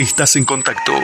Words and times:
Estás 0.00 0.34
en 0.36 0.46
contacto. 0.46 0.94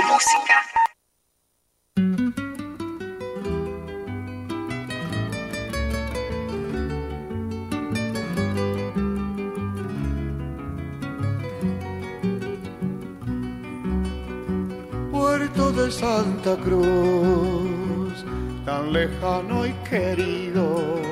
Puerto 15.12 15.72
de 15.72 15.90
Santa 15.90 16.56
Cruz, 16.64 18.24
tan 18.64 18.94
lejano 18.94 19.66
y 19.66 19.72
querido, 19.90 21.02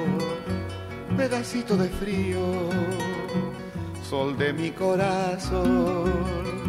pedacito 1.18 1.76
de 1.76 1.90
frío, 1.90 2.70
sol 4.08 4.38
de 4.38 4.54
mi 4.54 4.70
corazón 4.70 6.63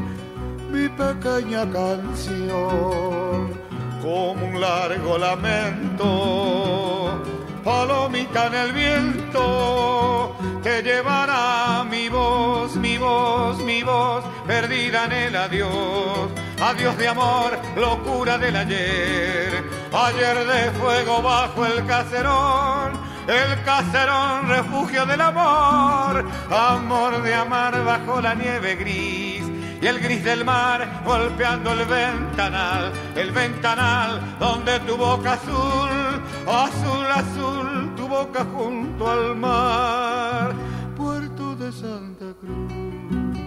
mi 0.85 0.89
pequeña 0.89 1.65
canción 1.71 3.49
como 4.01 4.45
un 4.45 4.61
largo 4.61 5.17
lamento. 5.17 7.23
Palomita 7.63 8.47
en 8.47 8.53
el 8.53 8.71
viento 8.71 10.35
te 10.61 10.83
llevará 10.83 11.83
mi 11.89 12.09
voz, 12.09 12.75
mi 12.75 12.99
voz, 12.99 13.57
mi 13.63 13.81
voz, 13.81 14.23
perdida 14.45 15.05
en 15.05 15.11
el 15.11 15.35
adiós. 15.35 16.29
Adiós 16.61 16.95
de 16.97 17.07
amor, 17.07 17.57
locura 17.75 18.37
del 18.37 18.55
ayer. 18.55 19.63
Ayer 19.91 20.45
de 20.45 20.71
fuego 20.79 21.23
bajo 21.23 21.65
el 21.65 21.83
caserón, 21.87 22.91
el 23.27 23.63
caserón 23.63 24.49
refugio 24.49 25.07
del 25.07 25.21
amor. 25.21 26.23
Amor 26.51 27.23
de 27.23 27.33
amar 27.33 27.83
bajo 27.83 28.21
la 28.21 28.35
nieve 28.35 28.75
gris 28.75 29.34
y 29.81 29.87
el 29.87 29.99
gris 29.99 30.23
del 30.23 30.45
mar 30.45 31.03
golpeando 31.05 31.73
el 31.73 31.85
ventanal, 31.85 32.91
el 33.15 33.31
ventanal 33.31 34.37
donde 34.39 34.79
tu 34.81 34.97
boca 34.97 35.33
azul, 35.33 36.21
azul, 36.47 37.05
azul, 37.13 37.93
tu 37.95 38.07
boca 38.07 38.45
junto 38.45 39.09
al 39.09 39.35
mar, 39.35 40.53
puerto 40.95 41.55
de 41.55 41.71
Santa 41.71 42.25
Cruz, 42.39 43.37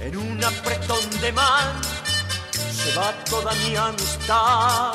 en 0.00 0.16
un 0.16 0.44
apretón 0.44 1.20
de 1.20 1.30
mano 1.30 1.80
se 2.50 2.92
va 2.98 3.12
toda 3.24 3.52
mi 3.54 3.76
amistad. 3.76 4.92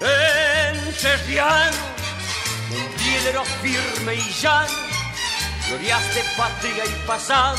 En 0.00 0.94
Serriano, 0.94 1.76
un 2.72 2.92
firme 3.62 4.16
y 4.16 4.32
llano, 4.32 4.66
glorias 5.68 6.14
de 6.14 6.24
patria 6.36 6.84
y 6.84 7.06
pasado, 7.06 7.56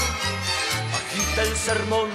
agita 0.94 1.42
el 1.44 1.56
sermón 1.56 2.10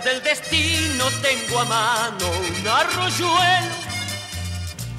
del 0.00 0.22
destino 0.22 1.04
tengo 1.20 1.60
a 1.60 1.64
mano 1.66 2.26
un 2.26 2.66
arroyuelo, 2.66 3.74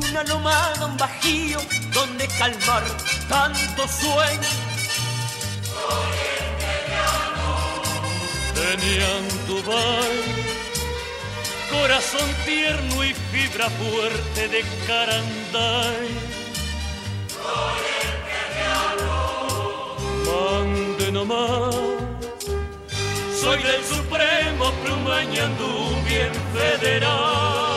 una 0.08 0.24
lomada, 0.24 0.86
un 0.86 0.96
bajío 0.98 1.59
donde 1.94 2.28
calmar 2.28 2.84
tanto 3.28 3.88
sueño. 3.88 4.50
Tenían 8.53 9.28
tu 9.48 9.64
corazón 11.72 12.30
tierno 12.46 13.03
y 13.03 13.16
fibra 13.32 13.70
fuerte 13.72 14.47
de 14.47 14.64
caranday. 14.85 16.09
Mande 20.28 21.12
nomás 21.12 22.03
soy 23.43 23.61
del 23.61 23.84
Supremo 23.84 24.72
Plumañandú 24.81 26.01
bien 26.07 26.31
federal. 26.55 27.72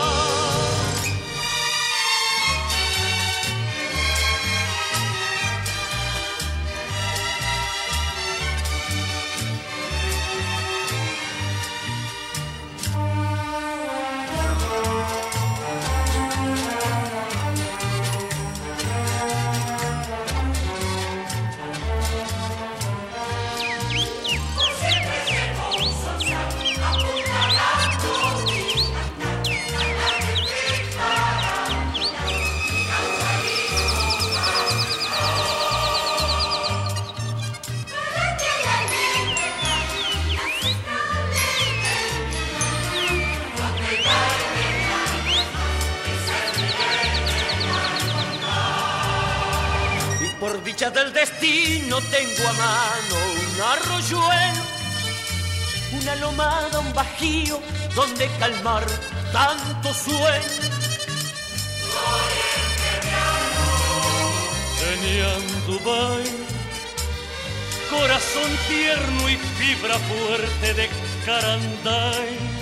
Del 50.91 51.13
destino 51.13 52.01
tengo 52.01 52.49
a 52.49 52.53
mano 52.53 53.17
un 53.35 53.61
arroyuelo, 53.61 54.63
una 56.01 56.15
lomada, 56.17 56.79
un 56.79 56.93
bajío 56.93 57.61
donde 57.95 58.29
calmar 58.39 58.85
tanto 59.33 59.93
sueño. 59.93 60.77
Tenían 64.79 65.67
Dubai, 65.67 66.25
corazón 67.91 68.51
tierno 68.69 69.29
y 69.29 69.37
fibra 69.37 69.99
fuerte 69.99 70.75
de 70.75 70.89
Caranday 71.25 72.57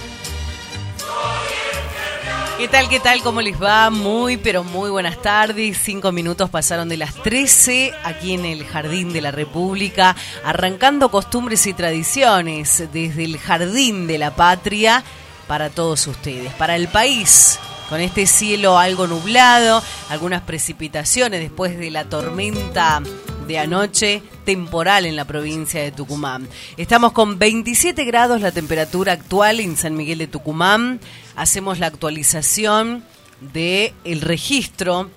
¿Qué 2.56 2.68
tal, 2.68 2.88
qué 2.88 3.00
tal? 3.00 3.20
¿Cómo 3.20 3.42
les 3.42 3.60
va? 3.60 3.90
Muy, 3.90 4.36
pero 4.36 4.62
muy 4.62 4.88
buenas 4.88 5.20
tardes. 5.20 5.76
Cinco 5.82 6.12
minutos 6.12 6.48
pasaron 6.50 6.88
de 6.88 6.96
las 6.96 7.12
13 7.12 7.92
aquí 8.04 8.32
en 8.32 8.44
el 8.44 8.64
Jardín 8.64 9.12
de 9.12 9.20
la 9.20 9.32
República, 9.32 10.14
arrancando 10.44 11.10
costumbres 11.10 11.66
y 11.66 11.74
tradiciones 11.74 12.84
desde 12.92 13.24
el 13.24 13.38
Jardín 13.38 14.06
de 14.06 14.18
la 14.18 14.36
Patria 14.36 15.02
para 15.48 15.68
todos 15.68 16.06
ustedes, 16.06 16.52
para 16.54 16.76
el 16.76 16.86
país. 16.86 17.58
Con 17.88 18.00
este 18.00 18.24
cielo 18.24 18.78
algo 18.78 19.08
nublado, 19.08 19.82
algunas 20.08 20.42
precipitaciones 20.42 21.40
después 21.40 21.76
de 21.76 21.90
la 21.90 22.04
tormenta 22.04 23.02
de 23.48 23.58
anoche 23.58 24.22
temporal 24.44 25.06
en 25.06 25.16
la 25.16 25.24
provincia 25.24 25.82
de 25.82 25.92
Tucumán. 25.92 26.48
Estamos 26.76 27.12
con 27.12 27.38
27 27.38 28.04
grados 28.04 28.40
la 28.40 28.52
temperatura 28.52 29.12
actual 29.12 29.60
en 29.60 29.76
San 29.76 29.96
Miguel 29.96 30.18
de 30.18 30.26
Tucumán. 30.26 31.00
Hacemos 31.36 31.78
la 31.78 31.86
actualización 31.86 33.04
del 33.52 33.92
el 34.04 34.20
registro 34.20 35.10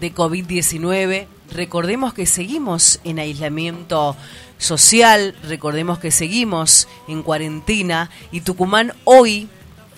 de 0.00 0.14
COVID-19. 0.14 1.26
Recordemos 1.52 2.14
que 2.14 2.26
seguimos 2.26 3.00
en 3.04 3.18
aislamiento 3.18 4.16
social, 4.58 5.34
recordemos 5.42 5.98
que 5.98 6.10
seguimos 6.10 6.88
en 7.08 7.22
cuarentena 7.22 8.10
y 8.32 8.40
Tucumán 8.40 8.92
hoy 9.04 9.48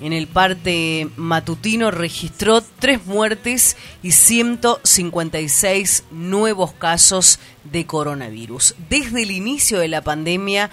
en 0.00 0.12
el 0.12 0.26
parte 0.26 1.08
matutino 1.16 1.90
registró 1.90 2.60
tres 2.60 3.06
muertes 3.06 3.78
y 4.02 4.10
156 4.12 6.04
nuevos 6.10 6.72
casos 6.72 7.38
de 7.64 7.87
coronavirus. 7.87 8.75
Desde 8.88 9.22
el 9.22 9.31
inicio 9.31 9.78
de 9.78 9.88
la 9.88 10.02
pandemia, 10.02 10.70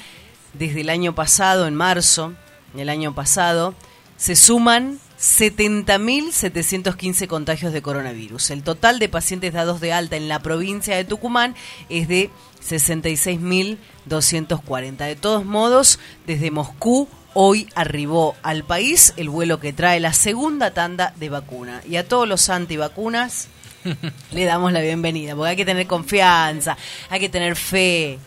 desde 0.54 0.82
el 0.82 0.90
año 0.90 1.16
pasado, 1.16 1.66
en 1.68 1.76
marzo 1.76 2.34
del 2.74 2.90
año 2.90 3.16
pasado, 3.16 3.74
se 4.18 4.36
suman 4.36 5.00
70.715 5.20 7.28
contagios 7.28 7.72
de 7.72 7.82
coronavirus. 7.82 8.52
El 8.52 8.64
total 8.64 9.00
de 9.00 9.10
pacientes 9.10 9.54
dados 9.54 9.80
de 9.80 9.94
alta 9.94 10.18
en 10.18 10.28
la 10.28 10.40
provincia 10.40 10.98
de 10.98 11.06
Tucumán 11.06 11.56
es 11.88 12.10
de 12.10 12.30
66.240. 12.62 14.98
De 14.98 15.16
todos 15.16 15.46
modos, 15.46 15.98
desde 16.28 16.52
Moscú 16.52 17.08
Hoy 17.36 17.68
arribó 17.74 18.36
al 18.44 18.64
país 18.64 19.14
el 19.18 19.30
vuelo 19.30 19.60
que 19.60 19.74
trae 19.74 20.00
la 20.00 20.14
segunda 20.14 20.72
tanda 20.72 21.14
de 21.16 21.30
vacuna. 21.30 21.82
Y 21.88 21.96
a 21.96 22.08
todos 22.08 22.28
los 22.28 22.50
antivacunas 22.50 23.48
le 24.32 24.46
damos 24.46 24.72
la 24.72 24.82
bienvenida, 24.82 25.36
porque 25.36 25.50
hay 25.50 25.56
que 25.56 25.66
tener 25.66 25.88
confianza, 25.88 26.78
hay 27.10 27.20
que 27.20 27.30
tener 27.30 27.56
fe. 27.56 28.20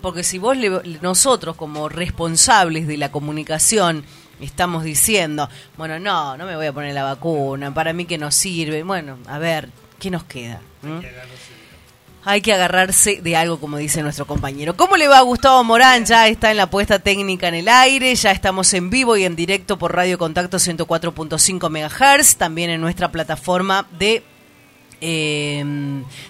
Porque 0.00 0.24
si 0.24 0.38
vos, 0.38 0.56
nosotros 1.02 1.56
como 1.56 1.88
responsables 1.88 2.86
de 2.86 2.96
la 2.96 3.12
comunicación, 3.12 4.04
estamos 4.40 4.82
diciendo, 4.82 5.48
bueno, 5.76 5.98
no, 5.98 6.36
no 6.36 6.46
me 6.46 6.56
voy 6.56 6.66
a 6.66 6.72
poner 6.72 6.94
la 6.94 7.04
vacuna, 7.04 7.72
para 7.72 7.92
mí 7.92 8.06
que 8.06 8.18
no 8.18 8.30
sirve. 8.30 8.82
Bueno, 8.82 9.18
a 9.26 9.38
ver, 9.38 9.68
¿qué 9.98 10.10
nos 10.10 10.24
queda? 10.24 10.60
¿Mm? 10.82 11.00
Hay 12.24 12.40
que 12.40 12.52
agarrarse 12.52 13.20
de 13.22 13.36
algo, 13.36 13.60
como 13.60 13.76
dice 13.76 14.02
nuestro 14.02 14.26
compañero. 14.26 14.76
¿Cómo 14.76 14.96
le 14.96 15.06
va 15.08 15.20
Gustavo 15.20 15.62
Morán? 15.62 16.06
Ya 16.06 16.26
está 16.28 16.50
en 16.50 16.56
la 16.56 16.70
puesta 16.70 16.98
técnica 16.98 17.46
en 17.48 17.54
el 17.54 17.68
aire, 17.68 18.14
ya 18.14 18.30
estamos 18.30 18.72
en 18.74 18.88
vivo 18.90 19.16
y 19.16 19.24
en 19.24 19.34
directo 19.36 19.78
por 19.78 19.94
Radio 19.94 20.18
Contacto 20.18 20.56
104.5 20.56 21.70
MHz, 21.70 22.36
también 22.36 22.70
en 22.70 22.80
nuestra 22.80 23.12
plataforma 23.12 23.86
de 23.98 24.22
eh, 25.00 25.64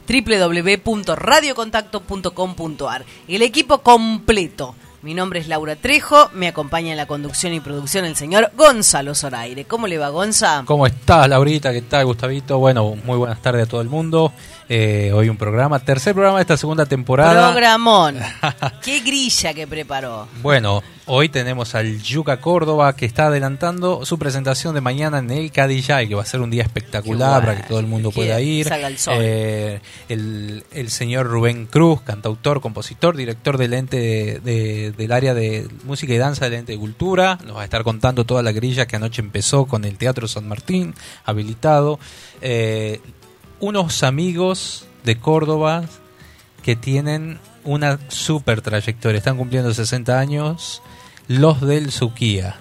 www.radiocontacto.com.ar. 0.09 3.05
El 3.29 3.43
equipo 3.43 3.79
completo. 3.79 4.75
Mi 5.05 5.13
nombre 5.13 5.39
es 5.39 5.49
Laura 5.49 5.77
Trejo, 5.77 6.31
me 6.33 6.49
acompaña 6.49 6.93
en 6.93 6.97
la 6.97 7.05
conducción 7.05 7.53
y 7.53 7.61
producción 7.61 8.07
el 8.07 8.17
señor 8.17 8.51
Gonzalo 8.57 9.15
Zoraire. 9.15 9.67
¿Cómo 9.67 9.87
le 9.87 9.99
va, 9.99 10.09
Gonza? 10.09 10.63
¿Cómo 10.65 10.87
estás, 10.87 11.29
Laurita? 11.29 11.75
¿Qué 11.75 11.83
tal, 11.83 12.07
Gustavito? 12.07 12.59
Bueno, 12.59 12.97
muy 13.05 13.19
buenas 13.19 13.43
tardes 13.43 13.65
a 13.65 13.69
todo 13.69 13.83
el 13.83 13.91
mundo. 13.91 14.33
Eh, 14.69 15.13
hoy 15.13 15.29
un 15.29 15.37
programa, 15.37 15.79
tercer 15.79 16.15
programa 16.15 16.39
de 16.39 16.43
esta 16.43 16.57
segunda 16.57 16.87
temporada. 16.87 17.51
Programón. 17.51 18.19
Qué 18.83 19.01
grilla 19.01 19.53
que 19.53 19.67
preparó. 19.67 20.27
Bueno, 20.41 20.83
hoy 21.05 21.29
tenemos 21.29 21.75
al 21.75 22.01
Yuca 22.01 22.41
Córdoba 22.41 22.97
que 22.97 23.05
está 23.05 23.27
adelantando 23.27 24.07
su 24.07 24.19
presentación 24.19 24.75
de 24.75 24.81
mañana 24.81 25.19
en 25.19 25.31
el 25.31 25.53
Cadillay, 25.53 26.09
que 26.09 26.15
va 26.15 26.23
a 26.23 26.27
ser 26.27 26.41
un 26.41 26.51
día 26.51 26.63
espectacular 26.63 27.45
para 27.45 27.57
que 27.57 27.69
todo 27.69 27.79
el 27.79 27.87
mundo 27.87 28.11
pueda 28.11 28.41
ir. 28.41 28.67
Eh, 29.09 29.81
el, 30.09 30.65
el, 30.73 30.91
señor 30.91 31.27
Rubén 31.27 31.67
Cruz, 31.67 32.01
cantautor, 32.01 32.63
compositor, 32.63 33.17
director 33.17 33.59
del 33.59 33.75
ente 33.75 34.41
del 34.41 35.13
área 35.13 35.35
de 35.35 35.69
música 35.85 36.15
y 36.15 36.19
danza 36.19 36.47
del 36.47 36.61
ente 36.61 36.73
de 36.73 36.79
cultura, 36.79 37.39
nos 37.45 37.57
va 37.57 37.63
a 37.63 37.65
estar 37.65 37.85
contando 37.85 38.25
toda 38.25 38.43
la 38.43 38.53
grilla 38.53 38.87
que 38.87 38.97
anoche 38.97 39.21
empezó 39.21 39.67
con 39.67 39.85
el 39.85 39.99
Teatro 39.99 40.27
San 40.27 40.49
Martín 40.49 40.95
habilitado. 41.27 41.99
Eh, 42.41 43.01
unos 43.61 44.03
amigos 44.03 44.87
de 45.05 45.19
Córdoba 45.19 45.85
que 46.63 46.77
tienen 46.77 47.39
una 47.65 47.99
super 48.09 48.61
trayectoria. 48.61 49.19
Están 49.19 49.37
cumpliendo 49.37 49.73
60 49.73 50.19
años. 50.19 50.83
Los 51.29 51.61
del 51.61 51.91
Suquía. 51.91 52.57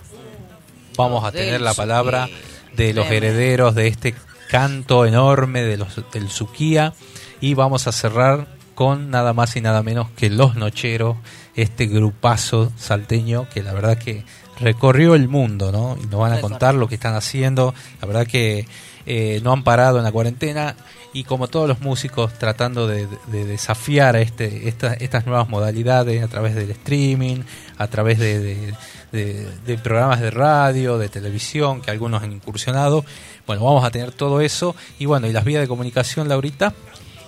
Vamos 0.97 1.23
a 1.25 1.31
tener 1.31 1.61
la 1.61 1.73
palabra 1.73 2.29
de 2.75 2.93
los 2.93 3.07
herederos 3.07 3.75
de 3.75 3.87
este 3.87 4.15
canto 4.49 5.05
enorme 5.05 5.63
de 5.63 5.77
los, 5.77 6.01
del 6.11 6.29
Suquía. 6.29 6.93
Y 7.41 7.55
vamos 7.55 7.87
a 7.87 7.91
cerrar 7.91 8.47
con 8.75 9.09
nada 9.09 9.33
más 9.33 9.55
y 9.55 9.61
nada 9.61 9.83
menos 9.83 10.09
que 10.15 10.29
Los 10.29 10.55
Nocheros, 10.55 11.17
este 11.55 11.85
grupazo 11.87 12.71
salteño 12.77 13.47
que 13.49 13.61
la 13.61 13.73
verdad 13.73 13.97
que 13.97 14.23
recorrió 14.59 15.15
el 15.15 15.27
mundo, 15.27 15.71
¿no? 15.71 15.97
Y 16.01 16.07
nos 16.07 16.19
van 16.19 16.33
a 16.33 16.41
contar 16.41 16.75
lo 16.75 16.87
que 16.87 16.95
están 16.95 17.15
haciendo. 17.15 17.73
La 18.01 18.07
verdad 18.07 18.27
que 18.27 18.67
eh, 19.05 19.39
no 19.43 19.51
han 19.51 19.63
parado 19.63 19.97
en 19.97 20.03
la 20.03 20.11
cuarentena 20.11 20.75
y 21.13 21.23
como 21.25 21.47
todos 21.47 21.67
los 21.67 21.81
músicos 21.81 22.33
tratando 22.33 22.87
de, 22.87 23.07
desafiar 23.27 24.15
este, 24.15 24.67
estas 24.67 25.25
nuevas 25.25 25.47
modalidades 25.47 26.23
a 26.23 26.27
través 26.27 26.55
del 26.55 26.71
streaming, 26.71 27.41
a 27.77 27.87
través 27.87 28.17
de, 28.17 28.73
de, 29.11 29.77
programas 29.77 30.19
de 30.21 30.31
radio, 30.31 30.97
de 30.97 31.09
televisión 31.09 31.81
que 31.81 31.91
algunos 31.91 32.23
han 32.23 32.31
incursionado. 32.31 33.05
Bueno, 33.45 33.63
vamos 33.63 33.85
a 33.85 33.91
tener 33.91 34.11
todo 34.11 34.41
eso 34.41 34.75
y 34.97 35.05
bueno, 35.05 35.27
y 35.27 35.33
las 35.33 35.45
vías 35.45 35.61
de 35.61 35.67
comunicación, 35.67 36.27
Laurita. 36.27 36.73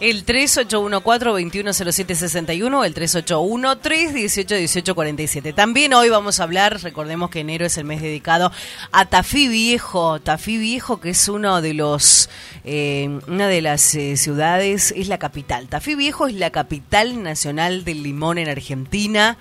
El 0.01 0.25
3814-210761, 0.25 2.85
el 2.85 2.93
381-318-1847. 2.93 5.55
También 5.55 5.93
hoy 5.93 6.09
vamos 6.09 6.41
a 6.41 6.43
hablar, 6.43 6.83
recordemos 6.83 7.29
que 7.29 7.39
enero 7.39 7.65
es 7.65 7.77
el 7.77 7.85
mes 7.85 8.01
dedicado 8.01 8.51
a 8.91 9.05
Tafí 9.05 9.47
Viejo. 9.47 10.19
Tafí 10.19 10.57
Viejo, 10.57 10.99
que 10.99 11.11
es 11.11 11.29
uno 11.29 11.61
de 11.61 11.73
los, 11.73 12.29
eh, 12.65 13.21
una 13.27 13.47
de 13.47 13.61
las 13.61 13.95
eh, 13.95 14.17
ciudades, 14.17 14.93
es 14.97 15.07
la 15.07 15.17
capital. 15.17 15.69
Tafí 15.69 15.95
Viejo 15.95 16.27
es 16.27 16.33
la 16.33 16.49
capital 16.49 17.23
nacional 17.23 17.85
del 17.85 18.03
limón 18.03 18.37
en 18.37 18.49
Argentina. 18.49 19.37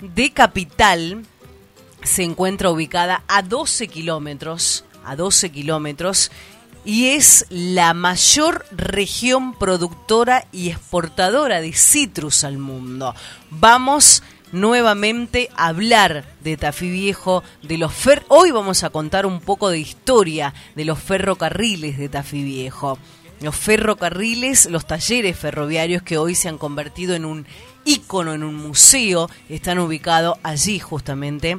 De 0.00 0.32
capital 0.32 1.22
se 2.02 2.24
encuentra 2.24 2.70
ubicada 2.70 3.22
a 3.28 3.42
12 3.42 3.86
kilómetros, 3.86 4.84
a 5.04 5.14
12 5.14 5.50
kilómetros 5.50 6.32
y 6.84 7.08
es 7.08 7.46
la 7.48 7.94
mayor 7.94 8.66
región 8.72 9.54
productora 9.54 10.46
y 10.52 10.70
exportadora 10.70 11.60
de 11.60 11.72
citrus 11.72 12.44
al 12.44 12.58
mundo. 12.58 13.14
Vamos 13.50 14.22
nuevamente 14.50 15.48
a 15.56 15.68
hablar 15.68 16.24
de 16.42 16.56
Tafí 16.56 16.90
Viejo, 16.90 17.42
de 17.62 17.78
los 17.78 17.92
fer 17.92 18.24
hoy 18.28 18.50
vamos 18.50 18.84
a 18.84 18.90
contar 18.90 19.26
un 19.26 19.40
poco 19.40 19.70
de 19.70 19.78
historia 19.78 20.54
de 20.74 20.84
los 20.84 20.98
ferrocarriles 20.98 21.98
de 21.98 22.08
Tafí 22.08 22.42
Viejo. 22.42 22.98
Los 23.40 23.56
ferrocarriles, 23.56 24.66
los 24.66 24.86
talleres 24.86 25.36
ferroviarios 25.36 26.02
que 26.02 26.18
hoy 26.18 26.34
se 26.36 26.48
han 26.48 26.58
convertido 26.58 27.14
en 27.14 27.24
un 27.24 27.46
ícono, 27.84 28.34
en 28.34 28.44
un 28.44 28.54
museo, 28.54 29.28
están 29.48 29.80
ubicados 29.80 30.38
allí 30.44 30.78
justamente 30.78 31.58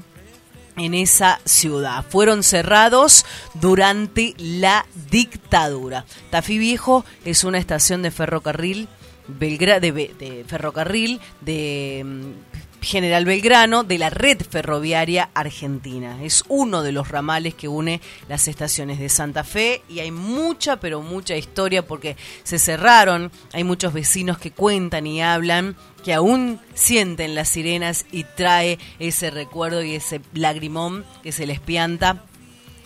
en 0.78 0.94
esa 0.94 1.40
ciudad. 1.46 2.06
Fueron 2.08 2.44
cerrados 2.44 3.26
durante 3.54 4.34
la 4.38 4.86
dictadura. 5.10 6.06
Tafí 6.30 6.58
Viejo 6.58 7.06
es 7.26 7.44
una 7.44 7.58
estación 7.58 8.02
de 8.02 8.12
ferrocarril 8.12 8.88
de, 9.28 10.46
ferrocarril 10.48 11.22
de 11.42 12.04
mm, 12.06 12.53
General 12.84 13.26
Belgrano 13.26 13.84
de 13.84 13.98
la 13.98 14.10
red 14.10 14.42
ferroviaria 14.42 15.30
argentina. 15.34 16.24
Es 16.24 16.44
uno 16.50 16.84
de 16.84 16.92
los 16.92 17.10
ramales 17.10 17.56
que 17.56 17.68
une 17.68 18.02
las 18.28 18.48
estaciones 18.48 19.00
de 19.00 19.10
Santa 19.10 19.44
Fe 19.44 19.82
y 19.90 20.00
hay 20.00 20.12
mucha, 20.12 20.80
pero 20.80 21.02
mucha 21.02 21.36
historia 21.36 21.86
porque 21.86 22.18
se 22.44 22.60
cerraron. 22.60 23.32
Hay 23.54 23.64
muchos 23.64 23.94
vecinos 23.94 24.38
que 24.38 24.52
cuentan 24.52 25.08
y 25.08 25.22
hablan 25.22 25.76
que 26.04 26.14
aún 26.14 26.60
sienten 26.74 27.34
las 27.34 27.50
sirenas 27.50 28.06
y 28.12 28.26
trae 28.26 28.78
ese 29.00 29.32
recuerdo 29.32 29.84
y 29.84 29.96
ese 29.96 30.22
lagrimón 30.34 31.06
que 31.24 31.32
se 31.32 31.46
les 31.46 31.60
pianta 31.60 32.26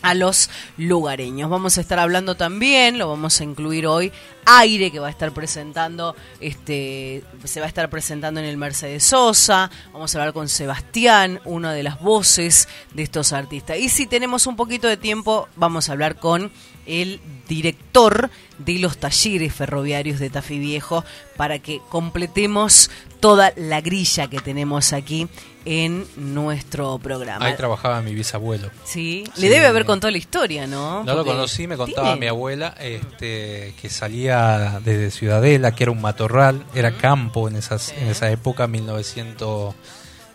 a 0.08 0.14
los 0.14 0.50
lugareños. 0.78 1.50
Vamos 1.50 1.78
a 1.78 1.82
estar 1.82 2.00
hablando 2.00 2.36
también, 2.36 2.98
lo 2.98 3.10
vamos 3.10 3.40
a 3.40 3.44
incluir 3.44 3.88
hoy, 3.88 4.12
Aire 4.46 4.92
que 4.92 5.00
va 5.00 5.08
a 5.08 5.10
estar 5.12 5.34
presentando, 5.34 6.16
este, 6.40 7.24
se 7.44 7.60
va 7.60 7.66
a 7.66 7.70
estar 7.70 7.90
presentando 7.90 8.40
en 8.40 8.46
el 8.46 8.56
Mercedes 8.56 9.04
Sosa, 9.04 9.70
vamos 9.92 10.16
a 10.16 10.20
hablar 10.20 10.34
con 10.34 10.48
Sebastián, 10.48 11.42
una 11.44 11.74
de 11.74 11.84
las 11.84 12.00
voces 12.00 12.70
de 12.94 13.04
estos 13.04 13.34
artistas. 13.34 13.78
Y 13.78 13.90
si 13.90 14.08
tenemos 14.08 14.48
un 14.48 14.56
poquito 14.56 14.88
de 14.88 14.96
tiempo, 14.96 15.50
vamos 15.58 15.90
a 15.90 15.92
hablar 15.92 16.16
con 16.16 16.52
el 16.88 17.20
director 17.48 18.30
de 18.58 18.80
los 18.80 18.98
talleres 18.98 19.54
ferroviarios 19.54 20.20
de 20.20 20.30
Tafí 20.30 20.58
Viejo 20.60 21.04
para 21.36 21.60
que 21.60 21.82
completemos 21.90 22.90
toda 23.20 23.54
la 23.56 23.82
grilla 23.82 24.28
que 24.28 24.40
tenemos 24.40 24.94
aquí 24.94 25.28
en 25.66 26.08
nuestro 26.16 26.98
programa. 26.98 27.46
Ahí 27.46 27.56
trabajaba 27.56 28.02
mi 28.02 28.16
bisabuelo. 28.16 28.72
Sí, 28.86 29.26
le 29.36 29.50
debe 29.50 29.68
haber 29.68 29.86
contado 29.86 30.12
la 30.12 30.18
historia, 30.18 30.66
¿no? 30.66 31.04
No 31.04 31.14
lo 31.14 31.26
conocí, 31.26 31.68
me 31.68 31.76
contaba 31.76 32.16
mi 32.16 32.28
abuela 32.28 32.74
este, 32.80 33.74
que 33.82 33.90
salía 33.90 34.80
desde 34.84 35.12
Ciudadela, 35.12 35.76
que 35.76 35.84
era 35.84 35.92
un 35.92 36.02
matorral, 36.02 36.66
era 36.74 36.92
campo 36.98 37.50
en, 37.50 37.58
esas, 37.58 37.92
en 37.92 38.08
esa 38.08 38.32
época, 38.32 38.68
1900, 38.68 39.76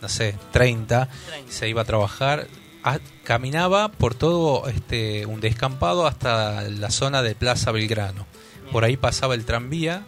no 0.02 0.09
sé, 0.09 0.35
30, 0.52 1.09
se 1.49 1.68
iba 1.68 1.82
a 1.82 1.85
trabajar, 1.87 2.47
caminaba 3.24 3.88
por 3.88 4.14
todo 4.14 4.68
este, 4.68 5.26
un 5.26 5.40
descampado 5.40 6.06
hasta 6.06 6.62
la 6.62 6.90
zona 6.90 7.22
de 7.22 7.34
Plaza 7.34 7.72
Belgrano. 7.72 8.26
Por 8.70 8.84
ahí 8.84 8.96
pasaba 8.96 9.34
el 9.34 9.44
tranvía 9.44 10.04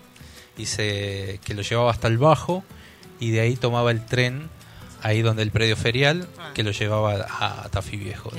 y 0.56 0.66
se, 0.66 1.40
que 1.44 1.54
lo 1.54 1.62
llevaba 1.62 1.90
hasta 1.90 2.08
el 2.08 2.18
bajo 2.18 2.64
y 3.20 3.30
de 3.30 3.40
ahí 3.40 3.56
tomaba 3.56 3.90
el 3.90 4.04
tren 4.04 4.48
ahí 5.02 5.20
donde 5.20 5.42
el 5.42 5.50
predio 5.50 5.76
ferial 5.76 6.26
ah. 6.38 6.52
que 6.54 6.62
lo 6.62 6.70
llevaba 6.70 7.26
a, 7.28 7.68
Tafí 7.68 7.98
Viejo. 7.98 8.32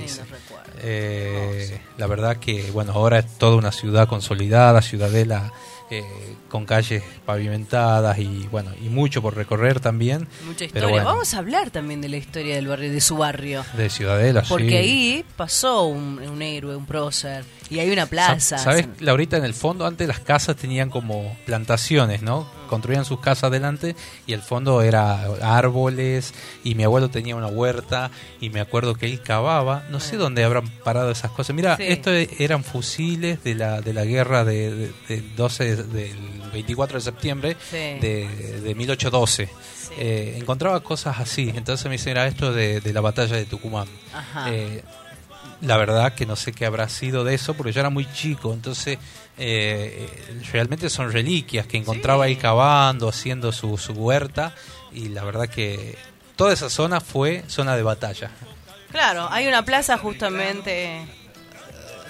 Eh, 0.81 1.79
la 1.97 2.07
verdad 2.07 2.37
que 2.37 2.71
bueno 2.71 2.91
ahora 2.93 3.19
es 3.19 3.37
toda 3.37 3.55
una 3.55 3.71
ciudad 3.71 4.07
consolidada, 4.07 4.81
ciudadela 4.81 5.53
eh, 5.91 6.03
con 6.49 6.65
calles 6.65 7.03
pavimentadas 7.25 8.17
y 8.17 8.47
bueno 8.51 8.71
y 8.83 8.89
mucho 8.89 9.21
por 9.21 9.35
recorrer 9.35 9.79
también. 9.79 10.27
Mucha 10.45 10.65
historia. 10.65 11.03
Vamos 11.03 11.33
a 11.33 11.37
hablar 11.37 11.69
también 11.69 12.01
de 12.01 12.09
la 12.09 12.17
historia 12.17 12.55
del 12.55 12.67
barrio, 12.67 12.91
de 12.91 13.01
su 13.01 13.17
barrio. 13.17 13.63
De 13.77 13.89
Ciudadela, 13.89 14.43
Porque 14.47 14.77
ahí 14.77 15.25
pasó 15.35 15.83
un, 15.83 16.19
un, 16.19 16.41
héroe, 16.41 16.75
un 16.75 16.85
prócer 16.85 17.45
y 17.69 17.79
hay 17.79 17.91
una 17.91 18.05
plaza. 18.07 18.57
¿Sabes, 18.57 18.87
Laurita? 18.99 19.37
En 19.37 19.45
el 19.45 19.53
fondo 19.53 19.85
antes 19.85 20.07
las 20.07 20.19
casas 20.19 20.55
tenían 20.55 20.89
como 20.89 21.37
plantaciones, 21.45 22.21
¿no? 22.21 22.47
Construían 22.65 23.05
sus 23.05 23.19
casas 23.19 23.45
adelante 23.45 23.95
y 24.27 24.33
el 24.33 24.41
fondo 24.41 24.81
era 24.81 25.25
árboles 25.41 26.33
y 26.63 26.75
mi 26.75 26.83
abuelo 26.83 27.09
tenía 27.09 27.35
una 27.35 27.47
huerta 27.47 28.11
y 28.41 28.49
me 28.49 28.59
acuerdo 28.59 28.95
que 28.95 29.05
él 29.05 29.21
cavaba, 29.21 29.83
no 29.89 29.99
sé 29.99 30.17
dónde 30.17 30.43
habrán 30.43 30.67
parado 30.83 31.11
esas 31.11 31.31
cosas. 31.31 31.55
Mira, 31.55 31.75
esto 31.79 32.11
eran 32.11 32.63
fusiles 32.63 33.43
de 33.43 33.55
la 33.55 33.81
de 33.81 33.93
la 33.93 34.05
guerra 34.05 34.43
de, 34.43 34.91
12 35.35 35.75
del 35.83 36.41
24 36.53 36.97
de 36.97 37.01
septiembre 37.01 37.57
de, 37.71 38.61
de 38.63 38.75
1812. 38.75 39.49
Eh, 39.97 40.35
encontraba 40.37 40.81
cosas 40.81 41.19
así, 41.19 41.51
entonces 41.55 41.85
me 41.85 41.93
dice, 41.93 42.11
era 42.11 42.27
esto 42.27 42.51
de, 42.51 42.81
la 42.93 43.01
batalla 43.01 43.35
de 43.35 43.45
Tucumán. 43.45 43.87
Eh, 44.47 44.81
la 45.61 45.77
verdad 45.77 46.13
que 46.13 46.25
no 46.25 46.35
sé 46.35 46.53
qué 46.53 46.65
habrá 46.65 46.89
sido 46.89 47.23
de 47.23 47.33
eso, 47.33 47.53
porque 47.53 47.71
yo 47.71 47.79
era 47.79 47.89
muy 47.89 48.11
chico, 48.11 48.53
entonces 48.53 48.97
eh, 49.37 50.09
realmente 50.51 50.89
son 50.89 51.11
reliquias 51.11 51.67
que 51.67 51.77
encontraba 51.77 52.25
ahí 52.25 52.35
cavando, 52.35 53.09
haciendo 53.09 53.51
su, 53.51 53.77
su 53.77 53.93
huerta, 53.93 54.53
y 54.91 55.09
la 55.09 55.23
verdad 55.23 55.47
que 55.47 55.97
toda 56.35 56.53
esa 56.53 56.69
zona 56.69 57.01
fue 57.01 57.43
zona 57.47 57.75
de 57.75 57.83
batalla. 57.83 58.31
Claro, 58.91 59.27
hay 59.29 59.47
una 59.47 59.65
plaza 59.65 59.97
justamente. 59.97 61.05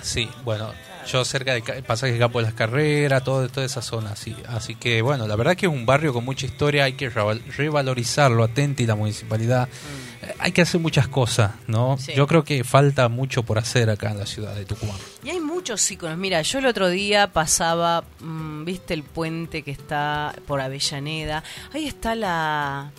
Sí, 0.02 0.30
bueno, 0.44 0.72
yo 1.06 1.26
cerca 1.26 1.54
del 1.54 1.64
pasaje 1.84 2.14
de 2.14 2.20
Campo 2.20 2.40
de 2.40 2.46
las 2.46 2.54
Carreras, 2.54 3.24
todo, 3.24 3.48
toda 3.50 3.66
esa 3.66 3.82
zona, 3.82 4.12
así. 4.12 4.36
Así 4.48 4.76
que 4.76 5.02
bueno, 5.02 5.28
la 5.28 5.36
verdad 5.36 5.56
que 5.56 5.66
es 5.66 5.72
un 5.72 5.86
barrio 5.86 6.14
con 6.14 6.26
mucha 6.26 6.46
historia, 6.46 6.86
hay 6.86 6.94
que 6.94 7.10
revalorizarlo, 7.10 8.44
Atenti, 8.44 8.86
la 8.86 8.96
municipalidad. 8.96 9.68
Mm 9.68 10.06
hay 10.40 10.52
que 10.52 10.62
hacer 10.62 10.80
muchas 10.80 11.08
cosas, 11.08 11.52
¿no? 11.68 11.98
Yo 12.16 12.28
creo 12.28 12.44
que 12.44 12.64
falta 12.64 13.10
mucho 13.10 13.44
por 13.44 13.58
hacer 13.58 13.90
acá 13.90 14.12
en 14.12 14.20
la 14.20 14.26
ciudad 14.26 14.56
de 14.56 14.66
Tucumán. 14.66 14.98
Y 15.24 15.30
hay 15.30 15.40
muchos 15.40 15.90
iconos. 15.92 16.18
Mira, 16.18 16.42
yo 16.42 16.60
el 16.60 16.66
otro 16.66 16.90
día 16.90 17.32
pasaba, 17.32 18.04
mm, 18.20 18.66
viste 18.66 18.94
el 18.94 19.04
puente 19.04 19.64
que 19.64 19.72
está 19.72 20.36
por 20.48 20.62
Avellaneda. 20.62 21.44
Ahí 21.74 21.88
está 21.88 22.16
la, 22.16 22.92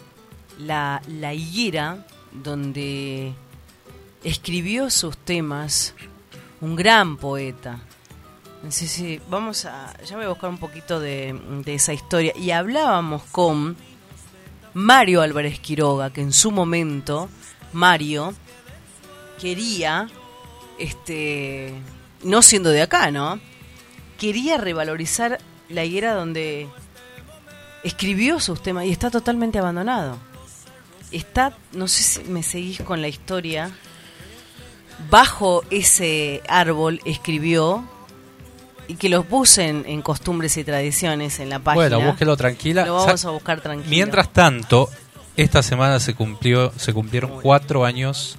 la, 0.59 1.03
la 1.09 1.35
higuera 1.35 2.07
donde 2.33 3.33
escribió 4.25 4.91
sus 4.91 5.17
temas 5.17 5.95
un 6.61 6.77
gran 6.77 7.17
poeta. 7.17 7.81
Sí, 8.69 8.89
sí, 8.89 9.21
vamos 9.29 9.65
a. 9.65 9.93
Ya 10.05 10.17
voy 10.17 10.25
a 10.25 10.29
buscar 10.29 10.51
un 10.51 10.59
poquito 10.59 10.99
de, 10.99 11.39
de 11.65 11.75
esa 11.75 11.93
historia. 11.93 12.33
Y 12.37 12.51
hablábamos 12.51 13.23
con 13.25 13.77
Mario 14.75 15.23
Álvarez 15.23 15.61
Quiroga, 15.61 16.11
que 16.11 16.21
en 16.21 16.33
su 16.33 16.51
momento 16.51 17.29
Mario 17.73 18.35
quería, 19.41 20.09
este, 20.79 21.73
no 22.23 22.43
siendo 22.43 22.71
de 22.71 22.83
acá, 22.83 23.11
¿no? 23.11 23.41
Quería 24.19 24.57
revalorizar 24.59 25.39
la 25.69 25.85
higuera 25.85 26.15
donde 26.15 26.69
escribió 27.85 28.41
sus 28.41 28.63
temas 28.63 28.85
y 28.87 28.91
está 28.91 29.11
totalmente 29.11 29.59
abandonado. 29.59 30.19
Está, 31.13 31.57
no 31.73 31.87
sé 31.89 32.03
si 32.03 32.25
me 32.25 32.43
seguís 32.43 32.81
con 32.83 33.01
la 33.01 33.09
historia, 33.09 33.71
bajo 35.11 35.63
ese 35.71 36.43
árbol 36.49 37.01
escribió 37.05 37.85
y 38.89 38.95
que 38.95 39.09
los 39.09 39.25
puse 39.27 39.69
en, 39.69 40.03
costumbres 40.03 40.57
y 40.57 40.65
tradiciones 40.65 41.41
en 41.41 41.51
la 41.51 41.59
página. 41.59 41.97
Bueno, 41.97 42.11
búsquelo 42.11 42.37
tranquila. 42.37 42.85
Lo 42.87 42.95
vamos 42.95 43.25
a 43.25 43.31
buscar 43.31 43.61
tranquilo. 43.61 43.91
Mientras 43.91 44.33
tanto, 44.33 44.89
esta 45.37 45.63
semana 45.63 46.01
se 46.01 46.15
cumplió, 46.15 46.73
se 46.77 46.93
cumplieron 46.93 47.41
cuatro 47.41 47.85
años 47.85 48.39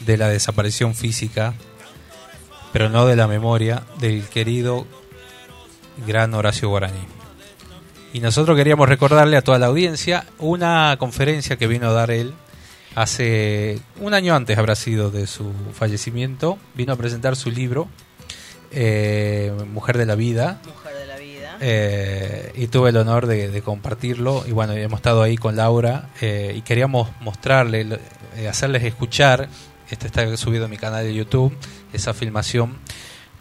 de 0.00 0.16
la 0.16 0.28
desaparición 0.28 0.94
física, 0.94 1.54
pero 2.72 2.88
no 2.88 3.06
de 3.06 3.16
la 3.16 3.26
memoria, 3.26 3.82
del 3.98 4.24
querido 4.28 4.86
gran 6.06 6.34
Horacio 6.34 6.68
Guaraní. 6.68 7.00
Y 8.12 8.20
nosotros 8.20 8.56
queríamos 8.56 8.88
recordarle 8.88 9.36
a 9.36 9.42
toda 9.42 9.58
la 9.58 9.66
audiencia 9.66 10.26
una 10.38 10.96
conferencia 10.98 11.56
que 11.56 11.66
vino 11.66 11.88
a 11.88 11.92
dar 11.92 12.10
él 12.10 12.34
hace 12.94 13.78
un 14.00 14.14
año 14.14 14.34
antes 14.34 14.56
habrá 14.58 14.74
sido 14.74 15.10
de 15.10 15.26
su 15.26 15.52
fallecimiento. 15.74 16.58
Vino 16.74 16.94
a 16.94 16.96
presentar 16.96 17.36
su 17.36 17.50
libro 17.50 17.88
eh, 18.70 19.52
Mujer 19.72 19.98
de 19.98 20.06
la 20.06 20.14
Vida. 20.14 20.60
Eh, 21.60 22.52
y 22.54 22.66
tuve 22.66 22.90
el 22.90 22.96
honor 22.96 23.26
de, 23.26 23.62
compartirlo. 23.62 24.44
Y 24.46 24.52
bueno, 24.52 24.74
hemos 24.74 24.98
estado 24.98 25.22
ahí 25.22 25.36
con 25.36 25.56
Laura 25.56 26.10
eh, 26.20 26.54
y 26.56 26.62
queríamos 26.62 27.08
mostrarle, 27.20 27.98
hacerles 28.48 28.84
escuchar. 28.84 29.48
Este 29.90 30.06
está 30.06 30.36
subido 30.36 30.64
en 30.64 30.70
mi 30.70 30.76
canal 30.76 31.04
de 31.04 31.14
YouTube, 31.14 31.56
esa 31.92 32.12
filmación. 32.12 32.76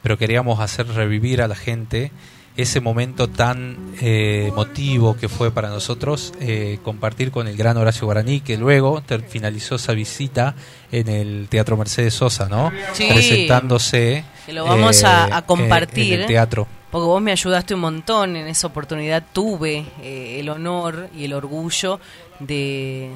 Pero 0.02 0.18
queríamos 0.18 0.60
hacer 0.60 0.88
revivir 0.88 1.42
a 1.42 1.48
la 1.48 1.56
gente 1.56 2.12
ese 2.58 2.80
momento 2.80 3.28
tan 3.28 3.94
eh, 4.02 4.46
emotivo 4.48 5.18
que 5.18 5.28
fue 5.28 5.52
para 5.52 5.70
nosotros 5.70 6.34
eh, 6.40 6.80
compartir 6.84 7.32
con 7.32 7.48
el 7.48 7.58
gran 7.58 7.78
Horacio 7.78 8.06
Guaraní, 8.06 8.40
que 8.40 8.58
luego 8.58 9.04
finalizó 9.28 9.76
esa 9.76 9.94
visita 9.94 10.56
en 10.92 11.10
el 11.10 11.48
Teatro 11.50 11.76
Mercedes 11.76 12.14
Sosa, 12.14 12.48
¿no? 12.48 12.72
Presentándose. 12.96 14.24
Que 14.46 14.54
lo 14.54 14.66
vamos 14.66 15.04
a, 15.04 15.40
eh, 15.40 15.42
compartir. 15.46 16.14
En 16.14 16.22
el 16.22 16.28
teatro. 16.28 16.68
Porque 16.92 17.06
vos 17.06 17.22
me 17.22 17.32
ayudaste 17.32 17.74
un 17.74 17.82
montón 17.82 18.38
en 18.38 18.48
esa 18.48 18.68
oportunidad. 18.68 19.24
Tuve 19.34 19.86
el 20.02 20.48
honor 20.48 21.10
y 21.16 21.26
el 21.26 21.34
orgullo 21.34 22.00
de 22.40 23.12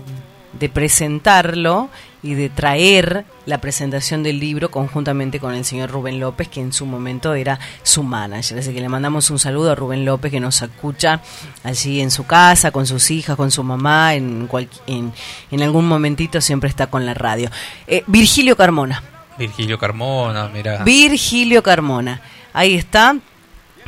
de 0.54 0.70
presentarlo 0.70 1.90
y 2.22 2.34
de 2.34 2.50
traer 2.50 3.26
la 3.46 3.62
presentación 3.62 4.24
del 4.24 4.40
libro 4.40 4.70
conjuntamente 4.72 5.40
con 5.40 5.54
el 5.54 5.66
señor 5.66 5.90
Rubén 5.90 6.20
López, 6.20 6.48
que 6.48 6.62
en 6.62 6.74
su 6.74 6.86
momento 6.86 7.34
era 7.34 7.60
su 7.84 8.04
manager. 8.04 8.60
Así 8.60 8.74
que 8.74 8.82
le 8.82 8.90
mandamos 8.90 9.30
un 9.30 9.40
saludo 9.40 9.72
a 9.72 9.76
Rubén 9.76 10.06
López, 10.06 10.32
que 10.32 10.40
nos 10.40 10.62
escucha 10.62 11.22
allí 11.64 12.02
en 12.02 12.12
su 12.12 12.26
casa, 12.26 12.72
con 12.72 12.86
sus 12.86 13.10
hijas, 13.12 13.36
con 13.36 13.52
su 13.52 13.64
mamá, 13.64 14.16
en, 14.16 14.50
en, 14.88 15.14
en, 15.52 15.64
algún 15.64 15.88
momentito 15.88 16.42
siempre 16.42 16.70
está 16.70 16.88
con 16.88 17.06
la 17.06 17.14
radio. 17.14 17.50
Eh, 17.88 18.04
Virgilio 18.08 18.56
Carmona. 18.56 19.02
Virgilio 19.38 19.80
Carmona, 19.80 20.50
mira. 20.50 20.84
Virgilio 20.84 21.64
Carmona. 21.64 22.22
Ahí 22.52 22.76
está, 22.76 23.16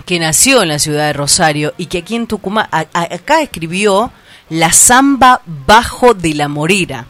que 0.06 0.20
nació 0.20 0.62
en 0.62 0.70
la 0.70 0.80
ciudad 0.80 1.08
de 1.08 1.14
Rosario 1.14 1.74
y 1.78 1.88
que 1.88 2.00
aquí 2.00 2.16
en 2.16 2.28
Tucumán, 2.28 2.68
acá 2.72 3.42
escribió 3.42 4.12
La 4.50 4.72
Zamba 4.72 5.42
Bajo 5.46 6.14
de 6.14 6.34
la 6.36 6.48
Morera. 6.48 7.06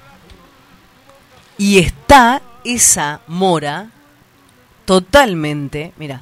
Y 1.62 1.78
está 1.78 2.42
esa 2.64 3.22
mora 3.28 3.86
totalmente, 4.86 5.94
mira, 5.98 6.22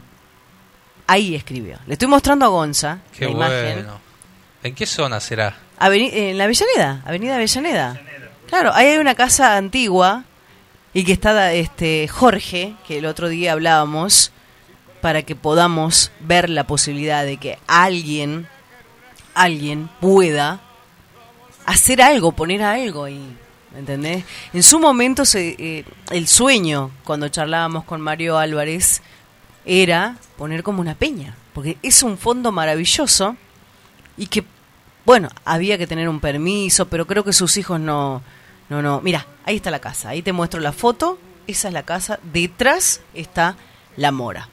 ahí 1.08 1.34
escribió. 1.34 1.78
Le 1.88 1.94
estoy 1.94 2.10
mostrando 2.10 2.46
a 2.46 2.50
Gonza 2.50 3.00
Qué 3.18 3.24
la 3.26 3.32
bueno. 3.32 3.46
imagen. 3.48 3.88
¿En 4.64 4.76
qué 4.76 4.86
zona 4.86 5.22
será? 5.22 5.56
Aveni- 5.80 6.12
en 6.12 6.38
la 6.38 6.44
Avellaneda, 6.44 7.02
Avenida 7.06 7.36
Avellaneda. 7.36 8.02
Claro, 8.50 8.74
ahí 8.74 8.88
hay 8.88 8.98
una 8.98 9.16
casa 9.16 9.56
antigua 9.56 10.26
y 10.94 11.06
que 11.06 11.14
está 11.14 11.54
este 11.54 12.10
Jorge, 12.10 12.76
que 12.86 12.98
el 12.98 13.06
otro 13.06 13.30
día 13.30 13.54
hablábamos, 13.54 14.34
para 15.00 15.22
que 15.22 15.38
podamos 15.38 16.12
ver 16.20 16.50
la 16.50 16.66
posibilidad 16.66 17.24
de 17.24 17.38
que 17.38 17.58
alguien, 17.68 18.50
alguien 19.36 19.90
pueda 20.02 20.60
hacer 21.66 22.02
algo, 22.02 22.34
poner 22.34 22.62
algo 22.62 23.06
ahí. 23.06 23.38
¿Me 23.74 23.80
¿Entendés? 23.80 24.24
En 24.54 24.64
su 24.64 24.80
momento 24.80 25.26
se, 25.26 25.56
eh, 25.60 25.86
el 26.12 26.28
sueño, 26.28 26.92
cuando 27.04 27.30
charlábamos 27.30 27.84
con 27.84 28.02
Mario 28.02 28.38
Álvarez, 28.38 29.02
era 29.66 30.18
poner 30.38 30.64
como 30.64 30.82
una 30.82 30.96
peña, 30.96 31.36
porque 31.54 31.78
es 31.84 32.02
un 32.04 32.18
fondo 32.18 32.52
maravilloso 32.52 33.36
y 34.18 34.28
que 34.28 34.44
bueno 35.06 35.30
había 35.46 35.78
que 35.78 35.88
tener 35.88 36.10
un 36.10 36.20
permiso 36.20 36.88
pero 36.88 37.08
creo 37.08 37.24
que 37.24 37.34
sus 37.34 37.56
hijos 37.58 37.80
no 37.80 38.22
no 38.70 38.82
no 38.82 39.00
mira 39.02 39.26
ahí 39.46 39.56
está 39.56 39.72
la 39.72 39.80
casa 39.80 40.10
ahí 40.10 40.22
te 40.22 40.34
muestro 40.34 40.60
la 40.60 40.72
foto 40.74 41.18
esa 41.48 41.70
es 41.70 41.74
la 41.74 41.84
casa 41.84 42.20
detrás 42.32 43.02
está 43.14 43.56
la 43.96 44.12
mora 44.12 44.50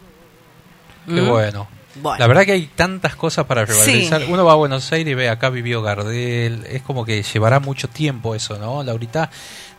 Qué 1.07 1.21
¿Mm? 1.21 1.29
bueno. 1.29 1.69
Bueno. 2.03 2.19
La 2.19 2.27
verdad 2.27 2.45
que 2.45 2.53
hay 2.53 2.67
tantas 2.67 3.17
cosas 3.17 3.47
para 3.47 3.65
revalorizar. 3.65 4.23
Sí. 4.23 4.29
Uno 4.31 4.45
va 4.45 4.53
a 4.53 4.57
Buenos 4.57 4.93
Aires 4.93 5.13
y 5.13 5.15
ve 5.15 5.29
acá 5.29 5.51
vivió 5.51 5.83
Gardel. 5.83 6.65
Es 6.69 6.83
como 6.83 7.05
que 7.05 7.23
llevará 7.23 7.61
mucho 7.61 7.89
tiempo 7.89 8.35
eso, 8.35 8.59
¿no, 8.59 8.83
Laurita? 8.83 9.31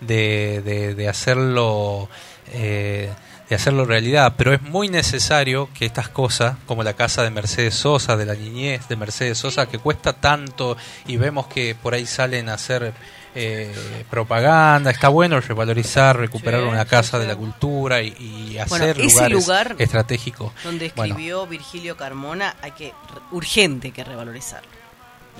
De, 0.01 0.61
de, 0.63 0.95
de 0.95 1.09
hacerlo. 1.09 2.09
eh, 2.53 3.09
de 3.49 3.55
hacerlo 3.55 3.85
realidad, 3.85 4.33
pero 4.37 4.53
es 4.53 4.61
muy 4.61 4.89
necesario 4.89 5.69
que 5.73 5.85
estas 5.85 6.09
cosas, 6.09 6.57
como 6.65 6.83
la 6.83 6.93
casa 6.93 7.23
de 7.23 7.29
Mercedes 7.29 7.75
Sosa, 7.75 8.17
de 8.17 8.25
la 8.25 8.33
niñez 8.35 8.89
de 8.89 8.97
Mercedes 8.97 9.37
Sosa, 9.37 9.67
que 9.67 9.79
cuesta 9.79 10.11
tanto 10.11 10.75
y 11.07 11.15
vemos 11.15 11.47
que 11.47 11.73
por 11.73 11.93
ahí 11.93 12.05
salen 12.05 12.49
a 12.49 12.55
hacer 12.55 12.93
eh, 13.39 14.03
propaganda, 14.09 14.89
está 14.89 15.09
bueno 15.09 15.39
revalorizar, 15.39 16.17
recuperar 16.17 16.63
una 16.63 16.85
casa 16.85 17.19
de 17.19 17.27
la 17.27 17.35
cultura 17.35 18.01
y, 18.01 18.07
y 18.19 18.57
Bueno, 18.67 18.85
hacer 18.85 18.99
ese 19.01 19.29
lugares 19.29 19.37
lugar 19.37 19.75
estratégicos. 19.77 20.51
donde 20.63 20.91
Bueno. 20.95 21.13
escribió 21.13 21.45
Virgilio 21.45 21.95
Carmona 21.95 22.55
hay 22.61 22.71
que 22.71 22.93
urgente 23.31 23.91
que 23.91 24.03
revalorizarlo 24.03 24.76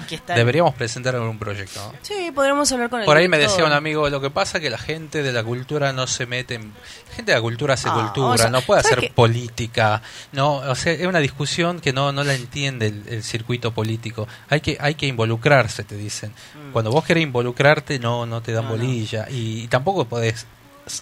que 0.07 0.21
Deberíamos 0.33 0.75
presentar 0.75 1.15
algún 1.15 1.39
proyecto. 1.39 1.79
¿no? 1.79 1.97
sí 2.01 2.31
podremos 2.33 2.71
hablar 2.71 2.89
con 2.89 2.99
el 2.99 3.05
Por 3.05 3.17
ahí 3.17 3.27
me 3.27 3.37
decía 3.37 3.65
un 3.65 3.71
amigo, 3.71 4.09
lo 4.09 4.21
que 4.21 4.29
pasa 4.29 4.57
es 4.57 4.61
que 4.63 4.69
la 4.69 4.77
gente 4.77 5.23
de 5.23 5.33
la 5.33 5.43
cultura 5.43 5.91
no 5.93 6.05
se 6.07 6.25
mete 6.25 6.55
en... 6.55 6.73
La 7.09 7.15
gente 7.15 7.31
de 7.31 7.37
la 7.37 7.41
cultura 7.41 7.73
hace 7.73 7.89
Ah, 7.89 7.97
o 7.97 8.01
cultura, 8.01 8.37
sea, 8.37 8.49
no 8.49 8.61
puede 8.61 8.83
¿sabes 8.83 8.97
hacer 8.99 9.13
política. 9.13 10.01
no 10.33 10.57
O 10.57 10.75
sea, 10.75 10.93
es 10.93 11.05
una 11.07 11.19
discusión 11.19 11.79
que 11.79 11.93
no, 11.93 12.11
no 12.11 12.23
la 12.23 12.35
entiende 12.35 12.87
el, 12.87 13.03
el 13.07 13.23
circuito 13.23 13.71
político. 13.73 14.27
Hay 14.49 14.61
que, 14.61 14.77
hay 14.79 14.95
que 14.95 15.07
involucrarse, 15.07 15.83
te 15.83 15.95
dicen. 15.95 16.31
Cuando 16.73 16.91
vos 16.91 17.03
querés 17.03 17.23
involucrarte, 17.23 17.97
no, 17.99 18.25
no 18.25 18.41
te 18.41 18.51
dan 18.51 18.65
Mm. 18.65 18.67
No. 18.67 18.71
bolilla. 18.75 19.27
Y, 19.29 19.67
tampoco 19.67 20.05
podés 20.05 20.45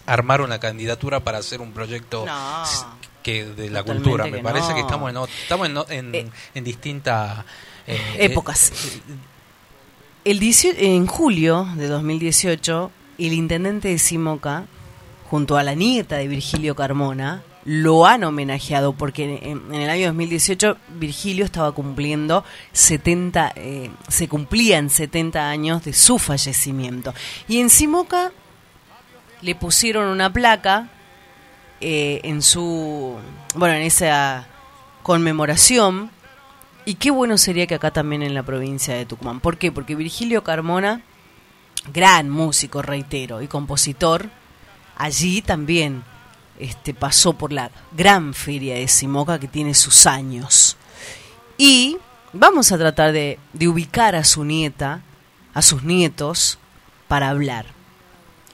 armar 0.05 0.41
una 0.41 0.59
candidatura 0.59 1.19
para 1.19 1.39
hacer 1.39 1.61
un 1.61 1.71
proyecto 1.73 2.25
que 3.23 3.45
de 3.45 3.69
la 3.69 3.79
Totalmente 3.79 4.09
cultura. 4.09 4.25
Me 4.25 4.39
parece 4.43 4.73
que 4.73 4.81
estamos 4.81 5.09
en, 5.09 5.17
estamos 5.41 5.67
en, 5.67 5.77
en, 5.89 6.15
Eh, 6.15 6.31
en 6.53 6.63
distintas... 6.63 7.43
eh, 7.87 7.99
épocas. 8.19 8.71
El 10.23 10.39
18 10.39 10.77
en 10.79 11.05
julio 11.07 11.67
de 11.75 11.87
2018, 11.87 12.91
el 13.19 13.33
intendente 13.33 13.89
de 13.89 13.99
Simoca, 13.99 14.65
junto 15.29 15.57
a 15.57 15.63
la 15.63 15.75
nieta 15.75 16.17
de 16.17 16.27
Virgilio 16.27 16.75
Carmona, 16.75 17.43
lo 17.65 18.05
han 18.05 18.23
homenajeado 18.23 18.93
porque 18.93 19.39
en, 19.41 19.73
en 19.73 19.81
el 19.81 19.89
año 19.89 20.07
2018 20.07 20.77
Virgilio 20.99 21.45
estaba 21.45 21.71
cumpliendo 21.71 22.43
70, 22.73 23.53
eh, 23.55 23.89
se 24.07 24.27
cumplían 24.27 24.89
70 24.89 25.49
años 25.49 25.83
de 25.83 25.93
su 25.93 26.19
fallecimiento. 26.19 27.13
Y 27.47 27.59
en 27.59 27.69
Simoca 27.69 28.31
le 29.41 29.55
pusieron 29.55 30.07
una 30.07 30.31
placa 30.31 30.89
eh, 31.81 32.21
en 32.23 32.41
su, 32.41 33.15
bueno, 33.55 33.75
en 33.75 33.81
esa 33.81 34.47
conmemoración 35.03 36.09
y 36.85 36.95
qué 36.95 37.11
bueno 37.11 37.37
sería 37.37 37.67
que 37.67 37.75
acá 37.75 37.91
también 37.91 38.21
en 38.21 38.33
la 38.33 38.43
provincia 38.43 38.93
de 38.93 39.05
Tucumán. 39.05 39.39
¿Por 39.39 39.57
qué? 39.57 39.71
Porque 39.71 39.95
Virgilio 39.95 40.43
Carmona, 40.43 41.01
gran 41.91 42.29
músico, 42.29 42.81
reitero, 42.81 43.41
y 43.41 43.47
compositor, 43.47 44.29
allí 44.95 45.41
también 45.41 46.03
este, 46.59 46.93
pasó 46.93 47.33
por 47.33 47.51
la 47.51 47.71
gran 47.91 48.33
feria 48.33 48.75
de 48.75 48.87
Simoca 48.87 49.39
que 49.39 49.47
tiene 49.47 49.73
sus 49.73 50.05
años. 50.05 50.77
Y 51.57 51.97
vamos 52.33 52.71
a 52.71 52.77
tratar 52.77 53.11
de, 53.11 53.39
de 53.53 53.67
ubicar 53.67 54.15
a 54.15 54.23
su 54.23 54.43
nieta, 54.43 55.01
a 55.53 55.61
sus 55.63 55.83
nietos, 55.83 56.59
para 57.07 57.29
hablar. 57.29 57.65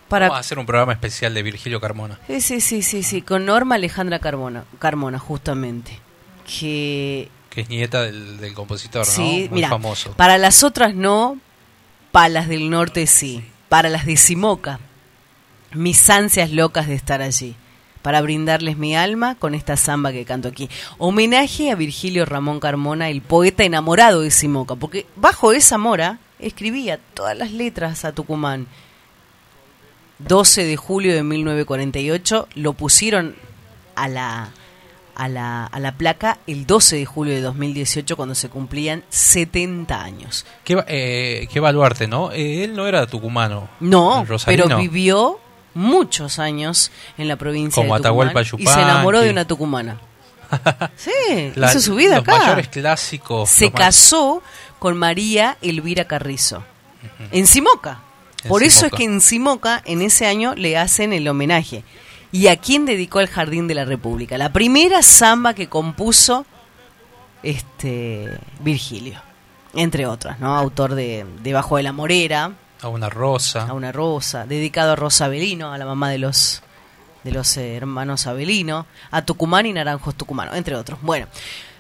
Para, 0.08 0.28
Vamos 0.28 0.38
a 0.38 0.42
hacer 0.42 0.60
un 0.60 0.66
programa 0.66 0.94
especial 0.94 1.34
de 1.34 1.44
Virgilio 1.44 1.80
Carmona. 1.80 2.20
Sí, 2.28 2.42
sí, 2.42 2.62
sí, 2.62 2.82
sí, 2.82 3.04
sí, 3.04 3.22
con 3.22 3.46
Norma 3.46 3.76
Alejandra 3.76 4.20
Carmona, 4.20 4.66
Carmona 4.80 5.20
justamente. 5.20 6.00
Que 6.46 7.30
que 7.52 7.62
es 7.62 7.70
nieta 7.70 8.02
del, 8.02 8.38
del 8.40 8.54
compositor, 8.56 9.06
¿no? 9.06 9.14
Sí, 9.14 9.48
Muy 9.52 9.64
famoso. 9.64 10.14
para 10.14 10.40
las 10.40 10.64
otras 10.64 10.96
no, 10.96 11.38
para 12.12 12.30
las 12.30 12.48
del 12.48 12.70
norte 12.72 13.06
sí, 13.06 13.44
para 13.70 13.90
las 13.90 14.06
de 14.08 14.18
Simoca, 14.18 14.80
mis 15.74 16.10
ansias 16.10 16.50
locas 16.52 16.88
de 16.88 16.96
estar 16.96 17.22
allí, 17.22 17.56
para 18.02 18.22
brindarles 18.22 18.78
mi 18.78 18.96
alma 18.96 19.36
con 19.36 19.54
esta 19.54 19.78
samba 19.78 20.12
que 20.12 20.26
canto 20.26 20.48
aquí. 20.48 20.70
Homenaje 20.98 21.70
a 21.72 21.76
Virgilio 21.76 22.26
Ramón 22.26 22.60
Carmona, 22.60 23.10
el 23.10 23.22
poeta 23.22 23.64
enamorado 23.64 24.22
de 24.22 24.32
Simoca, 24.32 24.76
porque 24.76 25.06
bajo 25.16 25.52
esa 25.52 25.78
mora 25.78 26.20
escribía 26.40 27.00
todas 27.14 27.38
las 27.38 27.52
letras 27.52 28.04
a 28.06 28.14
Tucumán. 28.14 28.66
12 30.20 30.64
de 30.66 30.78
julio 30.78 31.14
de 31.14 31.24
1948 31.24 32.48
lo 32.56 32.74
pusieron 32.74 33.36
a 33.96 34.08
la 34.08 34.52
a 35.16 35.28
la, 35.28 35.66
a 35.66 35.80
la 35.80 35.94
placa 35.94 36.38
el 36.48 36.66
12 36.66 36.96
de 36.98 37.06
julio 37.06 37.34
de 37.34 37.42
2018 37.42 38.16
cuando 38.16 38.36
se 38.36 38.50
cumplían 38.50 39.04
70 39.10 40.02
años. 40.02 40.46
Qué, 40.64 40.84
eh, 40.88 41.48
qué 41.52 41.60
baluarte, 41.60 42.08
¿no? 42.08 42.32
Eh, 42.32 42.64
él 42.64 42.76
no 42.76 42.88
era 42.88 43.06
tucumano. 43.08 43.70
No, 43.80 44.26
pero 44.46 44.78
vivió 44.78 45.40
muchos 45.74 46.40
años 46.40 46.92
en 47.18 47.28
la 47.28 47.36
provincia 47.38 47.82
Como 47.82 47.96
de 47.96 48.02
Tucumán 48.04 48.28
Atahualpa 48.30 48.42
y 48.62 48.66
se 48.68 48.82
enamoró 48.82 49.22
de 49.22 49.30
una 49.30 49.46
tucumana. 49.46 50.00
Sí, 50.98 51.54
La- 51.56 51.70
hizo 51.70 51.80
su 51.80 51.96
vida 51.96 52.18
los 52.18 52.28
acá. 52.28 52.38
mayores 52.40 52.68
clásicos. 52.68 53.50
Se 53.50 53.72
casó 53.72 54.44
con 54.80 54.98
María 54.98 55.58
Elvira 55.62 56.06
Carrizo 56.06 56.64
en 57.32 57.48
Simoca. 57.48 58.02
En 58.44 58.50
Por 58.50 58.64
eso 58.64 58.88
es 58.88 58.92
que 58.92 59.04
en 59.06 59.22
Simoca 59.22 59.82
en 59.86 60.02
ese 60.02 60.26
año 60.28 60.54
le 60.56 60.78
hacen 60.78 61.14
el 61.14 61.26
homenaje. 61.28 61.84
¿Y 62.32 62.48
a 62.48 62.56
quién 62.58 62.86
dedicó 62.86 63.20
el 63.20 63.28
Jardín 63.28 63.68
de 63.68 63.76
la 63.76 63.86
República? 63.86 64.38
La 64.38 64.54
primera 64.54 65.02
samba 65.02 65.54
que 65.54 65.68
compuso 65.68 66.46
este 67.44 68.38
Virgilio, 68.60 69.22
entre 69.74 70.06
otras, 70.06 70.40
¿no? 70.40 70.56
Autor 70.58 70.96
de 70.96 71.26
Debajo 71.44 71.78
de 71.78 71.84
la 71.84 71.92
Morera, 71.92 72.52
A 72.82 72.88
una 72.88 73.10
rosa. 73.10 73.64
a 73.68 73.74
una 73.74 73.92
rosa, 73.92 74.46
dedicado 74.46 74.92
a 74.94 74.96
Rosa 74.96 75.26
Avelino, 75.26 75.74
a 75.74 75.78
la 75.78 75.86
mamá 75.86 76.10
de 76.10 76.20
los 76.20 76.62
de 77.24 77.32
los 77.32 77.56
eh, 77.58 77.76
hermanos 77.76 78.26
Avelino, 78.26 78.88
a 79.12 79.22
Tucumán 79.24 79.68
y 79.68 79.74
Naranjos 79.74 80.16
Tucumano, 80.16 80.56
entre 80.56 80.76
otros. 80.76 80.98
Bueno, 81.04 81.28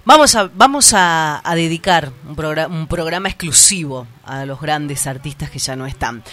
vamos 0.06 0.36
a 0.36 0.50
vamos 0.54 0.94
a, 0.94 1.42
a 1.44 1.56
dedicar 1.56 2.12
un, 2.28 2.36
progra- 2.36 2.68
un 2.68 2.86
programa 2.88 3.28
exclusivo 3.30 4.06
a 4.24 4.46
los 4.46 4.62
grandes 4.62 5.08
artistas 5.08 5.50
que 5.50 5.58
ya 5.60 5.76
no 5.76 5.86
están. 5.88 6.24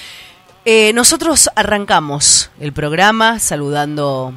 Eh, 0.64 0.92
nosotros 0.92 1.48
arrancamos 1.54 2.50
el 2.60 2.72
programa 2.72 3.38
saludando 3.38 4.34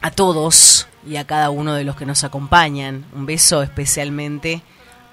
a 0.00 0.10
todos 0.10 0.88
y 1.06 1.16
a 1.16 1.26
cada 1.26 1.50
uno 1.50 1.74
de 1.74 1.84
los 1.84 1.96
que 1.96 2.06
nos 2.06 2.24
acompañan. 2.24 3.04
Un 3.14 3.26
beso 3.26 3.62
especialmente 3.62 4.62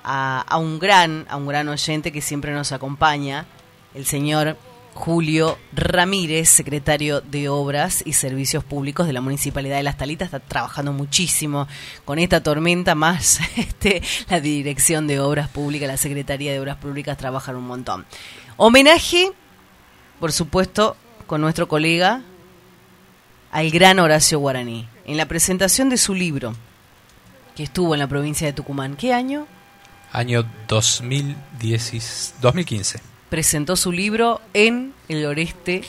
a, 0.04 0.58
un 0.58 0.80
gran, 0.80 1.26
a 1.30 1.38
un 1.38 1.48
gran 1.48 1.68
oyente 1.68 2.12
que 2.12 2.22
siempre 2.22 2.54
nos 2.54 2.72
acompaña, 2.72 3.46
el 3.94 4.06
señor 4.06 4.58
Julio 4.94 5.58
Ramírez, 5.74 6.50
secretario 6.50 7.22
de 7.22 7.48
Obras 7.48 8.02
y 8.06 8.14
Servicios 8.14 8.64
Públicos 8.64 9.08
de 9.08 9.14
la 9.14 9.22
Municipalidad 9.22 9.78
de 9.78 9.84
Las 9.84 9.98
Talitas, 9.98 10.28
está 10.28 10.40
trabajando 10.40 10.94
muchísimo 10.94 11.68
con 12.06 12.20
esta 12.20 12.42
tormenta, 12.42 12.96
más 12.96 13.40
este, 13.58 14.02
la 14.30 14.40
Dirección 14.40 15.08
de 15.08 15.20
Obras 15.20 15.50
Públicas, 15.50 15.88
la 15.88 15.98
Secretaría 15.98 16.52
de 16.52 16.60
Obras 16.60 16.78
Públicas 16.78 17.18
trabajan 17.18 17.56
un 17.56 17.68
montón. 17.68 18.06
Homenaje, 18.58 19.32
por 20.20 20.32
supuesto, 20.32 20.96
con 21.28 21.42
nuestro 21.42 21.68
colega 21.68 22.22
al 23.52 23.72
gran 23.72 24.00
Horacio 24.00 24.40
Guaraní, 24.40 24.88
en 25.06 25.18
la 25.18 25.26
presentación 25.26 25.90
de 25.90 25.98
su 25.98 26.14
libro, 26.14 26.56
que 27.56 27.64
estuvo 27.64 27.94
en 27.94 28.00
la 28.00 28.08
provincia 28.08 28.46
de 28.46 28.54
Tucumán. 28.54 28.96
¿Qué 28.96 29.14
año? 29.14 29.48
Año 30.12 30.46
2010, 30.68 32.36
2015. 32.42 33.00
presentó 33.30 33.76
su 33.76 33.92
libro 33.92 34.42
en 34.54 34.94
el 35.08 35.26
Oreste. 35.26 35.84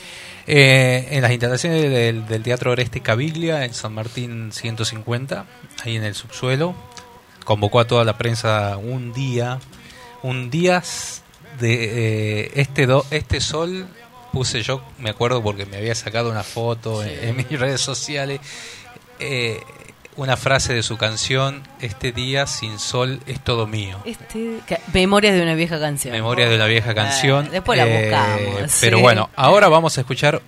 Eh, 0.47 1.07
en 1.11 1.21
las 1.21 1.31
instalaciones 1.31 1.81
del, 1.83 2.25
del 2.27 2.43
Teatro 2.43 2.71
Oreste 2.71 3.01
Caviglia, 3.01 3.65
en 3.65 3.73
San 3.73 3.93
Martín 3.93 4.51
150, 4.51 5.45
ahí 5.83 5.95
en 5.95 6.03
el 6.03 6.15
subsuelo. 6.15 6.75
Convocó 7.45 7.79
a 7.79 7.87
toda 7.87 8.03
la 8.05 8.17
prensa 8.17 8.77
un 8.77 9.13
día, 9.13 9.59
un 10.23 10.49
día 10.49 10.83
de 11.59 12.43
eh, 12.43 12.51
este, 12.55 12.85
do, 12.85 13.05
este 13.11 13.39
sol 13.39 13.87
puse 14.31 14.61
yo, 14.63 14.81
me 14.99 15.09
acuerdo 15.09 15.41
porque 15.43 15.65
me 15.65 15.77
había 15.77 15.95
sacado 15.95 16.29
una 16.31 16.43
foto 16.43 17.03
en, 17.03 17.29
en, 17.29 17.35
mis 17.35 17.47
redes 17.59 17.81
sociales, 17.81 18.39
eh, 19.19 19.61
una 20.17 20.35
frase 20.37 20.73
de 20.73 20.83
su 20.83 20.97
canción, 20.97 21.63
Este 21.79 22.11
día 22.11 22.45
sin 22.45 22.79
sol 22.79 23.21
es 23.27 23.41
todo 23.43 23.65
mío. 23.67 23.97
Este, 24.05 24.59
Memorias 24.93 25.33
de 25.33 25.41
una 25.41 25.55
vieja 25.55 25.79
canción. 25.79 26.13
Memorias 26.13 26.49
de 26.49 26.55
una 26.57 26.65
vieja 26.65 26.93
canción. 26.93 27.47
Eh, 27.47 27.49
después 27.51 27.77
la 27.77 27.85
buscamos. 27.85 28.77
Pero 28.81 28.97
sí. 28.97 29.01
bueno, 29.01 29.29
ahora 29.35 29.69
vamos 29.69 29.97
a 29.97 30.01
escuchar 30.01 30.41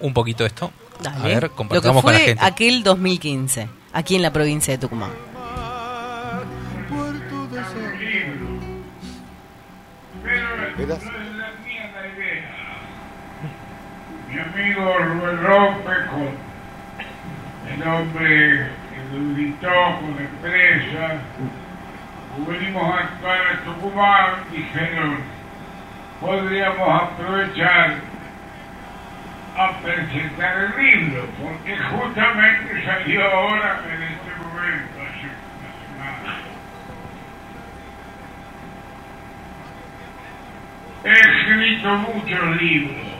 un 0.00 0.12
poquito 0.12 0.44
esto. 0.44 0.70
Dale. 1.00 1.16
A 1.16 1.22
ver, 1.22 1.42
Lo 1.44 1.48
que 1.50 1.54
compartamos 1.54 2.02
fue 2.02 2.12
con 2.12 2.20
la 2.20 2.26
gente. 2.26 2.44
aquel 2.44 2.82
2015, 2.82 3.68
aquí 3.92 4.16
en 4.16 4.22
la 4.22 4.32
provincia 4.32 4.74
de 4.74 4.78
Tucumán. 4.78 5.10
Puerto 6.88 7.46
de 7.48 7.60
San 7.62 7.98
Pero 10.24 10.88
no 10.88 10.94
es 10.94 11.02
la 11.04 11.52
mía 11.64 11.92
la 11.94 12.06
idea. 12.08 12.58
Mi 14.28 14.38
con 14.74 16.32
el 17.70 17.86
hombre 17.86 18.70
que 18.90 19.00
lo 19.10 19.16
invitó 19.16 19.68
con 20.00 20.18
empresa, 20.18 21.20
venimos 22.46 22.94
a 22.94 22.98
actuar 22.98 23.40
en 23.52 23.58
Tucumán, 23.64 24.30
dijeron, 24.52 25.18
podríamos 26.20 27.02
aprovechar 27.02 27.96
a 29.56 29.72
presentar 29.80 30.58
el 30.58 30.84
libro, 30.84 31.26
porque 31.42 31.76
justamente 31.76 32.84
salió 32.84 33.24
ahora 33.24 33.80
en 33.86 34.02
este 34.02 34.30
momento, 34.40 35.00
hace 35.02 35.26
una 35.58 35.70
semana. 35.82 36.30
He 41.04 41.12
escrito 41.12 41.88
muchos 41.96 42.62
libros. 42.62 43.17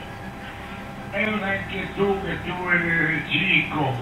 Es 1.13 1.27
una 1.27 1.55
inquietud 1.55 2.17
que 2.21 2.35
tuve 2.47 2.77
desde 2.77 3.27
chico, 3.29 3.93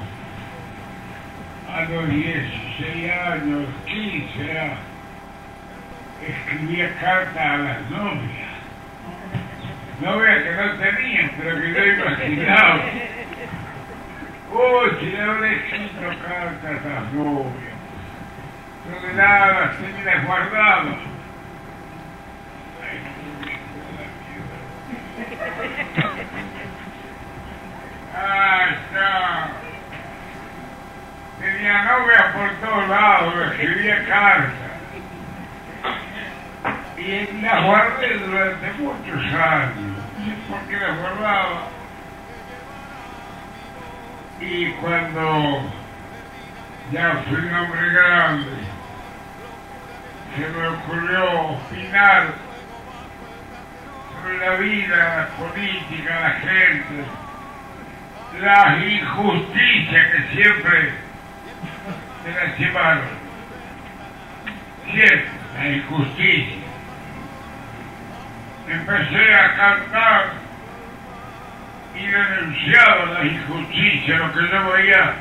a 1.73 1.81
los 1.83 2.09
16 2.09 3.11
años, 3.11 3.65
15 3.85 4.59
años. 4.59 4.79
Escribía 6.27 6.93
cartas 6.99 7.45
a 7.45 7.57
las 7.57 7.89
novias. 7.89 8.47
Novias 10.01 10.43
que 10.43 10.51
no 10.51 10.73
tenían, 10.73 11.31
pero 11.37 11.61
que 11.61 11.73
yo 11.73 11.85
imaginaba. 11.85 12.81
Uy, 14.51 14.97
si 14.99 15.05
le 15.05 15.21
habré 15.21 15.55
escrito 15.55 16.01
cartas 16.27 16.85
a 16.85 16.89
las 16.89 17.13
novias. 17.13 17.77
No 18.89 19.07
de 19.07 19.13
nada, 19.13 19.61
las 19.61 19.77
tenía 19.77 20.23
guardadas. 20.25 20.97
Ay, 22.83 22.99
Ah, 28.19 28.69
está. 28.71 29.49
Tenía 31.39 31.83
novia 31.83 32.33
por 32.33 32.49
todos 32.67 32.89
lados, 32.89 33.51
escribía 33.51 34.05
cartas. 34.07 34.53
Y 36.97 37.41
las 37.41 37.63
guardé 37.63 38.17
durante 38.17 38.71
muchos 38.73 39.33
años. 39.33 39.97
No 40.17 40.25
sé 40.25 40.35
por 40.49 40.59
qué 40.67 40.77
las 40.77 40.97
guardaba. 40.97 41.67
Y 44.39 44.71
cuando 44.71 45.61
ya 46.91 47.23
fui 47.27 47.35
un 47.37 47.53
hombre 47.53 47.89
grande, 47.89 48.51
se 50.35 50.49
me 50.49 50.67
ocurrió 50.69 51.41
opinar 51.51 52.27
sobre 54.11 54.37
la 54.39 54.55
vida, 54.55 54.97
la 55.17 55.27
política, 55.37 56.19
la 56.19 56.31
gente, 56.31 57.05
las 58.41 58.83
injusticias 58.83 60.07
que 60.11 60.35
siempre 60.35 60.91
se 62.23 62.31
las 62.31 62.59
llevaron. 62.59 63.27
Siempre, 64.91 65.29
la 65.57 65.69
injusticia. 65.69 66.57
Empecé 68.69 69.33
a 69.33 69.55
cantar 69.55 70.25
y 71.95 72.05
denunciaba 72.05 73.05
las 73.05 73.25
injusticias, 73.25 74.19
lo 74.19 74.33
que 74.33 74.49
yo 74.49 74.71
veía 74.71 75.13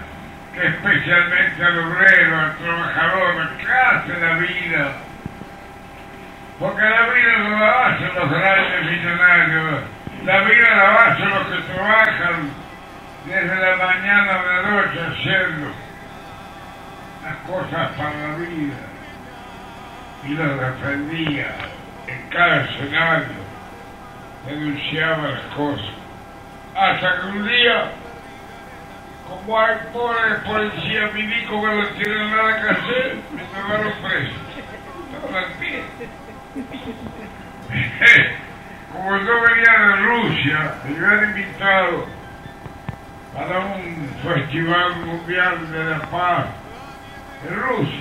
que 0.52 0.66
especialmente 0.66 1.64
al 1.64 1.78
obrero, 1.78 2.40
al 2.40 2.56
trabajador, 2.56 3.36
la 3.36 3.50
clase 3.58 4.12
de 4.12 4.20
la 4.26 4.34
vida, 4.38 4.92
porque 6.58 6.82
la 6.82 7.08
vida 7.08 7.38
no 7.38 7.58
la 7.58 7.86
hacen 7.86 8.10
los 8.14 8.30
grandes 8.30 8.84
millonarios, 8.90 9.80
la 10.24 10.40
vida 10.40 10.76
la 10.76 10.94
hacen 10.94 11.28
los 11.28 11.46
que 11.46 11.72
trabajan 11.72 12.65
desde 13.26 13.56
la 13.56 13.76
mañana 13.76 14.40
a 14.40 14.44
la 14.44 14.62
noche 14.70 15.00
haciendo 15.00 15.68
las 17.24 17.36
cosas 17.48 17.90
para 17.96 18.28
la 18.28 18.36
vida 18.36 18.76
y 20.24 20.34
las 20.34 20.60
defendía 20.60 21.56
en 22.06 22.28
cada 22.30 22.64
escenario, 22.64 23.26
denunciaba 24.46 25.28
las 25.28 25.42
cosas. 25.56 25.90
Hasta 26.76 27.20
que 27.20 27.26
un 27.26 27.48
día, 27.48 27.90
como 29.28 29.58
hay 29.60 29.76
pobres 29.92 30.38
policías 30.44 31.12
milicos 31.12 31.60
que 31.60 31.76
no 31.76 31.86
tienen 31.88 32.30
nada 32.30 32.62
que 32.62 32.68
hacer, 32.70 33.16
me 33.32 33.42
llevaron 33.42 33.92
preso. 34.02 34.36
Estaba 35.14 35.38
al 35.40 35.52
pie. 35.54 35.82
Como 38.92 39.16
yo 39.18 39.40
venía 39.42 39.72
de 39.78 39.96
Rusia, 39.96 40.74
me 40.84 41.06
habían 41.06 41.24
invitado 41.24 42.06
para 43.36 43.58
un 43.60 44.08
festival 44.22 44.96
mundial 45.04 45.70
de 45.70 45.84
la 45.84 46.00
paz 46.10 46.46
en 47.46 47.62
Rusia. 47.62 48.00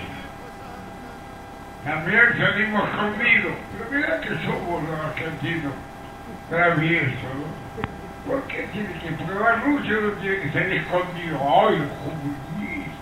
También 1.84 2.38
salimos 2.38 2.90
escondidos, 2.90 3.54
pero 3.78 3.92
mira 3.92 4.22
que 4.22 4.30
somos 4.46 4.84
los 4.84 5.00
argentinos 5.02 5.74
traviesos, 6.50 7.20
¿no? 7.36 8.32
¿Por 8.32 8.42
qué 8.44 8.68
tiene 8.72 8.94
que 8.94 9.12
probar 9.24 9.64
Rusia 9.66 9.98
no 10.02 10.12
tiene 10.14 10.40
que 10.40 10.52
ser 10.52 10.72
escondido? 10.72 11.38
¡Ay, 11.38 11.80
los 11.80 11.92
comunistas! 12.00 12.96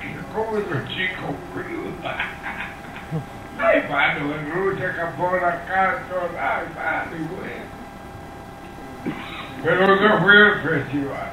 Que 0.00 0.14
comen 0.32 0.64
los 0.70 0.88
chicos 0.90 1.34
crudos. 1.54 1.94
Ay, 3.58 3.82
mano, 3.90 4.34
en 4.34 4.52
Rusia 4.52 4.90
acabó 4.90 5.34
la 5.34 5.64
canto, 5.64 6.28
ay, 6.38 6.66
mano, 6.76 7.16
y 7.16 7.24
bueno. 7.34 7.75
Pero 9.62 10.00
yo 10.00 10.18
fui 10.18 10.36
al 10.36 10.54
festival. 10.60 11.30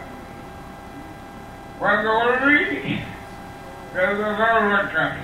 Cuando 1.80 2.14
volví, 2.14 3.04
me 3.94 4.02
dejaron 4.02 4.74
la 4.74 4.90
casa. 4.90 5.16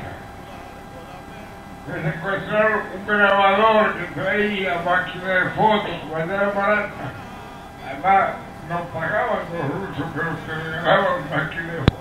Me 1.88 2.12
secuestraron 2.12 2.82
un 2.96 3.08
grabador 3.08 3.96
que 3.96 4.22
traía 4.22 4.82
máquina 4.86 5.28
de 5.28 5.50
fotos, 5.52 5.96
cuando 6.10 6.36
era 6.36 6.50
barata. 6.50 7.12
Además, 7.88 8.30
no 8.68 8.84
pagaban 8.94 9.40
los 9.54 9.72
rusos, 9.72 10.06
pero 10.14 10.36
se 10.46 10.70
regalaban 10.70 11.30
máquina 11.30 11.74
de 11.74 11.80
fotos. 11.80 11.98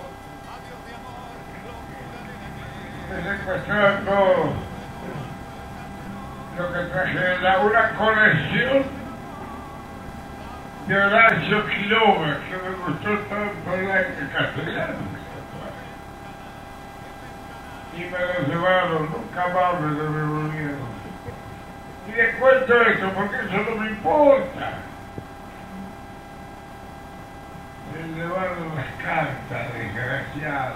Me 3.09 3.37
secuestraron 3.37 4.05
todo 4.05 4.53
lo 6.57 6.73
que 6.73 6.79
traje 6.79 7.17
era 7.17 7.59
una 7.59 7.89
colección 7.91 8.98
de 10.89 10.97
Horacio 10.97 11.67
Quiroga, 11.67 12.39
que 12.49 12.57
me 12.57 12.75
gustó 12.83 13.19
tanto 13.29 13.75
el 13.75 14.29
castellano. 14.31 14.97
Y 17.95 17.99
me 17.99 18.09
lo 18.09 18.47
llevaron, 18.47 19.09
nunca 19.11 19.47
más 19.49 19.81
me 19.81 19.91
lo 19.91 20.11
devolvieron. 20.11 20.89
Y 22.07 22.11
les 22.11 22.35
cuento 22.37 22.81
esto 22.81 23.11
porque 23.13 23.35
eso 23.35 23.69
no 23.69 23.81
me 23.83 23.89
importa. 23.91 24.79
Me 27.93 28.07
llevaron 28.15 28.75
las 28.75 28.91
cartas, 29.03 29.73
desgraciado. 29.75 30.75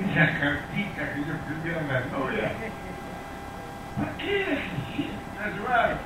Esas 0.00 0.30
cartitas 0.40 1.08
que 1.10 1.24
yo 1.26 1.34
escribía 1.34 1.78
a 1.78 1.92
las 1.92 2.06
novias. 2.10 2.52
¿Para 3.96 4.16
qué 4.16 4.58
la 5.38 5.48
llevaron? 5.48 5.98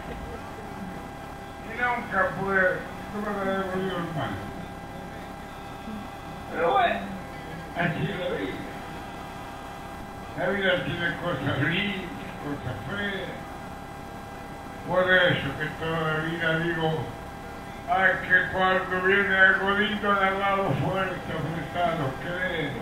Nunca 1.76 2.28
pude, 2.40 2.78
no 3.12 3.20
me 3.20 3.44
la 3.44 3.58
devolvieron 3.58 4.06
más. 4.16 4.30
Pero 6.52 6.72
bueno, 6.72 7.00
así 7.76 8.10
es 8.10 8.18
la 8.20 8.36
vida. 8.36 8.54
La 10.38 10.48
vida 10.50 10.84
tiene 10.84 11.16
cosas 11.16 11.58
lindas, 11.62 12.10
cosas 12.44 12.76
feas. 12.88 13.30
Por 14.86 15.12
eso 15.12 15.48
que 15.58 15.66
toda 15.84 16.00
la 16.00 16.18
vida 16.20 16.58
digo, 16.60 17.04
ay, 17.90 18.12
que 18.28 18.52
cuando 18.52 19.06
viene 19.06 19.36
el 19.36 19.58
godito 19.58 20.12
al 20.12 20.38
lado 20.38 20.70
fuerte, 20.84 21.32
apretado, 21.32 22.10
creer. 22.22 22.72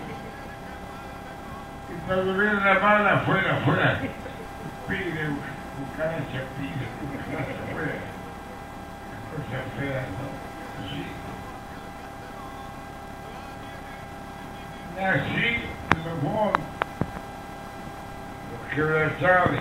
Y 1.88 2.06
cuando 2.06 2.34
viene 2.34 2.54
la 2.54 2.78
mala, 2.78 3.14
afuera, 3.14 3.56
afuera, 3.56 3.98
pide, 4.88 5.28
cucaracha, 5.78 6.42
pide, 6.58 6.84
cucaracha, 7.00 7.62
afuera. 7.70 8.11
Cosa 9.32 9.62
fea, 9.78 10.04
¿no? 10.12 10.28
Sí. 10.90 11.02
Nací 14.94 15.48
en 15.90 16.04
los 16.04 16.22
montes, 16.22 16.62
los 18.52 18.62
quebrachados, 18.74 19.60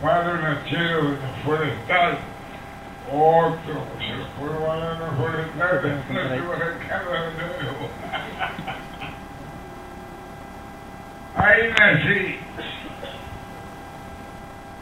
papá 0.00 0.22
de 0.22 0.30
un 0.34 0.44
hachero 0.44 1.02
de 1.02 1.10
la 1.18 1.30
forestal, 1.44 2.18
otro, 3.12 3.76
se 3.98 4.14
lo 4.14 4.24
fue 4.38 4.50
a 4.70 4.76
la 4.76 5.10
forestal, 5.18 5.74
después 5.82 6.28
se 6.28 6.40
va 6.46 6.52
a 6.52 6.56
arrancar 6.56 7.02
de 7.04 7.10
nuevo. 7.42 7.84
Ahí 11.36 11.62
nací. 11.76 12.38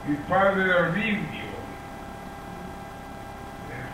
Mi 0.06 0.16
padre 0.28 0.62
era 0.64 0.90
un 0.90 0.98
indio. 0.98 1.57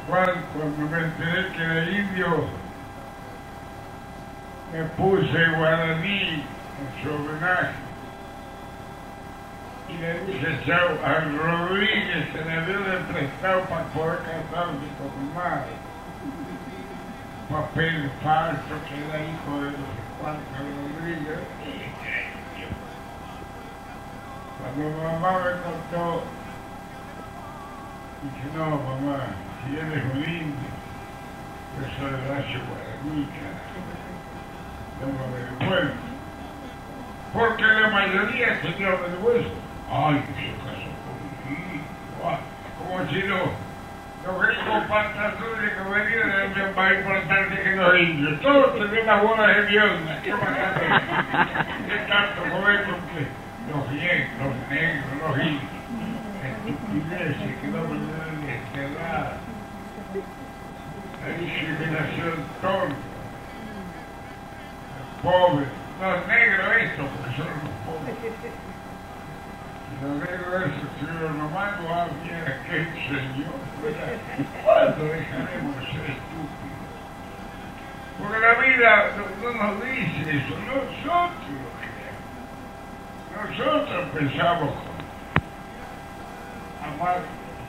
Cuando 0.07 0.91
me 0.91 0.99
enteré 0.99 1.53
que 1.53 1.63
era 1.63 1.91
indio, 1.91 2.45
me 4.73 4.85
puse 4.97 5.49
guaraní 5.57 6.45
en 6.45 7.03
su 7.03 7.15
homenaje. 7.15 7.73
Y 9.89 9.97
le 9.99 10.21
dije 10.27 10.61
chao 10.67 10.99
a 11.05 11.21
Rodríguez, 11.21 12.29
se 12.33 12.45
le 12.45 12.67
dio 12.67 12.81
de 12.81 12.97
prestado 13.13 13.63
para 13.63 13.85
poder 13.85 14.19
con 14.19 15.27
mi 15.27 15.35
madre. 15.35 15.73
Papel 17.51 18.11
falso 18.23 18.75
que 18.89 18.95
era 19.09 19.25
hijo 19.25 19.61
de 19.63 19.71
no 19.71 19.77
sé 19.77 20.03
cuántos 20.21 20.59
Rodríguez. 20.99 21.39
Cuando 24.59 25.03
mamá 25.03 25.39
me 25.39 25.51
contó, 25.63 26.23
dije, 28.23 28.57
no 28.57 28.67
mamá, 28.71 29.27
indio, 29.67 30.71
yo 31.75 31.87
soy 31.99 32.11
de 32.11 32.19
guaraní, 32.19 33.29
carajo 33.35 33.75
no 35.01 35.07
me 35.09 35.67
vergüenza. 35.67 35.95
Porque 37.33 37.63
la 37.63 37.89
mayoría 37.91 38.61
tenía 38.61 38.91
vergüenza. 38.91 39.51
Ay, 39.91 40.23
que 40.27 40.33
se 40.41 40.57
casó 40.59 40.89
con. 41.03 42.31
Ah, 42.31 42.39
Como 42.79 43.11
si 43.11 43.23
no, 43.25 43.65
los 44.25 44.41
gringos 44.41 44.85
pantalones 44.89 45.73
que 45.73 45.83
venían 45.91 46.75
más 46.75 46.93
importantes 46.93 47.61
que 47.61 47.77
los 47.77 47.99
indios. 47.99 48.41
Todos 48.41 48.75
tenían 48.79 49.07
las 49.07 49.23
bolas 49.23 49.47
de 49.47 49.63
hediondas. 49.63 50.19
¿Qué 50.21 50.33
más 50.33 50.41
¿Qué 51.89 51.97
tanto 52.09 52.43
joder 52.51 52.85
con 52.85 53.01
que 53.11 53.27
los 53.71 53.91
viejos, 53.91 54.31
los 54.41 54.71
negros, 54.71 55.05
los 55.21 55.39
indios? 55.39 55.75
Estupideces 56.45 57.61
que 57.61 57.67
no 57.69 57.83
me 57.83 57.99
deben 57.99 58.47
desterrar. 58.47 59.44
La 61.25 61.39
discriminación 61.39 62.45
tonta 62.61 63.15
pobres, 65.25 65.69
los 66.01 66.29
negros 66.29 66.67
estos, 66.83 67.07
porque 67.09 67.37
son 67.37 67.49
los 67.49 67.75
pobres. 67.89 68.15
Los 70.03 70.17
negros 70.21 70.69
estos 70.69 70.91
estuvieron 70.93 71.39
nomás, 71.39 71.81
no 71.81 71.95
había 71.95 72.45
que 72.69 72.85
señor, 73.09 73.57
¿verdad? 73.83 74.21
¿Cuándo 74.63 75.05
dejaremos 75.05 75.77
de 75.77 75.87
ser 75.87 76.11
estúpidos? 76.13 76.93
Porque 78.19 78.39
la 78.39 78.55
vida 78.55 79.11
no, 79.17 79.51
no 79.51 79.65
nos 79.65 79.85
dice 79.85 80.31
eso, 80.31 80.55
nosotros. 80.69 81.65
Nosotros 83.35 84.05
pensamos 84.15 84.71
amar 86.85 87.19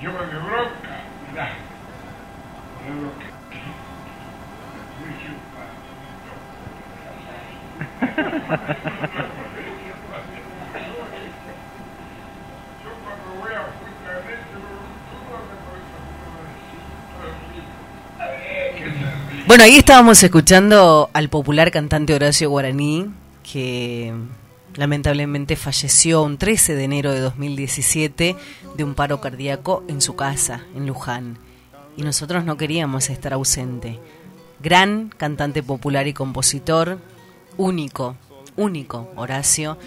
yo 0.02 0.12
bronca, 0.12 1.00
mirá, 1.32 1.50
con 2.86 3.04
lo 3.04 3.18
que 3.18 3.35
Bueno, 19.48 19.64
ahí 19.64 19.78
estábamos 19.78 20.22
escuchando 20.24 21.10
al 21.14 21.30
popular 21.30 21.72
cantante 21.72 22.14
Horacio 22.14 22.50
Guaraní, 22.50 23.10
que 23.44 24.12
lamentablemente 24.76 25.56
falleció 25.56 26.24
un 26.24 26.38
13 26.38 26.76
de 26.76 26.84
enero 26.84 27.12
de 27.14 27.20
2017 27.20 28.36
de 28.76 28.84
un 28.84 28.96
paro 28.96 29.22
cardíaco 29.22 29.84
en 29.88 30.02
su 30.02 30.16
casa, 30.16 30.66
en 30.76 30.88
Luján. 30.88 31.38
Y 31.96 32.02
nosotros 32.02 32.44
no 32.44 32.58
queríamos 32.58 33.10
estar 33.10 33.34
ausente. 33.34 34.00
Gran 34.66 35.10
cantante 35.10 35.62
popular 35.62 36.08
y 36.08 36.14
compositor, 36.14 36.98
único, 37.56 38.16
único 38.56 39.12
Horacio. 39.16 39.78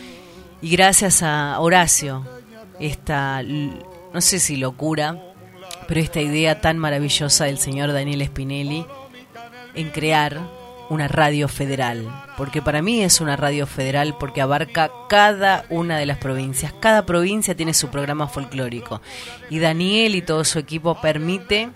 Y 0.63 0.71
gracias 0.71 1.25
a 1.25 1.59
Horacio, 1.59 2.25
esta, 2.79 3.43
no 3.43 4.21
sé 4.21 4.39
si 4.39 4.57
locura, 4.57 5.21
pero 5.89 5.99
esta 5.99 6.21
idea 6.21 6.61
tan 6.61 6.79
maravillosa 6.79 7.47
del 7.47 7.59
señor 7.59 7.93
Daniel 7.93 8.25
Spinelli 8.25 8.87
en 9.75 9.91
crear 9.91 10.39
una 10.91 11.09
radio 11.09 11.49
federal, 11.49 12.07
porque 12.37 12.63
para 12.63 12.81
mí 12.81 13.03
es 13.03 13.21
una 13.21 13.35
radio 13.35 13.67
federal 13.67 14.15
porque 14.17 14.43
abarca 14.43 14.93
cada 15.09 15.65
una 15.71 15.99
de 15.99 16.07
las 16.07 16.19
provincias, 16.19 16.73
cada 16.79 17.05
provincia 17.05 17.57
tiene 17.57 17.75
su 17.75 17.89
programa 17.89 18.29
folclórico. 18.29 19.03
Y 19.51 19.59
Daniel 19.59 20.15
y 20.15 20.23
todo 20.23 20.45
su 20.45 20.61
equipo 20.61 21.01
permite 21.01 21.69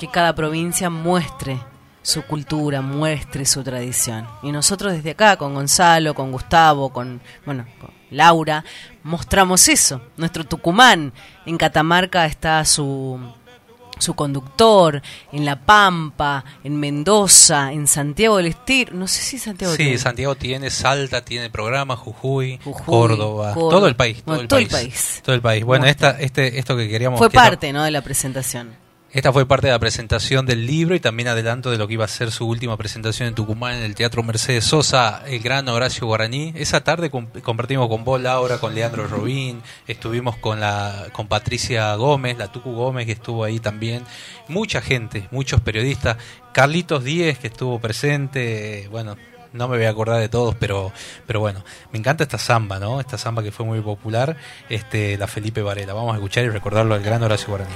que 0.00 0.08
cada 0.08 0.34
provincia 0.34 0.90
muestre 0.90 1.60
su 2.08 2.22
cultura, 2.22 2.80
muestre 2.80 3.44
su 3.44 3.62
tradición. 3.62 4.26
Y 4.42 4.50
nosotros 4.50 4.94
desde 4.94 5.10
acá, 5.10 5.36
con 5.36 5.52
Gonzalo, 5.52 6.14
con 6.14 6.32
Gustavo, 6.32 6.88
con, 6.88 7.20
bueno, 7.44 7.66
con 7.78 7.90
Laura, 8.10 8.64
mostramos 9.02 9.68
eso. 9.68 10.00
Nuestro 10.16 10.44
Tucumán, 10.44 11.12
en 11.44 11.58
Catamarca 11.58 12.24
está 12.24 12.64
su, 12.64 13.20
su 13.98 14.14
conductor, 14.14 15.02
en 15.32 15.44
La 15.44 15.60
Pampa, 15.60 16.42
en 16.64 16.80
Mendoza, 16.80 17.72
en 17.74 17.86
Santiago 17.86 18.38
del 18.38 18.46
Estero, 18.46 18.94
no 18.94 19.06
sé 19.06 19.20
si 19.20 19.38
Santiago 19.38 19.72
Sí, 19.74 19.82
tiene. 19.82 19.98
Santiago 19.98 20.34
tiene, 20.34 20.70
Salta 20.70 21.22
tiene 21.22 21.50
programa, 21.50 21.94
Jujuy, 21.94 22.58
Jujuy, 22.64 22.84
Córdoba, 22.86 23.52
Córdoba. 23.52 23.70
todo 23.70 23.86
el 23.86 23.96
país, 23.96 24.16
todo, 24.22 24.24
Bueno, 24.24 24.40
el, 24.44 24.48
todo 24.48 24.58
el 24.60 24.68
país, 24.68 24.82
país. 24.92 25.20
todo 25.22 25.34
el 25.34 25.42
país. 25.42 25.62
Bueno, 25.62 25.84
esta, 25.84 26.18
este, 26.18 26.58
esto 26.58 26.74
que 26.74 26.88
queríamos 26.88 27.18
Fue 27.18 27.28
que 27.28 27.34
parte, 27.34 27.70
¿no?, 27.70 27.82
de 27.82 27.90
la 27.90 28.00
presentación. 28.00 28.87
Esta 29.10 29.32
fue 29.32 29.46
parte 29.46 29.68
de 29.68 29.72
la 29.72 29.78
presentación 29.78 30.44
del 30.44 30.66
libro 30.66 30.94
y 30.94 31.00
también 31.00 31.28
adelanto 31.28 31.70
de 31.70 31.78
lo 31.78 31.88
que 31.88 31.94
iba 31.94 32.04
a 32.04 32.08
ser 32.08 32.30
su 32.30 32.46
última 32.46 32.76
presentación 32.76 33.28
en 33.28 33.34
Tucumán 33.34 33.76
en 33.76 33.82
el 33.84 33.94
Teatro 33.94 34.22
Mercedes 34.22 34.64
Sosa, 34.64 35.22
el 35.26 35.40
gran 35.40 35.66
Horacio 35.70 36.06
Guaraní. 36.06 36.52
Esa 36.54 36.84
tarde 36.84 37.08
com- 37.08 37.26
compartimos 37.42 37.88
con 37.88 38.04
vos, 38.04 38.20
Laura, 38.20 38.58
con 38.58 38.74
Leandro 38.74 39.06
Robín, 39.08 39.62
estuvimos 39.86 40.36
con 40.36 40.60
la 40.60 41.06
con 41.12 41.26
Patricia 41.26 41.94
Gómez, 41.94 42.36
la 42.36 42.52
Tucu 42.52 42.70
Gómez 42.72 43.06
que 43.06 43.12
estuvo 43.12 43.44
ahí 43.44 43.60
también. 43.60 44.04
Mucha 44.46 44.82
gente, 44.82 45.26
muchos 45.30 45.62
periodistas. 45.62 46.18
Carlitos 46.52 47.02
Díez 47.02 47.38
que 47.38 47.46
estuvo 47.46 47.80
presente, 47.80 48.88
bueno, 48.90 49.16
no 49.54 49.68
me 49.68 49.78
voy 49.78 49.86
a 49.86 49.90
acordar 49.90 50.20
de 50.20 50.28
todos, 50.28 50.54
pero, 50.56 50.92
pero 51.26 51.40
bueno, 51.40 51.64
me 51.92 51.98
encanta 51.98 52.24
esta 52.24 52.36
samba, 52.36 52.78
¿no? 52.78 53.00
Esta 53.00 53.16
samba 53.16 53.42
que 53.42 53.52
fue 53.52 53.64
muy 53.64 53.80
popular, 53.80 54.36
este, 54.68 55.16
la 55.16 55.26
Felipe 55.26 55.62
Varela. 55.62 55.94
Vamos 55.94 56.12
a 56.12 56.16
escuchar 56.16 56.44
y 56.44 56.50
recordarlo 56.50 56.94
al 56.94 57.02
gran 57.02 57.22
Horacio 57.22 57.48
Guaraní. 57.48 57.72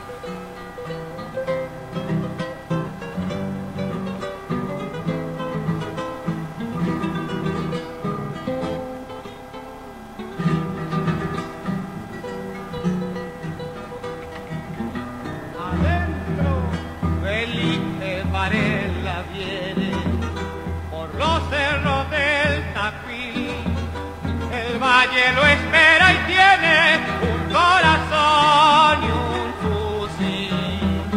Valle 25.13 25.33
lo 25.33 25.47
espera 25.47 26.13
y 26.13 26.19
tiene 26.27 26.77
un 27.23 27.53
corazón 27.53 29.03
y 29.03 29.11
un 29.11 29.49
fusil. 29.63 31.11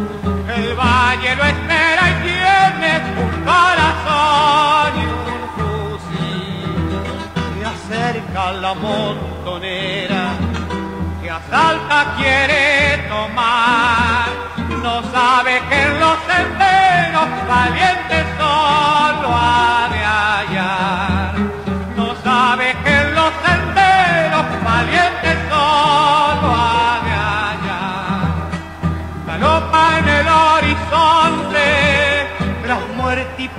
El 0.53 0.75
valle 0.75 1.35
lo 1.35 1.43
espera 1.45 2.03
y 2.09 2.15
tiene 2.27 2.91
un 3.23 3.33
corazón 3.45 4.91
y 4.99 5.05
un 5.31 5.43
fusil. 5.55 6.99
Se 7.57 7.65
acerca 7.65 8.51
la 8.51 8.73
montonera 8.73 10.23
que 11.21 11.27
la 11.27 11.41
salta 11.49 12.15
quiere 12.17 13.07
tomar, 13.07 14.27
no 14.83 15.03
sabe 15.11 15.61
que 15.69 15.81
en 15.83 15.99
los 15.99 16.17
senderos 16.29 17.29
valientes 17.47 18.25
solo 18.37 19.29
ha 19.33 19.89
de 19.91 19.99
hallar. 20.03 21.14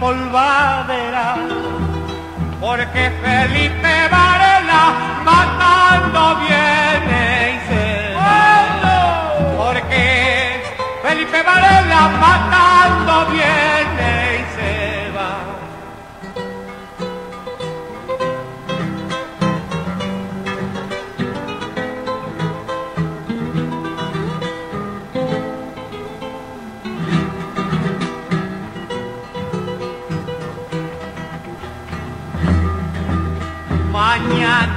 Polvadera 0.01 1.37
porque 2.61 3.11
Felipe 3.23 4.09
Varela 4.11 4.85
matando 5.25 6.37
viene 6.41 7.55
y 7.55 7.69
se 7.69 8.15
va. 8.15 9.57
Porque 9.57 10.63
Felipe 11.03 11.43
Varela 11.43 12.09
matando 12.21 13.27
viene 13.31 13.66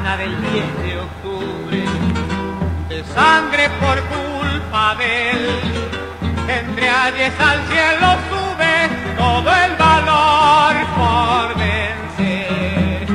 Mañana 0.10 0.24
del 0.24 0.42
10 0.42 0.84
de 0.84 1.00
octubre, 1.00 1.84
de 2.90 3.04
sangre 3.14 3.70
por 3.80 3.98
culpa 4.16 4.96
de 4.96 5.32
él, 5.32 5.60
entre 6.48 6.90
ayes 6.90 7.34
al 7.40 7.60
cielo 7.68 8.08
sube 8.30 8.90
todo 9.18 9.50
el 9.66 9.76
valor 9.76 10.74
por 10.98 11.58
vencer. 11.60 13.08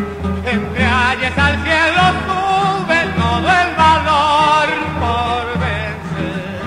Entre 0.47 0.85
ayes 0.85 1.37
al 1.37 1.65
cielo 1.65 2.03
sube 2.29 2.99
todo 3.17 3.49
el 3.63 3.75
valor 3.75 4.69
por 5.03 5.45
vencer. 5.67 6.61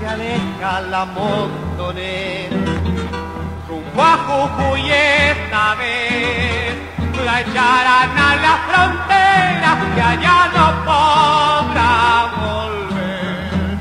Se 0.00 0.06
aleja 0.08 0.80
la 0.80 1.04
montonera 1.04 2.56
rumbo 3.68 4.02
a 4.02 4.16
Jujuy 4.26 4.90
esta 4.90 5.74
vez 5.76 6.87
la 7.24 7.40
echarán 7.40 8.18
a 8.18 8.30
la 8.46 8.54
frontera 8.68 9.70
que 9.94 10.02
allá 10.02 10.38
no 10.56 10.66
podrá 10.88 11.92
volver. 12.42 13.78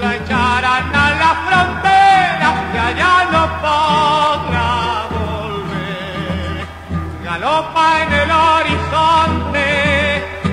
La 0.00 0.10
echarán 0.16 0.94
a 0.94 1.06
la 1.22 1.32
frontera 1.46 2.48
que 2.72 2.78
allá 2.78 3.14
no 3.34 3.42
podrá 3.64 4.72
volver. 5.16 6.66
Galopa 7.24 7.86
en 8.02 8.10
el 8.22 8.30
horizonte 8.30 9.66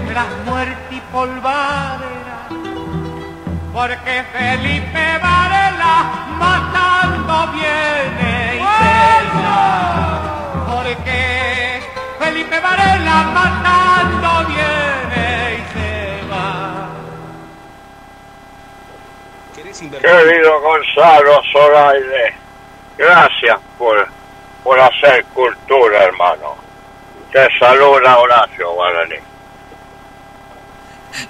tras 0.10 0.32
muerte 0.46 0.96
y 0.96 1.02
polvadera 1.12 2.18
porque 3.78 4.24
Felipe 4.34 5.20
Varela 5.22 5.96
matando 6.40 7.52
viene 7.54 8.56
y 8.56 8.60
se 8.60 8.98
va. 9.38 9.64
Porque 10.68 11.67
Felipe 12.38 12.60
Varela 12.60 13.24
matando 13.34 14.48
viene 14.48 15.56
y 15.56 15.74
se 15.74 16.28
va. 16.30 16.88
Querido 20.00 20.62
Gonzalo 20.62 21.42
Zoraide, 21.52 22.36
gracias 22.96 23.60
por, 23.80 24.08
por 24.64 24.80
hacer 24.80 25.26
cultura, 25.34 26.04
hermano. 26.04 26.58
Te 27.32 27.48
saluda 27.58 28.20
Horacio 28.20 28.72
Guaraní. 28.72 29.16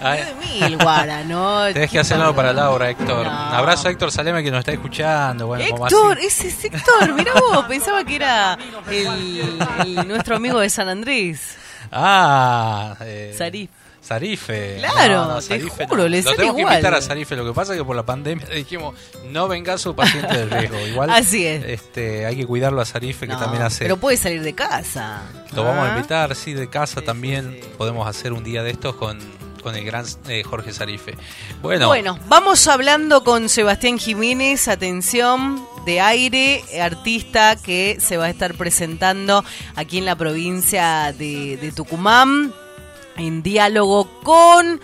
Ay, 0.02 0.24
Mil 0.60 0.78
guarano. 0.78 1.66
Tenés 1.74 1.90
que 1.92 2.00
hacer 2.00 2.20
algo 2.20 2.36
para 2.36 2.54
Laura, 2.54 2.90
Héctor. 2.90 3.26
No. 3.26 3.32
Abrazo 3.32 3.88
a 3.88 3.92
Héctor 3.92 4.12
Saleme 4.12 4.44
que 4.44 4.52
nos 4.52 4.60
está 4.60 4.72
escuchando. 4.72 5.48
Bueno, 5.48 5.64
Héctor, 5.64 6.18
ese 6.20 6.48
es 6.48 6.66
Héctor, 6.66 7.14
mirá 7.14 7.34
vos, 7.34 7.66
pensaba 7.66 8.04
que 8.04 8.16
era 8.16 8.58
el, 8.90 9.58
el- 9.86 10.08
nuestro 10.08 10.36
amigo 10.36 10.60
de 10.60 10.70
San 10.70 10.90
Andrés, 10.90 11.56
Ah, 11.92 12.96
eh, 13.02 13.34
Sarif. 13.38 13.70
Sarife. 14.02 14.78
Claro, 14.80 15.40
te 15.42 15.60
juro, 15.86 16.08
le 16.08 16.18
Lo 16.20 16.24
sale 16.24 16.36
tenemos 16.38 16.56
que 16.56 16.62
igual. 16.62 16.76
invitar 16.76 16.94
a 16.96 17.02
Sarife. 17.02 17.36
Lo 17.36 17.46
que 17.46 17.52
pasa 17.52 17.74
es 17.74 17.80
que 17.80 17.84
por 17.84 17.94
la 17.96 18.06
pandemia 18.06 18.46
dijimos, 18.56 18.96
no 19.26 19.50
venga 19.50 19.78
su 19.78 19.94
paciente 19.98 20.46
de 20.46 20.60
riesgo. 20.60 20.80
Igual 20.88 21.10
Así 21.10 21.46
es. 21.46 21.66
Este, 21.66 22.26
hay 22.26 22.38
que 22.38 22.46
cuidarlo 22.46 22.80
a 22.80 22.86
Sarife, 22.86 23.28
que 23.28 23.34
No, 23.34 23.40
también 23.40 23.64
hace... 23.64 23.84
Pero 23.84 23.98
puede 23.98 24.16
salir 24.16 24.44
de 24.44 24.56
casa. 24.56 25.24
Lo 25.54 25.66
vamos 25.66 25.86
a 25.86 25.92
Ah. 25.94 25.96
invitar, 25.98 26.34
sí, 26.36 26.54
de 26.54 26.70
casa 26.70 27.02
Sí, 27.02 27.06
también. 27.06 27.52
sí, 27.56 27.60
sí. 27.64 27.70
Podemos 27.78 28.08
hacer 28.08 28.32
un 28.32 28.46
día 28.46 28.64
de 28.64 28.72
estos 28.72 28.96
con, 28.96 29.20
con 29.68 29.76
el 29.76 29.84
gran 29.84 30.06
eh, 30.30 30.44
Jorge 30.44 30.72
Sarife. 30.72 31.18
Bueno, 31.62 31.88
Bueno, 31.88 32.18
vamos 32.30 32.70
hablando 32.70 33.26
con 33.26 33.50
Sebastián 33.50 33.98
Jiménez, 33.98 34.70
atención, 34.70 35.62
de 35.86 36.00
aire, 36.00 36.64
artista 36.82 37.58
que 37.58 37.98
se 38.00 38.16
va 38.16 38.28
a 38.28 38.30
estar 38.30 38.54
presentando 38.54 39.44
aquí 39.76 39.98
en 39.98 40.06
la 40.06 40.16
provincia 40.16 41.12
de, 41.12 41.58
de 41.58 41.74
Tucumán, 41.74 42.54
en 43.18 43.44
diálogo 43.44 44.08
con 44.24 44.80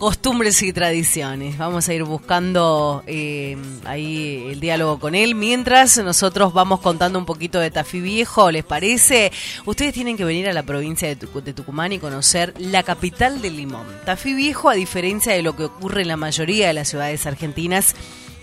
costumbres 0.00 0.62
y 0.62 0.72
tradiciones. 0.72 1.58
Vamos 1.58 1.86
a 1.86 1.92
ir 1.92 2.04
buscando 2.04 3.04
eh, 3.06 3.58
ahí 3.84 4.46
el 4.50 4.58
diálogo 4.58 4.98
con 4.98 5.14
él. 5.14 5.34
Mientras 5.34 5.98
nosotros 5.98 6.54
vamos 6.54 6.80
contando 6.80 7.18
un 7.18 7.26
poquito 7.26 7.60
de 7.60 7.70
Tafí 7.70 8.00
Viejo, 8.00 8.50
¿les 8.50 8.64
parece? 8.64 9.30
Ustedes 9.66 9.92
tienen 9.92 10.16
que 10.16 10.24
venir 10.24 10.48
a 10.48 10.54
la 10.54 10.62
provincia 10.62 11.06
de, 11.06 11.18
Tucu- 11.18 11.42
de 11.42 11.52
Tucumán 11.52 11.92
y 11.92 11.98
conocer 11.98 12.54
la 12.56 12.82
capital 12.82 13.42
del 13.42 13.58
limón. 13.58 13.86
Tafí 14.06 14.32
Viejo, 14.32 14.70
a 14.70 14.74
diferencia 14.74 15.34
de 15.34 15.42
lo 15.42 15.54
que 15.54 15.64
ocurre 15.64 16.00
en 16.00 16.08
la 16.08 16.16
mayoría 16.16 16.68
de 16.68 16.72
las 16.72 16.88
ciudades 16.88 17.26
argentinas, 17.26 17.94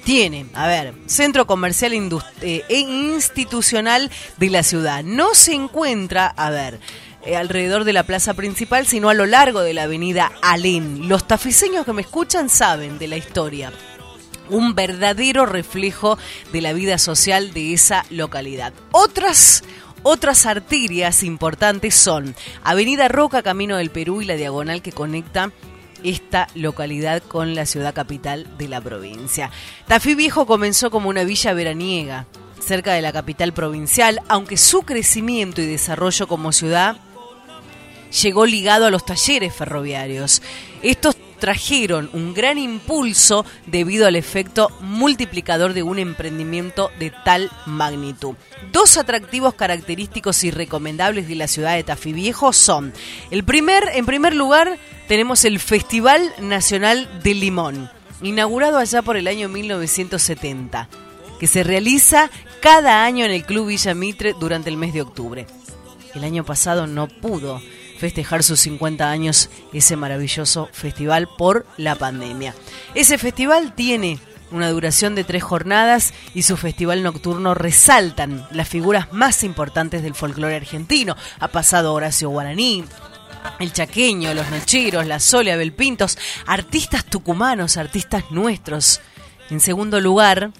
tiene, 0.05 0.45
a 0.53 0.67
ver, 0.67 0.93
centro 1.07 1.47
comercial 1.47 1.91
eh, 2.41 2.63
e 2.69 2.77
institucional 2.77 4.11
de 4.37 4.49
la 4.51 4.61
ciudad. 4.61 5.03
No 5.03 5.33
se 5.33 5.53
encuentra, 5.55 6.27
a 6.27 6.51
ver, 6.51 6.79
alrededor 7.35 7.83
de 7.83 7.93
la 7.93 8.03
plaza 8.03 8.33
principal, 8.33 8.87
sino 8.87 9.09
a 9.09 9.13
lo 9.13 9.25
largo 9.25 9.61
de 9.61 9.73
la 9.73 9.83
avenida 9.83 10.31
Alén. 10.41 11.09
Los 11.09 11.27
tafiseños 11.27 11.85
que 11.85 11.93
me 11.93 12.01
escuchan 12.01 12.49
saben 12.49 12.97
de 12.97 13.07
la 13.07 13.17
historia 13.17 13.71
un 14.49 14.75
verdadero 14.75 15.45
reflejo 15.45 16.17
de 16.53 16.61
la 16.61 16.71
vida 16.71 16.97
social 16.97 17.53
de 17.53 17.73
esa 17.73 18.05
localidad. 18.09 18.73
Otras 18.91 19.63
otras 20.03 20.45
arterias 20.45 21.23
importantes 21.23 21.93
son 21.95 22.33
Avenida 22.63 23.09
Roca, 23.09 23.43
Camino 23.43 23.75
del 23.75 23.89
Perú 23.89 24.21
y 24.21 24.25
la 24.25 24.35
diagonal 24.35 24.81
que 24.81 24.93
conecta 24.93 25.51
esta 26.03 26.47
localidad 26.55 27.21
con 27.23 27.55
la 27.55 27.65
ciudad 27.65 27.93
capital 27.93 28.47
de 28.57 28.67
la 28.69 28.79
provincia. 28.79 29.51
Tafí 29.87 30.15
Viejo 30.15 30.45
comenzó 30.45 30.91
como 30.91 31.09
una 31.09 31.23
villa 31.23 31.53
veraniega 31.53 32.25
cerca 32.59 32.93
de 32.93 33.01
la 33.01 33.11
capital 33.11 33.53
provincial, 33.53 34.21
aunque 34.27 34.55
su 34.57 34.83
crecimiento 34.83 35.61
y 35.61 35.65
desarrollo 35.65 36.27
como 36.27 36.51
ciudad 36.51 36.97
llegó 38.11 38.45
ligado 38.45 38.85
a 38.85 38.91
los 38.91 39.05
talleres 39.05 39.53
ferroviarios. 39.53 40.41
Estos 40.81 41.15
trajeron 41.39 42.09
un 42.13 42.33
gran 42.33 42.57
impulso 42.57 43.45
debido 43.65 44.07
al 44.07 44.15
efecto 44.15 44.69
multiplicador 44.81 45.73
de 45.73 45.83
un 45.83 45.99
emprendimiento 45.99 46.91
de 46.99 47.12
tal 47.23 47.51
magnitud. 47.65 48.35
Dos 48.71 48.97
atractivos 48.97 49.53
característicos 49.53 50.43
y 50.43 50.51
recomendables 50.51 51.27
de 51.27 51.35
la 51.35 51.47
ciudad 51.47 51.75
de 51.75 51.83
Tafí 51.83 52.13
Viejo 52.13 52.53
son, 52.53 52.93
el 53.31 53.43
primer, 53.43 53.89
en 53.93 54.05
primer 54.05 54.35
lugar, 54.35 54.77
tenemos 55.08 55.45
el 55.45 55.60
Festival 55.60 56.33
Nacional 56.39 57.08
del 57.23 57.39
Limón, 57.39 57.89
inaugurado 58.21 58.77
allá 58.77 59.01
por 59.01 59.17
el 59.17 59.27
año 59.27 59.47
1970, 59.47 60.89
que 61.39 61.47
se 61.47 61.63
realiza 61.63 62.31
cada 62.62 63.05
año 63.05 63.25
en 63.25 63.31
el 63.31 63.45
Club 63.45 63.67
Villa 63.67 63.93
Mitre 63.93 64.33
durante 64.39 64.69
el 64.69 64.77
mes 64.77 64.93
de 64.93 65.03
octubre. 65.03 65.47
El 66.15 66.23
año 66.23 66.43
pasado 66.43 66.87
no 66.87 67.08
pudo 67.08 67.62
festejar 67.98 68.43
sus 68.43 68.60
50 68.62 69.10
años 69.10 69.50
ese 69.73 69.95
maravilloso 69.95 70.69
festival 70.71 71.27
por 71.37 71.65
la 71.77 71.95
pandemia. 71.95 72.54
Ese 72.93 73.17
festival 73.17 73.73
tiene 73.73 74.19
una 74.52 74.69
duración 74.69 75.15
de 75.15 75.23
tres 75.23 75.43
jornadas 75.43 76.13
y 76.33 76.43
su 76.43 76.58
festival 76.58 77.04
nocturno 77.04 77.54
resaltan 77.54 78.48
las 78.52 78.69
figuras 78.69 79.12
más 79.12 79.43
importantes 79.43 80.04
del 80.04 80.15
folclore 80.15 80.56
argentino. 80.56 81.15
Ha 81.39 81.50
pasado 81.50 81.93
Horacio 81.93 82.29
Guaraní, 82.29 82.85
el 83.60 83.73
Chaqueño, 83.73 84.33
los 84.33 84.50
Nocheros, 84.50 85.06
la 85.06 85.19
Solia, 85.19 85.58
Belpintos, 85.58 86.17
artistas 86.45 87.06
tucumanos, 87.06 87.77
artistas 87.77 88.25
nuestros. 88.31 89.02
En 89.50 89.60
segundo 89.60 90.00
lugar, 90.00 90.52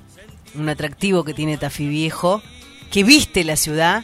un 0.56 0.70
atractivo 0.70 1.24
que 1.24 1.34
tiene 1.34 1.58
Tafí 1.58 1.88
Viejo, 1.88 2.42
que 2.92 3.04
viste 3.04 3.44
la 3.44 3.56
ciudad, 3.56 4.04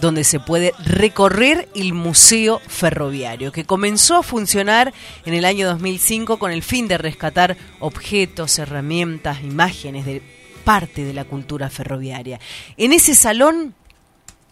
donde 0.00 0.24
se 0.24 0.40
puede 0.40 0.72
recorrer 0.84 1.68
el 1.74 1.92
Museo 1.92 2.60
Ferroviario, 2.66 3.52
que 3.52 3.64
comenzó 3.64 4.16
a 4.16 4.22
funcionar 4.22 4.92
en 5.24 5.34
el 5.34 5.44
año 5.44 5.68
2005 5.68 6.38
con 6.38 6.50
el 6.50 6.62
fin 6.62 6.88
de 6.88 6.98
rescatar 6.98 7.56
objetos, 7.80 8.58
herramientas, 8.58 9.42
imágenes 9.42 10.06
de 10.06 10.22
parte 10.64 11.04
de 11.04 11.12
la 11.12 11.24
cultura 11.24 11.70
ferroviaria. 11.70 12.40
En 12.76 12.92
ese 12.92 13.14
salón 13.14 13.74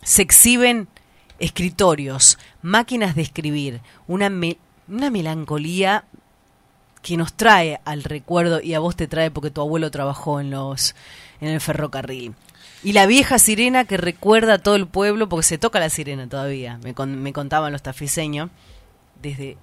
se 0.02 0.22
exhiben 0.22 0.88
escritorios, 1.38 2.38
máquinas 2.62 3.14
de 3.14 3.22
escribir, 3.22 3.80
una, 4.06 4.30
una 4.88 5.10
melancolía 5.10 6.04
que 7.02 7.16
nos 7.16 7.32
trae 7.32 7.80
al 7.84 8.04
recuerdo 8.04 8.60
y 8.60 8.74
a 8.74 8.78
vos 8.78 8.94
te 8.94 9.08
trae 9.08 9.30
porque 9.30 9.50
tu 9.50 9.60
abuelo 9.60 9.90
trabajó 9.90 10.40
en 10.40 10.50
los 10.50 10.94
en 11.40 11.48
el 11.48 11.60
ferrocarril. 11.60 12.34
Y 12.82 12.92
la 12.92 13.06
vieja 13.06 13.38
sirena 13.38 13.84
que 13.84 13.96
recuerda 13.96 14.54
a 14.54 14.58
todo 14.58 14.76
el 14.76 14.86
pueblo, 14.86 15.28
porque 15.28 15.46
se 15.46 15.58
toca 15.58 15.80
la 15.80 15.90
sirena 15.90 16.28
todavía, 16.28 16.78
me, 16.82 16.94
me 17.06 17.32
contaban 17.32 17.72
los 17.72 17.82
tafiseños, 17.82 18.50
desde 19.20 19.58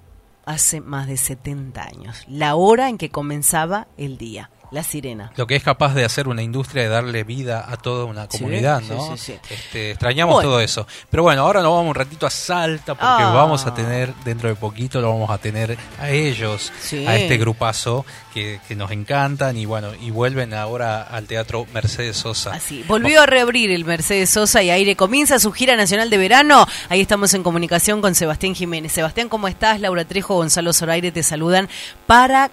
hace 0.45 0.82
más 0.82 1.07
de 1.07 1.18
70 1.18 1.84
años, 1.84 2.24
la 2.28 2.55
hora 2.55 2.89
en 2.89 2.97
que 2.97 3.09
comenzaba 3.09 3.88
el 3.97 4.18
día. 4.18 4.49
La 4.72 4.84
sirena. 4.84 5.32
Lo 5.38 5.47
que 5.47 5.55
es 5.55 5.63
capaz 5.63 5.93
de 5.93 6.03
hacer 6.03 6.28
una 6.28 6.41
industria 6.41 6.84
de 6.84 6.89
darle 6.89 7.24
vida 7.24 7.65
a 7.70 7.78
toda 7.78 8.03
una 8.05 8.28
comunidad, 8.28 8.82
¿no? 8.82 9.13
Este, 9.13 9.91
extrañamos 9.91 10.41
todo 10.43 10.59
eso. 10.59 10.86
Pero 11.09 11.24
bueno, 11.24 11.43
ahora 11.43 11.61
nos 11.61 11.72
vamos 11.72 11.88
un 11.89 11.95
ratito 11.95 12.26
a 12.28 12.30
Salta 12.30 12.93
porque 12.95 13.24
Ah. 13.24 13.32
vamos 13.34 13.65
a 13.65 13.74
tener, 13.74 14.13
dentro 14.26 14.49
de 14.49 14.55
poquito, 14.55 14.99
lo 14.99 15.09
vamos 15.09 15.30
a 15.30 15.38
tener 15.38 15.78
a 15.99 16.09
ellos, 16.09 16.72
Sí. 16.82 17.07
a 17.07 17.15
este 17.15 17.38
grupazo 17.38 18.05
que, 18.34 18.59
que 18.68 18.76
nos 18.76 18.91
encantan 18.91 19.55
y 19.57 19.65
bueno, 19.65 19.89
y 20.01 20.11
vuelven 20.11 20.53
ahora 20.53 21.01
al 21.03 21.26
Teatro 21.28 21.65
Mercedes 21.74 22.18
Sosa. 22.18 22.51
Así, 22.53 22.84
volvió 22.88 23.22
a 23.22 23.26
reabrir 23.26 23.72
el 23.72 23.86
Mercedes 23.86 24.30
Sosa 24.30 24.61
y 24.63 24.70
Aire 24.70 24.95
comienza 24.97 25.39
su 25.39 25.51
gira 25.53 25.76
nacional 25.78 26.09
de 26.09 26.18
verano. 26.18 26.68
Ahí 26.89 26.99
estamos 26.99 27.34
en 27.34 27.41
comunicación 27.43 28.01
con 28.01 28.15
Sebastián 28.15 28.53
Jiménez. 28.53 28.91
Sebastián, 28.91 29.30
¿cómo 29.30 29.47
estás? 29.47 29.80
Laura 29.80 30.03
Trejo, 30.05 30.36
Gonzalo 30.36 30.74
Zoraire 30.74 31.11
te 31.11 31.24
saludan 31.24 31.70
para 32.05 32.51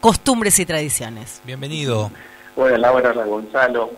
Costumbres 0.00 0.58
y 0.60 0.66
Tradiciones. 0.66 1.40
Bienvenido. 1.44 2.10
Hola 2.54 2.78
Laura, 2.78 3.10
hola 3.10 3.24
Gonzalo. 3.24 3.90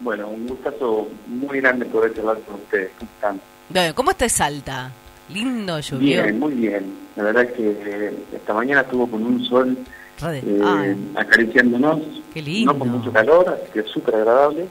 Bueno, 0.00 0.28
un 0.28 0.46
gustazo 0.46 1.08
muy 1.26 1.60
grande 1.60 1.86
poder 1.86 2.14
charlar 2.14 2.38
con 2.40 2.56
ustedes. 2.56 2.90
¿Cómo 2.98 3.10
están? 3.14 3.40
Bueno, 3.70 3.94
¿Cómo 3.94 4.10
está 4.10 4.28
Salta? 4.28 4.90
Lindo, 5.30 5.80
llovió. 5.80 6.22
Bien, 6.22 6.38
muy 6.38 6.52
bien. 6.54 6.94
La 7.16 7.24
verdad 7.24 7.44
es 7.44 7.52
que 7.52 7.70
eh, 7.84 8.14
esta 8.34 8.54
mañana 8.54 8.82
estuvo 8.82 9.06
con 9.10 9.24
un 9.24 9.44
sol 9.44 9.76
eh, 10.22 10.96
acariciándonos. 11.16 12.00
Qué 12.32 12.42
lindo. 12.42 12.72
No 12.74 12.78
con 12.78 12.88
mucho 12.90 13.12
calor, 13.12 13.48
así 13.48 13.72
que 13.72 13.80
es 13.80 13.86
súper 13.88 14.14
agradable. 14.16 14.68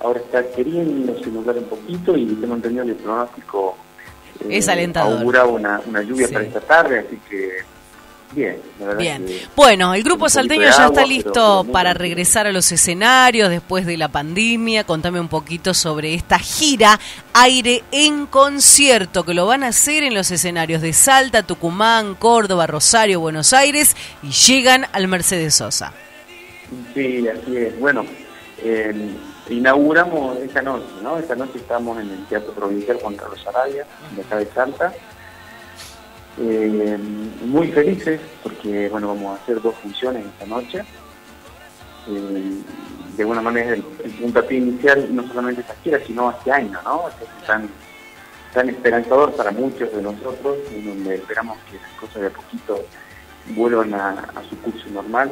Ahora 0.00 0.20
está 0.20 0.44
queriendo 0.54 1.18
simular 1.24 1.56
un 1.56 1.64
poquito 1.64 2.16
y 2.16 2.26
tengo 2.26 2.54
entendido 2.54 2.84
que 2.84 2.90
el 2.92 2.96
pronóstico 2.98 3.76
eh, 4.40 4.58
Es 4.58 4.68
alentador. 4.68 5.18
augura 5.18 5.44
una, 5.46 5.80
una 5.86 6.02
lluvia 6.02 6.28
Sí. 6.28 6.34
para 6.34 6.46
esta 6.46 6.60
tarde, 6.60 6.98
así 7.00 7.18
que 7.28 7.50
bien, 8.32 8.56
la 8.80 8.86
verdad 8.86 9.00
Bien. 9.00 9.26
que 9.26 9.42
Bueno, 9.54 9.94
el 9.94 10.02
grupo 10.02 10.28
salteño 10.28 10.64
ya 10.64 10.86
está 10.86 11.06
listo 11.06 11.60
pero 11.62 11.72
para 11.72 11.94
regresar 11.94 12.46
a 12.46 12.52
los 12.52 12.70
escenarios 12.72 13.50
después 13.50 13.86
de 13.86 13.96
la 13.96 14.08
pandemia. 14.08 14.84
Contame 14.84 15.20
un 15.20 15.28
poquito 15.28 15.74
sobre 15.74 16.14
esta 16.14 16.38
gira 16.38 16.98
Aire 17.32 17.82
en 17.90 18.26
concierto 18.26 19.24
que 19.24 19.34
lo 19.34 19.46
van 19.46 19.64
a 19.64 19.68
hacer 19.68 20.02
en 20.02 20.14
los 20.14 20.30
escenarios 20.30 20.82
de 20.82 20.92
Salta, 20.92 21.42
Tucumán, 21.42 22.14
Córdoba, 22.14 22.66
Rosario, 22.66 23.20
Buenos 23.20 23.52
Aires 23.52 23.96
y 24.22 24.30
llegan 24.30 24.86
al 24.92 25.08
Mercedes 25.08 25.54
Sosa. 25.54 25.92
Sí, 26.94 27.26
así 27.28 27.56
es. 27.56 27.78
Bueno, 27.78 28.04
eh, 28.62 28.94
inauguramos 29.50 30.38
esta 30.38 30.62
noche, 30.62 30.86
¿no? 31.02 31.18
Esta 31.18 31.34
noche 31.34 31.58
estamos 31.58 32.00
en 32.00 32.10
el 32.10 32.24
Teatro 32.26 32.52
Provincial 32.52 32.98
Juan 33.00 33.16
Carlos 33.16 33.46
Arabia, 33.46 33.84
de 34.14 34.22
acá 34.22 34.36
de 34.36 34.46
Salta. 34.46 34.92
Eh, 36.38 36.98
muy 37.44 37.70
felices 37.70 38.20
porque, 38.42 38.88
bueno, 38.88 39.08
vamos 39.08 39.38
a 39.38 39.42
hacer 39.42 39.60
dos 39.60 39.74
funciones 39.76 40.24
esta 40.26 40.46
noche. 40.46 40.84
Eh, 42.08 42.62
de 43.16 43.22
alguna 43.22 43.40
manera 43.40 43.74
el, 43.74 43.84
el 44.02 44.10
puntapié 44.12 44.58
inicial, 44.58 45.14
no 45.14 45.26
solamente 45.28 45.60
esta 45.60 45.76
gira, 45.76 46.00
sino 46.04 46.30
este 46.32 46.50
año, 46.50 46.78
¿no? 46.84 47.08
Este 47.08 47.24
es 47.24 47.46
tan, 47.46 47.68
tan 48.52 48.68
esperanzador 48.68 49.32
para 49.36 49.52
muchos 49.52 49.92
de 49.92 50.02
nosotros, 50.02 50.58
en 50.72 50.86
donde 50.86 51.14
esperamos 51.16 51.56
que 51.70 51.78
las 51.78 51.92
cosas 52.00 52.22
de 52.22 52.26
a 52.26 52.30
poquito 52.30 52.84
vuelvan 53.54 53.94
a, 53.94 54.42
su 54.48 54.58
curso 54.58 54.88
normal. 54.90 55.30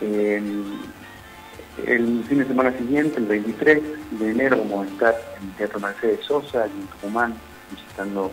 Eh, 0.00 0.42
el 1.86 2.24
fin 2.24 2.38
de 2.38 2.46
semana 2.46 2.76
siguiente, 2.76 3.18
el 3.18 3.26
23 3.26 3.82
de 4.18 4.30
enero, 4.30 4.56
vamos 4.58 4.88
a 4.88 4.90
estar 4.90 5.14
en 5.40 5.48
el 5.48 5.54
Teatro 5.54 5.78
Mercedes 5.78 6.24
Sosa, 6.26 6.66
en 6.66 6.86
Tucumán, 6.88 7.34
visitando 7.70 8.32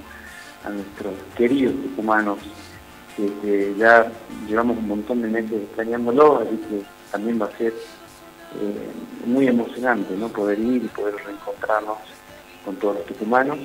a 0.66 0.70
nuestros 0.70 1.14
queridos 1.38 1.76
tucumanos, 1.76 2.40
que, 3.16 3.74
ya 3.78 4.12
llevamos 4.48 4.78
un 4.78 4.88
montón 4.88 5.22
de 5.22 5.30
meses 5.30 5.54
extrañándolos, 5.54 6.42
así 6.42 6.58
que 6.58 6.82
también 7.12 7.42
va 7.42 7.46
a 7.46 7.58
ser 7.58 7.72
eh, 7.72 8.92
muy 9.26 9.48
emocionante 9.48 10.16
¿no? 10.18 10.30
poder 10.30 10.60
ir 10.60 10.84
y 10.84 10.88
poder 10.88 11.16
reencontrarnos 11.24 11.98
con 12.64 12.76
todos 12.78 12.96
los 12.96 13.06
tucumanos. 13.06 13.58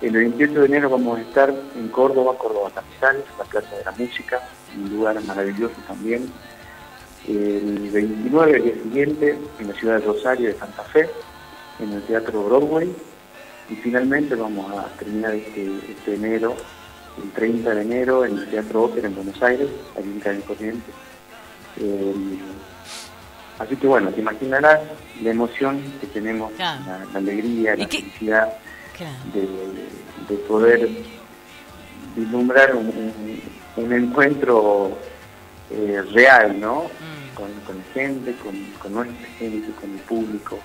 El 0.00 0.12
28 0.12 0.60
de 0.60 0.66
enero 0.66 0.90
vamos 0.90 1.18
a 1.18 1.22
estar 1.22 1.52
en 1.76 1.88
Córdoba, 1.88 2.36
Córdoba 2.38 2.70
Capital, 2.74 3.24
la 3.38 3.44
Plaza 3.44 3.76
de 3.76 3.84
la 3.84 3.90
Música, 3.92 4.40
un 4.76 4.90
lugar 4.90 5.20
maravilloso 5.24 5.74
también. 5.86 6.30
El 7.26 7.90
29, 7.90 8.56
el 8.56 8.62
día 8.62 8.74
siguiente, 8.82 9.38
en 9.58 9.68
la 9.68 9.74
ciudad 9.74 9.98
de 9.98 10.06
Rosario 10.06 10.48
de 10.48 10.54
Santa 10.54 10.82
Fe, 10.84 11.10
en 11.80 11.92
el 11.92 12.02
Teatro 12.02 12.44
Broadway. 12.44 12.94
Y 13.70 13.74
finalmente 13.76 14.34
vamos 14.34 14.72
a 14.76 14.86
terminar 14.98 15.34
este, 15.34 15.66
este 15.90 16.14
enero, 16.14 16.56
el 17.22 17.30
30 17.32 17.74
de 17.74 17.82
enero, 17.82 18.24
en 18.24 18.38
el 18.38 18.48
Teatro 18.48 18.84
Ópera 18.84 19.08
en 19.08 19.14
Buenos 19.14 19.42
Aires, 19.42 19.68
allí 19.96 20.10
en 20.10 20.20
Calle 20.20 20.40
Corrientes. 20.42 20.94
Eh, 21.80 22.14
así 23.58 23.76
que 23.76 23.86
bueno, 23.86 24.10
te 24.10 24.20
imaginarás 24.20 24.80
la 25.22 25.30
emoción 25.30 25.82
que 26.00 26.06
tenemos, 26.06 26.52
Claro. 26.52 26.80
la, 26.86 27.04
la 27.12 27.18
alegría, 27.18 27.74
¿Y 27.74 27.78
la 27.80 27.86
qué- 27.88 27.98
felicidad 27.98 28.52
Claro. 28.96 29.16
de, 29.34 30.34
de 30.34 30.40
poder 30.44 30.88
vislumbrar 32.16 32.74
un, 32.74 32.86
un- 32.86 33.42
un 33.84 33.92
encuentro 33.92 34.96
eh, 35.70 36.02
real, 36.12 36.58
¿no? 36.58 36.84
Mm. 36.84 37.34
Con, 37.36 37.52
con 37.66 37.76
la 37.76 37.84
gente, 37.94 38.34
con, 38.42 38.54
con 38.82 38.92
nuestra 38.94 39.28
gente, 39.38 39.70
con 39.80 39.90
el 39.92 40.00
público. 40.00 40.58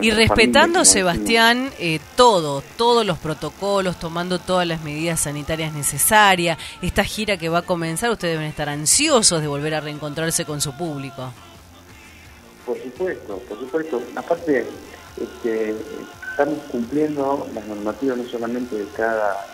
Y 0.00 0.10
respetando, 0.10 0.80
familia, 0.80 0.84
Sebastián, 0.84 1.70
eh, 1.78 2.00
todo, 2.16 2.62
todos 2.76 3.06
los 3.06 3.18
protocolos, 3.18 3.98
tomando 3.98 4.38
todas 4.38 4.66
las 4.66 4.82
medidas 4.82 5.20
sanitarias 5.20 5.72
necesarias. 5.72 6.58
Esta 6.82 7.04
gira 7.04 7.36
que 7.36 7.48
va 7.48 7.58
a 7.58 7.62
comenzar, 7.62 8.10
ustedes 8.10 8.34
deben 8.34 8.48
estar 8.48 8.68
ansiosos 8.68 9.40
de 9.40 9.48
volver 9.48 9.74
a 9.74 9.80
reencontrarse 9.80 10.44
con 10.44 10.60
su 10.60 10.76
público. 10.76 11.32
Por 12.64 12.76
supuesto, 12.82 13.38
por 13.48 13.58
supuesto. 13.60 14.02
Aparte, 14.16 14.66
este, 15.20 15.76
estamos 16.30 16.58
cumpliendo 16.70 17.48
las 17.54 17.66
normativas 17.66 18.18
no 18.18 18.28
solamente 18.28 18.76
de 18.76 18.86
cada 18.96 19.46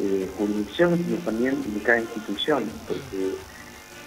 eh, 0.00 0.28
jurisdicción, 0.38 0.96
sino 0.96 1.16
también 1.18 1.74
de 1.74 1.80
cada 1.80 2.00
institución, 2.00 2.64
porque 2.86 3.34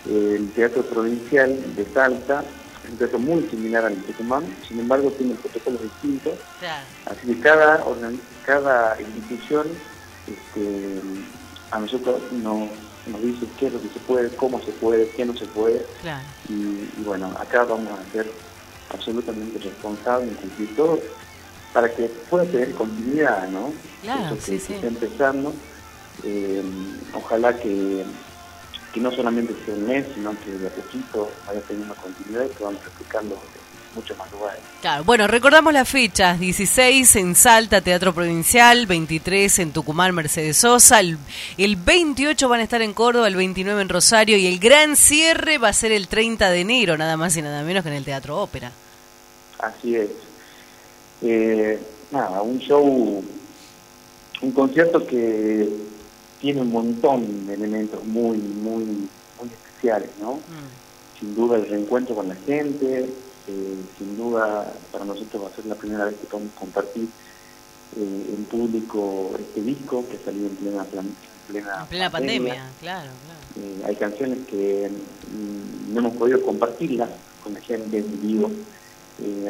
eh, 0.07 0.35
el 0.37 0.51
Teatro 0.51 0.83
Provincial 0.83 1.75
de 1.75 1.85
Salta 1.93 2.43
un 2.89 2.97
teatro 2.97 3.19
muy 3.19 3.43
similar 3.49 3.85
al 3.85 3.95
Tucumán, 3.95 4.43
sin 4.67 4.79
embargo 4.79 5.11
tiene 5.11 5.35
protocolos 5.35 5.81
distintos, 5.81 6.33
así 7.05 7.27
que 7.27 7.39
cada, 7.39 7.83
cada 8.45 8.99
institución 9.01 9.67
este, 10.27 11.01
a 11.71 11.79
nosotros 11.79 12.21
nos, 12.31 12.69
nos 13.07 13.21
dice 13.21 13.45
qué 13.59 13.67
es 13.67 13.73
lo 13.73 13.81
que 13.81 13.89
se 13.89 13.99
puede, 13.99 14.29
cómo 14.35 14.61
se 14.61 14.71
puede, 14.73 15.09
qué 15.09 15.25
no 15.25 15.35
se 15.35 15.45
puede, 15.45 15.85
Claro. 16.01 16.23
y, 16.49 16.53
y 16.53 17.03
bueno, 17.05 17.27
acá 17.39 17.63
vamos 17.63 17.87
a 17.99 18.11
ser 18.11 18.29
absolutamente 18.93 19.59
responsables 19.59 20.29
en 20.29 20.35
cumplir 20.35 20.75
todo 20.75 20.99
para 21.73 21.93
que 21.93 22.03
pueda 22.29 22.45
tener 22.45 22.71
continuidad, 22.73 23.49
¿no? 23.49 23.73
Claro, 24.01 24.25
Eso 24.27 24.35
que 24.35 24.41
sí, 24.41 24.59
se 24.59 24.65
sí. 24.67 24.73
está 24.75 24.87
empezando. 24.87 25.53
eh, 26.23 26.63
ojalá 27.13 27.57
que, 27.57 28.05
que 28.95 29.01
no 29.01 29.11
solamente 29.11 29.53
sea 29.65 29.73
un 29.73 29.87
mes, 29.87 30.05
sino 30.15 30.31
que 30.39 30.51
de 30.51 30.67
a 30.67 30.69
poquito 30.69 31.29
vaya 31.45 31.59
teniendo 31.67 31.93
continuidad 31.95 32.45
y 32.45 32.49
que 32.55 32.63
vamos 32.63 32.81
replicando 32.81 33.37
muchos 33.93 34.17
más 34.17 34.31
lugares. 34.31 34.61
Claro, 34.79 35.03
bueno, 35.03 35.27
recordamos 35.27 35.73
las 35.73 35.89
fechas, 35.89 36.39
16 36.39 37.13
en 37.17 37.35
Salta, 37.35 37.81
Teatro 37.81 38.13
Provincial, 38.13 38.85
23 38.85 39.59
en 39.59 39.73
Tucumán, 39.73 40.15
Mercedes 40.15 40.55
Sosa, 40.55 41.01
el, 41.01 41.17
el 41.57 41.75
28 41.75 42.47
van 42.47 42.61
a 42.61 42.63
estar 42.63 42.81
en 42.81 42.93
Córdoba, 42.93 43.27
el 43.27 43.35
29 43.35 43.81
en 43.81 43.89
Rosario 43.89 44.37
y 44.37 44.47
el 44.47 44.59
gran 44.59 44.95
cierre 44.95 45.57
va 45.57 45.67
a 45.67 45.73
ser 45.73 45.91
el 45.91 46.07
30 46.07 46.49
de 46.49 46.61
enero, 46.61 46.97
nada 46.97 47.17
más 47.17 47.35
y 47.35 47.41
nada 47.41 47.63
menos 47.63 47.83
que 47.83 47.89
en 47.89 47.95
el 47.95 48.05
Teatro 48.05 48.41
Ópera. 48.41 48.71
Así 49.59 49.93
es. 49.97 50.09
Eh, 51.21 51.77
nada, 52.11 52.41
un 52.41 52.59
show, 52.59 53.25
un 54.41 54.51
concierto 54.53 55.05
que 55.05 55.94
tiene 56.39 56.61
un 56.61 56.71
montón 56.71 57.45
de 57.45 57.53
elementos 57.53 58.05
muy, 58.05 58.37
muy, 58.39 59.09
muy 59.39 59.53
especiales, 59.53 60.17
¿no? 60.17 60.43
Sin 61.19 61.33
duda 61.33 61.57
el 61.57 61.67
reencuentro 61.69 62.15
con 62.15 62.27
la 62.27 62.35
gente, 62.35 63.13
eh, 63.47 63.89
sin 63.97 64.15
duda 64.17 64.79
para 64.91 65.05
nosotros 65.05 65.43
va 65.43 65.47
a 65.49 65.55
ser 65.55 65.65
la 65.65 65.75
primera 65.75 66.05
vez 66.05 66.17
que 66.19 66.27
podemos 66.27 66.53
compartir 66.55 67.09
eh, 67.95 68.33
en 68.35 68.45
público 68.45 69.35
este 69.39 69.61
disco 69.61 70.07
que 70.09 70.17
salió 70.19 70.47
en 70.47 70.55
plena, 70.57 70.83
plan- 70.85 71.15
plena, 71.47 71.83
En 71.83 71.87
plena 71.87 72.11
pandemia, 72.11 72.73
claro, 72.79 73.13
claro. 73.23 73.41
Eh, 73.55 73.81
hay 73.85 73.95
canciones 73.95 74.45
que 74.47 74.89
mm, 74.89 75.93
no 75.93 75.99
hemos 76.01 76.17
podido 76.17 76.41
compartirlas 76.41 77.11
con 77.39 77.53
la 77.53 77.61
gente 77.61 77.97
en 77.99 78.19
vivo, 78.19 78.51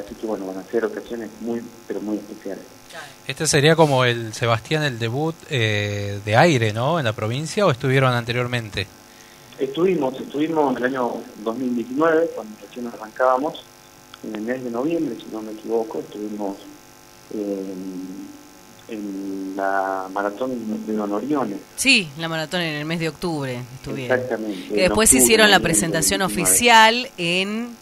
así 0.06 0.14
que 0.16 0.28
bueno, 0.28 0.46
van 0.46 0.58
a 0.58 0.68
ser 0.70 0.86
ocasiones 0.86 1.32
muy, 1.42 1.62
pero 1.88 2.02
muy 2.02 2.18
especiales. 2.20 2.68
Este 3.28 3.48
sería 3.48 3.76
como 3.76 4.06
el 4.06 4.34
Sebastián, 4.34 4.84
el 4.84 5.00
debut 5.00 5.36
eh, 5.50 6.20
de 6.24 6.36
aire, 6.36 6.74
¿no? 6.74 7.00
En 7.00 7.06
la 7.06 7.14
provincia 7.14 7.66
o 7.66 7.72
estuvieron 7.72 8.14
anteriormente. 8.14 8.88
Estuvimos, 9.58 10.20
estuvimos 10.20 10.72
en 10.72 10.78
el 10.78 10.84
año 10.92 11.14
2019, 11.44 12.32
cuando 12.36 12.56
recién 12.62 12.88
arrancábamos, 12.88 13.64
en 14.24 14.36
el 14.36 14.42
mes 14.42 14.64
de 14.64 14.70
noviembre, 14.70 15.16
si 15.16 15.34
no 15.34 15.42
me 15.42 15.54
equivoco, 15.54 16.00
estuvimos 16.00 16.58
en, 17.34 18.28
en 18.90 19.54
la 19.56 20.08
maratón 20.12 20.86
de 20.86 20.94
Don 20.94 21.12
Orione. 21.12 21.58
Sí, 21.76 22.10
la 22.18 22.28
maratón 22.28 22.62
en 22.62 22.76
el 22.76 22.86
mes 22.86 23.00
de 23.00 23.10
octubre 23.10 23.62
estuvieron. 23.76 24.20
Exactamente. 24.20 24.68
Que 24.68 24.82
después 24.82 25.10
octubre 25.10 25.24
hicieron 25.24 25.52
la 25.52 25.60
presentación 25.60 26.20
2019. 26.20 26.44
oficial 26.44 27.12
en 27.18 27.76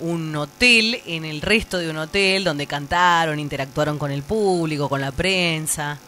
un 0.00 0.34
hotel, 0.36 1.00
en 1.06 1.24
el 1.24 1.40
resto 1.40 1.78
de 1.78 1.90
un 1.90 1.96
hotel, 1.98 2.44
donde 2.44 2.66
cantaron, 2.66 3.38
interactuaron 3.38 3.98
con 3.98 4.10
el 4.10 4.22
público, 4.22 4.88
con 4.88 5.00
la 5.00 5.12
prensa. 5.12 5.98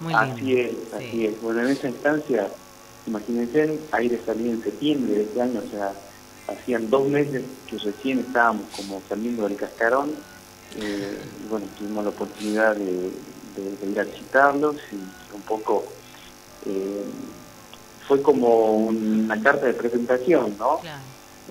Muy 0.00 0.12
lindo. 0.26 0.36
Así 0.36 0.52
es, 0.60 0.72
así 0.94 1.26
es. 1.26 1.40
Bueno, 1.40 1.62
en 1.62 1.70
esa 1.70 1.88
instancia, 1.88 2.48
imagínense, 3.06 3.78
aire 3.92 4.20
salía 4.26 4.52
en 4.52 4.62
septiembre 4.62 5.14
de 5.14 5.22
este 5.22 5.40
año, 5.42 5.62
o 5.66 5.70
sea, 5.70 5.92
hacían 6.48 6.90
dos 6.90 7.08
meses 7.08 7.42
que 7.66 7.78
recién 7.78 8.20
estábamos 8.20 8.64
como 8.76 9.00
saliendo 9.08 9.48
del 9.48 9.56
cascarón, 9.56 10.10
eh, 10.78 11.18
y 11.44 11.48
bueno, 11.48 11.66
tuvimos 11.78 12.04
la 12.04 12.10
oportunidad 12.10 12.76
de, 12.76 12.84
de- 12.84 13.76
de 13.80 13.90
ir 13.90 14.00
a 14.00 14.04
visitarlos 14.04 14.76
y 14.92 14.96
un 15.34 15.42
poco 15.42 15.84
eh, 16.66 17.04
fue 18.06 18.20
como 18.22 18.76
una 18.76 19.40
carta 19.42 19.66
de 19.66 19.72
presentación, 19.74 20.56
¿no? 20.58 20.78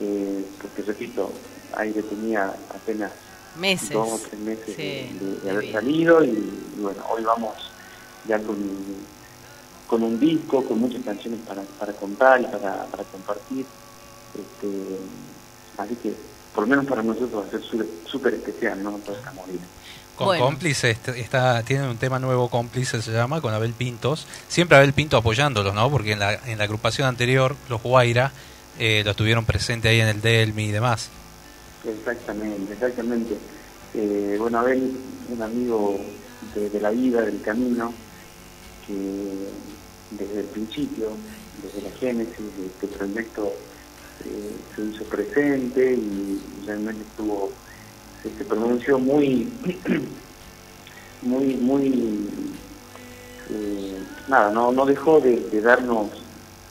Eh, 0.02 0.46
porque 0.62 0.82
repito, 0.82 1.32
aire 1.78 2.04
tenía 2.04 2.54
apenas 2.74 3.12
Meses. 3.58 3.90
dos 3.92 4.12
o 4.12 4.18
tres 4.20 4.40
meses 4.42 4.76
Sí, 4.76 4.82
de, 4.82 5.18
de 5.20 5.40
de 5.42 5.50
haber 5.52 5.72
salido 5.72 6.24
y, 6.24 6.28
y 6.30 6.80
bueno, 6.82 7.02
hoy 7.10 7.24
vamos 7.24 7.54
ya 8.28 8.38
con, 8.40 8.58
con 9.88 10.04
un 10.04 10.20
disco, 10.20 10.66
con 10.66 10.80
muchas 10.80 11.02
canciones 11.04 11.40
para, 11.48 11.62
para 11.62 11.94
contar 11.94 12.42
y 12.42 12.46
para, 12.46 12.86
para 12.88 13.04
compartir. 13.06 13.66
Este, 14.36 14.98
así 15.78 15.96
que 15.96 16.14
por 16.54 16.64
lo 16.64 16.68
menos 16.70 16.86
para 16.86 17.02
nosotros 17.04 17.44
va 17.44 17.48
a 17.48 17.52
ser 17.52 17.62
súper- 17.62 18.34
especial, 18.34 18.82
¿no? 18.84 18.92
Toda 19.06 19.18
esta 19.18 19.32
movida. 19.32 19.62
Con 20.18 20.28
Bueno. 20.28 20.46
cómplice, 20.46 20.92
este- 20.92 21.20
está, 21.20 21.62
tienen 21.64 21.88
un 21.90 21.98
tema 21.98 22.20
nuevo 22.20 22.50
cómplice, 22.50 23.02
se 23.02 23.12
llama, 23.12 23.42
con 23.42 23.54
Abel 23.54 23.74
Pintos. 23.74 24.26
Siempre 24.48 24.78
Abel 24.78 24.94
Pinto 24.94 25.18
apoyándolos, 25.18 25.74
¿no? 25.74 25.90
Porque 25.90 26.14
en 26.14 26.20
la, 26.20 26.34
en 26.34 26.58
la 26.58 26.64
agrupación 26.66 27.08
anterior, 27.08 27.56
los 27.70 27.82
Guaira, 27.84 28.32
eh, 28.80 29.04
los 29.06 29.16
tuvieron 29.16 29.46
presente 29.46 29.90
ahí 29.90 30.00
en 30.00 30.08
el 30.08 30.22
Delmi 30.22 30.66
y 30.66 30.72
demás. 30.72 31.10
Exactamente, 31.84 32.74
exactamente. 32.74 33.38
Eh, 33.94 34.36
bueno, 34.40 34.60
Abel, 34.60 34.92
un 35.30 35.42
amigo 35.42 35.98
de, 36.54 36.80
la 36.80 36.90
vida, 36.90 37.22
del 37.22 37.42
camino, 37.42 37.94
que 38.86 38.94
desde 40.12 40.42
el 40.42 40.46
principio, 40.48 41.12
desde 41.64 41.90
la 41.90 41.96
génesis 41.96 42.58
de 42.58 42.66
este 42.66 42.88
proyecto, 42.88 43.54
eh, 44.26 44.52
se 44.76 44.82
hizo 44.82 45.04
presente 45.06 45.94
y 45.94 46.42
realmente 46.66 47.04
estuvo, 47.04 47.52
se, 48.24 48.44
pronunció 48.46 49.00
muy, 49.00 49.52
muy, 51.22 51.56
muy, 51.56 52.28
eh, 53.50 54.00
nada, 54.28 54.52
no, 54.52 54.72
no 54.72 54.86
dejó 54.86 55.20
de, 55.20 55.40
de 55.40 55.62
darnos 55.62 56.10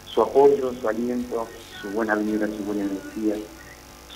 su 0.06 0.22
apoyo, 0.22 0.72
su 0.80 0.88
aliento, 0.88 1.46
su 1.84 1.90
buena 1.90 2.14
vibra, 2.14 2.46
su 2.46 2.64
buena 2.64 2.82
energía, 2.82 3.36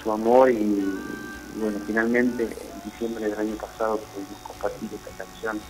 su 0.02 0.10
amor 0.10 0.50
y, 0.50 0.54
y 0.54 1.60
bueno, 1.60 1.78
finalmente 1.86 2.44
en 2.44 2.90
diciembre 2.90 3.28
del 3.28 3.38
año 3.38 3.56
pasado 3.56 3.98
pudimos 3.98 4.38
compartir 4.46 4.88
esta 4.94 5.24
canción, 5.24 5.60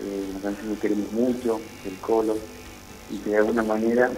eh, 0.00 0.28
una 0.30 0.40
canción 0.40 0.74
que 0.74 0.80
queremos 0.80 1.12
mucho, 1.12 1.60
del 1.84 1.98
Colo, 1.98 2.38
y 3.10 3.18
que 3.18 3.30
de 3.30 3.36
alguna 3.38 3.62
manera 3.62 4.10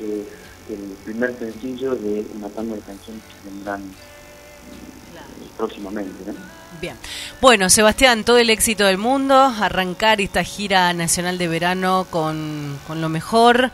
es 0.00 0.26
el 0.70 0.96
primer 1.04 1.38
sencillo 1.38 1.94
de 1.94 2.26
una 2.34 2.48
tanda 2.48 2.76
de 2.76 2.80
canciones 2.82 3.22
que 3.24 3.50
vendrán 3.50 3.82
eh, 3.82 5.48
próximamente. 5.56 6.12
¿no? 6.26 6.34
Bien. 6.80 6.96
Bueno, 7.40 7.68
Sebastián, 7.68 8.24
todo 8.24 8.38
el 8.38 8.50
éxito 8.50 8.84
del 8.84 8.98
mundo. 8.98 9.34
Arrancar 9.34 10.20
esta 10.20 10.44
gira 10.44 10.92
nacional 10.92 11.38
de 11.38 11.48
verano 11.48 12.06
con, 12.10 12.78
con 12.86 13.00
lo 13.00 13.08
mejor. 13.08 13.72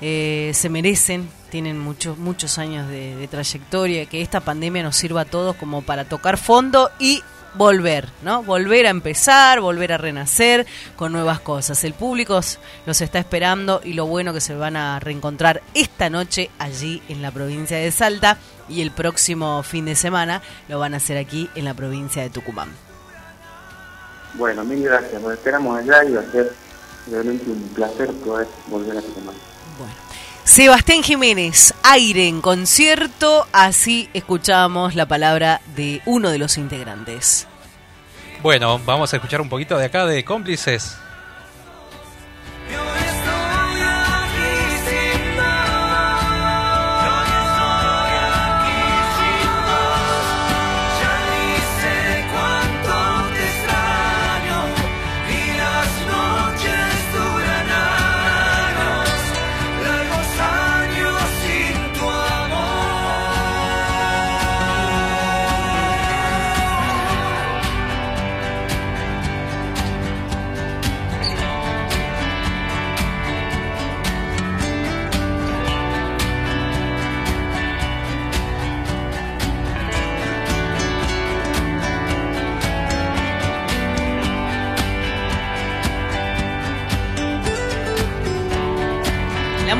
Eh, 0.00 0.50
se 0.54 0.68
merecen, 0.68 1.28
tienen 1.54 1.78
muchos 1.78 2.18
muchos 2.18 2.58
años 2.58 2.88
de, 2.88 3.28
trayectoria. 3.30 4.06
Que 4.06 4.20
esta 4.22 4.40
pandemia 4.40 4.82
nos 4.82 4.96
sirva 4.96 5.20
a 5.20 5.24
todos 5.24 5.54
como 5.54 5.82
para 5.82 6.04
tocar 6.04 6.36
fondo 6.36 6.90
y 6.98 7.22
volver, 7.54 8.08
¿no? 8.24 8.42
Volver 8.42 8.88
a 8.88 8.90
empezar, 8.90 9.60
volver 9.60 9.92
a 9.92 9.96
renacer 9.96 10.66
con 10.96 11.12
nuevas 11.12 11.38
cosas. 11.38 11.84
El 11.84 11.94
público 11.94 12.40
los 12.86 13.00
está 13.00 13.20
esperando 13.20 13.80
y 13.84 13.92
lo 13.92 14.06
bueno 14.06 14.32
que 14.32 14.40
se 14.40 14.56
van 14.56 14.74
a 14.74 14.98
reencontrar 14.98 15.62
esta 15.74 16.10
noche 16.10 16.50
allí 16.58 17.00
en 17.08 17.22
la 17.22 17.30
provincia 17.30 17.76
de 17.76 17.92
Salta 17.92 18.36
y 18.68 18.82
el 18.82 18.90
próximo 18.90 19.62
fin 19.62 19.84
de 19.84 19.94
semana 19.94 20.42
lo 20.68 20.80
van 20.80 20.92
a 20.92 20.96
hacer 20.96 21.16
aquí 21.18 21.48
en 21.54 21.66
la 21.66 21.74
provincia 21.74 22.20
de 22.20 22.30
Tucumán. 22.30 22.70
Bueno, 24.34 24.64
mil 24.64 24.82
gracias, 24.82 25.22
nos 25.22 25.32
esperamos 25.32 25.78
allá 25.78 26.02
y 26.02 26.14
va 26.14 26.20
a 26.20 26.32
ser 26.32 26.52
realmente 27.08 27.48
un 27.48 27.62
placer 27.68 28.10
poder 28.10 28.48
volver 28.68 28.98
a 28.98 29.02
Tucumán. 29.02 29.53
Sebastián 30.44 31.02
Jiménez, 31.02 31.74
aire 31.82 32.28
en 32.28 32.42
concierto, 32.42 33.46
así 33.52 34.10
escuchamos 34.12 34.94
la 34.94 35.06
palabra 35.06 35.62
de 35.74 36.02
uno 36.04 36.28
de 36.28 36.36
los 36.36 36.58
integrantes. 36.58 37.48
Bueno, 38.42 38.78
vamos 38.84 39.10
a 39.12 39.16
escuchar 39.16 39.40
un 39.40 39.48
poquito 39.48 39.78
de 39.78 39.86
acá 39.86 40.04
de 40.04 40.22
cómplices. 40.22 40.98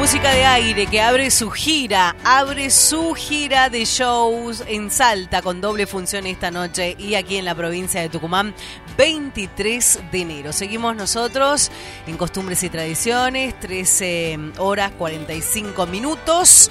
Música 0.05 0.35
de 0.35 0.45
aire 0.45 0.87
que 0.87 1.01
abre 1.01 1.31
su 1.31 1.51
gira, 1.51 2.15
abre 2.25 2.69
su 2.69 3.15
gira 3.15 3.71
de 3.71 3.87
shows 3.87 4.63
en 4.67 4.91
Salta 4.91 5.41
con 5.41 5.63
doble 5.63 5.87
función 5.87 6.27
esta 6.27 6.51
noche 6.51 6.95
y 6.99 7.15
aquí 7.15 7.39
en 7.39 7.47
la 7.47 7.55
provincia 7.55 8.03
de 8.03 8.11
Tucumán, 8.11 8.55
23 8.99 10.01
de 10.13 10.21
enero. 10.21 10.53
Seguimos 10.53 10.95
nosotros 10.95 11.71
en 12.07 12.19
Costumbres 12.19 12.63
y 12.65 12.69
Tradiciones, 12.69 13.59
13 13.61 14.53
horas 14.59 14.93
45 14.99 15.87
minutos. 15.87 16.71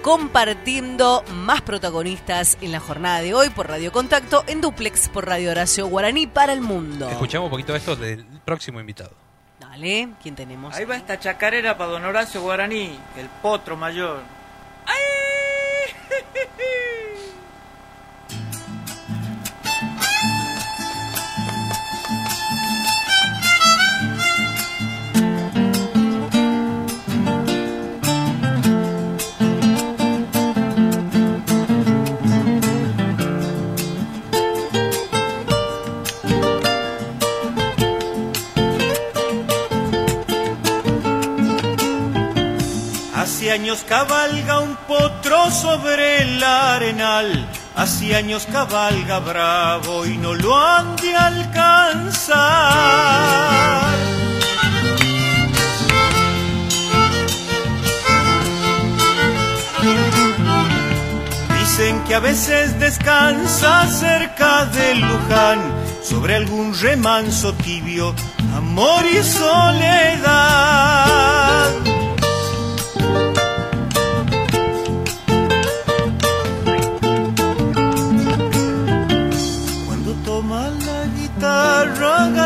Compartiendo 0.00 1.24
más 1.34 1.62
protagonistas 1.62 2.58
en 2.60 2.70
la 2.70 2.78
jornada 2.78 3.22
de 3.22 3.34
hoy 3.34 3.50
por 3.50 3.66
Radio 3.66 3.90
Contacto 3.90 4.44
en 4.46 4.60
Duplex 4.60 5.08
por 5.08 5.26
Radio 5.26 5.50
Horacio 5.50 5.88
Guaraní 5.88 6.28
para 6.28 6.52
el 6.52 6.60
mundo. 6.60 7.10
Escuchamos 7.10 7.46
un 7.46 7.50
poquito 7.50 7.74
esto 7.74 7.96
del 7.96 8.24
próximo 8.44 8.78
invitado. 8.78 9.27
Dale, 9.58 10.10
¿quién 10.22 10.36
tenemos? 10.36 10.74
Ahí 10.76 10.84
va 10.84 10.96
esta 10.96 11.18
chacarera 11.18 11.76
para 11.76 11.90
don 11.90 12.04
Horacio 12.04 12.40
Guaraní, 12.42 12.98
el 13.16 13.28
potro 13.42 13.76
mayor. 13.76 14.20
Ay, 14.86 15.02
Años 43.48 43.84
cabalga 43.88 44.60
un 44.60 44.76
potro 44.76 45.50
sobre 45.50 46.20
el 46.22 46.42
arenal, 46.44 47.48
hace 47.74 48.14
años 48.14 48.46
cabalga 48.52 49.20
bravo 49.20 50.04
y 50.04 50.18
no 50.18 50.34
lo 50.34 50.54
han 50.56 50.94
de 50.96 51.16
alcanzar. 51.16 52.36
Dicen 61.58 62.04
que 62.04 62.14
a 62.14 62.20
veces 62.20 62.78
descansa 62.78 63.86
cerca 63.88 64.66
de 64.66 64.94
Luján, 64.96 65.58
sobre 66.02 66.36
algún 66.36 66.78
remanso 66.78 67.54
tibio, 67.54 68.14
amor 68.54 69.04
y 69.06 69.22
soledad. 69.24 70.58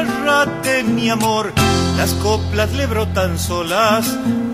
Agárrate 0.02 0.82
mi 0.84 1.08
amor, 1.10 1.52
las 1.96 2.12
coplas 2.14 2.72
le 2.72 2.86
brotan 2.86 3.38
solas, 3.38 4.06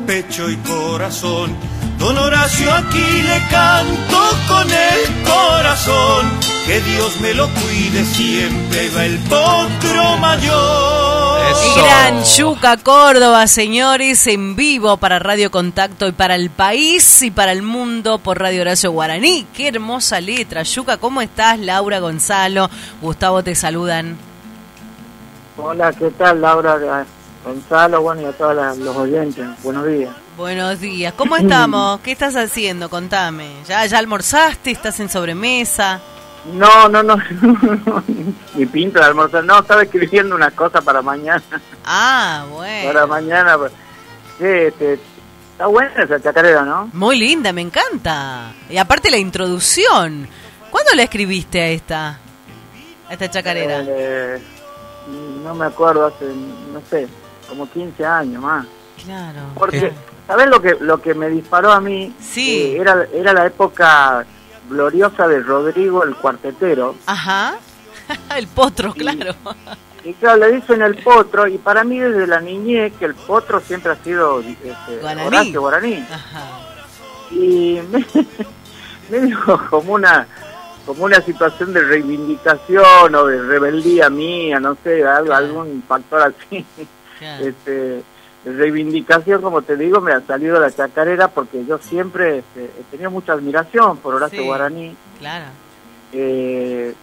pecho 0.06 0.50
y 0.50 0.56
corazón. 0.56 1.56
Don 1.98 2.16
Horacio 2.16 2.72
aquí 2.72 2.98
le 2.98 3.42
canto 3.50 4.20
con 4.46 4.70
el 4.70 5.24
corazón, 5.24 6.30
que 6.66 6.80
Dios 6.80 7.20
me 7.20 7.34
lo 7.34 7.48
cuide 7.48 8.04
siempre, 8.04 8.88
va 8.90 9.04
el 9.04 9.18
potro 9.18 10.16
mayor. 10.18 11.38
Gran 11.76 12.24
Yuca 12.24 12.76
Córdoba, 12.76 13.46
señores, 13.46 14.26
en 14.26 14.54
vivo 14.54 14.98
para 14.98 15.18
Radio 15.18 15.50
Contacto 15.50 16.06
y 16.06 16.12
para 16.12 16.34
el 16.34 16.50
país 16.50 17.22
y 17.22 17.30
para 17.30 17.52
el 17.52 17.62
mundo 17.62 18.18
por 18.18 18.38
Radio 18.38 18.60
Horacio 18.60 18.92
Guaraní. 18.92 19.46
Qué 19.54 19.68
hermosa 19.68 20.20
letra. 20.20 20.62
Yuca, 20.62 20.98
¿cómo 20.98 21.22
estás? 21.22 21.58
Laura 21.58 22.00
Gonzalo, 22.00 22.68
Gustavo 23.00 23.42
te 23.42 23.54
saludan. 23.54 24.27
Hola, 25.58 25.92
¿qué 25.92 26.10
tal 26.12 26.40
Laura 26.40 27.04
Gonzalo? 27.44 28.02
Bueno, 28.02 28.22
y 28.22 28.24
a 28.26 28.32
todos 28.32 28.78
los 28.78 28.96
oyentes, 28.96 29.46
buenos 29.62 29.86
días. 29.86 30.14
Buenos 30.36 30.80
días. 30.80 31.12
¿Cómo 31.16 31.36
estamos? 31.36 32.00
¿Qué 32.00 32.12
estás 32.12 32.36
haciendo? 32.36 32.88
Contame. 32.88 33.50
¿Ya, 33.66 33.84
ya 33.86 33.98
almorzaste? 33.98 34.70
¿Estás 34.70 35.00
en 35.00 35.08
sobremesa? 35.08 36.00
No, 36.52 36.88
no, 36.88 37.02
no, 37.02 37.16
ni 38.54 38.64
pinta 38.66 39.00
de 39.00 39.06
almorzar, 39.06 39.44
no, 39.44 39.58
estaba 39.58 39.82
escribiendo 39.82 40.34
una 40.36 40.50
cosa 40.52 40.80
para 40.80 41.02
mañana, 41.02 41.42
Ah, 41.84 42.46
bueno. 42.50 42.86
para 42.92 43.06
mañana. 43.06 43.58
pues. 43.58 43.72
Sí, 44.38 44.44
este, 44.46 44.94
está 45.52 45.66
buena 45.66 45.90
esa 46.04 46.20
chacarera, 46.22 46.62
¿no? 46.62 46.88
Muy 46.92 47.18
linda, 47.18 47.52
me 47.52 47.60
encanta. 47.62 48.52
Y 48.70 48.78
aparte 48.78 49.10
la 49.10 49.18
introducción. 49.18 50.28
¿Cuándo 50.70 50.92
la 50.94 51.02
escribiste 51.02 51.60
a 51.60 51.68
esta? 51.68 52.08
A 53.08 53.12
esta 53.12 53.28
chacarera. 53.28 53.82
Eh, 53.86 54.40
no 55.44 55.54
me 55.54 55.66
acuerdo, 55.66 56.06
hace, 56.06 56.26
no 56.26 56.80
sé, 56.88 57.08
como 57.48 57.70
15 57.70 58.04
años 58.04 58.42
más. 58.42 58.66
Claro. 59.04 59.40
Porque, 59.54 59.92
¿sabes 60.26 60.48
lo 60.48 60.60
que 60.60 60.76
lo 60.80 61.00
que 61.00 61.14
me 61.14 61.28
disparó 61.28 61.72
a 61.72 61.80
mí? 61.80 62.14
Sí. 62.20 62.74
Eh, 62.74 62.80
era, 62.80 63.06
era 63.12 63.32
la 63.32 63.46
época 63.46 64.26
gloriosa 64.68 65.26
de 65.28 65.40
Rodrigo 65.40 66.04
el 66.04 66.14
cuartetero. 66.16 66.94
Ajá. 67.06 67.56
el 68.36 68.46
potro, 68.48 68.92
claro. 68.92 69.34
Y 70.04 70.14
claro, 70.14 70.38
le 70.38 70.52
dicen 70.52 70.82
el 70.82 70.96
potro, 70.96 71.46
y 71.46 71.58
para 71.58 71.84
mí 71.84 71.98
desde 71.98 72.26
la 72.26 72.40
niñez 72.40 72.92
que 72.98 73.04
el 73.04 73.14
potro 73.14 73.60
siempre 73.60 73.92
ha 73.92 73.96
sido 73.96 74.40
este, 74.40 74.98
Guaraní. 75.00 75.26
Horacio 75.26 75.60
Guaraní. 75.60 76.06
Ajá. 76.10 76.44
Y 77.30 77.80
me, 77.90 78.06
me 79.10 79.26
dio 79.26 79.38
como 79.70 79.94
una 79.94 80.26
como 80.88 81.04
una 81.04 81.20
situación 81.20 81.74
de 81.74 81.82
reivindicación 81.82 83.14
o 83.14 83.26
de 83.26 83.42
rebeldía 83.42 84.08
mía, 84.08 84.58
no 84.58 84.74
sé, 84.82 85.04
algo, 85.06 85.34
algún 85.34 85.82
factor 85.86 86.22
así. 86.22 86.64
Este, 87.42 87.72
de 88.44 88.52
reivindicación, 88.56 89.42
como 89.42 89.60
te 89.60 89.76
digo, 89.76 90.00
me 90.00 90.12
ha 90.12 90.20
salido 90.22 90.58
la 90.58 90.70
chacarera 90.72 91.28
porque 91.28 91.62
yo 91.66 91.76
siempre 91.76 92.38
este, 92.38 92.64
he 92.64 92.82
tenido 92.90 93.10
mucha 93.10 93.34
admiración 93.34 93.98
por 93.98 94.14
Horacio 94.14 94.40
Sí. 94.40 94.46
Guaraní. 94.46 94.96
Claro. 95.18 95.44
eh, 96.12 96.94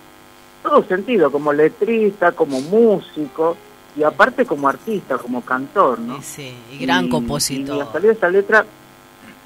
todo 0.64 0.84
sentido, 0.86 1.32
como 1.32 1.54
letrista, 1.54 2.32
como 2.32 2.60
músico 2.62 3.56
y 3.96 4.02
aparte 4.02 4.48
como 4.48 4.68
artista, 4.68 5.20
como 5.20 5.42
cantor, 5.42 6.00
¿no? 6.00 6.20
Sí, 6.24 6.56
y 6.72 6.80
gran 6.80 7.08
compositor. 7.08 7.78
Y 7.78 7.82
ha 7.82 7.92
salido 7.92 8.14
esa 8.14 8.30
letra, 8.30 8.66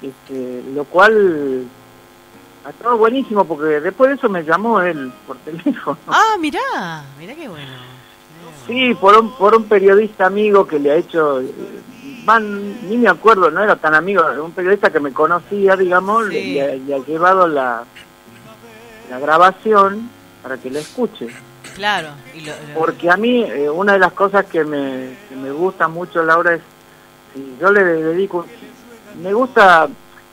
este, 0.00 0.62
lo 0.74 0.84
cual 0.84 1.66
ha 2.64 2.70
estado 2.70 2.96
buenísimo 2.98 3.44
porque 3.44 3.80
después 3.80 4.10
de 4.10 4.16
eso 4.16 4.28
me 4.28 4.42
llamó 4.44 4.80
él 4.80 5.12
por 5.26 5.36
teléfono. 5.44 5.96
Ah, 6.08 6.36
mirá, 6.38 7.04
mirá 7.18 7.34
qué 7.34 7.48
bueno. 7.48 7.72
Sí, 8.66 8.94
por 8.94 9.16
un, 9.18 9.32
por 9.36 9.54
un 9.56 9.64
periodista 9.64 10.26
amigo 10.26 10.66
que 10.66 10.78
le 10.78 10.92
ha 10.92 10.96
hecho, 10.96 11.40
eh, 11.40 11.50
ni 12.88 12.96
me 12.98 13.08
acuerdo, 13.08 13.50
no 13.50 13.62
era 13.62 13.74
tan 13.76 13.94
amigo, 13.94 14.22
un 14.44 14.52
periodista 14.52 14.90
que 14.90 15.00
me 15.00 15.12
conocía, 15.12 15.76
digamos, 15.76 16.28
Sí. 16.28 16.54
le 16.54 16.62
ha- 16.62 16.74
le 16.76 16.94
ha 16.94 16.98
llevado 16.98 17.48
la, 17.48 17.82
la 19.10 19.18
grabación 19.18 20.08
para 20.42 20.56
que 20.58 20.70
la 20.70 20.78
escuche. 20.80 21.28
Claro. 21.74 22.08
Y 22.34 22.40
lo- 22.42 22.52
lo- 22.52 22.78
Porque 22.78 23.10
a 23.10 23.16
mí, 23.16 23.42
eh, 23.42 23.68
una 23.70 23.94
de 23.94 23.98
las 23.98 24.12
cosas 24.12 24.44
que 24.46 24.62
me, 24.64 25.16
que 25.28 25.34
me 25.36 25.50
gusta 25.50 25.88
mucho, 25.88 26.22
Laura, 26.22 26.54
es, 26.54 26.60
si 27.34 27.56
yo 27.60 27.72
le 27.72 27.82
dedico, 27.82 28.46
me 29.22 29.32
gusta 29.32 29.88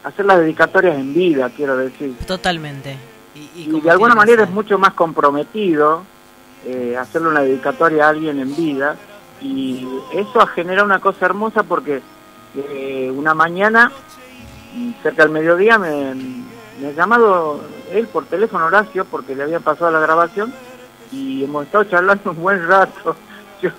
hacer 0.08 0.26
las 0.26 0.39
dedicatorias 0.39 0.97
en 0.97 1.14
vida, 1.14 1.49
quiero 1.55 1.78
decir. 1.78 2.16
Totalmente. 2.26 2.97
Y, 3.36 3.39
y 3.55 3.62
Y 3.64 3.66
como 3.72 3.84
de 3.84 3.91
alguna 3.91 4.16
manera 4.16 4.43
es 4.43 4.49
mucho 4.49 4.78
más 4.78 4.93
comprometido 4.93 6.03
eh, 6.66 6.95
hacerle 6.99 7.30
una 7.30 7.41
dedicatoria 7.41 8.05
a 8.05 8.10
alguien 8.10 8.39
en 8.39 8.55
vida 8.55 8.95
y 9.41 9.88
eso 10.14 10.45
genera 10.47 10.84
una 10.84 10.99
cosa 10.99 11.26
hermosa 11.28 11.64
porque 11.64 12.01
eh, 12.55 13.12
una 13.16 13.34
mañana 13.36 13.91
cerca 15.03 15.24
del 15.24 15.32
mediodía 15.32 15.78
me, 15.78 16.16
me 16.82 16.88
ha 16.88 16.91
llamado 16.91 17.62
él 17.91 18.08
por 18.08 18.26
teléfono 18.26 18.66
Horacio 18.66 19.05
porque 19.05 19.36
le 19.36 19.43
había 19.43 19.60
pasado 19.60 19.91
la 19.91 19.99
grabación 19.99 20.53
y 21.12 21.43
hemos 21.43 21.66
estado 21.66 21.84
charlando 21.86 22.32
un 22.32 22.41
buen 22.41 22.68
rato 22.68 23.16
Yo, 23.62 23.70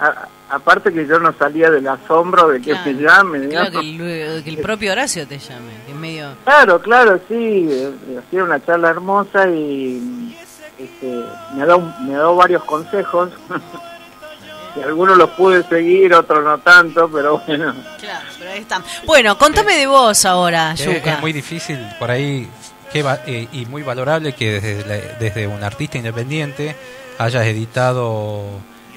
a- 0.00 0.28
aparte 0.52 0.92
que 0.92 1.06
yo 1.06 1.18
no 1.18 1.32
salía 1.38 1.70
del 1.70 1.88
asombro 1.88 2.48
de 2.48 2.60
que 2.60 2.70
Claro. 2.72 2.84
me 2.86 2.92
llame 3.02 3.48
Claro, 3.48 3.70
digamos. 3.70 3.80
que 4.00 4.36
el, 4.36 4.44
que 4.44 4.50
el 4.50 4.58
propio 4.58 4.92
Horacio 4.92 5.26
te 5.26 5.38
llame, 5.38 5.72
que 5.86 5.92
es 5.92 5.98
medio... 5.98 6.34
Claro, 6.44 6.80
claro, 6.80 7.18
sí, 7.28 7.68
eh, 7.70 7.90
ha 8.18 8.30
sido 8.30 8.44
una 8.44 8.64
charla 8.64 8.90
hermosa 8.90 9.48
y 9.48 10.36
este, 10.78 11.22
me, 11.54 11.62
ha 11.62 11.66
dado, 11.66 11.80
me 12.02 12.14
ha 12.14 12.18
dado 12.18 12.36
varios 12.36 12.62
consejos. 12.64 13.30
y 14.76 14.80
algunos 14.82 15.16
los 15.18 15.30
pude 15.30 15.62
seguir, 15.64 16.14
otros 16.14 16.42
no 16.44 16.58
tanto, 16.58 17.08
pero 17.10 17.38
bueno. 17.46 17.74
Claro, 18.00 18.26
pero 18.38 18.50
ahí 18.50 18.60
están. 18.60 18.82
Bueno, 19.04 19.36
contame 19.38 19.76
de 19.76 19.86
vos 19.86 20.24
ahora, 20.24 20.72
Es, 20.72 20.84
Yuka. 20.84 21.14
es 21.14 21.20
muy 21.20 21.32
difícil 21.32 21.78
por 21.98 22.10
ahí 22.10 22.48
que 22.92 23.02
va- 23.02 23.20
eh, 23.26 23.48
y 23.52 23.66
muy 23.66 23.82
valorable 23.82 24.32
que 24.34 24.60
desde, 24.60 24.86
la- 24.86 25.18
desde 25.18 25.46
un 25.46 25.62
artista 25.62 25.98
independiente 25.98 26.74
hayas 27.18 27.44
editado 27.46 28.42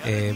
eh, 0.06 0.34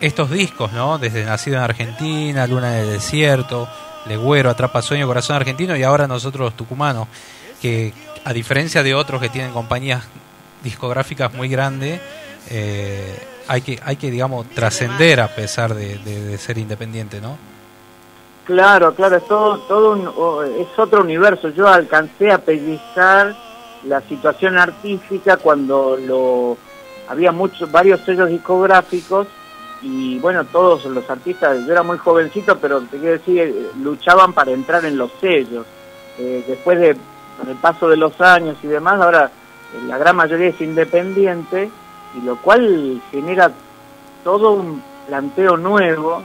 estos 0.00 0.30
discos, 0.30 0.72
¿no? 0.72 0.98
Desde 0.98 1.24
Nacido 1.24 1.56
en 1.56 1.62
Argentina, 1.62 2.46
Luna 2.46 2.78
en 2.78 2.84
el 2.86 2.92
Desierto, 2.92 3.68
Legüero, 4.06 4.50
Atrapa 4.50 4.82
Sueño, 4.82 5.06
Corazón 5.06 5.36
Argentino 5.36 5.76
y 5.76 5.82
ahora 5.82 6.06
nosotros 6.06 6.44
los 6.46 6.54
tucumanos, 6.56 7.08
que 7.60 7.92
a 8.24 8.32
diferencia 8.32 8.82
de 8.82 8.94
otros 8.94 9.20
que 9.20 9.28
tienen 9.28 9.52
compañías 9.52 10.04
discográficas 10.62 11.32
muy 11.34 11.48
grandes, 11.48 12.00
eh, 12.50 13.18
hay 13.48 13.62
que, 13.62 13.80
hay 13.84 13.96
que 13.96 14.10
digamos, 14.10 14.48
trascender 14.50 15.20
a 15.20 15.28
pesar 15.28 15.74
de, 15.74 16.36
ser 16.38 16.58
independiente, 16.58 17.20
¿no? 17.20 17.36
Claro, 18.44 18.94
claro, 18.94 19.16
es 19.16 19.26
todo, 19.26 19.58
todo 19.60 19.92
un- 19.92 20.60
es 20.60 20.78
otro 20.78 21.00
universo. 21.00 21.48
Yo 21.48 21.66
alcancé 21.66 22.30
a 22.30 22.38
pellizcar 22.38 23.34
la 23.84 24.00
situación 24.02 24.56
artística 24.56 25.36
cuando 25.36 25.96
lo 25.96 26.56
había 27.08 27.32
muchos 27.32 27.70
varios 27.70 28.00
sellos 28.04 28.28
discográficos 28.28 29.26
y 29.82 30.18
bueno, 30.18 30.44
todos 30.44 30.84
los 30.86 31.08
artistas, 31.08 31.64
yo 31.66 31.72
era 31.72 31.82
muy 31.82 31.98
jovencito, 31.98 32.58
pero 32.58 32.80
te 32.80 32.98
quiero 32.98 33.18
decir, 33.18 33.38
eh, 33.38 33.70
luchaban 33.82 34.32
para 34.32 34.52
entrar 34.52 34.84
en 34.84 34.96
los 34.96 35.10
sellos. 35.20 35.66
Eh, 36.18 36.44
después 36.46 36.80
de 36.80 36.96
el 37.46 37.56
paso 37.60 37.88
de 37.88 37.98
los 37.98 38.18
años 38.20 38.56
y 38.62 38.66
demás, 38.66 39.00
ahora 39.00 39.26
eh, 39.26 39.84
la 39.86 39.98
gran 39.98 40.16
mayoría 40.16 40.48
es 40.48 40.60
independiente 40.60 41.70
y 42.16 42.24
lo 42.24 42.36
cual 42.36 43.00
genera 43.10 43.52
todo 44.24 44.52
un 44.52 44.82
planteo 45.06 45.56
nuevo 45.56 46.22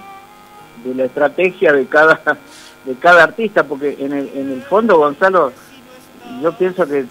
de 0.86 0.96
la 0.96 1.04
estrategia 1.06 1.74
de 1.74 1.86
cada 1.86 2.20
de 2.86 2.96
cada 2.96 3.24
artista 3.24 3.64
porque 3.64 3.98
en 4.00 4.14
el, 4.14 4.32
en 4.34 4.52
el 4.54 4.64
fondo 4.64 4.98
Gonzalo 4.98 5.52
yo 6.42 6.58
pienso 6.58 6.88
que 6.88 7.06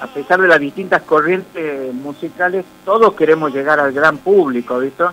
a 0.00 0.06
pesar 0.06 0.40
de 0.40 0.48
las 0.48 0.58
distintas 0.58 1.02
corrientes 1.02 1.92
musicales 1.92 2.64
todos 2.84 3.12
queremos 3.12 3.52
llegar 3.52 3.78
al 3.78 3.92
gran 3.92 4.16
público 4.18 4.78
visto 4.78 5.12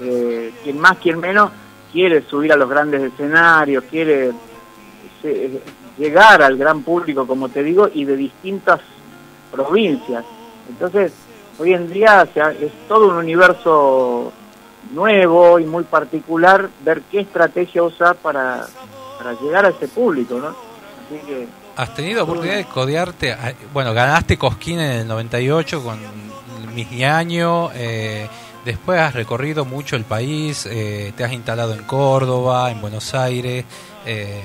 Eh, 0.00 0.52
quien 0.62 0.78
más 0.78 0.98
quien 0.98 1.18
menos 1.18 1.50
quiere 1.92 2.22
subir 2.22 2.52
a 2.52 2.56
los 2.56 2.68
grandes 2.68 3.02
escenarios 3.12 3.84
quiere 3.90 4.32
llegar 5.96 6.42
al 6.42 6.56
gran 6.56 6.82
público, 6.82 7.26
como 7.26 7.48
te 7.48 7.62
digo, 7.62 7.88
y 7.92 8.04
de 8.04 8.16
distintas 8.16 8.80
provincias. 9.50 10.24
Entonces, 10.68 11.12
hoy 11.58 11.72
en 11.74 11.90
día 11.92 12.26
o 12.28 12.32
sea, 12.32 12.50
es 12.52 12.70
todo 12.86 13.08
un 13.08 13.16
universo 13.16 14.32
nuevo 14.92 15.58
y 15.58 15.64
muy 15.64 15.84
particular 15.84 16.68
ver 16.84 17.02
qué 17.10 17.20
estrategia 17.20 17.82
usar 17.82 18.16
para, 18.16 18.66
para 19.18 19.32
llegar 19.40 19.66
a 19.66 19.70
ese 19.70 19.88
público, 19.88 20.38
¿no? 20.38 20.48
Así 20.48 21.18
que 21.26 21.46
¿Has 21.76 21.94
tenido 21.94 22.24
oportunidad 22.24 22.56
de 22.56 22.64
codearte? 22.64 23.32
a- 23.32 23.54
Bueno, 23.72 23.92
ganaste 23.94 24.36
Cosquín 24.36 24.80
en 24.80 24.92
el 25.00 25.08
98 25.08 25.82
con 25.82 25.98
Misñaño, 26.74 27.70
eh, 27.74 28.28
después 28.68 29.00
has 29.00 29.14
recorrido 29.14 29.64
mucho 29.64 29.96
el 29.96 30.04
país, 30.04 30.68
eh, 30.70 31.14
te 31.16 31.24
has 31.24 31.32
instalado 31.32 31.72
en 31.72 31.84
Córdoba, 31.84 32.70
en 32.70 32.82
Buenos 32.82 33.14
Aires, 33.14 33.64
eh, 34.04 34.42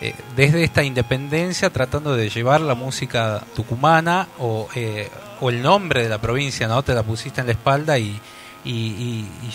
eh, 0.00 0.14
desde 0.34 0.64
esta 0.64 0.82
independencia 0.82 1.70
tratando 1.70 2.16
de 2.16 2.28
llevar 2.28 2.60
la 2.60 2.74
música 2.74 3.40
tucumana 3.54 4.26
o, 4.40 4.68
el 4.74 5.62
nombre 5.62 6.02
de 6.02 6.08
la 6.08 6.20
provincia, 6.20 6.66
¿no? 6.66 6.82
Te 6.82 6.92
la 6.92 7.04
pusiste 7.04 7.40
en 7.40 7.46
la 7.46 7.52
espalda 7.52 7.98
y, 7.98 8.20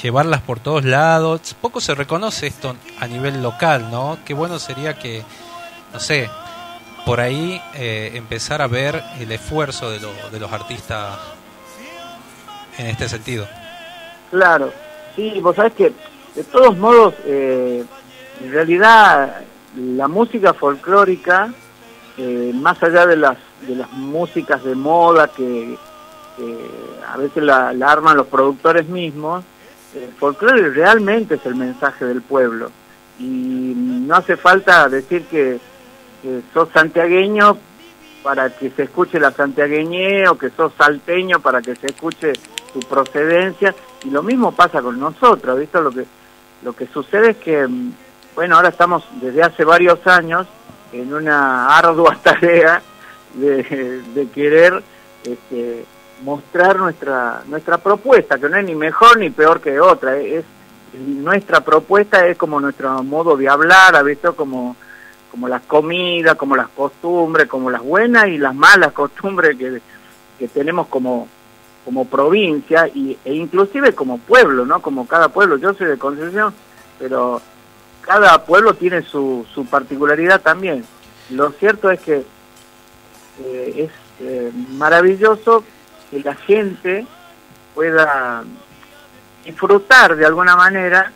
llevarlas 0.01 0.41
por 0.41 0.59
todos 0.59 0.85
lados. 0.85 1.53
Poco 1.59 1.81
se 1.81 1.93
reconoce 1.93 2.47
esto 2.47 2.77
a 2.99 3.07
nivel 3.07 3.43
local, 3.43 3.91
¿no? 3.91 4.19
Qué 4.23 4.33
bueno 4.33 4.57
sería 4.57 4.97
que, 4.97 5.23
no 5.91 5.99
sé, 5.99 6.29
por 7.05 7.19
ahí 7.19 7.61
empezar 7.73 8.61
a 8.61 8.67
ver 8.67 9.03
el 9.19 9.31
esfuerzo 9.33 9.91
de 9.91 10.39
los 10.39 10.51
artistas 10.53 11.17
en 12.77 12.87
este 12.87 13.09
sentido. 13.09 13.47
Claro, 14.31 14.71
sí, 15.15 15.39
vos 15.41 15.55
sabés 15.55 15.73
que 15.73 15.93
de 16.35 16.43
todos 16.43 16.77
modos, 16.77 17.15
eh, 17.25 17.83
en 18.43 18.51
realidad 18.51 19.41
la 19.75 20.07
música 20.07 20.53
folclórica, 20.53 21.51
eh, 22.17 22.51
más 22.53 22.81
allá 22.83 23.05
de 23.05 23.15
las, 23.15 23.37
de 23.67 23.75
las 23.75 23.91
músicas 23.91 24.63
de 24.63 24.75
moda 24.75 25.29
que, 25.29 25.77
a 27.07 27.17
veces 27.17 27.41
la, 27.41 27.73
la 27.73 27.91
arman 27.91 28.15
los 28.15 28.27
productores 28.27 28.87
mismos, 28.87 29.43
el 29.95 30.11
folclore 30.13 30.69
realmente 30.69 31.35
es 31.35 31.45
el 31.47 31.55
mensaje 31.55 32.05
del 32.05 32.21
pueblo. 32.21 32.69
Y 33.19 33.73
no 33.75 34.15
hace 34.15 34.37
falta 34.37 34.87
decir 34.89 35.23
que, 35.23 35.59
que 36.21 36.41
sos 36.53 36.69
santiagueño 36.71 37.57
para 38.21 38.49
que 38.49 38.69
se 38.69 38.83
escuche 38.83 39.19
la 39.19 39.31
santiagueñe 39.31 40.27
o 40.27 40.37
que 40.37 40.49
sos 40.51 40.73
salteño 40.77 41.39
para 41.39 41.61
que 41.61 41.75
se 41.75 41.87
escuche 41.87 42.33
tu 42.77 42.87
procedencia 42.87 43.73
y 44.03 44.09
lo 44.09 44.21
mismo 44.23 44.51
pasa 44.51 44.81
con 44.81 44.99
nosotros, 44.99 45.59
¿viste? 45.59 45.81
Lo 45.81 45.91
que 45.91 46.05
lo 46.63 46.73
que 46.73 46.87
sucede 46.87 47.31
es 47.31 47.37
que 47.37 47.67
mm, 47.67 47.93
bueno, 48.35 48.55
ahora 48.55 48.69
estamos 48.69 49.03
desde 49.21 49.41
hace 49.41 49.63
varios 49.63 50.05
años 50.05 50.47
en 50.91 51.13
una 51.13 51.75
ardua 51.77 52.17
tarea 52.23 52.81
de, 53.33 54.01
de 54.13 54.29
querer 54.29 54.81
este, 55.23 55.85
mostrar 56.23 56.77
nuestra 56.77 57.41
nuestra 57.47 57.77
propuesta, 57.77 58.37
que 58.37 58.49
no 58.49 58.57
es 58.57 58.65
ni 58.65 58.75
mejor 58.75 59.17
ni 59.17 59.29
peor 59.29 59.61
que 59.61 59.79
otra, 59.79 60.17
es 60.17 60.45
nuestra 60.93 61.61
propuesta 61.61 62.25
es 62.25 62.37
como 62.37 62.59
nuestro 62.59 63.03
modo 63.03 63.35
de 63.35 63.49
hablar, 63.49 63.95
¿ha 63.95 64.03
visto? 64.03 64.35
Como 64.35 64.75
como 65.29 65.47
las 65.47 65.61
comidas, 65.63 66.35
como 66.35 66.55
las 66.55 66.69
costumbres, 66.69 67.47
como 67.47 67.69
las 67.69 67.83
buenas 67.83 68.27
y 68.27 68.37
las 68.37 68.55
malas 68.55 68.93
costumbres 68.93 69.55
que, 69.55 69.81
que 70.39 70.47
tenemos 70.47 70.87
como, 70.87 71.27
como 71.87 72.03
provincia 72.03 72.89
y, 72.93 73.17
e 73.23 73.33
inclusive 73.33 73.95
como 73.95 74.17
pueblo, 74.17 74.65
¿no? 74.65 74.81
Como 74.81 75.07
cada 75.07 75.29
pueblo. 75.29 75.55
Yo 75.55 75.73
soy 75.73 75.87
de 75.87 75.97
Concepción, 75.97 76.53
pero 76.99 77.41
cada 78.01 78.43
pueblo 78.43 78.73
tiene 78.73 79.03
su, 79.03 79.45
su 79.53 79.65
particularidad 79.65 80.41
también. 80.41 80.83
Lo 81.29 81.49
cierto 81.51 81.89
es 81.89 82.01
que 82.01 82.25
eh, 83.41 83.73
es 83.77 83.91
eh, 84.19 84.51
maravilloso 84.71 85.63
que 86.11 86.19
la 86.19 86.35
gente 86.35 87.07
pueda 87.73 88.43
disfrutar 89.45 90.17
de 90.17 90.25
alguna 90.25 90.57
manera 90.57 91.13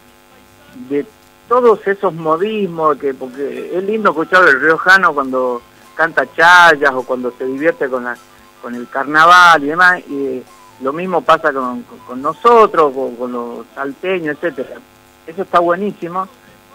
de 0.88 1.06
todos 1.50 1.86
esos 1.86 2.14
modismos 2.14 2.96
que 2.96 3.14
porque 3.14 3.72
es 3.76 3.84
lindo 3.84 4.12
escuchar 4.12 4.48
el 4.48 4.62
riojano 4.62 5.14
cuando 5.14 5.62
canta 5.96 6.26
chayas 6.34 6.94
o 6.94 7.04
cuando 7.04 7.34
se 7.38 7.44
divierte 7.44 7.90
con 7.90 8.06
la 8.06 8.16
con 8.62 8.74
el 8.74 8.88
carnaval 8.88 9.64
y 9.66 9.68
demás 9.68 10.00
y 10.08 10.42
lo 10.82 10.94
mismo 10.94 11.22
pasa 11.22 11.52
con, 11.54 11.84
con- 11.84 12.00
con 12.00 12.22
nosotros 12.22 12.94
con, 12.94 13.16
con 13.16 13.32
los 13.32 13.66
salteños 13.76 14.36
etcétera. 14.42 14.80
Eso 15.28 15.44
está 15.44 15.60
buenísimo 15.60 16.28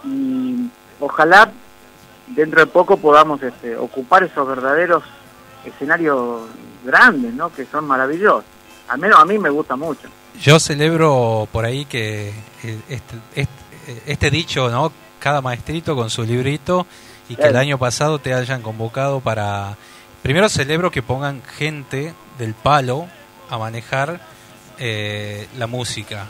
y 0.05 0.69
ojalá 1.01 1.51
dentro 2.29 2.61
de 2.61 2.67
poco 2.67 2.97
podamos 2.97 3.43
este, 3.43 3.77
ocupar 3.77 4.23
esos 4.25 4.47
verdaderos 4.47 5.03
escenarios 5.65 6.43
grandes 6.85 7.35
no 7.35 7.53
que 7.53 7.65
son 7.67 7.87
maravillosos. 7.87 8.45
Al 8.89 8.99
menos 8.99 9.19
a 9.19 9.25
mí 9.25 9.39
me 9.39 9.51
gusta 9.51 9.75
mucho. 9.77 10.09
Yo 10.41 10.61
celebro 10.61 11.49
por 11.51 11.65
ahí 11.65 11.85
que 11.87 12.33
este, 12.89 13.17
este, 13.35 14.03
este 14.07 14.31
dicho, 14.31 14.69
¿no? 14.71 14.93
Cada 15.19 15.41
maestrito 15.41 15.97
con 15.97 16.09
su 16.11 16.23
librito 16.23 16.87
y 17.29 17.35
que 17.35 17.49
el 17.49 17.57
año 17.57 17.79
pasado 17.79 18.19
te 18.21 18.33
hayan 18.35 18.63
convocado 18.63 19.19
para... 19.21 19.77
Primero 20.23 20.49
celebro 20.49 20.91
que 20.93 21.03
pongan 21.03 21.43
gente 21.43 22.15
del 22.39 22.55
palo 22.55 23.09
a 23.51 23.59
manejar 23.59 24.21
eh, 24.79 25.47
la 25.57 25.67
música 25.67 26.27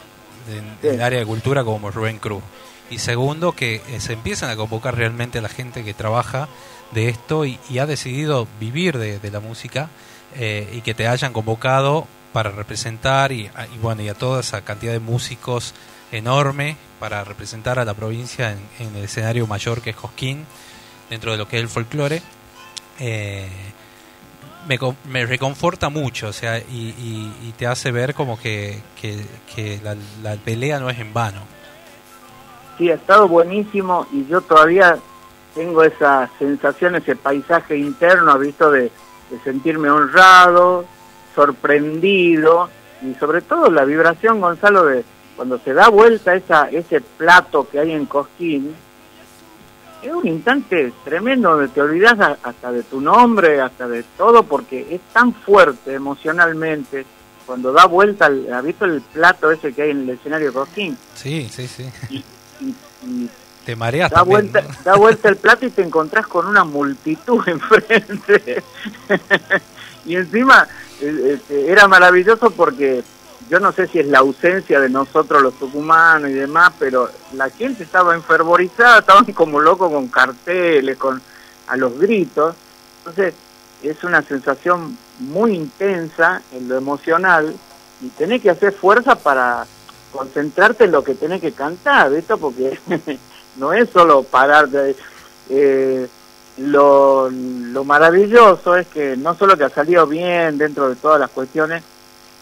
en- 0.48 0.76
Sí. 0.80 0.88
del 0.88 1.02
área 1.02 1.18
de 1.18 1.26
cultura 1.26 1.64
como 1.64 1.90
Rubén 1.90 2.18
Cruz. 2.18 2.42
Y 2.90 2.98
segundo, 2.98 3.52
que 3.52 3.82
eh, 3.88 4.00
se 4.00 4.12
empiezan 4.12 4.50
a 4.50 4.56
convocar 4.56 4.94
realmente 4.96 5.38
a 5.38 5.42
la 5.42 5.48
gente 5.48 5.82
que 5.84 5.92
trabaja 5.94 6.48
de 6.92 7.08
esto 7.08 7.44
y, 7.44 7.58
y 7.68 7.78
ha 7.78 7.86
decidido 7.86 8.46
vivir 8.60 8.96
de, 8.98 9.18
de 9.18 9.30
la 9.32 9.40
música 9.40 9.88
eh, 10.36 10.70
y 10.72 10.82
que 10.82 10.94
te 10.94 11.08
hayan 11.08 11.32
convocado 11.32 12.06
para 12.32 12.50
representar 12.52 13.32
y, 13.32 13.50
a- 13.56 13.66
y 13.66 13.78
bueno 13.78 14.02
y 14.02 14.08
a 14.08 14.14
toda 14.14 14.38
esa 14.40 14.60
cantidad 14.62 14.92
de 14.92 15.00
músicos 15.00 15.74
enorme 16.12 16.76
para 17.00 17.24
representar 17.24 17.80
a 17.80 17.84
la 17.84 17.94
provincia 17.94 18.52
en, 18.52 18.60
en 18.78 18.94
el 18.94 19.04
escenario 19.04 19.48
mayor 19.48 19.82
que 19.82 19.90
es 19.90 19.96
Cosquín 19.96 20.46
dentro 21.10 21.32
de 21.32 21.38
lo 21.38 21.48
que 21.48 21.56
es 21.56 21.62
el 21.62 21.68
folclore 21.68 22.22
eh, 23.00 23.48
me, 24.68 24.78
me 25.08 25.24
reconforta 25.26 25.88
mucho 25.88 26.28
o 26.28 26.32
sea 26.32 26.58
y, 26.58 26.62
y- 26.98 27.48
y 27.48 27.52
te 27.56 27.66
hace 27.66 27.90
ver 27.92 28.14
como 28.14 28.38
que, 28.38 28.80
que, 29.00 29.80
la, 29.82 29.96
la 30.22 30.36
pelea 30.36 30.78
no 30.80 30.90
es 30.90 30.98
en 30.98 31.12
vano. 31.14 31.40
Sí, 32.78 32.90
ha 32.90 32.94
estado 32.94 33.26
buenísimo 33.28 34.06
y 34.12 34.26
yo 34.26 34.40
todavía 34.42 34.98
tengo 35.54 35.82
esa 35.82 36.28
sensación, 36.38 36.94
ese 36.96 37.16
paisaje 37.16 37.76
interno, 37.78 38.32
¿ha 38.32 38.36
visto, 38.38 38.70
de, 38.70 38.82
de 39.30 39.38
sentirme 39.44 39.88
honrado, 39.88 40.84
sorprendido 41.34 42.68
y 43.02 43.14
sobre 43.14 43.40
todo 43.42 43.70
la 43.70 43.84
vibración, 43.84 44.40
Gonzalo, 44.40 44.84
de 44.84 45.04
cuando 45.36 45.58
se 45.58 45.72
da 45.74 45.88
vuelta 45.88 46.34
esa, 46.34 46.68
ese 46.70 47.00
plato 47.00 47.68
que 47.70 47.78
hay 47.78 47.92
en 47.92 48.06
Cosquín, 48.06 48.74
es 50.06 50.12
un 50.12 50.26
instante 50.26 50.92
tremendo 51.04 51.50
donde 51.50 51.68
te 51.68 51.80
olvidas 51.80 52.18
hasta 52.42 52.72
de 52.72 52.82
tu 52.82 53.00
nombre, 53.00 53.60
hasta 53.60 53.86
de 53.88 54.02
todo, 54.16 54.42
porque 54.44 54.86
es 54.90 55.00
tan 55.12 55.32
fuerte 55.34 55.94
emocionalmente 55.94 57.04
cuando 57.46 57.72
da 57.72 57.86
vuelta, 57.86 58.26
el- 58.26 58.52
¿ha 58.52 58.60
visto 58.60 58.84
el 58.84 59.00
plato 59.00 59.50
ese 59.52 59.72
que 59.72 59.82
hay 59.82 59.90
en 59.90 60.00
el 60.02 60.10
escenario 60.10 60.48
de 60.48 60.52
Cosquín? 60.52 60.98
sí 61.14 61.48
sí 61.50 61.66
sí 61.68 61.84
y, 62.10 62.24
y 63.06 63.30
te 63.64 63.76
mareas 63.76 64.10
da 64.10 64.18
también, 64.18 64.50
vuelta, 64.52 64.62
¿no? 64.62 64.68
da 64.84 64.96
vuelta 64.96 65.28
el 65.28 65.36
plato 65.36 65.66
y 65.66 65.70
te 65.70 65.82
encontrás 65.82 66.26
con 66.26 66.46
una 66.46 66.64
multitud 66.64 67.42
enfrente. 67.48 68.62
y 70.06 70.16
encima 70.16 70.66
eh, 71.00 71.32
este, 71.34 71.70
era 71.70 71.86
maravilloso 71.88 72.50
porque 72.50 73.02
yo 73.48 73.60
no 73.60 73.72
sé 73.72 73.86
si 73.86 74.00
es 74.00 74.06
la 74.06 74.18
ausencia 74.18 74.80
de 74.80 74.88
nosotros 74.88 75.42
los 75.42 75.54
tucumanos 75.54 76.30
y 76.30 76.34
demás, 76.34 76.72
pero 76.78 77.10
la 77.34 77.48
gente 77.50 77.84
estaba 77.84 78.14
enfervorizada, 78.14 78.98
estaban 79.00 79.24
como 79.32 79.60
locos 79.60 79.90
con 79.92 80.08
carteles, 80.08 80.96
con 80.96 81.20
a 81.68 81.76
los 81.76 81.98
gritos. 81.98 82.54
Entonces 82.98 83.34
es 83.82 84.02
una 84.04 84.22
sensación 84.22 84.98
muy 85.18 85.54
intensa 85.54 86.42
en 86.52 86.68
lo 86.68 86.76
emocional 86.76 87.54
y 88.00 88.08
tenés 88.10 88.42
que 88.42 88.50
hacer 88.50 88.72
fuerza 88.72 89.16
para 89.16 89.66
concentrarte 90.12 90.84
en 90.84 90.92
lo 90.92 91.04
que 91.04 91.14
tenés 91.14 91.40
que 91.40 91.52
cantar, 91.52 92.10
¿viste? 92.10 92.36
Porque 92.36 92.78
no 93.56 93.72
es 93.72 93.88
solo 93.90 94.22
parar 94.22 94.68
de... 94.68 94.96
eh, 95.50 96.08
lo, 96.58 97.28
lo 97.30 97.84
maravilloso 97.84 98.76
es 98.76 98.86
que 98.86 99.14
no 99.14 99.34
solo 99.34 99.58
que 99.58 99.64
ha 99.64 99.68
salido 99.68 100.06
bien 100.06 100.56
dentro 100.56 100.88
de 100.88 100.96
todas 100.96 101.20
las 101.20 101.28
cuestiones, 101.28 101.82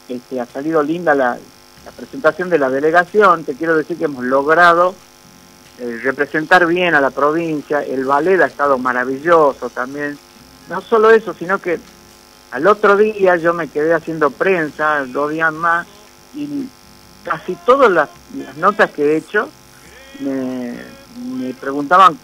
este, 0.08 0.40
ha 0.40 0.46
salido 0.46 0.82
linda 0.82 1.14
la, 1.14 1.38
la 1.84 1.90
presentación 1.92 2.48
de 2.50 2.58
la 2.58 2.70
delegación, 2.70 3.44
te 3.44 3.54
quiero 3.54 3.76
decir 3.76 3.98
que 3.98 4.04
hemos 4.04 4.24
logrado 4.24 4.94
eh, 5.78 6.00
representar 6.02 6.66
bien 6.66 6.94
a 6.94 7.00
la 7.00 7.10
provincia, 7.10 7.82
el 7.82 8.04
ballet 8.04 8.40
ha 8.40 8.46
estado 8.46 8.78
maravilloso 8.78 9.68
también, 9.70 10.18
no 10.68 10.80
solo 10.80 11.10
eso, 11.10 11.34
sino 11.34 11.58
que 11.58 11.78
al 12.52 12.66
otro 12.66 12.96
día 12.96 13.36
yo 13.36 13.52
me 13.52 13.68
quedé 13.68 13.92
haciendo 13.92 14.30
prensa, 14.30 15.04
dos 15.06 15.30
días 15.30 15.52
más, 15.52 15.86
y 16.34 16.68
casi 17.24 17.56
todas 17.66 17.90
las, 17.90 18.08
notas 18.56 18.90
que 18.90 19.02
he 19.02 19.16
hecho 19.16 19.48
me, 20.20 20.74
me 21.38 21.54
preguntaban 21.54 22.16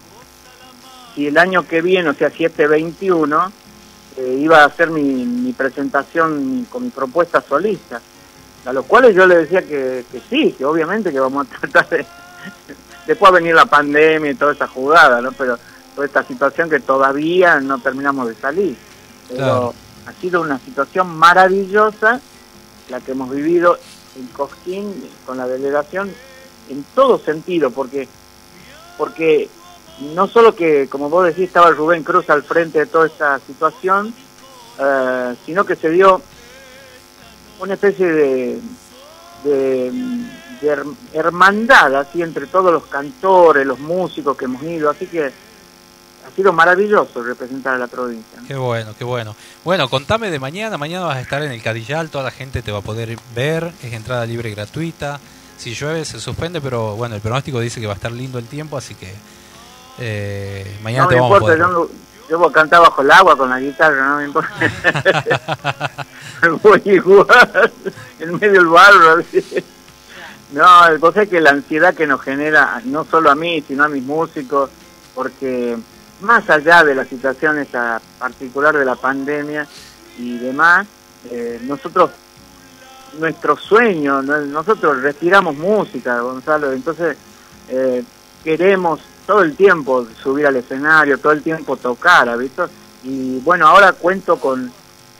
si 1.13 1.27
el 1.27 1.37
año 1.37 1.67
que 1.67 1.81
viene, 1.81 2.09
o 2.09 2.13
sea, 2.13 2.29
721, 2.29 3.51
eh, 4.17 4.37
iba 4.41 4.61
a 4.61 4.65
hacer 4.65 4.89
mi, 4.89 5.01
mi 5.03 5.53
presentación 5.53 6.67
con 6.69 6.83
mi 6.83 6.89
propuesta 6.89 7.41
solista. 7.47 8.01
A 8.65 8.73
los 8.73 8.85
cuales 8.85 9.15
yo 9.15 9.25
le 9.25 9.37
decía 9.37 9.61
que, 9.63 10.05
que 10.11 10.21
sí, 10.29 10.53
que 10.57 10.65
obviamente 10.65 11.11
que 11.11 11.19
vamos 11.19 11.47
a 11.47 11.59
tratar 11.59 11.89
de... 11.89 12.05
Después 13.07 13.31
va 13.31 13.37
a 13.37 13.39
venir 13.39 13.55
la 13.55 13.65
pandemia 13.65 14.31
y 14.31 14.35
toda 14.35 14.53
esa 14.53 14.67
jugada, 14.67 15.21
¿no? 15.21 15.31
Pero 15.31 15.57
toda 15.95 16.05
esta 16.05 16.23
situación 16.23 16.69
que 16.69 16.79
todavía 16.79 17.59
no 17.59 17.79
terminamos 17.79 18.27
de 18.27 18.35
salir. 18.35 18.77
Pero 19.27 19.37
Claro. 19.37 19.73
ha 20.05 20.13
sido 20.21 20.41
una 20.41 20.59
situación 20.59 21.07
maravillosa 21.15 22.19
la 22.89 22.99
que 22.99 23.13
hemos 23.13 23.31
vivido 23.31 23.77
en 24.15 24.27
Cosquín 24.27 24.93
con 25.25 25.37
la 25.37 25.47
delegación 25.47 26.11
en 26.69 26.85
todo 26.93 27.17
sentido, 27.19 27.71
porque 27.71 28.07
porque 28.97 29.49
no 30.15 30.27
solo 30.27 30.55
que, 30.55 30.87
como 30.89 31.09
vos 31.09 31.25
decís, 31.25 31.45
estaba 31.47 31.71
Rubén 31.71 32.03
Cruz 32.03 32.29
al 32.29 32.43
frente 32.43 32.79
de 32.79 32.85
toda 32.85 33.07
esta 33.07 33.39
situación, 33.39 34.13
eh, 34.79 35.35
sino 35.45 35.65
que 35.65 35.75
se 35.75 35.89
dio 35.89 36.21
una 37.59 37.73
especie 37.75 38.07
de, 38.07 38.59
de, 39.43 39.91
de 40.61 40.67
her- 40.67 40.95
hermandad 41.13 41.95
así 41.95 42.21
entre 42.21 42.47
todos 42.47 42.71
los 42.71 42.85
cantores, 42.85 43.65
los 43.65 43.79
músicos 43.79 44.35
que 44.37 44.45
hemos 44.45 44.63
ido, 44.63 44.89
así 44.89 45.05
que 45.05 45.25
ha 45.25 46.35
sido 46.35 46.53
maravilloso 46.53 47.23
representar 47.23 47.75
a 47.75 47.77
la 47.77 47.87
provincia. 47.87 48.39
Qué 48.47 48.55
bueno, 48.55 48.93
qué 48.97 49.03
bueno. 49.03 49.35
Bueno, 49.63 49.89
contame 49.89 50.29
de 50.31 50.39
mañana. 50.39 50.77
Mañana 50.77 51.05
vas 51.05 51.17
a 51.17 51.21
estar 51.21 51.41
en 51.43 51.51
el 51.51 51.61
Cadillal, 51.61 52.09
toda 52.09 52.23
la 52.23 52.31
gente 52.31 52.61
te 52.61 52.71
va 52.71 52.79
a 52.79 52.83
poder 52.83 53.17
ver. 53.35 53.71
Es 53.83 53.91
entrada 53.93 54.25
libre 54.25 54.49
y 54.49 54.53
gratuita. 54.55 55.19
Si 55.57 55.73
llueve 55.73 56.05
se 56.05 56.19
suspende, 56.19 56.61
pero 56.61 56.95
bueno, 56.95 57.15
el 57.15 57.21
pronóstico 57.21 57.59
dice 57.59 57.81
que 57.81 57.87
va 57.87 57.93
a 57.93 57.95
estar 57.95 58.11
lindo 58.11 58.39
el 58.39 58.45
tiempo, 58.45 58.77
así 58.77 58.95
que 58.95 59.13
eh, 59.99 60.77
mañana 60.83 61.03
no 61.03 61.09
te 61.09 61.15
me 61.15 61.21
vamos 61.21 61.33
a 61.33 61.37
importa, 61.37 61.65
poder. 61.67 61.89
yo, 62.29 62.37
voy 62.39 62.49
a 62.49 62.53
cantar 62.53 62.81
bajo 62.81 63.01
el 63.01 63.11
agua 63.11 63.37
con 63.37 63.49
la 63.49 63.59
guitarra, 63.59 64.07
no 64.09 64.17
me 64.17 64.25
importa. 64.25 64.51
voy 66.63 66.81
igual, 66.85 67.71
en 68.19 68.33
medio 68.35 68.51
del 68.53 68.67
barro. 68.67 69.23
No, 70.53 70.87
el 70.87 70.99
cosa 70.99 71.23
es 71.23 71.29
que 71.29 71.39
la 71.39 71.51
ansiedad 71.51 71.93
que 71.93 72.05
nos 72.07 72.21
genera, 72.21 72.81
no 72.85 73.05
solo 73.05 73.31
a 73.31 73.35
mí, 73.35 73.63
sino 73.67 73.83
a 73.85 73.87
mis 73.89 74.03
músicos, 74.03 74.69
porque 75.15 75.77
más 76.21 76.49
allá 76.49 76.83
de 76.83 76.93
la 76.95 77.05
situación 77.05 77.57
esa 77.59 78.01
particular 78.19 78.77
de 78.77 78.83
la 78.85 78.95
pandemia 78.95 79.65
y 80.19 80.37
demás, 80.37 80.87
eh, 81.31 81.59
nosotros, 81.63 82.11
nuestro 83.19 83.55
sueño, 83.57 84.21
no- 84.21 84.41
nosotros 84.41 85.01
respiramos 85.01 85.55
música, 85.55 86.19
Gonzalo, 86.19 86.73
entonces 86.73 87.15
eh, 87.69 88.03
queremos 88.43 88.99
todo 89.31 89.43
el 89.43 89.55
tiempo 89.55 90.05
subir 90.21 90.45
al 90.45 90.57
escenario, 90.57 91.17
todo 91.17 91.31
el 91.31 91.41
tiempo 91.41 91.77
tocar, 91.77 92.27
¿ha 92.27 92.35
visto? 92.35 92.69
Y 93.01 93.39
bueno, 93.39 93.65
ahora 93.65 93.93
cuento 93.93 94.37
con, 94.37 94.69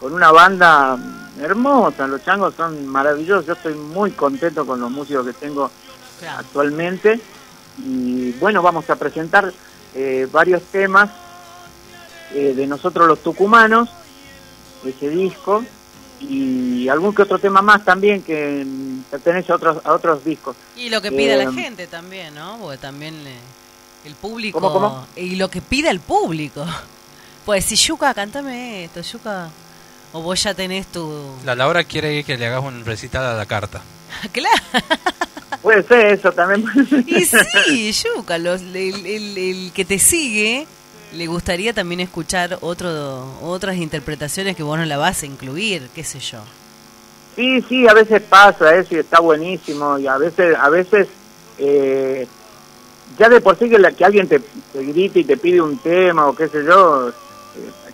con 0.02 0.12
una 0.12 0.30
banda 0.34 0.98
hermosa, 1.40 2.08
los 2.08 2.22
changos 2.22 2.54
son 2.56 2.86
maravillosos, 2.88 3.46
yo 3.46 3.54
estoy 3.54 3.74
muy 3.74 4.12
contento 4.12 4.66
con 4.66 4.82
los 4.82 4.92
músicos 4.92 5.26
que 5.26 5.32
tengo 5.32 5.72
actualmente 6.38 7.22
y 7.78 8.34
bueno, 8.34 8.62
vamos 8.62 8.90
a 8.90 8.98
presentar 8.98 9.54
eh, 9.96 10.28
varios 10.30 10.62
temas 10.64 11.10
eh, 12.34 12.54
de 12.54 12.68
nosotros 12.68 13.08
los 13.08 13.24
tucumanos, 13.24 13.88
ese 14.86 15.08
disco, 15.08 15.64
y 16.20 16.90
algún 16.90 17.16
que 17.16 17.22
otro 17.22 17.40
tema 17.40 17.62
más 17.62 17.86
también 17.86 18.24
que 18.24 18.68
pertenece 19.10 19.54
a 19.54 19.56
otros, 19.56 19.78
a 19.86 19.94
otros 19.94 20.22
discos. 20.26 20.58
Y 20.76 20.90
lo 20.90 21.02
que 21.02 21.12
pide 21.12 21.36
Eh, 21.36 21.46
la 21.46 21.54
gente 21.54 21.88
también, 21.88 22.36
¿no? 22.36 22.58
Porque 22.60 22.78
también 22.78 23.16
eh, 23.26 23.40
el 24.06 24.16
público... 24.16 24.60
¿Cómo, 24.60 24.74
cómo? 24.74 25.08
Y 25.16 25.36
lo 25.36 25.50
que 25.50 25.62
pide 25.62 25.90
el 25.90 26.00
público. 26.00 26.66
Pues 27.46 27.66
si 27.66 27.76
Yuka, 27.76 28.14
cantame 28.14 28.84
esto, 28.86 29.02
Yuka. 29.02 29.50
O 30.14 30.22
vos 30.22 30.42
ya 30.44 30.54
tenés 30.54 30.88
tu... 30.88 31.36
La 31.46 31.56
Laura 31.56 31.84
quiere 31.84 32.24
que 32.24 32.38
le 32.38 32.46
hagas 32.48 32.64
un 32.64 32.84
recital 32.86 33.24
a 33.26 33.34
la 33.34 33.46
carta. 33.46 33.82
claro. 34.32 34.56
Puede 35.62 35.84
ser 35.84 36.06
eso 36.08 36.32
también. 36.32 36.66
Y 37.08 37.26
sí, 37.26 37.92
Yuka, 38.16 38.38
los- 38.38 38.62
el, 38.62 38.76
el- 39.06 39.38
el 39.38 39.72
que 39.74 39.86
te 39.86 40.00
sigue 40.00 40.68
le 41.14 41.28
gustaría 41.28 41.74
también 41.74 42.00
escuchar 42.00 42.58
otro, 42.62 43.38
otras 43.42 43.76
interpretaciones 43.76 44.56
que 44.56 44.64
vos 44.64 44.78
no 44.80 44.86
la 44.86 44.98
vas 44.98 45.24
a 45.24 45.26
incluir, 45.26 45.90
qué 45.94 46.04
sé 46.06 46.20
yo. 46.20 46.40
Sí, 47.36 47.62
sí, 47.68 47.88
a 47.88 47.94
veces 47.94 48.22
pasa 48.22 48.74
eso 48.76 48.96
y 48.96 49.00
está 49.00 49.20
buenísimo 49.20 49.98
y 50.00 50.08
a 50.08 50.18
veces, 50.18 50.56
a 50.58 50.70
veces 50.70 51.08
eh, 51.58 52.28
ya 53.22 53.30
de 53.30 53.40
por 53.40 53.56
sí 53.58 53.70
que, 53.70 53.78
la- 53.78 53.92
que 53.92 54.04
alguien 54.04 54.28
te, 54.28 54.40
te 54.40 54.84
grite 54.84 55.20
y 55.20 55.24
te 55.24 55.38
pide 55.38 55.62
un 55.62 55.78
tema 55.78 56.26
o 56.28 56.36
qué 56.36 56.48
sé 56.48 56.64
yo, 56.66 57.10
eh, 57.10 57.14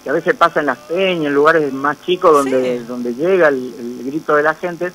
que 0.02 0.10
a 0.10 0.14
veces 0.14 0.34
pasa 0.36 0.62
en 0.62 0.68
las 0.68 0.78
peñas, 0.78 1.28
en 1.28 1.34
lugares 1.34 1.74
más 1.74 2.02
chicos 2.06 2.32
donde, 2.32 2.80
donde 2.88 3.14
llega 3.14 3.50
el, 3.50 3.74
el 3.78 4.04
grito 4.06 4.36
de 4.36 4.44
la 4.44 4.56
gente, 4.56 4.94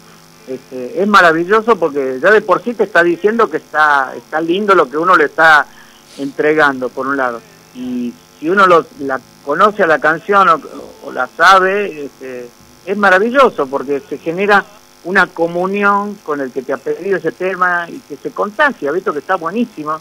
este, 0.48 1.02
es 1.02 1.06
maravilloso 1.06 1.76
porque 1.76 2.18
ya 2.22 2.30
de 2.30 2.40
por 2.40 2.62
sí 2.64 2.72
te 2.72 2.84
está 2.84 3.02
diciendo 3.02 3.50
que 3.50 3.58
está, 3.58 4.14
está 4.16 4.40
lindo 4.40 4.74
lo 4.74 4.88
que 4.88 4.96
uno 4.96 5.14
le 5.16 5.26
está 5.26 5.66
entregando, 6.18 6.88
por 6.88 7.06
un 7.06 7.16
lado. 7.18 7.40
Y 7.74 8.12
si 8.40 8.48
uno 8.48 8.66
lo, 8.66 8.86
la 9.00 9.20
conoce 9.44 9.82
a 9.82 9.86
la 9.86 9.98
canción 9.98 10.48
o, 10.48 10.60
o 11.04 11.12
la 11.12 11.28
sabe, 11.36 12.06
este, 12.06 12.48
es 12.86 12.96
maravilloso 12.96 13.66
porque 13.66 14.00
se 14.08 14.16
genera 14.18 14.64
una 15.04 15.26
comunión 15.26 16.14
con 16.22 16.40
el 16.40 16.52
que 16.52 16.62
te 16.62 16.72
ha 16.72 16.76
pedido 16.76 17.16
ese 17.18 17.32
tema 17.32 17.86
y 17.90 17.98
que 18.00 18.16
se 18.16 18.30
contagia, 18.30 18.92
visto 18.92 19.12
que 19.12 19.18
está 19.18 19.34
buenísimo. 19.36 20.00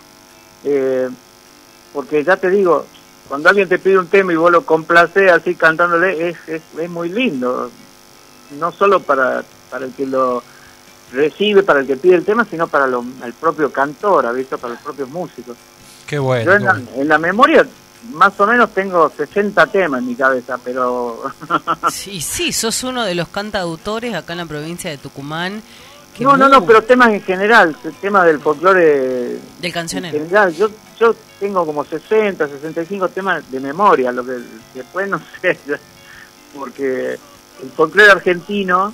Eh, 0.64 1.10
porque 1.94 2.24
ya 2.24 2.38
te 2.38 2.50
digo, 2.50 2.86
cuando 3.28 3.50
alguien 3.50 3.68
te 3.70 3.80
pide 3.80 3.98
un 3.98 4.08
tema 4.08 4.34
y 4.34 4.36
vos 4.36 4.52
lo 4.52 4.66
complaces 4.66 5.32
así 5.32 5.56
cantándole, 5.56 6.30
es, 6.30 6.38
es, 6.48 6.62
es 6.80 6.90
muy 6.90 7.10
lindo. 7.10 7.70
No 8.60 8.72
solo 8.72 9.00
para, 9.02 9.44
para 9.70 9.86
el 9.86 9.94
que 9.94 10.06
lo 10.06 10.44
recibe, 11.12 11.64
para 11.64 11.80
el 11.82 11.88
que 11.88 11.98
pide 11.98 12.16
el 12.16 12.26
tema, 12.26 12.46
sino 12.46 12.68
para 12.68 12.88
lo- 12.88 13.04
el 13.24 13.34
propio 13.34 13.72
cantor, 13.72 14.26
¿ha 14.26 14.32
visto? 14.32 14.58
Para 14.58 14.74
los 14.76 14.84
propios 14.84 15.10
músicos. 15.10 15.58
Qué 16.08 16.20
bueno. 16.20 16.46
Yo 16.52 16.58
en 16.58 16.64
la, 16.64 16.82
en 16.98 17.08
la 17.08 17.18
memoria 17.18 17.66
más 18.14 18.38
o 18.40 18.48
menos 18.48 18.74
tengo 18.74 19.10
60 19.16 19.68
temas 19.68 20.00
en 20.02 20.08
mi 20.08 20.16
cabeza, 20.16 20.58
pero... 20.64 21.24
Sí, 21.92 22.20
sí, 22.20 22.52
sos 22.52 22.84
uno 22.84 23.04
de 23.06 23.14
los 23.16 23.28
cantautores 23.28 24.14
acá 24.16 24.34
en 24.34 24.40
la 24.40 24.46
provincia 24.48 24.90
de 24.90 24.98
Tucumán. 24.98 25.62
No, 26.20 26.38
no, 26.38 26.48
no, 26.50 26.66
pero 26.66 26.84
temas 26.84 27.10
en 27.10 27.22
general, 27.22 27.76
temas 28.00 28.26
del 28.26 28.40
folclore 28.40 29.40
Del 29.60 29.74
cancionero. 29.74 30.16
en 30.18 30.24
general. 30.24 30.54
Yo, 30.54 30.70
yo 31.00 31.16
tengo 31.40 31.66
como 31.66 31.84
60, 31.84 32.48
65 32.48 33.10
temas 33.10 33.50
de 33.52 33.60
memoria, 33.60 34.12
lo 34.12 34.24
que 34.26 34.38
después 34.76 35.08
no 35.10 35.20
sé, 35.42 35.58
porque 36.56 37.14
el 37.64 37.70
folclore 37.76 38.12
argentino 38.12 38.94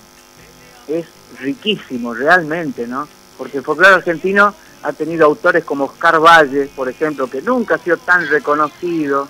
es 0.88 1.06
riquísimo 1.40 2.14
realmente, 2.14 2.88
¿no? 2.88 3.08
Porque 3.38 3.58
el 3.58 3.64
folclore 3.64 3.96
argentino 3.96 4.54
ha 4.84 4.94
tenido 4.94 5.26
autores 5.26 5.64
como 5.64 5.86
Oscar 5.86 6.20
Valle, 6.20 6.70
por 6.76 6.88
ejemplo, 6.88 7.30
que 7.30 7.42
nunca 7.42 7.76
ha 7.76 7.80
sido 7.80 7.98
tan 7.98 8.28
reconocido, 8.28 9.28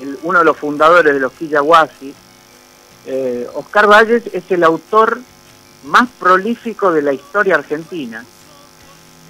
el- 0.00 0.18
uno 0.22 0.38
de 0.38 0.44
los 0.44 0.56
fundadores 0.56 1.12
de 1.12 1.20
los 1.20 1.32
Quillahuasi. 1.32 2.14
Eh, 3.06 3.48
Oscar 3.54 3.86
Valles 3.88 4.22
es 4.32 4.44
el 4.50 4.62
autor 4.64 5.18
más 5.84 6.08
prolífico 6.18 6.92
de 6.92 7.02
la 7.02 7.12
historia 7.12 7.56
argentina. 7.56 8.24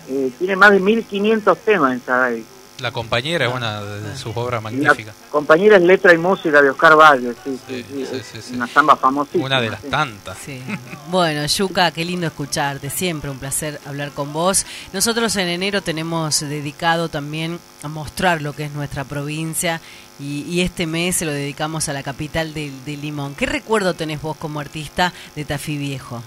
Eh, 0.09 0.31
tiene 0.39 0.57
más 0.57 0.71
de 0.71 0.81
1500 0.81 1.59
temas 1.59 1.93
en 1.93 2.03
Saday. 2.05 2.45
La 2.81 2.93
compañera 2.93 3.47
es 3.49 3.53
una 3.53 3.83
de 3.83 4.17
sus 4.17 4.37
obras 4.37 4.63
La 4.63 4.71
magníficas. 4.71 5.13
compañera 5.33 5.77
es 5.79 5.83
letra 5.83 6.15
y 6.15 6.17
música 6.19 6.63
de 6.63 6.71
Oscar 6.71 6.97
Valle, 6.97 7.35
sí, 7.43 7.59
sí, 7.67 7.85
sí, 7.89 8.39
es 8.39 8.51
una 8.53 8.69
samba 8.69 8.95
famosísima. 8.95 9.47
Una 9.47 9.61
de 9.61 9.71
las 9.71 9.81
sí. 9.81 9.89
tantas. 9.89 10.39
Sí. 10.39 10.63
Bueno, 11.11 11.45
Yuka, 11.45 11.91
qué 11.91 12.05
lindo 12.05 12.29
escucharte, 12.29 12.89
siempre 12.89 13.31
un 13.31 13.39
placer 13.41 13.81
hablar 13.85 14.13
con 14.13 14.33
vos. 14.33 14.65
Nosotros 14.93 15.35
en 15.35 15.49
enero 15.49 15.83
tenemos 15.83 16.39
dedicado 16.39 17.09
también 17.09 17.59
a 17.83 17.89
mostrar 17.89 18.43
lo 18.43 18.53
que 18.53 18.67
es 18.67 18.73
nuestra 18.73 19.03
provincia 19.03 19.81
y, 20.21 20.43
y 20.43 20.61
este 20.61 20.87
mes 20.87 21.17
se 21.17 21.25
lo 21.25 21.33
dedicamos 21.33 21.89
a 21.89 21.93
la 21.93 22.05
capital 22.05 22.55
de, 22.55 22.71
de 22.87 22.97
Limón. 22.97 23.35
¿Qué 23.35 23.47
recuerdo 23.47 23.95
tenés 23.95 24.23
vos 24.23 24.37
como 24.37 24.61
artista 24.61 25.13
de 25.35 25.45
Tafí 25.45 25.77
Viejo? 25.79 26.23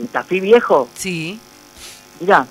¿El 0.00 0.08
Tafí 0.08 0.40
Viejo? 0.40 0.88
Sí. 0.94 1.38
Mira, 2.20 2.46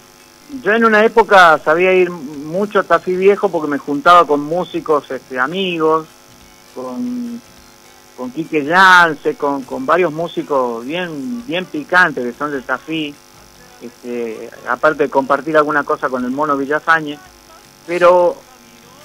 yo 0.61 0.71
en 0.71 0.85
una 0.85 1.03
época 1.03 1.59
sabía 1.63 1.93
ir 1.93 2.11
mucho 2.11 2.79
a 2.79 2.83
Tafí 2.83 3.15
Viejo 3.15 3.49
porque 3.49 3.67
me 3.67 3.79
juntaba 3.79 4.25
con 4.25 4.41
músicos 4.41 5.09
este, 5.09 5.39
amigos, 5.39 6.07
con, 6.75 7.41
con 8.15 8.31
Quique 8.31 8.63
Yance, 8.63 9.35
con, 9.35 9.63
con 9.63 9.85
varios 9.85 10.13
músicos 10.13 10.85
bien, 10.85 11.45
bien 11.47 11.65
picantes 11.65 12.23
que 12.23 12.37
son 12.37 12.51
de 12.51 12.61
Tafí, 12.61 13.15
este, 13.81 14.49
aparte 14.67 15.03
de 15.03 15.09
compartir 15.09 15.57
alguna 15.57 15.83
cosa 15.83 16.07
con 16.07 16.23
el 16.23 16.31
mono 16.31 16.55
Villafañe. 16.55 17.17
Pero 17.87 18.37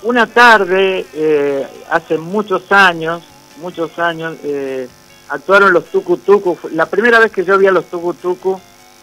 una 0.03 0.27
tarde, 0.27 1.07
eh, 1.15 1.67
hace 1.91 2.19
muchos 2.19 2.71
años, 2.71 3.23
muchos 3.59 3.99
años, 3.99 4.37
eh, 4.45 4.87
actuaron 5.35 5.73
los 5.73 5.85
Tucu 5.87 6.17
Tucu. 6.19 6.59
La 6.73 6.87
primera 6.87 7.19
vez 7.19 7.31
que 7.33 7.45
yo 7.45 7.59
vi 7.59 7.67
a 7.67 7.73
los 7.73 7.87
Tucu 7.87 8.15
Tucu 8.15 8.61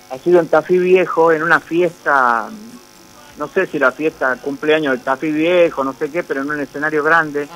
ha 0.10 0.18
sido 0.18 0.40
en 0.40 0.48
Tafí 0.48 0.78
Viejo, 0.78 1.32
en 1.32 1.44
una 1.44 1.60
fiesta 1.60 2.50
no 3.38 3.48
sé 3.48 3.66
si 3.66 3.80
la 3.80 3.92
fiesta 3.92 4.36
cumpleaños 4.36 4.92
del 4.94 5.02
Tafí 5.02 5.32
Viejo, 5.32 5.84
no 5.84 5.94
sé 5.94 6.12
qué, 6.12 6.22
pero 6.24 6.42
en 6.42 6.52
un 6.52 6.60
escenario 6.60 7.04
grande. 7.04 7.48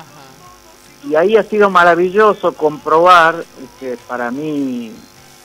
Y 1.08 1.14
ahí 1.14 1.36
ha 1.36 1.42
sido 1.44 1.70
maravilloso 1.70 2.54
comprobar, 2.54 3.44
este, 3.62 3.96
para 4.08 4.30
mi 4.32 4.92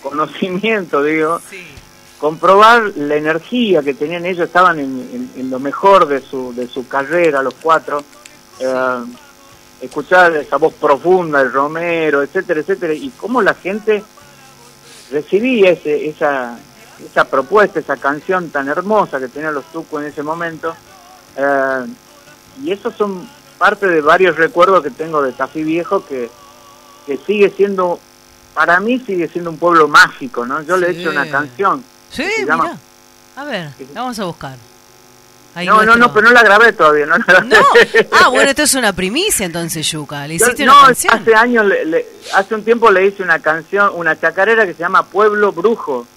conocimiento, 0.01 1.03
digo, 1.03 1.39
comprobar 2.19 2.91
la 2.95 3.15
energía 3.15 3.83
que 3.83 3.93
tenían 3.93 4.25
ellos, 4.25 4.47
estaban 4.47 4.79
en, 4.79 5.09
en- 5.13 5.31
en 5.41 5.49
lo 5.51 5.59
mejor 5.59 6.07
de 6.07 6.21
su, 6.21 6.53
de 6.55 6.67
su 6.67 6.87
carrera, 6.87 7.43
los 7.43 7.53
cuatro. 7.61 8.03
Eh, 8.59 8.99
escuchar 9.81 10.35
esa 10.35 10.57
voz 10.57 10.73
profunda 10.73 11.39
del 11.39 11.51
Romero, 11.51 12.21
etcétera, 12.21 12.59
etcétera, 12.61 12.93
y 12.93 13.09
cómo 13.09 13.41
la 13.41 13.53
gente 13.55 14.03
recibía 15.11 15.71
ese, 15.71 16.07
esa, 16.09 16.57
esa 17.03 17.25
propuesta, 17.25 17.79
esa 17.79 17.97
canción 17.97 18.49
tan 18.49 18.67
hermosa 18.69 19.19
que 19.19 19.27
tenían 19.27 19.53
los 19.53 19.65
Tucos 19.71 20.01
en 20.01 20.07
ese 20.09 20.23
momento. 20.23 20.73
Eh, 21.35 21.85
y 22.63 22.71
esos 22.71 22.95
son 22.95 23.27
parte 23.57 23.87
de 23.87 24.01
varios 24.01 24.35
recuerdos 24.37 24.83
que 24.83 24.91
tengo 24.91 25.21
de 25.21 25.31
Tafí 25.33 25.63
Viejo 25.63 26.05
que, 26.05 26.29
que 27.05 27.17
sigue 27.25 27.49
siendo, 27.57 27.99
para 28.53 28.79
mí 28.79 28.99
sigue 28.99 29.27
siendo 29.29 29.49
un 29.49 29.57
pueblo 29.57 29.87
mágico, 29.87 30.45
¿no? 30.45 30.61
Yo 30.61 30.77
le 30.77 30.87
he 30.87 30.91
hecho 30.99 31.09
una 31.09 31.29
canción. 31.29 31.83
Sí, 32.09 32.23
que 32.23 32.31
se 32.31 32.45
llama- 32.45 32.63
mira. 32.65 32.77
A 33.37 33.43
ver, 33.45 33.69
la 33.93 34.01
vamos 34.01 34.19
a 34.19 34.25
buscar. 34.25 34.57
No, 35.65 35.83
no, 35.83 35.95
no, 35.97 36.13
pero 36.13 36.27
no 36.27 36.33
la 36.33 36.43
grabé 36.43 36.71
todavía, 36.73 37.05
no 37.05 37.17
la 37.17 37.25
grabé. 37.25 37.55
Ah, 38.11 38.29
bueno, 38.29 38.49
esto 38.49 38.63
es 38.63 38.73
una 38.75 38.93
primicia 38.93 39.45
entonces, 39.45 39.85
Yuka. 39.91 40.25
¿Le 40.27 40.35
hiciste 40.35 40.65
no, 40.65 40.73
una 40.77 40.85
canción? 40.87 41.13
hace 41.13 41.35
años, 41.35 41.65
le- 41.65 41.85
le- 41.85 42.05
hace 42.35 42.55
un 42.55 42.63
tiempo 42.63 42.89
le 42.89 43.05
hice 43.07 43.21
una 43.21 43.39
canción, 43.39 43.91
una 43.95 44.17
chacarera 44.19 44.65
que 44.65 44.73
se 44.73 44.79
llama 44.79 45.05
Pueblo 45.05 45.51
Brujo. 45.51 46.07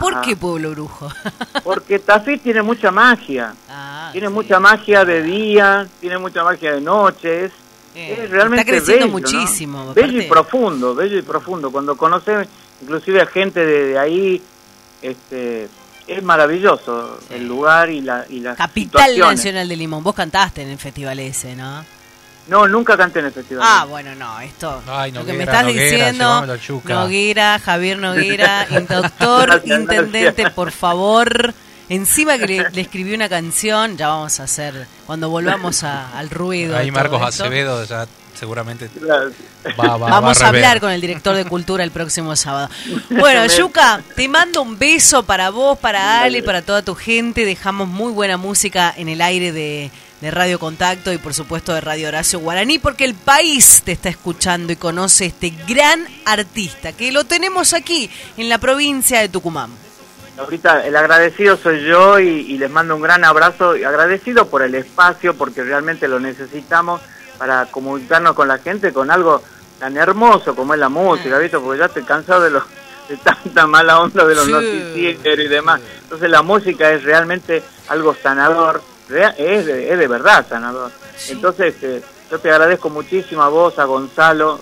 ¿Por 0.00 0.20
qué 0.22 0.36
Pueblo 0.36 0.70
Brujo? 0.72 1.08
Porque 1.64 1.98
Tafí 1.98 2.38
tiene 2.38 2.62
mucha 2.62 2.90
magia. 2.90 3.54
Ah, 3.68 4.08
tiene 4.12 4.28
mucha 4.28 4.58
magia 4.58 5.04
de 5.04 5.22
día, 5.22 5.86
tiene 6.00 6.18
mucha 6.18 6.42
magia 6.42 6.72
de 6.72 6.80
noches. 6.80 7.52
es 7.94 8.30
realmente 8.30 8.62
está 8.62 8.72
creciendo 8.72 9.06
bello, 9.06 9.06
¿no? 9.06 9.12
muchísimo, 9.38 9.94
Bello 9.94 10.18
y 10.22 10.26
profundo, 10.26 10.94
bello 10.94 11.18
y 11.18 11.22
profundo. 11.22 11.70
Cuando 11.70 11.96
conoces 11.96 12.48
inclusive 12.80 13.20
a 13.20 13.26
gente 13.26 13.64
de, 13.64 13.84
de 13.88 13.98
ahí, 13.98 14.42
este, 15.02 15.68
es 16.06 16.22
maravilloso 16.22 17.18
el 17.30 17.46
lugar 17.46 17.90
y 17.90 18.00
la 18.00 18.24
y 18.28 18.40
las 18.40 18.56
Capital. 18.56 19.18
Nacional 19.18 19.68
de 19.68 19.76
Limón. 19.76 20.02
Vos 20.02 20.14
cantaste 20.14 20.62
en 20.62 20.70
el 20.70 20.78
festival 20.78 21.18
ese, 21.20 21.54
¿no? 21.56 21.84
No, 22.48 22.66
nunca 22.66 22.96
canté 22.96 23.20
en 23.20 23.26
el 23.26 23.32
festival. 23.32 23.64
Ah, 23.66 23.84
bueno, 23.88 24.14
no, 24.16 24.40
esto. 24.40 24.82
Ay, 24.88 25.12
lo 25.12 25.24
que 25.24 25.32
me 25.32 25.44
Noguera, 25.44 25.52
estás 25.52 25.66
Noguera, 25.66 26.46
diciendo. 26.46 26.92
Noguera, 26.94 27.58
Javier 27.60 27.98
Noguera, 27.98 28.66
doctor, 28.88 29.46
Gracias, 29.46 29.78
intendente, 29.80 30.22
gracias. 30.24 30.52
por 30.52 30.72
favor. 30.72 31.54
Encima 31.88 32.38
que 32.38 32.46
le, 32.46 32.70
le 32.70 32.80
escribí 32.80 33.14
una 33.14 33.28
canción, 33.28 33.96
ya 33.96 34.08
vamos 34.08 34.40
a 34.40 34.44
hacer, 34.44 34.86
cuando 35.06 35.28
volvamos 35.30 35.84
a- 35.84 36.16
al 36.18 36.30
ruido. 36.30 36.76
Ahí 36.76 36.90
Marcos 36.90 37.20
esto. 37.28 37.44
Acevedo 37.44 37.84
ya 37.84 38.06
seguramente 38.34 38.88
va, 39.08 39.86
va- 39.86 39.96
va 39.96 40.08
Vamos 40.10 40.40
a 40.42 40.48
hablar 40.48 40.80
con 40.80 40.90
el 40.90 41.00
director 41.00 41.34
de 41.36 41.44
cultura 41.44 41.84
el 41.84 41.90
próximo 41.90 42.34
sábado. 42.36 42.68
Bueno, 43.10 43.46
Yuka, 43.46 44.02
te 44.16 44.28
mando 44.28 44.62
un 44.62 44.78
beso 44.78 45.22
para 45.22 45.50
vos, 45.50 45.78
para 45.78 46.22
Ale, 46.22 46.42
para 46.42 46.62
toda 46.62 46.82
tu 46.82 46.94
gente. 46.94 47.44
Dejamos 47.44 47.88
muy 47.88 48.12
buena 48.12 48.36
música 48.36 48.92
en 48.96 49.08
el 49.08 49.20
aire 49.20 49.52
de, 49.52 49.90
de 50.20 50.30
Radio 50.30 50.58
Contacto 50.58 51.12
y 51.12 51.18
por 51.18 51.34
supuesto 51.34 51.72
de 51.74 51.80
Radio 51.80 52.08
Horacio 52.08 52.40
Guaraní, 52.40 52.78
porque 52.78 53.04
el 53.04 53.14
país 53.14 53.82
te 53.84 53.92
está 53.92 54.08
escuchando 54.08 54.72
y 54.72 54.76
conoce 54.76 55.26
este 55.26 55.52
gran 55.68 56.06
artista, 56.24 56.92
que 56.92 57.12
lo 57.12 57.24
tenemos 57.24 57.74
aquí 57.74 58.10
en 58.36 58.48
la 58.48 58.58
provincia 58.58 59.20
de 59.20 59.28
Tucumán. 59.28 59.70
Ahorita 60.38 60.86
el 60.86 60.96
agradecido 60.96 61.58
soy 61.58 61.84
yo 61.86 62.18
y, 62.18 62.26
y 62.26 62.56
les 62.58 62.70
mando 62.70 62.96
un 62.96 63.02
gran 63.02 63.22
abrazo, 63.22 63.76
y 63.76 63.84
agradecido 63.84 64.48
por 64.48 64.62
el 64.62 64.74
espacio, 64.74 65.34
porque 65.36 65.62
realmente 65.62 66.08
lo 66.08 66.18
necesitamos 66.18 67.02
para 67.42 67.66
comunicarnos 67.66 68.34
con 68.36 68.46
la 68.46 68.58
gente 68.58 68.92
con 68.92 69.10
algo 69.10 69.42
tan 69.80 69.96
hermoso 69.96 70.54
como 70.54 70.74
es 70.74 70.78
la 70.78 70.88
música, 70.88 71.38
¿viste? 71.38 71.58
Porque 71.58 71.80
ya 71.80 71.86
estoy 71.86 72.04
cansado 72.04 72.40
de, 72.42 72.50
los, 72.50 72.62
de 73.08 73.16
tanta 73.16 73.66
mala 73.66 73.98
onda 73.98 74.24
de 74.24 74.36
los 74.36 74.44
Sí. 74.44 74.52
noticieros 74.52 75.44
y 75.44 75.48
demás. 75.48 75.80
Entonces 76.04 76.30
la 76.30 76.42
música 76.42 76.92
es 76.92 77.02
realmente 77.02 77.60
algo 77.88 78.14
sanador, 78.14 78.80
es 79.08 79.66
de, 79.66 79.92
es 79.92 79.98
de 79.98 80.06
verdad 80.06 80.46
sanador. 80.48 80.92
Entonces 81.30 81.74
este, 81.74 82.00
yo 82.30 82.38
te 82.38 82.48
agradezco 82.48 82.90
muchísimo 82.90 83.42
a 83.42 83.48
vos, 83.48 83.76
a 83.80 83.86
Gonzalo, 83.86 84.60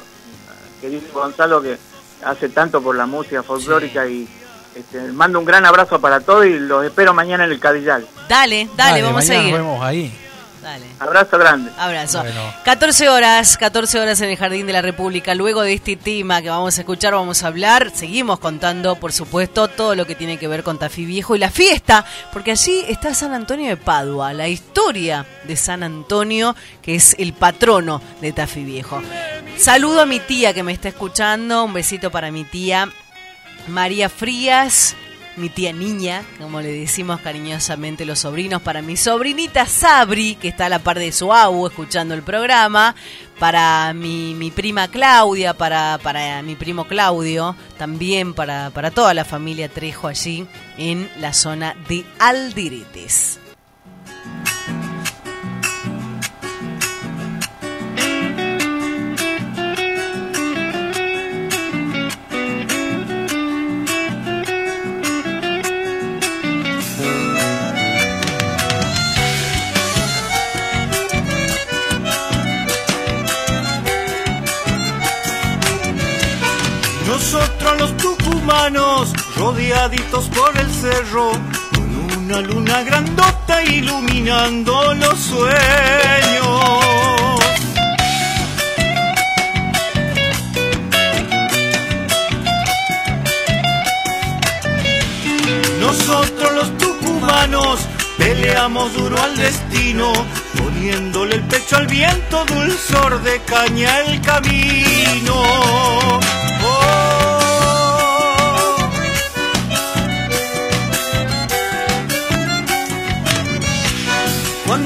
querido 0.81 1.03
Gonzalo 1.13 1.61
que 1.61 1.77
hace 2.25 2.49
tanto 2.49 2.81
por 2.81 2.97
la 2.97 3.05
música 3.05 3.43
folclórica 3.43 4.07
y 4.07 4.27
este, 4.75 5.03
mando 5.13 5.39
un 5.39 5.45
gran 5.45 5.67
abrazo 5.67 6.01
para 6.01 6.21
todos 6.21 6.47
y 6.47 6.59
los 6.59 6.83
espero 6.83 7.13
mañana 7.13 7.45
en 7.45 7.53
el 7.53 7.61
Cadillal. 7.61 8.07
Dale, 8.27 8.71
dale, 8.75 9.03
vamos 9.03 9.29
a 9.29 9.35
ir. 9.35 9.51
Nos 9.51 9.59
vemos 9.61 9.83
ahí. 9.83 10.30
Dale. 10.63 10.85
Abrazo 10.99 11.39
grande. 11.39 11.71
Abrazo. 11.79 12.21
Bueno. 12.21 12.55
14 12.65 13.09
horas, 13.09 13.57
14 13.57 13.99
horas 13.99 14.21
en 14.21 14.31
el 14.31 14.37
Jardín 14.37 14.67
de 14.67 14.73
la 14.73 14.83
República. 14.83 15.35
Luego 15.35 15.63
de 15.63 15.73
este 15.73 15.97
tema 15.97 16.43
que 16.43 16.51
vamos 16.51 16.77
a 16.77 16.81
escuchar, 16.83 17.15
vamos 17.15 17.43
a 17.43 17.47
hablar. 17.47 17.91
Seguimos 17.95 18.39
contando, 18.39 18.97
por 18.97 19.13
supuesto, 19.13 19.69
todo 19.69 19.95
lo 19.95 20.07
que 20.07 20.15
tiene 20.15 20.37
que 20.37 20.49
ver 20.49 20.63
con 20.63 20.79
Tafí 20.79 21.05
Viejo 21.05 21.35
y 21.35 21.39
la 21.39 21.51
fiesta, 21.51 22.05
porque 22.33 22.51
allí 22.53 22.85
está 22.89 23.15
San 23.15 23.33
Antonio 23.33 23.69
de 23.69 23.77
Padua, 23.77 24.33
la 24.35 24.49
historia 24.49 25.27
de 25.45 25.57
San 25.57 25.83
Antonio, 25.83 26.55
que 26.83 26.95
es 26.95 27.17
el 27.19 27.33
patrono 27.33 28.03
de 28.21 28.33
Tafí 28.33 28.65
Viejo. 28.65 29.03
Saludo 29.57 30.03
a 30.03 30.07
mi 30.07 30.21
tía 30.21 30.53
que 30.53 30.63
me 30.63 30.73
está 30.73 30.89
escuchando. 30.89 31.65
Un 31.65 31.73
besito 31.73 32.11
para 32.11 32.31
mi 32.31 32.45
tía 32.45 32.89
María 33.67 34.09
Frías, 34.09 34.97
mi 35.37 35.49
tía 35.49 35.73
niña, 35.73 36.23
como 36.39 36.61
le 36.61 36.73
decimos 36.73 37.21
cariñosamente 37.21 38.05
los 38.05 38.21
sobrinos, 38.21 38.63
para 38.63 38.83
mi 38.83 38.97
sobrinita 38.97 39.67
Sabri, 39.67 40.35
que 40.35 40.49
está 40.49 40.67
a 40.67 40.69
la 40.69 40.79
par 40.81 40.99
de 40.99 41.13
su 41.13 41.33
abu 41.33 41.67
escuchando 41.67 42.15
el 42.15 42.23
programa, 42.23 42.95
para 43.39 43.95
mi, 43.95 44.35
mi 44.35 44.51
prima 44.51 44.89
Claudia, 44.89 45.55
para, 45.55 45.99
para 46.03 46.43
mi 46.43 46.57
primo 46.57 46.87
Claudio, 46.87 47.57
también 47.79 48.35
para, 48.35 48.71
para 48.71 48.91
toda 48.91 49.15
la 49.15 49.25
familia 49.25 49.69
Trejo 49.69 50.09
allí 50.09 50.47
en 50.77 51.09
la 51.19 51.33
zona 51.33 51.75
de 51.89 52.05
Aldiretes. 52.19 53.41
Rodeaditos 79.37 80.29
por 80.29 80.57
el 80.59 80.71
cerro, 80.71 81.31
con 81.75 82.19
una 82.19 82.41
luna 82.41 82.83
grandota 82.83 83.63
iluminando 83.63 84.95
los 84.95 85.19
sueños. 85.19 85.51
Nosotros 95.81 96.53
los 96.53 96.79
tucumanos 96.79 97.81
peleamos 98.19 98.93
duro 98.95 99.21
al 99.23 99.37
destino, 99.37 100.13
poniéndole 100.59 101.37
el 101.37 101.43
pecho 101.45 101.77
al 101.77 101.87
viento, 101.87 102.45
dulzor 102.47 103.23
de 103.23 103.41
caña 103.43 104.01
el 104.01 104.21
camino. 104.21 105.35
Oh. 106.63 107.20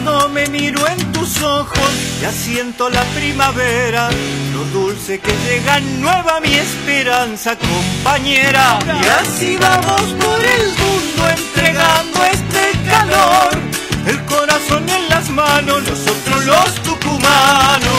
Cuando 0.04 0.28
me 0.28 0.46
miro 0.48 0.86
en 0.86 1.12
tus 1.12 1.40
ojos, 1.42 1.90
ya 2.20 2.30
siento 2.30 2.90
la 2.90 3.02
primavera, 3.16 4.10
lo 4.52 4.64
dulce 4.64 5.18
que 5.18 5.32
llega 5.48 5.80
nueva 5.80 6.40
mi 6.40 6.52
esperanza, 6.52 7.56
compañera. 7.56 8.78
Y 9.02 9.06
así 9.06 9.56
vamos 9.56 10.02
por 10.22 10.44
el 10.44 10.66
mundo 10.76 11.30
entregando 11.30 12.22
este 12.22 12.72
calor, 12.86 13.50
el 14.06 14.24
corazón 14.26 14.86
en 14.90 15.08
las 15.08 15.30
manos, 15.30 15.82
nosotros 15.84 16.44
los 16.44 16.74
tucumanos. 16.82 17.93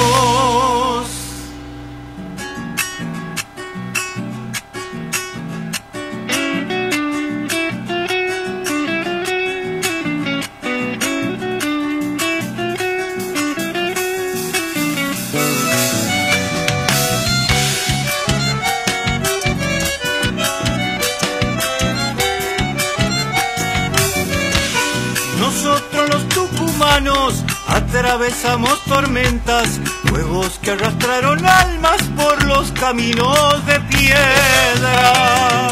Atravesamos 27.97 28.83
tormentas, 28.83 29.79
fuegos 30.07 30.59
que 30.59 30.71
arrastraron 30.71 31.45
almas 31.45 32.01
por 32.17 32.43
los 32.43 32.69
caminos 32.73 33.65
de 33.65 33.79
piedra. 33.81 35.69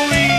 Uy. 0.00 0.30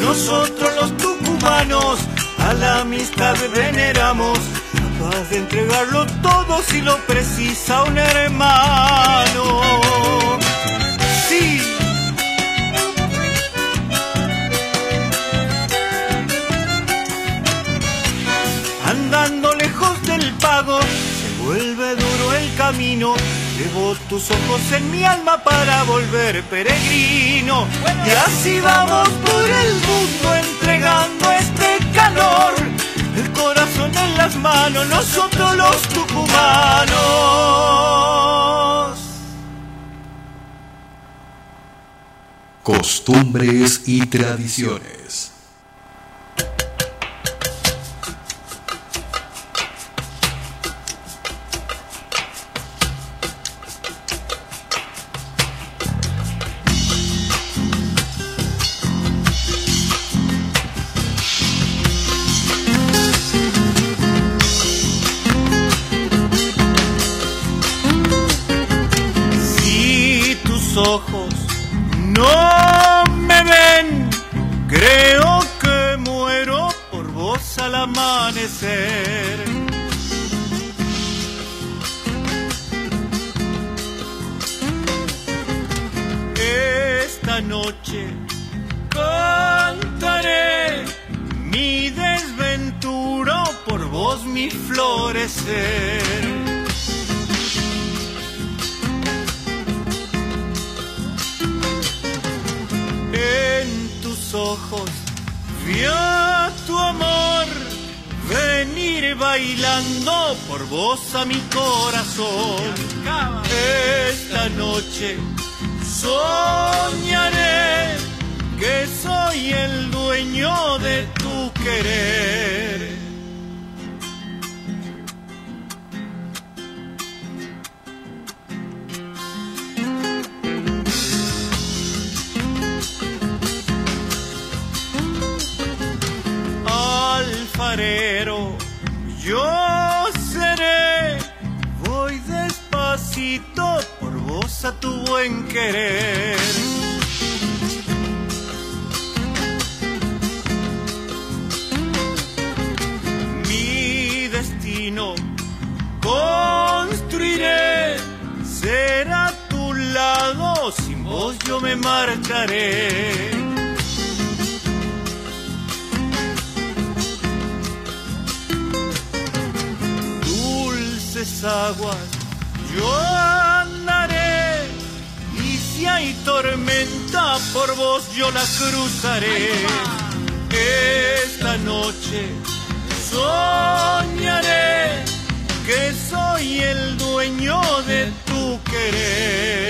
Nosotros 0.00 0.70
los 0.80 0.96
tucumanos 0.98 1.98
a 2.38 2.52
la 2.54 2.82
amistad 2.82 3.34
veneramos, 3.52 4.38
capaz 4.74 5.28
de 5.30 5.38
entregarlo 5.38 6.06
todo 6.22 6.62
si 6.62 6.82
lo 6.82 6.96
precisa 7.06 7.82
un 7.82 7.98
hermano. 7.98 9.62
Camino. 22.72 23.14
Tus 24.08 24.30
ojos 24.30 24.72
en 24.72 24.90
mi 24.90 25.04
alma 25.04 25.42
para 25.42 25.84
volver 25.84 26.42
peregrino. 26.44 27.66
Y 28.06 28.10
así 28.10 28.60
vamos 28.60 29.08
por 29.08 29.44
el 29.44 29.74
mundo 29.74 30.34
entregando 30.34 31.30
este 31.32 31.78
calor. 31.94 32.54
El 33.16 33.32
corazón 33.32 33.96
en 33.96 34.16
las 34.16 34.34
manos, 34.36 34.86
nosotros 34.88 35.56
los 35.56 35.82
tucumanos. 35.88 36.92
Costumbres 42.62 43.82
y 43.86 44.06
tradiciones. 44.06 45.31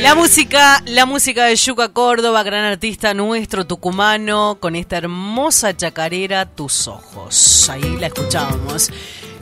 La 0.03 0.17
música, 0.17 0.83
la 0.87 1.07
música 1.07 1.45
de 1.45 1.55
Yuca 1.55 1.91
Córdoba, 1.91 2.43
gran 2.43 2.65
artista 2.65 3.15
nuestro 3.15 3.69
tucumano, 3.69 4.59
con 4.59 4.75
esta 4.75 4.97
hermosa 4.97 5.77
chacarera 5.77 6.45
Tus 6.45 6.89
Ojos. 6.89 7.71
Ahí 7.71 7.97
la 7.99 8.09
escuchábamos. 8.09 8.91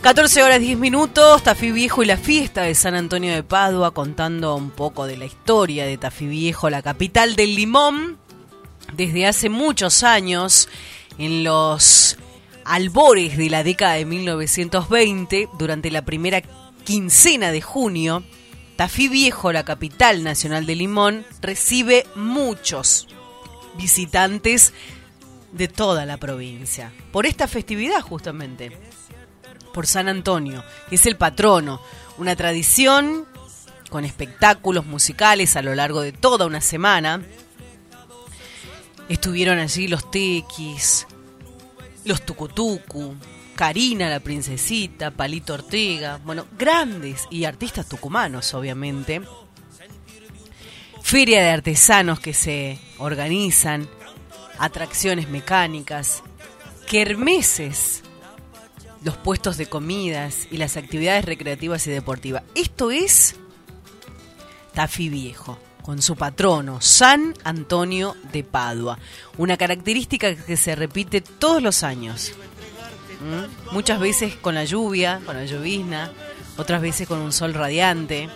14 0.03 0.43
horas 0.43 0.61
10 0.61 0.78
minutos, 0.78 1.43
Tafí 1.43 1.73
Viejo 1.73 2.03
y 2.03 2.07
la 2.07 2.19
fiesta 2.19 2.65
de 2.65 2.74
San 2.74 2.95
Antonio 2.95 3.35
de 3.35 3.43
Padua, 3.43 3.93
contando 3.93 4.55
un 4.55 4.70
poco 4.70 5.07
de 5.07 5.16
la 5.16 5.24
historia 5.24 5.87
de 5.87 5.97
Tafí 5.97 6.27
Viejo, 6.27 6.69
la 6.69 6.82
capital 6.82 7.37
del 7.37 7.55
limón, 7.55 8.19
desde 8.93 9.27
hace 9.27 9.49
muchos 9.49 10.03
años, 10.03 10.69
en 11.16 11.43
los 11.43 12.19
albores 12.66 13.39
de 13.39 13.49
la 13.49 13.65
década 13.65 13.95
de 13.95 14.05
1920, 14.05 15.49
durante 15.59 15.91
la 15.91 16.05
primera 16.05 16.43
quincena 16.85 17.51
de 17.51 17.62
junio, 17.62 18.23
Tafí 18.81 19.09
Viejo, 19.09 19.52
la 19.52 19.66
capital 19.66 20.24
nacional 20.24 20.65
del 20.65 20.78
limón, 20.78 21.27
recibe 21.43 22.07
muchos 22.15 23.09
visitantes 23.77 24.73
de 25.52 25.69
toda 25.69 26.07
la 26.07 26.16
provincia. 26.16 26.90
Por 27.12 27.27
esta 27.27 27.47
festividad 27.47 28.01
justamente, 28.01 28.73
por 29.74 29.86
San 29.86 30.09
Antonio, 30.09 30.65
que 30.89 30.94
es 30.94 31.05
el 31.05 31.19
patrono, 31.19 31.82
una 32.16 32.35
tradición 32.36 33.27
con 33.90 34.07
espectáculos 34.07 34.86
musicales 34.86 35.57
a 35.57 35.62
lo 35.62 35.74
largo 35.74 36.01
de 36.01 36.12
toda 36.12 36.47
una 36.47 36.62
semana. 36.62 37.20
Estuvieron 39.11 39.59
allí 39.59 39.89
los 39.89 40.11
tequis, 40.11 41.07
los 42.07 42.24
tucutucu, 42.24 43.15
Karina 43.61 44.09
la 44.09 44.20
princesita, 44.20 45.11
Palito 45.11 45.53
Ortega, 45.53 46.19
bueno, 46.24 46.47
grandes 46.59 47.27
y 47.28 47.45
artistas 47.45 47.87
tucumanos, 47.87 48.55
obviamente. 48.55 49.20
Feria 51.03 51.43
de 51.43 51.51
artesanos 51.51 52.20
que 52.20 52.32
se 52.32 52.78
organizan, 52.97 53.87
atracciones 54.59 55.28
mecánicas, 55.28 56.23
kermeses, 56.89 58.03
los 59.05 59.19
puestos 59.19 59.59
de 59.59 59.66
comidas 59.66 60.49
y 60.51 60.57
las 60.57 60.78
actividades 60.78 61.27
recreativas 61.27 61.87
y 61.87 61.91
deportivas. 61.91 62.45
Esto 62.55 62.91
es 62.91 63.37
Tafí 64.73 65.11
Viejo, 65.11 65.59
con 65.82 66.01
su 66.01 66.16
patrono, 66.16 66.81
San 66.81 67.35
Antonio 67.45 68.16
de 68.32 68.43
Padua. 68.43 68.99
Una 69.37 69.59
característica 69.59 70.35
que 70.35 70.57
se 70.57 70.74
repite 70.74 71.20
todos 71.20 71.62
los 71.62 71.82
años. 71.82 72.32
¿Mm? 73.20 73.72
Muchas 73.74 74.01
veces 74.01 74.34
con 74.36 74.55
la 74.55 74.64
lluvia, 74.64 75.20
con 75.26 75.36
la 75.36 75.44
llovizna, 75.44 76.10
otras 76.56 76.80
veces 76.80 77.06
con 77.06 77.18
un 77.20 77.32
sol 77.32 77.55
radiante, 77.55 78.28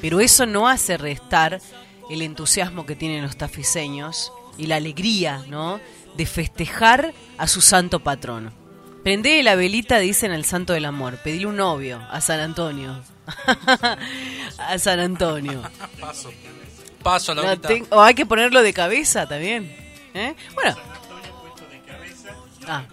pero 0.00 0.20
eso 0.20 0.46
no 0.46 0.68
hace 0.68 0.96
restar 0.98 1.60
el 2.10 2.22
entusiasmo 2.22 2.86
que 2.86 2.94
tienen 2.96 3.22
los 3.22 3.36
tafiseños 3.36 4.32
y 4.58 4.66
la 4.66 4.76
alegría, 4.76 5.42
¿no? 5.48 5.80
De 6.16 6.26
festejar 6.26 7.12
a 7.38 7.46
su 7.46 7.60
santo 7.60 8.00
patrono. 8.00 8.52
Prende 9.02 9.42
la 9.42 9.54
velita, 9.54 9.98
dicen 9.98 10.32
al 10.32 10.44
santo 10.44 10.72
del 10.72 10.84
amor. 10.84 11.18
Pedile 11.22 11.46
un 11.46 11.56
novio 11.56 12.00
a 12.10 12.20
San 12.20 12.40
Antonio. 12.40 13.02
a 14.58 14.78
San 14.78 15.00
Antonio. 15.00 15.62
Paso. 16.00 16.30
Paso, 17.02 17.34
No 17.34 17.42
Laurita. 17.42 17.68
ten- 17.68 17.86
o 17.90 18.00
hay 18.02 18.14
que 18.14 18.26
ponerlo 18.26 18.62
de 18.62 18.72
cabeza 18.72 19.26
también. 19.28 19.74
¿eh? 20.14 20.34
Bueno. 20.54 20.76
Ah. 22.66 22.84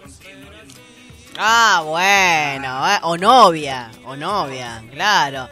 Ah, 1.38 1.82
bueno. 1.84 2.88
eh, 2.88 2.98
O 3.02 3.16
novia. 3.16 3.90
O 4.04 4.16
novia, 4.16 4.82
claro. 4.92 5.48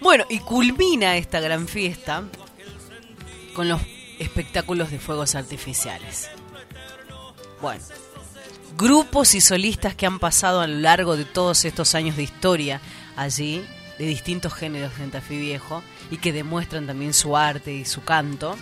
Bueno, 0.00 0.24
y 0.28 0.38
culmina 0.40 1.16
esta 1.16 1.40
gran 1.40 1.68
fiesta 1.68 2.24
con 3.54 3.68
los 3.68 3.80
espectáculos 4.18 4.90
de 4.90 4.98
fuegos 4.98 5.34
artificiales. 5.34 6.28
Bueno, 7.60 7.82
grupos 8.76 9.34
y 9.34 9.40
solistas 9.40 9.94
que 9.94 10.06
han 10.06 10.18
pasado 10.18 10.60
a 10.60 10.66
lo 10.66 10.76
largo 10.80 11.16
de 11.16 11.24
todos 11.24 11.64
estos 11.64 11.94
años 11.94 12.16
de 12.16 12.24
historia 12.24 12.80
allí, 13.16 13.64
de 13.98 14.06
distintos 14.06 14.52
géneros 14.54 14.92
en 14.98 15.10
Tafí 15.12 15.38
Viejo, 15.38 15.82
y 16.10 16.16
que 16.16 16.32
demuestran 16.32 16.86
también 16.86 17.14
su 17.14 17.36
arte 17.36 17.72
y 17.72 17.84
su 17.84 18.02
canto. 18.02 18.56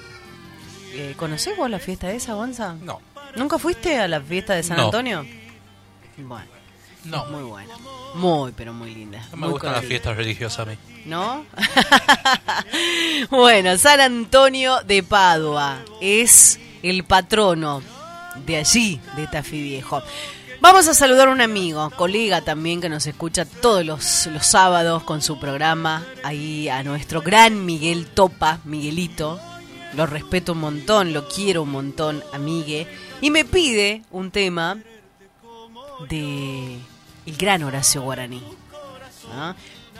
Eh, 0.92 1.14
¿Conocés 1.16 1.56
vos 1.56 1.70
la 1.70 1.78
fiesta 1.78 2.10
esa, 2.12 2.34
Gonza? 2.34 2.74
No. 2.74 3.00
¿Nunca 3.36 3.58
fuiste 3.58 3.98
a 3.98 4.08
la 4.08 4.20
fiesta 4.20 4.54
de 4.54 4.62
San 4.62 4.76
No. 4.76 4.86
Antonio? 4.86 5.24
Bueno, 6.18 6.46
No. 7.04 7.24
muy 7.26 7.42
buena. 7.42 7.74
Muy, 8.14 8.52
pero 8.52 8.72
muy 8.72 8.94
linda. 8.94 9.20
No 9.30 9.36
me 9.36 9.46
muy 9.46 9.52
gustan 9.52 9.72
las 9.72 9.84
fiestas 9.84 10.16
religiosas 10.16 10.66
a 10.66 10.70
mí. 10.70 10.76
¿No? 11.06 11.44
bueno, 13.30 13.76
San 13.78 14.00
Antonio 14.00 14.82
de 14.84 15.02
Padua 15.02 15.78
es 16.00 16.58
el 16.82 17.04
patrono 17.04 17.82
de 18.46 18.56
allí, 18.56 19.00
de 19.16 19.26
Tafí 19.26 19.62
Viejo. 19.62 20.02
Vamos 20.60 20.88
a 20.88 20.94
saludar 20.94 21.28
a 21.28 21.32
un 21.32 21.40
amigo, 21.40 21.88
colega 21.90 22.42
también 22.42 22.82
que 22.82 22.90
nos 22.90 23.06
escucha 23.06 23.46
todos 23.46 23.84
los, 23.84 24.26
los 24.26 24.44
sábados 24.44 25.02
con 25.04 25.22
su 25.22 25.40
programa, 25.40 26.04
ahí 26.22 26.68
a 26.68 26.82
nuestro 26.82 27.22
gran 27.22 27.64
Miguel 27.64 28.06
Topa, 28.06 28.60
Miguelito. 28.64 29.40
Lo 29.94 30.06
respeto 30.06 30.52
un 30.52 30.58
montón, 30.58 31.14
lo 31.14 31.26
quiero 31.28 31.62
un 31.62 31.70
montón, 31.70 32.22
amigue. 32.32 32.86
Y 33.22 33.30
me 33.30 33.46
pide 33.46 34.02
un 34.10 34.30
tema 34.30 34.76
de 36.08 36.78
el 37.26 37.36
gran 37.36 37.62
Horacio 37.62 38.02
Guaraní. 38.02 38.42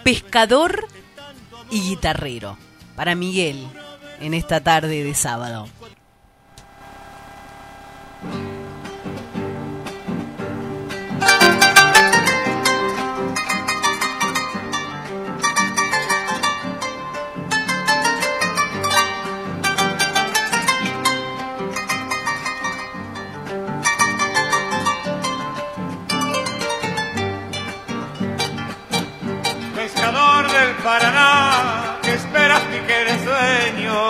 Pescador 0.03 0.87
y 1.71 1.81
guitarrero. 1.81 2.57
Para 2.97 3.15
Miguel, 3.15 3.67
en 4.21 4.35
esta 4.35 4.61
tarde 4.61 5.03
de 5.05 5.15
sábado. 5.15 5.69
Paraná, 30.83 31.99
que 32.03 32.15
esperas 32.15 32.63
ni 32.71 32.79
que 32.79 33.19
sueño. 33.27 34.01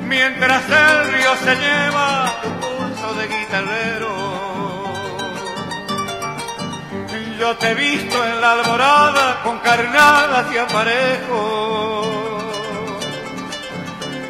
Mientras 0.00 0.62
el 0.70 1.12
río 1.12 1.36
se 1.44 1.56
lleva 1.56 2.32
tu 2.42 2.48
pulso 2.60 3.14
de 3.14 3.28
guitarrero. 3.28 4.12
Yo 7.40 7.56
te 7.56 7.70
he 7.70 7.74
visto 7.74 8.24
en 8.24 8.40
la 8.40 8.52
alborada 8.52 9.42
con 9.42 9.58
carnadas 9.58 10.46
y 10.52 10.58
aparejos. 10.58 12.06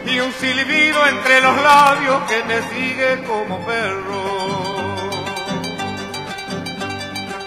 Y 0.07 0.21
un 0.21 0.33
silbido 0.33 1.07
entre 1.07 1.41
los 1.43 1.57
labios 1.63 2.23
que 2.29 2.41
te 2.43 2.63
sigue 2.71 3.25
como 3.25 3.65
perro. 3.67 4.58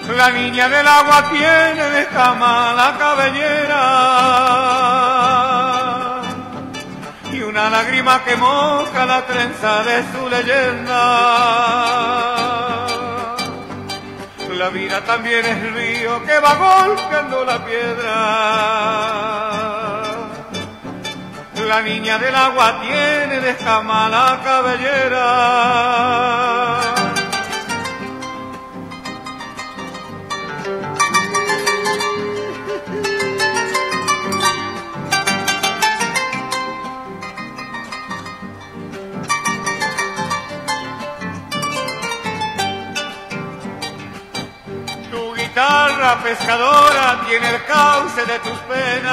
La 0.09 0.29
niña 0.31 0.67
del 0.67 0.87
agua 0.87 1.29
tiene 1.29 1.89
de 1.89 2.07
cama 2.07 2.73
la 2.73 2.97
cabellera 2.97 3.81
y 7.31 7.41
una 7.41 7.69
lágrima 7.69 8.23
que 8.23 8.35
moja 8.35 9.05
la 9.05 9.25
trenza 9.25 9.83
de 9.83 10.03
su 10.11 10.27
leyenda. 10.27 11.51
La 14.57 14.69
vida 14.69 15.01
también 15.01 15.45
es 15.45 15.73
río 15.73 16.23
que 16.23 16.39
va 16.39 16.55
golpeando 16.55 17.45
la 17.45 17.65
piedra. 17.65 18.13
La 21.67 21.81
niña 21.81 22.17
del 22.19 22.35
agua 22.35 22.81
tiene 22.81 23.39
de 23.39 23.51
escama 23.51 24.09
la 24.09 24.39
cabellera. 24.43 25.21
Guitarra 46.11 46.23
pescadora 46.23 47.21
tiene 47.27 47.49
el 47.55 47.63
cauce 47.65 48.25
de 48.25 48.39
tus 48.39 48.57
penas. 48.59 49.11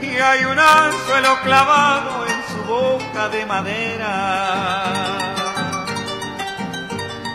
Y 0.00 0.16
hay 0.18 0.44
un 0.44 0.58
anzuelo 0.58 1.40
clavado 1.42 2.26
en 2.26 2.42
su 2.48 2.62
boca 2.64 3.28
de 3.28 3.46
madera. 3.46 5.18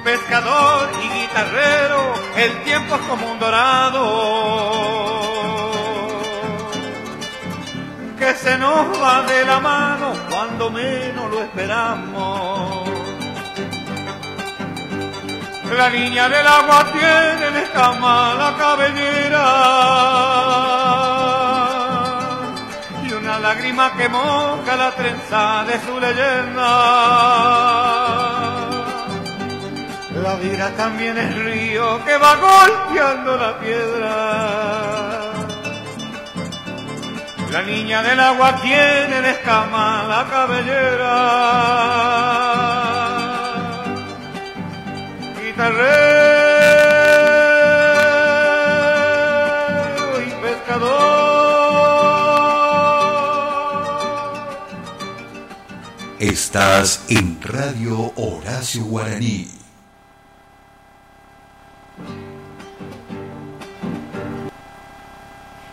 Pescador 0.03 0.89
y 1.03 1.09
guitarrero, 1.19 2.15
el 2.35 2.63
tiempo 2.63 2.95
es 2.95 3.01
como 3.01 3.31
un 3.31 3.39
dorado. 3.39 4.51
Que 8.17 8.33
se 8.35 8.57
nos 8.57 9.01
va 9.01 9.21
de 9.23 9.45
la 9.45 9.59
mano 9.59 10.13
cuando 10.29 10.69
menos 10.69 11.31
lo 11.31 11.41
esperamos. 11.43 13.00
La 15.77 15.89
niña 15.89 16.27
del 16.27 16.45
agua 16.45 16.85
tiene 16.91 17.47
en 17.47 17.55
escama 17.55 18.33
la 18.35 18.53
cabellera 18.57 19.45
y 23.07 23.13
una 23.13 23.39
lágrima 23.39 23.93
que 23.95 24.09
moja 24.09 24.75
la 24.75 24.91
trenza 24.91 25.63
de 25.63 25.79
su 25.79 25.97
leyenda. 25.97 26.71
La 30.21 30.35
vida 30.35 30.71
también 30.75 31.17
es 31.17 31.35
río 31.35 32.03
que 32.03 32.17
va 32.17 32.35
golpeando 32.35 33.37
la 33.37 33.57
piedra. 33.57 34.11
La 37.49 37.61
niña 37.61 38.03
del 38.03 38.19
agua 38.19 38.57
tiene 38.57 39.19
en 39.19 39.25
escama 39.25 40.03
la 40.03 40.25
cabellera 40.29 41.61
guitarrero 48.91 50.21
y 50.21 50.31
pescador. 50.41 50.91
Estás 56.19 57.05
en 57.09 57.39
Radio 57.41 58.11
Horacio 58.15 58.83
Guaraní. 58.85 59.47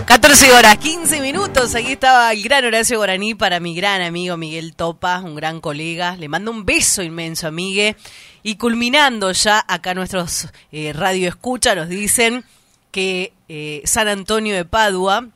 Ca- 0.06 0.18
14 0.18 0.52
horas, 0.52 0.78
15 0.78 1.20
minutos. 1.20 1.74
Aquí 1.74 1.92
estaba 1.92 2.32
el 2.32 2.42
gran 2.42 2.64
Horacio 2.64 2.96
Guaraní 2.98 3.34
para 3.34 3.60
mi 3.60 3.74
gran 3.74 4.00
amigo 4.02 4.36
Miguel 4.36 4.74
Topa, 4.74 5.20
un 5.20 5.34
gran 5.34 5.60
colega. 5.60 6.16
Le 6.16 6.28
mando 6.28 6.50
un 6.50 6.64
beso 6.64 7.02
inmenso, 7.02 7.46
amigue. 7.46 7.96
Y 8.42 8.56
culminando 8.56 9.32
ya, 9.32 9.64
acá 9.66 9.94
nuestros 9.94 10.48
eh, 10.72 10.92
radio 10.92 11.28
escucha 11.28 11.74
nos 11.74 11.88
dicen 11.88 12.44
que 12.90 13.32
eh, 13.48 13.82
San 13.84 14.08
Antonio 14.08 14.54
de 14.54 14.64
Padua 14.64 15.28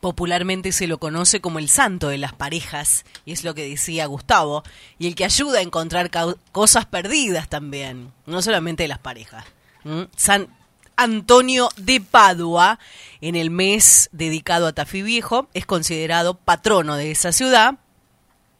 popularmente 0.00 0.72
se 0.72 0.86
lo 0.86 0.98
conoce 0.98 1.40
como 1.40 1.58
el 1.58 1.68
santo 1.68 2.08
de 2.08 2.18
las 2.18 2.32
parejas, 2.32 3.04
y 3.26 3.32
es 3.32 3.44
lo 3.44 3.54
que 3.54 3.68
decía 3.68 4.06
Gustavo, 4.06 4.62
y 4.98 5.06
el 5.06 5.14
que 5.14 5.26
ayuda 5.26 5.58
a 5.58 5.62
encontrar 5.62 6.10
cosas 6.52 6.86
perdidas 6.86 7.48
también, 7.48 8.12
no 8.26 8.40
solamente 8.40 8.84
de 8.84 8.88
las 8.88 8.98
parejas. 8.98 9.44
San 10.16 10.48
Antonio 10.96 11.68
de 11.76 12.00
Padua, 12.00 12.78
en 13.20 13.36
el 13.36 13.50
mes 13.50 14.08
dedicado 14.12 14.66
a 14.66 14.72
Tafí 14.72 15.02
Viejo, 15.02 15.48
es 15.54 15.66
considerado 15.66 16.34
patrono 16.34 16.96
de 16.96 17.10
esa 17.10 17.32
ciudad 17.32 17.76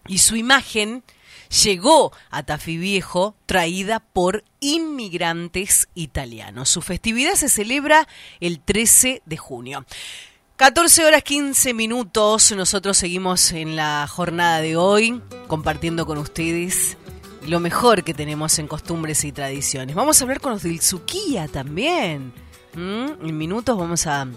y 0.07 0.19
su 0.19 0.37
imagen 0.37 1.03
llegó 1.51 2.13
a 2.31 2.43
Tafí 2.43 2.77
Viejo 2.79 3.35
traída 3.47 4.01
por 4.01 4.45
inmigrantes 4.61 5.89
italianos. 5.95 6.69
Su 6.69 6.83
festividad 6.83 7.35
se 7.35 7.49
celebra 7.49 8.09
el 8.41 8.61
13 8.61 9.23
de 9.25 9.37
junio. 9.37 9.85
14 10.57 11.05
horas 11.07 11.23
15 11.23 11.73
minutos, 11.73 12.53
nosotros 12.53 12.99
seguimos 12.99 13.53
en 13.53 13.77
la 13.77 14.07
jornada 14.07 14.61
de 14.61 14.77
hoy 14.77 15.23
compartiendo 15.47 16.05
con 16.05 16.19
ustedes 16.19 16.99
lo 17.47 17.61
mejor 17.61 18.05
que 18.05 18.13
tenemos 18.13 18.59
en 18.59 18.69
costumbres 18.69 19.25
y 19.25 19.33
tradiciones. 19.33 19.97
Vamos 19.97 20.21
a 20.21 20.25
hablar 20.25 20.41
con 20.41 20.53
los 20.53 20.63
del 20.63 20.81
Suquía 20.81 21.49
también. 21.49 22.33
En 22.75 23.39
minutos 23.39 23.77
vamos 23.77 24.07
a, 24.07 24.29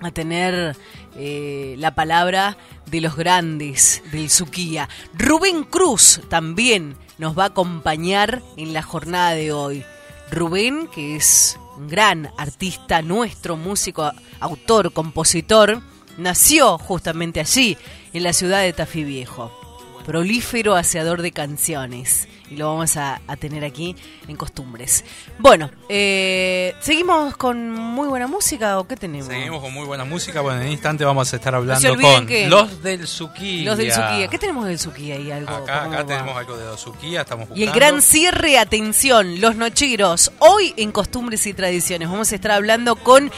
a 0.00 0.10
tener 0.10 0.76
eh, 1.16 1.74
la 1.78 1.94
palabra 1.94 2.56
de 2.90 3.00
los 3.00 3.16
grandes 3.16 4.02
del 4.12 4.30
Suquía. 4.30 4.88
Rubén 5.14 5.64
Cruz 5.64 6.20
también 6.28 6.96
nos 7.18 7.38
va 7.38 7.44
a 7.44 7.48
acompañar 7.48 8.42
en 8.56 8.72
la 8.72 8.82
jornada 8.82 9.32
de 9.32 9.52
hoy. 9.52 9.84
Rubén, 10.30 10.88
que 10.88 11.16
es 11.16 11.58
un 11.76 11.88
gran 11.88 12.30
artista 12.38 13.02
nuestro, 13.02 13.56
músico, 13.56 14.10
autor, 14.40 14.92
compositor, 14.92 15.82
nació 16.18 16.78
justamente 16.78 17.40
allí, 17.40 17.76
en 18.12 18.22
la 18.22 18.32
ciudad 18.32 18.62
de 18.62 18.72
Tafí 18.72 19.04
Viejo. 19.04 19.61
Prolífero 20.04 20.74
hacedor 20.74 21.22
de 21.22 21.32
canciones. 21.32 22.28
Y 22.50 22.56
lo 22.56 22.68
vamos 22.68 22.98
a, 22.98 23.22
a 23.26 23.36
tener 23.36 23.64
aquí 23.64 23.96
en 24.28 24.36
Costumbres. 24.36 25.04
Bueno, 25.38 25.70
eh, 25.88 26.74
¿seguimos 26.80 27.34
con 27.38 27.70
muy 27.70 28.08
buena 28.08 28.26
música 28.26 28.78
o 28.78 28.86
qué 28.86 28.94
tenemos? 28.94 29.28
Seguimos 29.28 29.62
con 29.62 29.72
muy 29.72 29.86
buena 29.86 30.04
música. 30.04 30.42
Bueno, 30.42 30.60
en 30.60 30.66
un 30.66 30.72
instante 30.72 31.02
vamos 31.04 31.32
a 31.32 31.36
estar 31.36 31.54
hablando 31.54 31.96
con 31.98 32.26
que- 32.26 32.48
los 32.48 32.82
del 32.82 33.06
Suquía. 33.06 33.64
Los 33.64 33.78
del 33.78 33.90
Suquía. 33.92 34.28
¿Qué 34.28 34.38
tenemos 34.38 34.66
del 34.66 34.78
Suquía 34.78 35.14
ahí? 35.14 35.30
Algo, 35.30 35.50
Acá, 35.54 36.04
tenemos 36.06 36.36
algo 36.36 36.56
de 36.58 36.64
los 36.66 36.78
Suquía, 36.80 37.22
estamos 37.22 37.48
Y 37.54 37.62
el 37.62 37.68
buscando. 37.70 37.74
gran 37.74 38.02
cierre, 38.02 38.58
atención, 38.58 39.40
los 39.40 39.56
nocheros. 39.56 40.30
Hoy 40.40 40.74
en 40.76 40.92
Costumbres 40.92 41.46
y 41.46 41.54
Tradiciones 41.54 42.10
vamos 42.10 42.32
a 42.32 42.34
estar 42.34 42.50
hablando 42.50 42.96
con 42.96 43.30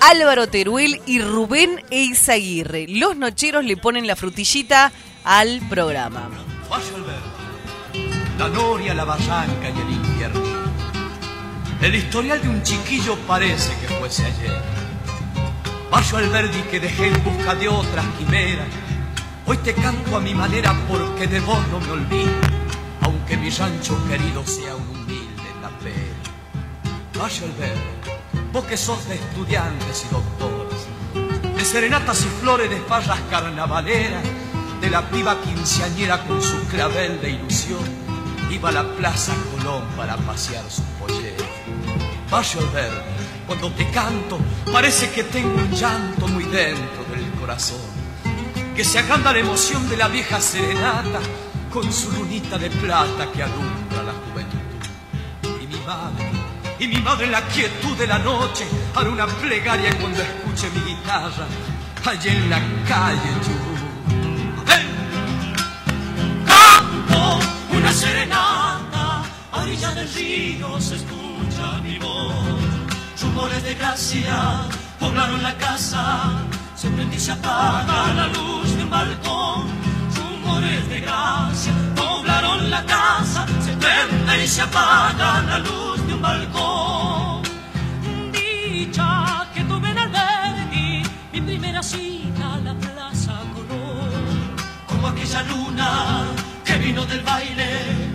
Álvaro 0.00 0.48
Teruel 0.48 1.00
y 1.06 1.20
Rubén 1.20 1.84
Eizaguirre. 1.90 2.86
Los 2.88 3.16
nocheros 3.16 3.64
le 3.64 3.76
ponen 3.76 4.08
la 4.08 4.16
frutillita 4.16 4.90
al 5.26 5.60
programa. 5.68 6.28
La 8.38 8.48
noria, 8.48 8.94
la 8.94 9.04
barranca 9.04 9.70
y 9.74 9.80
el 9.80 9.90
infierno. 9.90 10.40
El 11.82 11.96
historial 11.96 12.40
de 12.40 12.48
un 12.48 12.62
chiquillo 12.62 13.16
parece 13.26 13.76
que 13.80 13.88
fuese 13.94 14.24
ayer. 14.24 14.62
Valle 15.92 16.16
Alberdi 16.16 16.62
que 16.70 16.78
dejé 16.78 17.08
en 17.08 17.24
busca 17.24 17.56
de 17.56 17.66
otras 17.66 18.06
quimeras. 18.16 18.68
Hoy 19.46 19.56
te 19.58 19.74
canto 19.74 20.16
a 20.16 20.20
mi 20.20 20.32
manera 20.32 20.72
porque 20.88 21.26
de 21.26 21.40
vos 21.40 21.58
no 21.72 21.80
me 21.80 21.90
olvido, 21.90 22.32
aunque 23.00 23.36
mi 23.36 23.50
rancho 23.50 23.98
querido 24.06 24.46
sea 24.46 24.76
un 24.76 24.88
humilde 24.90 25.50
tapero. 25.60 27.20
Valle 27.20 27.44
Alberdi, 27.46 28.52
vos 28.52 28.64
que 28.64 28.76
sos 28.76 29.08
de 29.08 29.16
estudiantes 29.16 30.06
y 30.08 30.14
doctores, 30.14 31.56
de 31.56 31.64
serenatas 31.64 32.22
y 32.22 32.28
flores 32.40 32.70
de 32.70 32.78
farras 32.82 33.20
carnavaleras, 33.28 34.22
de 34.80 34.90
la 34.90 35.08
piba 35.10 35.40
quinceañera 35.40 36.24
con 36.24 36.42
su 36.42 36.66
clavel 36.66 37.20
de 37.20 37.30
ilusión, 37.30 37.84
iba 38.50 38.68
a 38.68 38.72
la 38.72 38.84
Plaza 38.96 39.32
Colón 39.52 39.84
para 39.96 40.16
pasear 40.16 40.64
su 40.70 40.82
pollera. 40.98 41.44
Valle 42.30 42.58
Alberdi, 42.58 43.00
cuando 43.46 43.70
te 43.72 43.90
canto, 43.90 44.38
parece 44.72 45.10
que 45.10 45.24
tengo 45.24 45.54
un 45.54 45.70
llanto 45.70 46.28
muy 46.28 46.44
dentro 46.44 47.04
del 47.10 47.30
corazón, 47.40 47.80
que 48.74 48.84
se 48.84 48.98
agranda 48.98 49.32
la 49.32 49.38
emoción 49.38 49.88
de 49.88 49.96
la 49.96 50.08
vieja 50.08 50.40
serenata 50.40 51.20
con 51.72 51.92
su 51.92 52.10
lunita 52.12 52.58
de 52.58 52.70
plata 52.70 53.30
que 53.32 53.42
alumbra 53.42 54.02
la 54.02 54.12
juventud. 54.12 55.60
Y 55.62 55.66
mi 55.66 55.80
madre, 55.86 56.30
y 56.78 56.88
mi 56.88 57.00
madre 57.00 57.26
en 57.26 57.32
la 57.32 57.42
quietud 57.48 57.96
de 57.96 58.06
la 58.06 58.18
noche 58.18 58.66
hará 58.94 59.08
una 59.10 59.26
plegaria 59.26 59.96
cuando 59.98 60.20
escuche 60.22 60.68
mi 60.74 60.80
guitarra 60.80 61.46
allá 62.04 62.32
en 62.32 62.50
la 62.50 62.60
calle. 62.86 63.75
Del 70.14 70.92
escucha 70.92 71.80
mi 71.82 71.98
voz. 71.98 72.34
Rumores 73.20 73.62
de 73.64 73.74
gracia 73.74 74.68
poblaron 75.00 75.42
la 75.42 75.54
casa, 75.58 76.44
se 76.76 76.88
prende 76.90 77.16
y 77.16 77.18
se 77.18 77.32
apaga 77.32 78.14
la 78.14 78.28
luz 78.28 78.76
de 78.76 78.84
un 78.84 78.90
balcón. 78.90 79.66
Rumores 80.16 80.88
de 80.88 81.00
gracia 81.00 81.72
poblaron 81.96 82.70
la 82.70 82.84
casa, 82.84 83.46
se 83.64 83.72
prende 83.72 84.44
y 84.44 84.46
se 84.46 84.62
apaga 84.62 85.42
la 85.42 85.58
luz 85.58 86.06
de 86.06 86.14
un 86.14 86.22
balcón. 86.22 87.42
Dicha 88.32 89.48
que 89.54 89.64
tuve 89.64 89.90
en 89.90 89.98
Alberdi, 89.98 91.02
mi 91.32 91.40
primera 91.40 91.82
cita 91.82 92.54
a 92.54 92.58
la 92.58 92.74
Plaza 92.74 93.40
Colón 93.54 94.10
como 94.86 95.08
aquella 95.08 95.42
luna 95.42 96.24
que 96.64 96.76
vino 96.78 97.04
del 97.06 97.22
baile, 97.22 98.05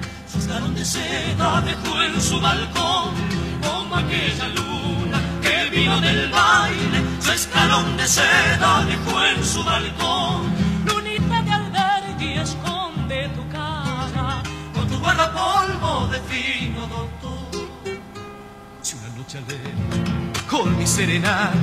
escarón 0.61 0.75
de 0.75 0.85
seda 0.85 1.61
dejó 1.61 2.01
en 2.01 2.21
su 2.21 2.39
balcón, 2.39 3.13
como 3.61 3.95
aquella 3.95 4.47
luna 4.49 5.19
que 5.41 5.69
vino 5.71 5.99
del 6.01 6.29
baile, 6.29 7.03
su 7.19 7.31
escalón 7.31 7.97
de 7.97 8.07
seda 8.07 8.85
dejó 8.85 9.25
en 9.25 9.43
su 9.43 9.63
balcón. 9.63 10.53
Lunita 10.85 11.41
de 11.41 11.51
Alberdi 11.51 12.33
esconde 12.39 13.29
tu 13.29 13.47
cara, 13.49 14.43
con 14.73 14.87
tu 14.87 14.99
guardapolvo 14.99 16.07
de 16.07 16.19
fino 16.21 16.81
doctor. 16.87 17.99
Si 18.81 18.95
una 18.97 19.15
noche 19.17 19.37
alegre 19.39 19.73
con 20.47 20.77
mi 20.77 20.85
serenata 20.85 21.53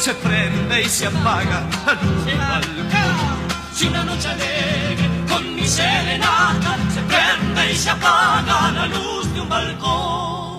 se 0.00 0.14
prende 0.14 0.82
y 0.82 0.88
se 0.88 1.06
apaga 1.06 1.62
la 1.86 1.94
luz 1.94 2.24
del 2.24 2.38
balcón. 2.38 3.36
Si 3.74 3.86
una 3.86 4.04
noche 4.04 4.28
alegre 4.28 5.11
con 5.32 5.54
mi 5.54 5.66
serenata 5.66 6.76
se 6.94 7.00
prende 7.02 7.72
y 7.72 7.76
se 7.76 7.90
apaga 7.90 8.70
la 8.72 8.86
luz 8.86 9.32
de 9.34 9.40
un 9.40 9.48
balcón. 9.48 10.52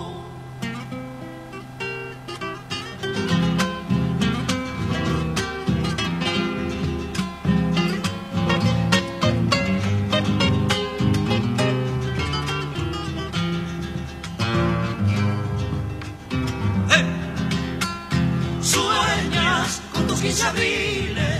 Sueñas 18.62 19.82
con 19.92 20.06
tus 20.06 20.20
quince 20.20 20.42
abriles, 20.44 21.33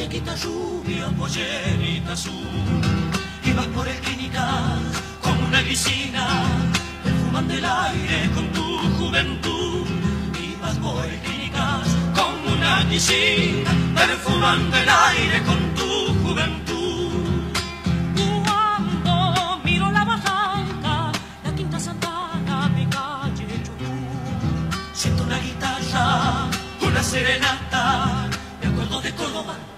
muñequita 0.00 0.34
rubia, 0.36 1.08
pollerita 1.18 2.12
azul. 2.12 2.32
Y 3.44 3.52
vas 3.52 3.66
por 3.66 3.86
esquinicas 3.86 4.80
como 5.20 5.46
una 5.46 5.60
guisina, 5.60 6.26
perfumando 7.04 7.52
el 7.52 7.64
aire 7.64 8.30
con 8.34 8.46
tu 8.52 8.64
juventud. 8.98 9.86
Y 10.42 10.56
vas 10.62 10.76
por 10.78 11.04
esquinicas 11.04 11.86
como 12.14 12.56
una 12.56 12.82
guisina, 12.84 13.70
perfumando 13.94 14.76
el 14.78 14.88
aire 14.88 15.42
con 15.42 15.74
tu 15.74 15.90
juventud. 16.24 17.52
Cuando 18.16 19.60
miro 19.64 19.90
la 19.90 20.04
barranca, 20.04 21.12
la 21.44 21.54
quinta 21.54 21.78
santana 21.78 22.70
de 22.74 22.88
calle 22.88 23.62
Chubut, 23.64 24.94
siento 24.94 25.24
una 25.24 25.38
guitarra, 25.38 26.48
una 26.80 27.02
serenata, 27.02 28.28
me 28.62 28.68
acuerdo 28.68 29.02
de 29.02 29.12
Córdoba 29.14 29.69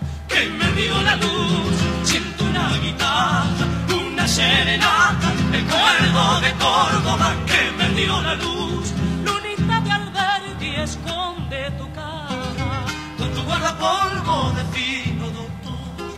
me 0.51 0.73
dio 0.73 1.01
la 1.03 1.17
luz. 1.17 1.75
Siento 2.05 2.45
una 2.45 2.77
guitarra, 2.79 3.67
una 4.07 4.27
serenata, 4.27 5.33
me 5.51 5.59
acuerdo 5.59 6.41
de 6.41 6.53
Córdoba 6.53 7.35
que 7.47 7.73
me 7.79 7.89
dio 7.95 8.21
la 8.23 8.35
luz. 8.35 8.93
Lunita 9.25 9.81
de 9.81 9.91
Alberti 9.91 10.75
esconde 10.77 11.71
tu 11.79 11.91
cara, 11.93 12.85
con 13.19 13.29
tu 13.35 13.43
guardapolvo 13.43 14.53
de 14.57 14.65
fino 14.75 15.27
doctor. 15.31 16.11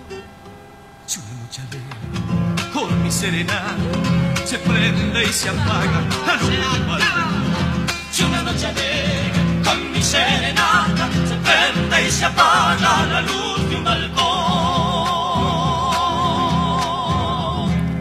Si 1.06 1.20
una 1.20 1.34
alegre 1.64 2.72
con 2.72 3.02
mi 3.02 3.10
serenata 3.10 3.76
se 4.44 4.58
prende 4.58 5.24
y 5.24 5.32
se 5.32 5.48
apaga 5.48 6.00
la 6.26 6.34
luz. 6.36 7.04
Si 8.10 8.22
una 8.22 8.42
noche 8.42 8.66
alegre 8.66 9.33
con 9.64 9.92
mi 9.92 10.02
serenata 10.02 11.08
se 11.26 11.36
prende 11.36 12.06
y 12.06 12.10
se 12.10 12.24
apaga 12.24 13.06
la 13.06 13.20
luz 13.22 13.68
de 13.68 13.76
un 13.76 13.84
balcón. 13.84 14.24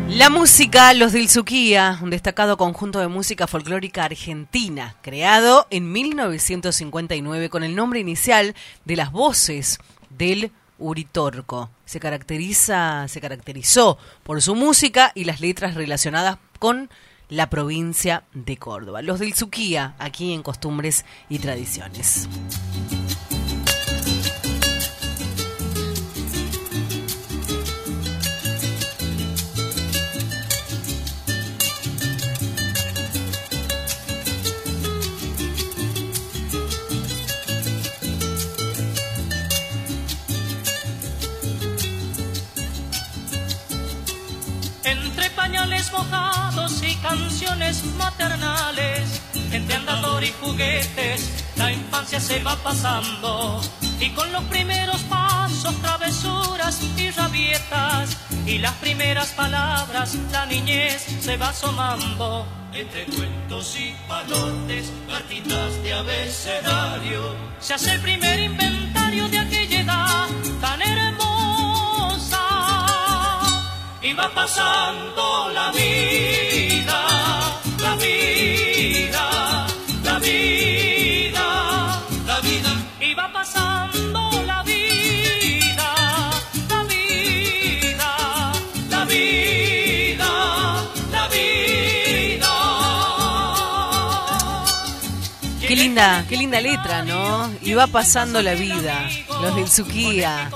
La 0.10 0.30
música 0.30 0.94
Los 0.94 1.12
del 1.12 1.28
Suquía, 1.30 1.98
un 2.02 2.12
destacado 2.12 2.56
conjunto 2.56 3.00
de 3.00 3.08
música 3.08 3.48
folclórica 3.48 4.04
argentina, 4.04 4.96
creado 5.02 5.66
en 5.72 5.92
1959 5.92 7.50
con 7.50 7.64
el 7.64 7.76
nombre 7.76 8.00
inicial 8.00 8.54
de 8.86 8.96
las 8.96 9.12
voces 9.12 9.80
del 10.12 10.52
Uritorco. 10.78 11.72
Se 11.86 12.00
caracteriza, 12.00 13.08
se 13.08 13.22
caracterizó 13.22 13.98
por 14.24 14.42
su 14.42 14.54
música 14.54 15.12
y 15.16 15.24
las 15.24 15.42
letras 15.42 15.74
relacionadas 15.74 16.38
con 16.60 16.90
la 17.34 17.50
provincia 17.50 18.26
de 18.34 18.58
Córdoba. 18.58 19.02
Los 19.02 19.20
del 19.20 19.34
Suquía, 19.34 19.96
aquí 19.98 20.34
en 20.34 20.44
Costumbres 20.44 21.04
y 21.30 21.40
Tradiciones. 21.40 22.30
Entre 44.84 45.33
mojados 45.92 46.82
y 46.84 46.96
canciones 46.98 47.84
maternales, 47.98 49.22
entre 49.52 49.76
andador 49.76 50.24
y 50.24 50.32
juguetes, 50.42 51.30
la 51.56 51.72
infancia 51.72 52.20
se 52.20 52.42
va 52.44 52.56
pasando. 52.58 53.62
Y 54.00 54.10
con 54.12 54.32
los 54.32 54.44
primeros 54.46 55.02
pasos, 55.04 55.76
travesuras 55.82 56.80
y 56.98 57.10
rabietas, 57.12 58.18
y 58.46 58.60
las 58.60 58.74
primeras 58.74 59.30
palabras, 59.30 60.16
la 60.32 60.46
niñez 60.46 61.06
se 61.20 61.38
va 61.38 61.50
asomando. 61.50 62.46
Entre 62.74 63.06
cuentos 63.06 63.78
y 63.78 63.94
palotes, 64.08 64.92
gatitas 65.08 65.84
de 65.84 65.94
abecedario, 65.94 67.36
se 67.60 67.76
hace 67.76 67.94
el 67.94 68.02
primer 68.02 68.40
inventario 68.40 69.28
de 69.28 69.40
aquella 69.40 69.82
edad 69.82 70.28
tan 70.60 70.82
y 74.04 74.14
va 74.14 74.30
pasando 74.30 75.50
la 75.54 75.72
vida, 75.72 77.13
qué 96.28 96.38
linda 96.38 96.60
letra, 96.62 97.04
¿no? 97.04 97.52
Y 97.62 97.74
va 97.74 97.88
pasando 97.88 98.42
la 98.42 98.54
vida. 98.54 99.10
Los 99.42 99.56
del 99.56 99.70
Suquía. 99.70 100.50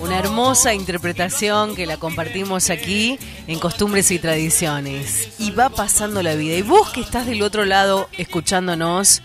Una 0.00 0.18
hermosa 0.18 0.74
interpretación 0.74 1.74
que 1.74 1.86
la 1.86 1.96
compartimos 1.96 2.70
aquí 2.70 3.18
en 3.46 3.58
Costumbres 3.58 4.10
y 4.10 4.18
Tradiciones. 4.18 5.28
Y 5.38 5.50
va 5.50 5.68
pasando 5.68 6.22
la 6.22 6.34
vida. 6.34 6.56
Y 6.56 6.62
vos 6.62 6.90
que 6.90 7.00
estás 7.00 7.26
del 7.26 7.42
otro 7.42 7.64
lado 7.64 8.08
escuchándonos, 8.16 9.22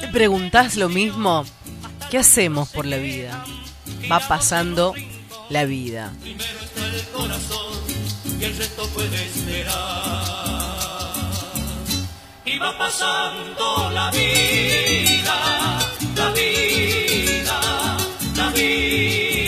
te 0.00 0.08
preguntás 0.08 0.76
lo 0.76 0.88
mismo. 0.88 1.44
¿Qué 2.10 2.18
hacemos 2.18 2.68
por 2.68 2.86
la 2.86 2.96
vida? 2.96 3.44
Va 4.10 4.20
pasando 4.20 4.94
la 5.48 5.64
vida. 5.64 6.12
el 6.24 7.02
corazón 7.08 7.82
y 8.38 8.44
el 8.44 8.56
resto 8.56 8.86
puede 8.88 9.24
esperar. 9.24 10.33
Va 12.60 12.72
pasando 12.78 13.90
la 13.90 14.10
vida, 14.10 15.36
la 16.16 16.30
vida, 16.30 17.60
la 18.36 18.48
vida, 18.50 19.43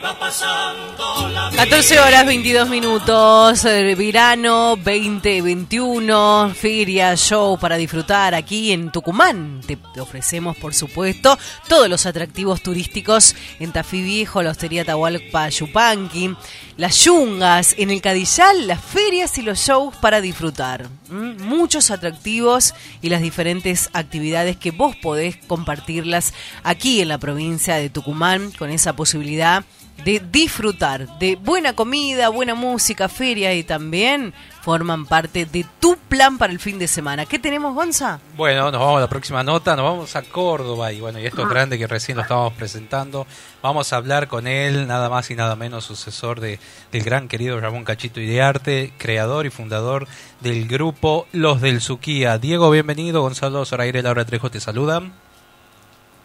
seguir. 0.00 0.04
Y 0.04 0.04
va 0.04 0.18
pasando 0.18 1.28
la 1.28 1.50
vida. 1.50 1.64
14 1.64 2.00
horas 2.00 2.26
22 2.26 2.68
minutos, 2.68 3.64
eh, 3.64 3.94
verano 3.94 4.76
2021, 4.76 6.52
feria, 6.54 7.16
show 7.16 7.58
para 7.58 7.76
disfrutar 7.76 8.34
aquí 8.34 8.72
en 8.72 8.90
Tucumán. 8.90 9.60
Te 9.66 9.78
ofrecemos, 10.00 10.56
por 10.56 10.74
supuesto, 10.74 11.38
todos 11.68 11.88
los 11.88 12.06
atractivos 12.06 12.62
turísticos 12.62 13.34
en 13.58 13.72
Tafí 13.72 14.02
Viejo, 14.02 14.42
la 14.42 14.50
Hostería 14.50 14.84
Tahualpa 14.84 15.48
Yupanqui, 15.48 16.34
las 16.80 17.04
yungas, 17.04 17.74
en 17.76 17.90
el 17.90 18.00
Cadillal, 18.00 18.66
las 18.66 18.82
ferias 18.82 19.36
y 19.36 19.42
los 19.42 19.58
shows 19.58 19.94
para 19.96 20.22
disfrutar. 20.22 20.88
Muchos 21.10 21.90
atractivos 21.90 22.72
y 23.02 23.10
las 23.10 23.20
diferentes 23.20 23.90
actividades 23.92 24.56
que 24.56 24.70
vos 24.70 24.96
podés 24.96 25.36
compartirlas 25.46 26.32
aquí 26.62 27.02
en 27.02 27.08
la 27.08 27.18
provincia 27.18 27.74
de 27.74 27.90
Tucumán 27.90 28.50
con 28.52 28.70
esa 28.70 28.96
posibilidad 28.96 29.62
de 30.06 30.22
disfrutar 30.32 31.18
de 31.18 31.36
buena 31.36 31.74
comida, 31.74 32.30
buena 32.30 32.54
música, 32.54 33.10
feria 33.10 33.52
y 33.52 33.62
también 33.62 34.32
forman 34.60 35.06
parte 35.06 35.46
de 35.46 35.64
tu 35.80 35.96
plan 35.96 36.38
para 36.38 36.52
el 36.52 36.58
fin 36.58 36.78
de 36.78 36.86
semana. 36.86 37.26
¿Qué 37.26 37.38
tenemos, 37.38 37.74
Gonza? 37.74 38.20
Bueno, 38.36 38.70
nos 38.70 38.80
vamos 38.80 38.98
a 38.98 39.00
la 39.00 39.08
próxima 39.08 39.42
nota, 39.42 39.76
nos 39.76 39.84
vamos 39.84 40.16
a 40.16 40.22
Córdoba 40.22 40.92
y 40.92 41.00
bueno, 41.00 41.18
y 41.18 41.26
esto 41.26 41.42
es 41.42 41.48
grande 41.48 41.78
que 41.78 41.86
recién 41.86 42.16
lo 42.16 42.22
estábamos 42.22 42.52
presentando. 42.54 43.26
Vamos 43.62 43.92
a 43.92 43.96
hablar 43.96 44.28
con 44.28 44.46
él, 44.46 44.86
nada 44.86 45.08
más 45.08 45.30
y 45.30 45.36
nada 45.36 45.56
menos, 45.56 45.84
sucesor 45.84 46.40
de, 46.40 46.58
del 46.92 47.02
gran 47.02 47.28
querido 47.28 47.60
Ramón 47.60 47.84
Cachito 47.84 48.20
Iriarte, 48.20 48.92
creador 48.98 49.46
y 49.46 49.50
fundador 49.50 50.06
del 50.40 50.66
grupo 50.68 51.26
Los 51.32 51.60
del 51.60 51.80
Suquía. 51.80 52.38
Diego, 52.38 52.70
bienvenido, 52.70 53.22
Gonzalo 53.22 53.64
Zoraire, 53.64 54.02
Laura 54.02 54.24
Trejo 54.24 54.50
te 54.50 54.60
saludan. 54.60 55.12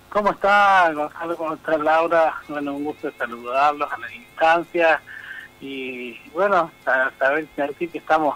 ¿Cómo 0.09 0.31
está 0.31 0.91
Gonzalo? 0.93 1.35
¿Cómo 1.35 1.53
está 1.55 1.77
Laura? 1.77 2.33
Bueno, 2.47 2.73
un 2.73 2.85
gusto 2.85 3.11
saludarlos 3.17 3.91
a 3.91 3.97
la 3.97 4.07
distancia 4.07 5.01
y 5.65 6.21
bueno, 6.33 6.71
sa- 6.83 7.11
saber 7.17 7.47
sentir 7.55 7.89
que 7.89 7.97
estamos 7.99 8.35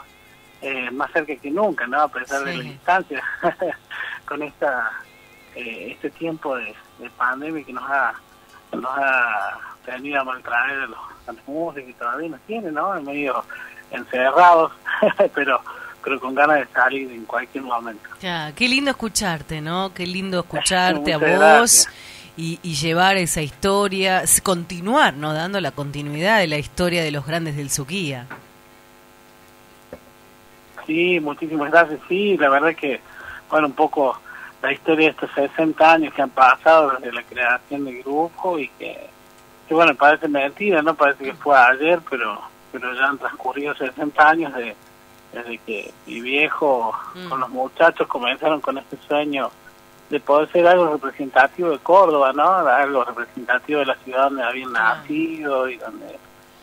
eh, 0.62 0.90
más 0.92 1.12
cerca 1.12 1.36
que 1.36 1.52
nunca, 1.52 1.86
¿no? 1.88 2.02
A 2.02 2.08
pesar 2.08 2.44
de 2.44 2.46
la 2.58 2.64
distancia, 2.72 3.24
con 4.26 4.42
esta 4.44 4.92
eh, 5.56 5.90
este 5.92 6.10
tiempo 6.12 6.56
de, 6.58 6.74
de 7.00 7.10
pandemia 7.12 7.64
que 7.64 7.74
nos 7.74 7.84
ha 7.90 8.14
nos 8.72 8.86
ha 8.98 9.58
tenido 9.86 10.22
a 10.22 10.24
maltraer 10.24 10.82
a 10.82 10.86
los, 10.88 11.00
a 11.28 11.32
los 11.32 11.48
músicos 11.48 11.90
y 11.90 11.94
todavía 11.94 12.30
nos 12.30 12.42
tiene, 12.42 12.72
¿no? 12.72 12.94
Medio 13.02 13.44
encerrados, 13.92 14.72
pero 15.34 15.62
pero 16.02 16.18
con 16.20 16.34
ganas 16.34 16.60
de 16.60 16.68
salir 16.68 17.12
en 17.12 17.26
cualquier 17.26 17.64
momento. 17.66 18.10
Ya, 18.22 18.54
qué 18.56 18.70
lindo 18.70 18.92
escucharte, 18.92 19.60
¿no? 19.60 19.94
Qué 19.94 20.08
lindo 20.08 20.40
escucharte 20.46 21.14
a 21.14 21.18
vos 21.18 21.28
gracias. 21.30 21.90
Y, 22.40 22.58
y 22.64 22.76
llevar 22.76 23.18
esa 23.18 23.42
historia, 23.42 24.24
continuar, 24.42 25.14
¿no? 25.14 25.34
Dando 25.34 25.60
la 25.60 25.72
continuidad 25.72 26.40
de 26.40 26.48
la 26.48 26.58
historia 26.58 27.04
de 27.04 27.12
los 27.12 27.28
grandes 27.28 27.58
del 27.58 27.70
Suquía. 27.70 28.28
Sí, 30.88 31.20
muchísimas 31.20 31.70
gracias. 31.70 32.00
Sí, 32.08 32.38
la 32.38 32.48
verdad 32.48 32.74
que, 32.76 33.02
bueno, 33.50 33.68
un 33.68 33.74
poco 33.74 34.22
la 34.62 34.72
historia 34.72 35.08
de 35.08 35.12
estos 35.12 35.30
60 35.36 35.92
años 35.92 36.14
que 36.14 36.22
han 36.22 36.30
pasado 36.30 36.92
desde 36.92 37.12
la 37.12 37.24
creación 37.24 37.84
del 37.84 38.02
grupo 38.04 38.58
y 38.58 38.70
que, 38.70 39.10
que 39.68 39.74
bueno, 39.74 39.94
parece 39.96 40.30
mentira, 40.30 40.82
¿no? 40.82 40.96
Parece 40.96 41.26
que 41.26 41.34
fue 41.34 41.58
ayer, 41.58 42.00
pero 42.10 42.42
pero 42.72 42.94
ya 42.94 43.08
han 43.08 43.18
transcurrido 43.18 43.76
60 43.76 44.30
años 44.30 44.54
de, 44.54 44.76
desde 45.34 45.58
que 45.58 45.92
mi 46.06 46.22
viejo 46.22 46.94
con 47.28 47.40
los 47.40 47.50
muchachos 47.50 48.08
comenzaron 48.08 48.62
con 48.62 48.78
este 48.78 48.96
sueño 49.08 49.50
de 50.10 50.20
poder 50.20 50.52
ser 50.52 50.66
algo 50.68 50.92
representativo 50.94 51.70
de 51.70 51.80
Córdoba, 51.80 52.34
¿no? 52.34 52.44
Algo 52.50 53.04
representativo 53.04 53.80
de 53.82 53.86
la 53.88 53.96
ciudad 53.98 54.24
donde 54.26 54.44
habían 54.44 54.74
nacido 54.74 55.70
y 55.70 55.78
donde 55.78 56.18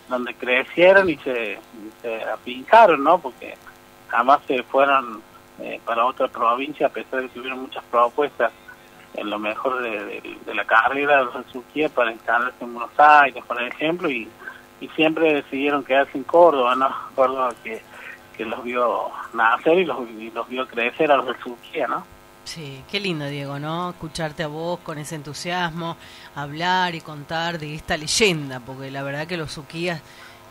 donde 0.09 0.35
crecieron 0.35 1.11
y 1.11 1.17
se, 1.17 1.55
y 1.55 1.91
se 2.01 2.23
afincaron, 2.25 3.03
¿no? 3.03 3.19
Porque 3.19 3.55
jamás 4.09 4.41
se 4.47 4.63
fueron 4.63 5.21
eh, 5.61 5.81
para 5.85 6.05
otra 6.05 6.29
provincia 6.29 6.87
a 6.87 6.91
pesar 6.91 7.23
de 7.23 7.29
que 7.29 7.35
tuvieron 7.35 7.63
muchas 7.63 7.83
propuestas 7.91 8.53
en 9.15 9.29
lo 9.31 9.39
mejor 9.41 9.83
de, 9.83 9.91
de- 10.05 10.39
de 10.47 10.55
la 10.55 10.65
carrera 10.65 11.19
de 11.19 11.25
los 11.25 11.35
Suquía 11.53 11.89
para 11.89 12.13
instalarse 12.13 12.63
en 12.63 12.75
Buenos 12.75 12.93
Aires, 13.01 13.43
por 13.47 13.61
ejemplo, 13.61 14.09
y, 14.09 14.29
y 14.81 14.89
siempre 14.91 15.35
decidieron 15.35 15.83
quedarse 15.83 16.17
en 16.19 16.25
Córdoba, 16.25 16.75
¿no? 16.77 16.95
Córdoba 17.17 17.53
que, 17.65 17.83
que 18.37 18.45
los 18.45 18.63
vio 18.63 19.11
nacer 19.33 19.79
y 19.79 19.85
los, 19.87 19.99
y 20.09 20.31
los 20.31 20.49
vio 20.49 20.69
crecer 20.69 21.11
a 21.11 21.17
los 21.17 21.27
del 21.27 21.39
Suquía, 21.39 21.89
¿no? 21.89 22.07
Sí, 22.47 22.85
qué 22.89 23.01
lindo, 23.01 23.27
Diego, 23.27 23.59
¿no? 23.59 23.91
Escucharte 23.91 24.45
a 24.45 24.47
vos 24.47 24.79
con 24.79 24.99
ese 24.99 25.17
entusiasmo, 25.17 25.97
hablar 26.37 26.95
y 26.95 27.01
contar 27.01 27.59
de 27.59 27.75
esta 27.75 27.97
leyenda, 27.97 28.61
porque 28.61 28.89
la 28.93 29.03
verdad 29.03 29.27
que 29.27 29.37
los 29.37 29.51
Suquías 29.51 30.01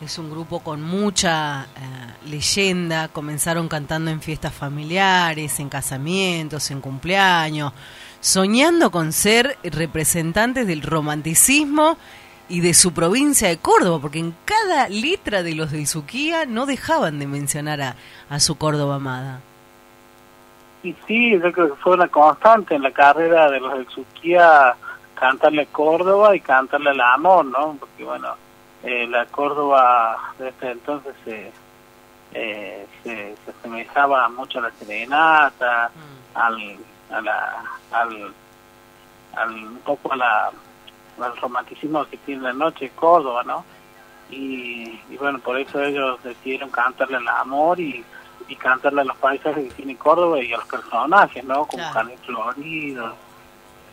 es 0.02 0.18
un 0.18 0.30
grupo 0.30 0.60
con 0.60 0.82
mucha 0.82 1.64
eh, 1.64 2.28
leyenda. 2.28 3.08
Comenzaron 3.08 3.70
cantando 3.70 4.12
en 4.12 4.22
fiestas 4.22 4.54
familiares, 4.54 5.58
en 5.62 5.70
casamientos, 5.70 6.70
en 6.70 6.82
cumpleaños, 6.82 7.72
soñando 8.20 8.92
con 8.92 9.14
ser 9.14 9.58
representantes 9.64 10.68
del 10.68 10.82
romanticismo 10.82 11.98
y 12.50 12.60
de 12.60 12.74
su 12.74 12.92
provincia 12.92 13.48
de 13.48 13.58
Córdoba, 13.58 14.02
porque 14.02 14.20
en 14.20 14.36
cada 14.44 14.90
letra 14.90 15.44
de 15.44 15.56
los 15.56 15.72
de 15.72 15.86
Suquía 15.86 16.46
no 16.46 16.66
dejaban 16.66 17.20
de 17.20 17.28
mencionar 17.28 17.82
a, 17.82 17.96
a 18.30 18.42
su 18.42 18.56
Córdoba 18.56 18.96
amada. 18.96 19.40
Y 20.86 20.96
sí, 21.08 21.32
yo 21.32 21.52
creo 21.52 21.70
que 21.74 21.82
fue 21.82 21.94
una 21.94 22.08
constante 22.08 22.76
en 22.76 22.84
la 22.84 22.92
carrera 22.92 23.50
de 23.50 23.60
los 23.60 23.74
del 23.74 23.90
Suquía 23.90 24.76
cantarle 25.16 25.64
a 25.64 25.66
Córdoba 25.66 26.36
y 26.36 26.40
cantarle 26.40 26.92
al 26.92 27.02
amor, 27.02 27.44
¿no? 27.46 27.76
Porque 27.80 28.04
bueno, 28.04 28.36
eh, 28.84 29.08
la 29.08 29.26
Córdoba 29.26 30.16
desde 30.38 30.74
entonces 30.74 31.16
se, 31.26 31.52
eh, 32.34 32.86
se, 33.02 33.36
se 33.44 33.52
asemejaba 33.52 34.30
mucho 34.30 34.60
a 34.60 34.64
la 34.64 34.72
serenata, 34.74 35.90
al, 36.36 36.78
a 37.10 37.22
la, 37.22 37.64
al, 37.92 38.34
al, 39.36 39.54
un 39.56 39.80
poco 39.80 40.14
a 40.14 40.18
la, 40.18 40.52
al 41.20 41.38
romanticismo 41.38 42.06
que 42.06 42.18
tiene 42.18 42.44
la 42.44 42.54
noche 42.54 42.92
Córdoba, 42.96 43.42
¿no? 43.44 43.66
Y, 44.30 45.02
y 45.10 45.18
bueno, 45.18 45.40
por 45.40 45.58
eso 45.58 45.84
ellos 45.84 46.22
decidieron 46.22 46.70
cantarle 46.70 47.18
al 47.18 47.28
amor 47.28 47.80
y, 47.80 48.06
y 48.48 48.56
cantarle 48.56 49.02
a 49.02 49.06
los 49.06 49.18
paisajes 49.18 49.64
que 49.70 49.74
tiene 49.76 49.96
Córdoba 49.98 50.42
y 50.42 50.54
a 50.54 50.58
los 50.58 50.68
personajes, 50.68 51.44
¿no? 51.44 51.66
Como 51.66 51.84
Claro. 51.92 52.10
Florido, 52.26 53.16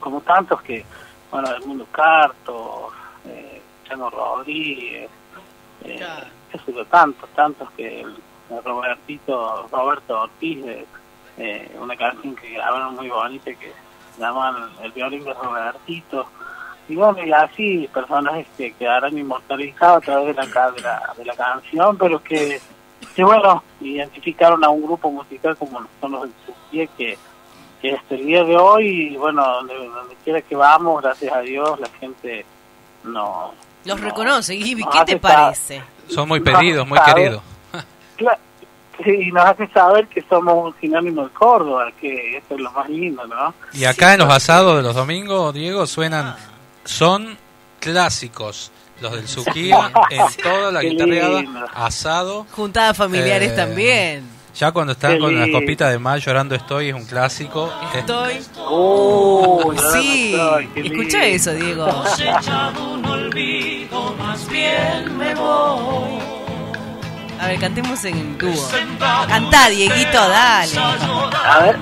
como 0.01 0.21
tantos 0.21 0.61
que, 0.63 0.85
bueno, 1.31 1.51
el 1.55 1.65
mundo 1.65 1.87
Carto, 1.91 2.91
eh, 3.27 3.63
Chano 3.89 4.11
Rodríguez, 4.11 5.11
eh, 5.85 6.07
sé 6.53 6.73
yo, 6.73 6.85
tantos, 6.87 7.29
tantos 7.31 7.71
que 7.77 8.01
el, 8.03 8.15
el 8.51 8.65
Robertito, 8.65 9.67
Roberto 9.71 10.21
Ortiz, 10.23 10.65
eh, 10.67 10.87
eh, 11.39 11.77
una 11.81 11.97
canción 11.97 12.35
que 12.37 12.51
grabaron 12.51 12.95
muy 12.97 13.09
bonita 13.09 13.53
que 13.55 13.73
llaman 14.19 14.71
El 14.83 14.93
violín 14.93 15.25
de 15.25 15.33
Robertito. 15.33 16.27
Y 16.89 16.97
bueno, 16.97 17.25
y 17.25 17.33
así 17.33 17.89
personajes 17.93 18.47
que 18.57 18.73
quedarán 18.75 19.17
inmortalizados 19.17 19.99
a 19.99 20.01
través 20.01 20.37
de 20.37 20.47
la, 20.47 20.71
de 20.73 20.81
la, 20.83 21.15
de 21.17 21.25
la 21.25 21.35
canción, 21.35 21.97
pero 21.97 22.23
que, 22.23 22.61
que 23.15 23.25
bueno, 23.25 23.63
identificaron 23.81 24.65
a 24.65 24.69
un 24.71 24.83
grupo 24.83 25.11
musical 25.11 25.57
como 25.57 25.81
son 26.01 26.13
los 26.13 26.29
que, 26.71 27.19
que 27.81 27.95
hasta 27.95 28.15
el 28.15 28.27
día 28.27 28.45
de 28.45 28.57
hoy, 28.57 29.17
bueno, 29.17 29.47
donde, 29.47 29.75
donde 29.75 30.15
quiera 30.25 30.41
que 30.43 30.55
vamos, 30.57 31.03
gracias 31.03 31.33
a 31.35 31.41
Dios, 31.41 31.79
la 31.81 31.89
gente 32.01 32.45
no... 33.05 33.53
Los 33.85 33.99
no- 34.01 34.05
reconoce, 34.07 34.57
Gibi, 34.57 34.85
¿qué 34.93 35.05
te 35.05 35.17
parece? 35.19 35.83
Son 36.09 36.29
muy 36.29 36.41
pedidos, 36.41 36.87
muy 36.87 36.99
saber- 36.99 37.15
queridos. 37.15 37.43
Y 39.05 39.33
nos 39.33 39.45
hace 39.47 39.67
saber 39.69 40.07
que 40.07 40.23
somos 40.29 40.55
un 40.67 40.81
sinónimo 40.81 41.25
de 41.25 41.31
Córdoba, 41.31 41.91
que 42.01 42.37
eso 42.37 42.55
es 42.55 42.61
lo 42.61 42.71
más 42.71 42.89
lindo, 42.89 43.27
¿no? 43.27 43.53
Y 43.73 43.85
acá 43.85 44.13
en 44.13 44.21
los 44.21 44.29
asados 44.33 44.77
de 44.77 44.83
los 44.83 44.95
domingos, 44.95 45.53
Diego, 45.55 45.87
suenan, 45.87 46.37
son 46.85 47.37
clásicos. 47.81 48.71
Los 49.03 49.13
del 49.13 49.27
Suquía, 49.29 49.91
en 50.11 50.23
toda 50.43 50.71
la 50.73 50.83
guitarreada, 50.83 51.43
asado. 51.75 52.47
Juntadas 52.53 52.97
familiares 52.97 53.53
Eh, 53.53 53.57
también. 53.57 54.25
Ya 54.55 54.71
cuando 54.71 54.93
están 54.93 55.19
con 55.19 55.35
las 55.39 55.49
copitas 55.49 55.91
de 55.91 55.99
más 55.99 56.25
llorando 56.25 56.55
estoy, 56.55 56.91
es 56.91 56.95
un 56.95 57.05
clásico. 57.07 57.73
Estoy. 57.95 58.35
Oh, 58.59 59.73
sí. 59.93 60.37
Escucha 60.77 61.19
lindo. 61.19 61.19
eso, 61.19 61.55
Diego. 61.55 61.87
Cosechado 61.89 62.93
un 62.95 63.05
olvido, 63.07 64.15
más 64.19 64.47
bien 64.49 65.17
me 65.19 65.35
voy. 65.35 66.42
A 67.43 67.47
ver, 67.49 67.59
cantemos 67.59 68.05
en 68.05 68.39
dúo. 68.39 68.69
Cantá, 69.27 69.69
Dieguito, 69.69 70.29
dale. 70.29 70.79
A 71.45 71.59
ver. 71.59 71.77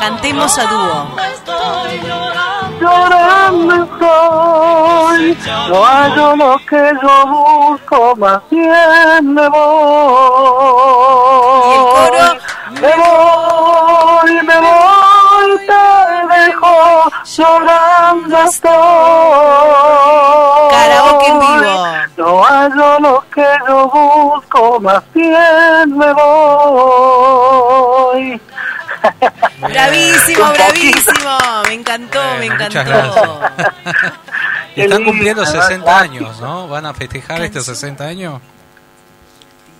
Cantemos 0.00 0.58
a 0.58 0.64
dúo. 0.64 1.16
Estoy 1.34 2.00
llorando. 2.00 2.48
Llorando 2.80 3.74
estoy, 3.84 5.36
no 5.68 5.84
hallo 5.84 6.36
lo 6.36 6.58
que 6.64 6.92
yo 7.02 7.26
busco, 7.26 8.14
más 8.16 8.40
bien 8.50 9.34
me 9.34 9.48
voy. 9.48 9.58
Y 11.64 11.74
el 11.74 11.82
coro. 11.90 12.38
Me 12.70 12.92
voy, 12.96 14.32
me 14.46 14.58
voy, 14.60 15.50
te 15.66 15.82
dejo, 16.34 16.74
llorando 17.24 18.36
estoy. 18.44 18.72
Karaoke 20.70 21.26
en 21.26 21.38
vivo. 21.40 21.97
No 22.18 22.42
hallo 22.42 22.98
lo 23.00 23.24
que 23.32 23.44
yo 23.68 23.88
busco, 23.88 24.80
más 24.80 25.02
bien 25.14 25.96
me 25.96 26.12
voy. 26.12 28.40
Bravísimo, 29.60 30.44
bravísimo. 30.52 31.38
Me 31.68 31.74
encantó, 31.74 32.18
me 32.40 32.48
Bueno, 32.48 32.64
encantó. 32.64 33.40
Y 34.74 34.80
están 34.82 35.04
cumpliendo 35.04 35.44
lindo, 35.44 35.60
60 35.60 35.84
¿verdad? 35.84 36.00
años, 36.00 36.40
¿no? 36.40 36.66
¿Van 36.68 36.86
a 36.86 36.94
festejar 36.94 37.40
estos 37.42 37.64
60 37.66 38.04
años? 38.04 38.40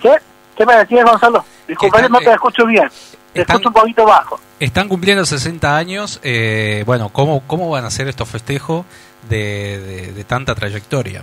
¿Qué? 0.01 0.17
¿Qué 0.57 0.65
me 0.65 0.77
decías, 0.77 1.05
Gonzalo? 1.05 1.45
Disculpa, 1.67 2.03
no 2.09 2.19
te 2.21 2.33
escucho 2.33 2.65
bien. 2.67 2.89
Te 3.33 3.41
están- 3.41 3.57
escucho 3.57 3.69
un 3.71 3.75
poquito 3.75 4.05
bajo. 4.07 4.39
Están 4.61 4.87
cumpliendo 4.89 5.27
60 5.27 5.77
años. 5.77 6.21
eh, 6.23 6.85
bueno, 6.87 7.09
¿cómo, 7.11 7.43
¿cómo 7.49 7.69
van 7.71 7.85
a 7.85 7.91
ser 7.91 8.07
estos 8.09 8.29
festejos 8.29 8.87
de, 9.29 9.79
de- 9.81 10.13
de 10.13 10.25
tanta 10.25 10.55
trayectoria? 10.55 11.23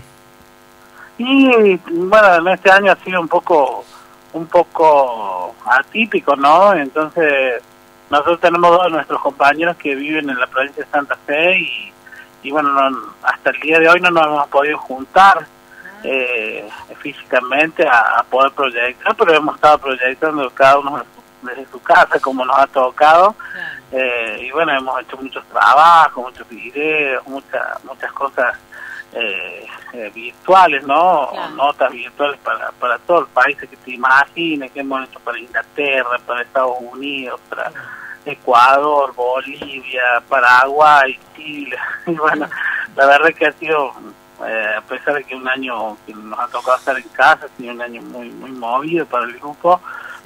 Y 1.17 1.75
bueno, 1.89 2.35
en 2.35 2.47
este 2.49 2.71
año 2.71 2.91
ha 2.91 2.95
sido 3.03 3.21
un 3.21 3.27
poco 3.27 3.85
un 4.33 4.47
poco 4.47 5.55
atípico, 5.65 6.35
¿no? 6.35 6.73
Entonces, 6.73 7.63
nosotros 8.09 8.39
tenemos 8.41 8.69
dos 8.69 8.83
de 8.83 8.89
nuestros 8.91 9.21
compañeros 9.21 9.77
que 9.77 9.95
viven 9.95 10.29
en 10.29 10.37
la 10.37 10.47
provincia 10.47 10.83
de 10.83 10.91
Santa 10.91 11.15
Fe 11.25 11.57
y, 11.59 11.93
y 12.43 12.51
bueno, 12.51 12.69
no- 12.69 13.13
hasta 13.23 13.51
el 13.51 13.59
día 13.61 13.79
de 13.79 13.87
hoy 13.87 14.01
no 14.01 14.09
nos 14.11 14.25
hemos 14.25 14.47
podido 14.49 14.77
juntar 14.79 15.45
eh, 16.03 16.67
físicamente 16.99 17.87
a, 17.87 18.19
a 18.19 18.23
poder 18.23 18.51
proyectar, 18.51 19.15
pero 19.15 19.33
hemos 19.35 19.55
estado 19.55 19.77
proyectando 19.77 20.49
cada 20.51 20.79
uno 20.79 21.01
desde 21.41 21.65
su 21.71 21.81
casa 21.81 22.19
como 22.19 22.43
nos 22.43 22.59
ha 22.59 22.67
tocado. 22.67 23.35
Eh, 23.93 24.47
y 24.47 24.51
bueno, 24.51 24.73
hemos 24.73 25.01
hecho 25.01 25.15
muchos 25.15 25.45
trabajos, 25.45 26.25
muchos 26.25 26.49
videos, 26.49 27.25
muchas 27.25 27.81
muchas 27.85 28.11
cosas 28.11 28.57
eh, 29.17 29.65
eh, 29.93 30.11
virtuales, 30.13 30.85
¿no? 30.85 31.31
Notas 31.55 31.89
virtuales 31.89 32.37
para, 32.43 32.69
para 32.71 32.97
todo 32.99 33.21
el 33.21 33.27
país 33.27 33.57
que 33.57 33.67
te 33.67 33.91
imagines, 33.91 34.69
que 34.71 34.81
hemos 34.81 35.07
hecho 35.07 35.19
para 35.21 35.39
Inglaterra, 35.39 36.19
para 36.25 36.41
Estados 36.41 36.75
Unidos, 36.81 37.39
para 37.49 37.71
Ecuador, 38.25 39.13
Bolivia, 39.15 40.21
Paraguay, 40.27 41.17
Chile. 41.35 41.77
Y 42.07 42.11
bueno, 42.11 42.49
la 42.95 43.05
verdad 43.05 43.33
que 43.33 43.45
ha 43.45 43.53
sido, 43.53 43.93
eh, 44.45 44.75
a 44.77 44.81
pesar 44.81 45.15
de 45.15 45.23
que 45.23 45.33
un 45.33 45.47
año 45.47 45.95
que 46.05 46.13
nos 46.13 46.37
ha 46.37 46.47
tocado 46.47 46.77
estar 46.77 46.97
en 46.97 47.07
casa, 47.09 47.45
ha 47.45 47.57
sido 47.57 47.73
un 47.73 47.81
año 47.81 48.01
muy, 48.01 48.29
muy 48.29 48.51
movido 48.51 49.05
para 49.05 49.25
el 49.25 49.39
grupo, 49.39 49.79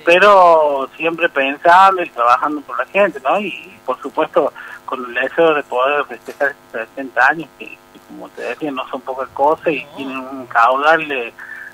pero 0.03 0.89
siempre 0.97 1.29
pensando 1.29 2.01
y 2.01 2.09
trabajando 2.09 2.61
por 2.61 2.79
la 2.79 2.85
gente, 2.85 3.19
¿no? 3.23 3.39
Y 3.39 3.77
por 3.85 4.01
supuesto 4.01 4.51
con 4.85 5.05
el 5.05 5.13
deseo 5.13 5.53
de 5.53 5.61
poder 5.61 6.05
festejar 6.05 6.49
estos 6.49 6.87
60 6.95 7.27
años, 7.27 7.49
que 7.59 7.77
como 8.09 8.29
te 8.29 8.41
decía, 8.41 8.71
no 8.71 8.87
son 8.89 9.01
pocas 9.01 9.29
cosas 9.29 9.67
y 9.67 9.85
tienen 9.95 10.17
un 10.17 10.45
caudal 10.47 11.07
de, 11.07 11.33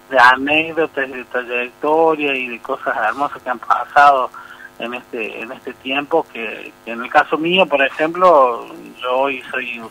de 0.10 0.20
anécdotas, 0.20 1.10
de 1.10 1.24
trayectoria 1.26 2.36
y 2.36 2.50
de 2.50 2.60
cosas 2.60 2.96
hermosas 2.96 3.42
que 3.42 3.50
han 3.50 3.60
pasado 3.60 4.30
en 4.78 4.94
este 4.94 5.42
en 5.42 5.52
este 5.52 5.74
tiempo, 5.74 6.26
que, 6.32 6.72
que 6.84 6.92
en 6.92 7.02
el 7.04 7.10
caso 7.10 7.38
mío, 7.38 7.66
por 7.66 7.82
ejemplo, 7.82 8.68
yo 9.02 9.18
hoy 9.18 9.42
soy 9.50 9.80
un 9.80 9.90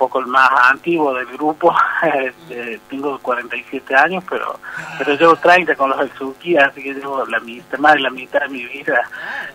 poco 0.00 0.20
el 0.20 0.26
más 0.26 0.50
antiguo 0.70 1.12
del 1.12 1.26
grupo, 1.26 1.74
este, 2.02 2.80
tengo 2.88 3.18
47 3.18 3.94
años, 3.94 4.24
pero 4.28 4.58
pero 4.98 5.14
llevo 5.14 5.36
30 5.36 5.76
con 5.76 5.90
los 5.90 6.10
Suki, 6.16 6.56
así 6.56 6.82
que 6.82 6.94
llevo 6.94 7.26
la 7.26 7.38
mitad, 7.40 7.78
más 7.78 7.94
de 7.94 8.00
la 8.00 8.10
mitad 8.10 8.40
de 8.40 8.48
mi 8.48 8.64
vida 8.64 9.02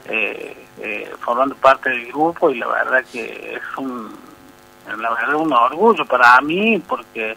eh, 0.06 0.56
eh, 0.80 1.12
formando 1.20 1.56
parte 1.56 1.90
del 1.90 2.08
grupo 2.08 2.52
y 2.52 2.60
la 2.60 2.68
verdad 2.68 3.04
que 3.12 3.56
es 3.56 3.78
un 3.78 4.25
la 4.88 5.10
verdad 5.14 5.36
un 5.36 5.54
orgullo 5.54 6.06
para 6.06 6.40
mí 6.42 6.82
porque 6.88 7.36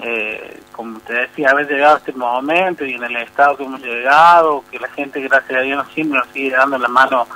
eh, 0.00 0.60
como 0.72 0.98
te 1.00 1.14
decía 1.14 1.50
haber 1.50 1.68
llegado 1.68 1.94
a 1.94 1.98
este 1.98 2.12
momento 2.12 2.84
y 2.84 2.94
en 2.94 3.04
el 3.04 3.16
estado 3.16 3.56
que 3.56 3.64
hemos 3.64 3.80
llegado 3.80 4.62
que 4.70 4.78
la 4.78 4.88
gente 4.88 5.20
gracias 5.20 5.58
a 5.58 5.62
Dios 5.62 5.78
nos 5.78 5.92
siempre 5.94 6.18
nos 6.18 6.28
sigue 6.28 6.50
dando 6.50 6.78
la 6.78 6.88
mano 6.88 7.26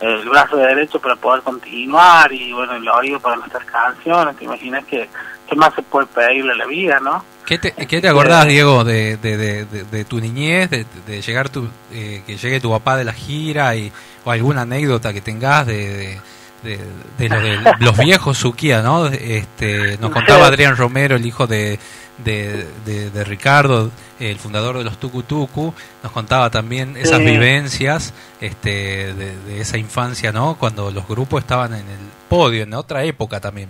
eh, 0.00 0.18
el 0.22 0.28
brazo 0.28 0.56
de 0.56 0.66
derecho 0.66 0.98
para 1.00 1.16
poder 1.16 1.42
continuar 1.42 2.32
y 2.32 2.52
bueno 2.52 2.74
el 2.74 2.88
oído 2.88 3.20
para 3.20 3.36
nuestras 3.36 3.64
canciones. 3.64 4.36
Te 4.36 4.44
imaginas 4.44 4.84
que 4.84 5.08
qué 5.48 5.56
más 5.56 5.74
se 5.74 5.82
puede 5.82 6.06
pedirle 6.06 6.52
a 6.52 6.56
la 6.56 6.66
vida 6.66 7.00
no 7.00 7.24
¿Qué 7.46 7.58
te, 7.58 7.72
qué 7.72 8.00
te 8.00 8.08
acordás, 8.08 8.44
Diego, 8.46 8.82
de, 8.82 9.18
de, 9.18 9.36
de, 9.36 9.64
de- 9.64 10.04
tu 10.04 10.18
niñez, 10.18 10.68
de, 10.68 10.84
de 11.06 11.22
llegar 11.22 11.48
tu, 11.48 11.68
eh, 11.92 12.24
que 12.26 12.36
llegue 12.36 12.58
tu 12.58 12.72
papá 12.72 12.96
de 12.96 13.04
la 13.04 13.12
gira 13.12 13.76
y, 13.76 13.92
o 14.24 14.32
alguna 14.32 14.62
anécdota 14.62 15.12
que 15.12 15.20
tengas 15.20 15.64
de, 15.64 16.20
de, 16.66 17.28
lo 17.28 17.40
de 17.40 17.58
los 17.78 17.96
viejos 17.96 18.38
Suquía, 18.38 18.82
¿no? 18.82 19.06
Este, 19.06 19.96
nos 19.98 20.10
contaba 20.10 20.46
Adrián 20.46 20.76
Romero, 20.76 21.16
el 21.16 21.24
hijo 21.24 21.46
de, 21.46 21.78
de, 22.18 23.24
Ricardo, 23.24 23.90
el 24.18 24.38
fundador 24.38 24.78
de 24.78 24.84
los 24.84 24.98
Tucu 24.98 25.22
Tucu, 25.22 25.72
nos 26.02 26.12
contaba 26.12 26.50
también 26.50 26.96
esas 26.96 27.20
vivencias 27.20 28.14
este, 28.40 29.14
de, 29.14 29.60
esa 29.60 29.78
infancia, 29.78 30.32
¿no? 30.32 30.56
Cuando 30.58 30.90
los 30.90 31.06
grupos 31.06 31.42
estaban 31.42 31.74
en 31.74 31.88
el 31.88 31.98
podio, 32.28 32.64
en 32.64 32.74
otra 32.74 33.04
época 33.04 33.40
también. 33.40 33.68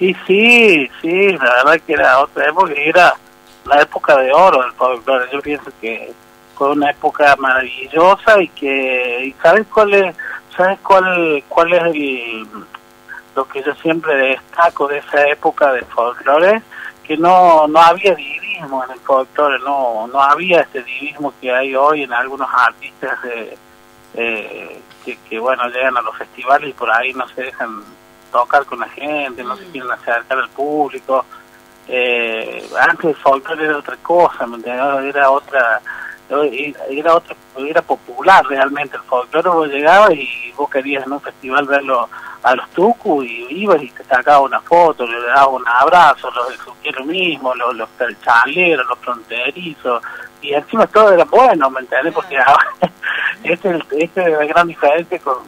Y 0.00 0.14
sí, 0.26 0.88
sí, 1.02 1.32
la 1.32 1.64
verdad 1.64 1.80
que 1.86 1.92
era 1.92 2.18
otra 2.20 2.48
época, 2.48 2.72
era 2.76 3.14
la 3.64 3.82
época 3.82 4.16
de 4.16 4.32
oro 4.32 4.62
del 4.62 4.72
folclore. 4.72 5.26
Yo 5.32 5.40
pienso 5.40 5.70
que 5.80 6.12
fue 6.54 6.70
una 6.70 6.90
época 6.90 7.36
maravillosa 7.36 8.40
y 8.40 8.48
que, 8.48 9.26
y 9.26 9.32
¿sabes 9.42 9.66
cuál 9.72 9.94
es, 9.94 10.14
sabes 10.58 10.78
cuál, 10.80 11.42
cuál 11.48 11.72
es 11.72 11.82
el, 11.84 12.46
lo 13.34 13.48
que 13.48 13.62
yo 13.62 13.74
siempre 13.76 14.14
destaco 14.14 14.88
de 14.88 14.98
esa 14.98 15.26
época 15.28 15.72
del 15.72 15.84
folclore? 15.86 16.60
Que 17.04 17.16
no, 17.16 17.66
no 17.68 17.80
había 17.80 18.14
divismo 18.14 18.84
en 18.84 18.90
el 18.90 19.00
folclore, 19.00 19.58
no, 19.60 20.06
no 20.08 20.20
había 20.20 20.60
este 20.60 20.82
divismo 20.82 21.32
que 21.40 21.50
hay 21.50 21.74
hoy 21.74 22.02
en 22.02 22.12
algunos 22.12 22.48
artistas 22.52 23.22
de, 23.22 23.56
eh, 24.14 24.80
que, 25.04 25.16
que, 25.28 25.38
bueno, 25.38 25.66
llegan 25.68 25.96
a 25.96 26.02
los 26.02 26.16
festivales 26.16 26.70
y 26.70 26.72
por 26.74 26.90
ahí 26.90 27.14
no 27.14 27.26
se 27.28 27.44
dejan 27.44 27.82
tocar 28.30 28.66
con 28.66 28.80
la 28.80 28.88
gente, 28.88 29.42
no 29.42 29.56
se 29.56 29.64
quieren 29.70 29.90
acercar 29.90 30.38
al 30.38 30.50
público. 30.50 31.24
Eh, 31.86 32.68
antes 32.78 33.06
el 33.06 33.16
folclore 33.16 33.64
era 33.64 33.78
otra 33.78 33.96
cosa, 34.02 34.46
¿me 34.46 34.56
entiendes? 34.56 35.14
Era 35.14 35.30
otra, 35.30 35.80
era 36.90 37.14
otra, 37.14 37.34
era 37.56 37.82
popular 37.82 38.44
realmente 38.46 38.96
el 38.96 39.02
folclore. 39.02 39.48
Vos 39.48 39.68
llegabas 39.68 40.12
y 40.12 40.52
vos 40.56 40.68
querías 40.70 41.06
en 41.06 41.12
un 41.12 41.20
festival 41.20 41.66
verlo 41.66 42.08
a 42.42 42.54
los 42.54 42.68
tucu 42.70 43.22
y 43.22 43.46
ibas 43.50 43.82
y 43.82 43.90
te 43.90 44.04
sacabas 44.04 44.42
una 44.42 44.60
foto, 44.60 45.06
le 45.06 45.20
dabas 45.20 45.48
un 45.48 45.66
abrazo, 45.66 46.30
los 46.30 46.48
del 46.82 47.04
mismo, 47.04 47.54
los, 47.54 47.74
los 47.74 47.88
chaleros, 48.22 48.86
los 48.86 48.98
fronterizos, 48.98 50.02
y 50.40 50.52
encima 50.52 50.86
todo 50.86 51.12
era 51.12 51.24
bueno, 51.24 51.70
¿me 51.70 51.80
entiendes? 51.80 52.14
Porque 52.14 52.38
ahora, 52.38 52.68
esta 53.42 53.70
es, 53.70 53.82
este 53.90 54.22
es 54.22 54.38
la 54.38 54.44
gran 54.44 54.68
diferencia 54.68 55.18
con, 55.18 55.38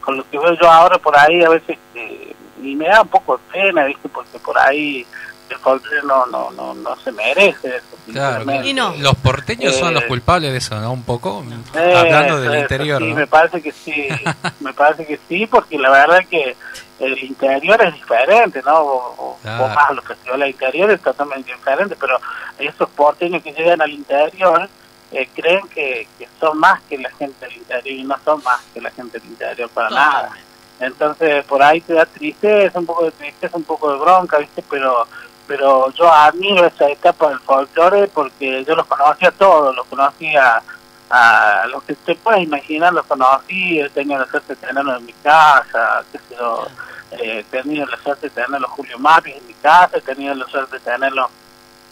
con 0.00 0.16
lo 0.16 0.28
que 0.28 0.38
veo 0.38 0.54
yo 0.54 0.70
ahora 0.70 0.98
por 0.98 1.16
ahí 1.16 1.42
a 1.44 1.50
veces 1.50 1.78
eh, 1.94 2.34
y 2.62 2.74
me 2.74 2.88
da 2.88 3.02
un 3.02 3.08
poco 3.08 3.36
de 3.36 3.52
pena 3.52 3.84
viste 3.84 4.08
porque 4.08 4.38
por 4.38 4.58
ahí 4.58 5.06
el 5.50 5.58
folclore 5.58 6.02
no 6.06 6.26
no 6.26 6.50
no 6.52 6.74
no 6.74 6.96
se 6.96 7.12
merece 7.12 7.76
eso, 7.76 7.86
Claro, 8.12 8.44
sinceramente. 8.44 9.02
los 9.02 9.14
porteños 9.16 9.74
son 9.76 9.90
Eh, 9.90 9.94
los 9.94 10.04
culpables 10.04 10.52
de 10.52 10.58
eso, 10.58 10.80
¿no? 10.80 10.92
Un 10.92 11.02
poco, 11.04 11.44
Eh, 11.74 11.94
hablando 11.96 12.40
del 12.40 12.52
eso, 12.54 12.62
interior, 12.62 13.02
sí, 13.02 13.08
¿no? 13.08 13.14
me 13.16 13.26
parece 13.26 13.60
que 13.62 13.72
sí 13.72 14.08
me 14.60 14.72
parece 14.72 15.06
que 15.06 15.18
sí 15.28 15.46
porque 15.46 15.78
la 15.78 15.90
verdad 15.90 16.20
que 16.28 16.56
el 17.00 17.18
interior 17.24 17.82
es 17.82 17.94
diferente 17.94 18.62
no 18.64 18.78
o, 18.80 19.38
Claro. 19.42 19.64
o 19.64 19.68
más 19.68 19.90
los 19.92 20.04
festivales 20.04 20.50
interiores 20.50 20.96
es 20.96 21.02
totalmente 21.02 21.52
diferente 21.52 21.96
pero 21.98 22.18
esos 22.58 22.88
porteños 22.90 23.42
que 23.42 23.52
llegan 23.52 23.80
al 23.80 23.90
interior 23.90 24.68
eh, 25.12 25.28
creen 25.34 25.66
que, 25.74 26.06
que 26.18 26.28
son 26.38 26.58
más 26.58 26.80
que 26.82 26.96
la 26.98 27.10
gente 27.12 27.46
del 27.46 27.56
interior 27.56 27.86
y 27.98 28.04
no 28.04 28.16
son 28.24 28.42
más 28.44 28.60
que 28.74 28.80
la 28.80 28.90
gente 28.90 29.18
del 29.18 29.28
interior 29.30 29.68
para 29.70 29.90
nada 29.90 30.30
entonces 30.78 31.44
por 31.44 31.62
ahí 31.62 31.80
te 31.82 31.92
da 31.94 32.06
tristeza, 32.06 32.78
un 32.78 32.86
poco 32.86 33.04
de 33.04 33.10
tristeza, 33.12 33.54
un 33.56 33.64
poco 33.64 33.92
de 33.92 33.98
bronca, 33.98 34.38
¿viste? 34.38 34.64
Pero 34.70 35.06
pero 35.50 35.90
yo 35.94 36.08
admiro 36.08 36.64
esa 36.64 36.88
etapa 36.88 37.28
del 37.28 37.40
folclore 37.40 38.06
porque 38.06 38.64
yo 38.64 38.76
los 38.76 38.86
conocía 38.86 39.32
todos, 39.32 39.74
los 39.74 39.84
conocía 39.88 40.62
a 41.10 41.66
los 41.72 41.82
que 41.82 41.96
te 41.96 42.14
puedes 42.14 42.44
imaginar, 42.44 42.92
los 42.92 43.04
conocí, 43.06 43.80
he 43.80 43.90
tenido 43.90 44.20
la 44.20 44.26
suerte 44.30 44.54
de 44.54 44.60
tenerlos 44.64 44.98
en 45.00 45.06
mi 45.06 45.12
casa, 45.14 46.04
qué 46.12 46.18
sé 46.18 46.36
yo, 46.38 46.68
eh, 47.10 47.40
he 47.40 47.44
tenido 47.50 47.84
la 47.86 47.96
suerte 47.96 48.28
de 48.28 48.30
tener 48.30 48.54
a 48.54 48.58
los 48.60 48.70
Julio 48.70 48.96
Mapis 49.00 49.34
en 49.38 49.46
mi 49.48 49.54
casa, 49.54 49.90
he 49.96 50.00
tenido 50.02 50.34
la 50.36 50.46
suerte 50.46 50.78
de 50.78 50.84
tenerlos 50.84 51.26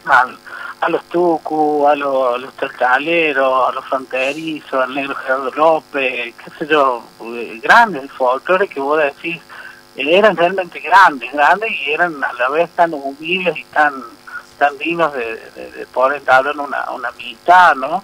al- 0.06 0.38
a 0.80 0.88
los 0.88 1.02
Tucu, 1.06 1.88
a 1.88 1.96
los, 1.96 2.34
a 2.36 2.38
los 2.38 2.54
Tercaleros, 2.54 3.70
a 3.70 3.72
los 3.72 3.84
Fronterizos, 3.86 4.80
al 4.84 4.94
Negro 4.94 5.16
Gerardo 5.16 5.50
López, 5.50 6.32
qué 6.36 6.50
sé 6.60 6.66
yo, 6.68 7.02
eh, 7.34 7.58
grandes 7.60 8.02
del 8.02 8.10
folclore 8.12 8.68
que 8.68 8.78
vos 8.78 8.98
decís, 9.02 9.40
eran 10.06 10.36
realmente 10.36 10.80
grandes, 10.80 11.32
grandes 11.32 11.70
y 11.72 11.90
eran 11.92 12.22
a 12.22 12.32
la 12.34 12.48
vez 12.50 12.70
tan 12.70 12.92
humildes 12.94 13.56
y 13.56 13.64
tan 13.64 13.94
tan 14.58 14.76
dignos 14.78 15.12
de, 15.12 15.36
de, 15.54 15.70
de 15.70 15.86
poder 15.86 16.18
entablar 16.18 16.56
una, 16.58 16.90
una 16.90 17.08
amistad, 17.10 17.74
¿no? 17.76 18.02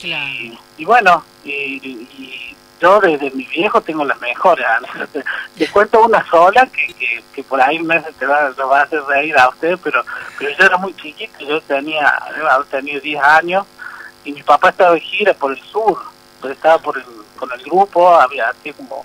Y, 0.00 0.56
y 0.78 0.84
bueno, 0.84 1.24
y, 1.44 1.50
y 1.50 2.56
yo 2.80 3.00
desde 3.00 3.30
mi 3.32 3.44
viejo 3.46 3.80
tengo 3.80 4.04
las 4.04 4.20
mejores 4.20 4.64
anécdotas. 4.66 5.24
Te 5.58 5.66
cuento 5.72 6.04
una 6.04 6.24
sola 6.30 6.66
que, 6.66 6.92
que, 6.94 7.24
que 7.34 7.42
por 7.42 7.60
ahí 7.60 7.80
me 7.80 7.96
hace- 7.96 8.12
te 8.12 8.24
va, 8.26 8.50
lo 8.56 8.68
va 8.68 8.80
a 8.80 8.82
hacer 8.84 9.02
reír 9.04 9.36
a 9.36 9.48
usted, 9.48 9.76
pero, 9.82 10.04
pero 10.38 10.50
yo 10.56 10.64
era 10.66 10.76
muy 10.76 10.94
chiquito, 10.94 11.38
yo 11.40 11.60
tenía, 11.62 12.12
yo 12.38 12.64
tenido 12.66 13.00
10 13.00 13.20
años 13.22 13.66
y 14.24 14.32
mi 14.32 14.42
papá 14.44 14.68
estaba 14.68 14.92
de 14.92 15.00
gira 15.00 15.34
por 15.34 15.50
el 15.52 15.60
sur, 15.60 15.98
estaba 16.48 16.78
por 16.78 16.98
el, 16.98 17.04
con 17.36 17.50
el 17.50 17.62
grupo, 17.64 18.14
había 18.14 18.48
así 18.50 18.72
como 18.74 19.04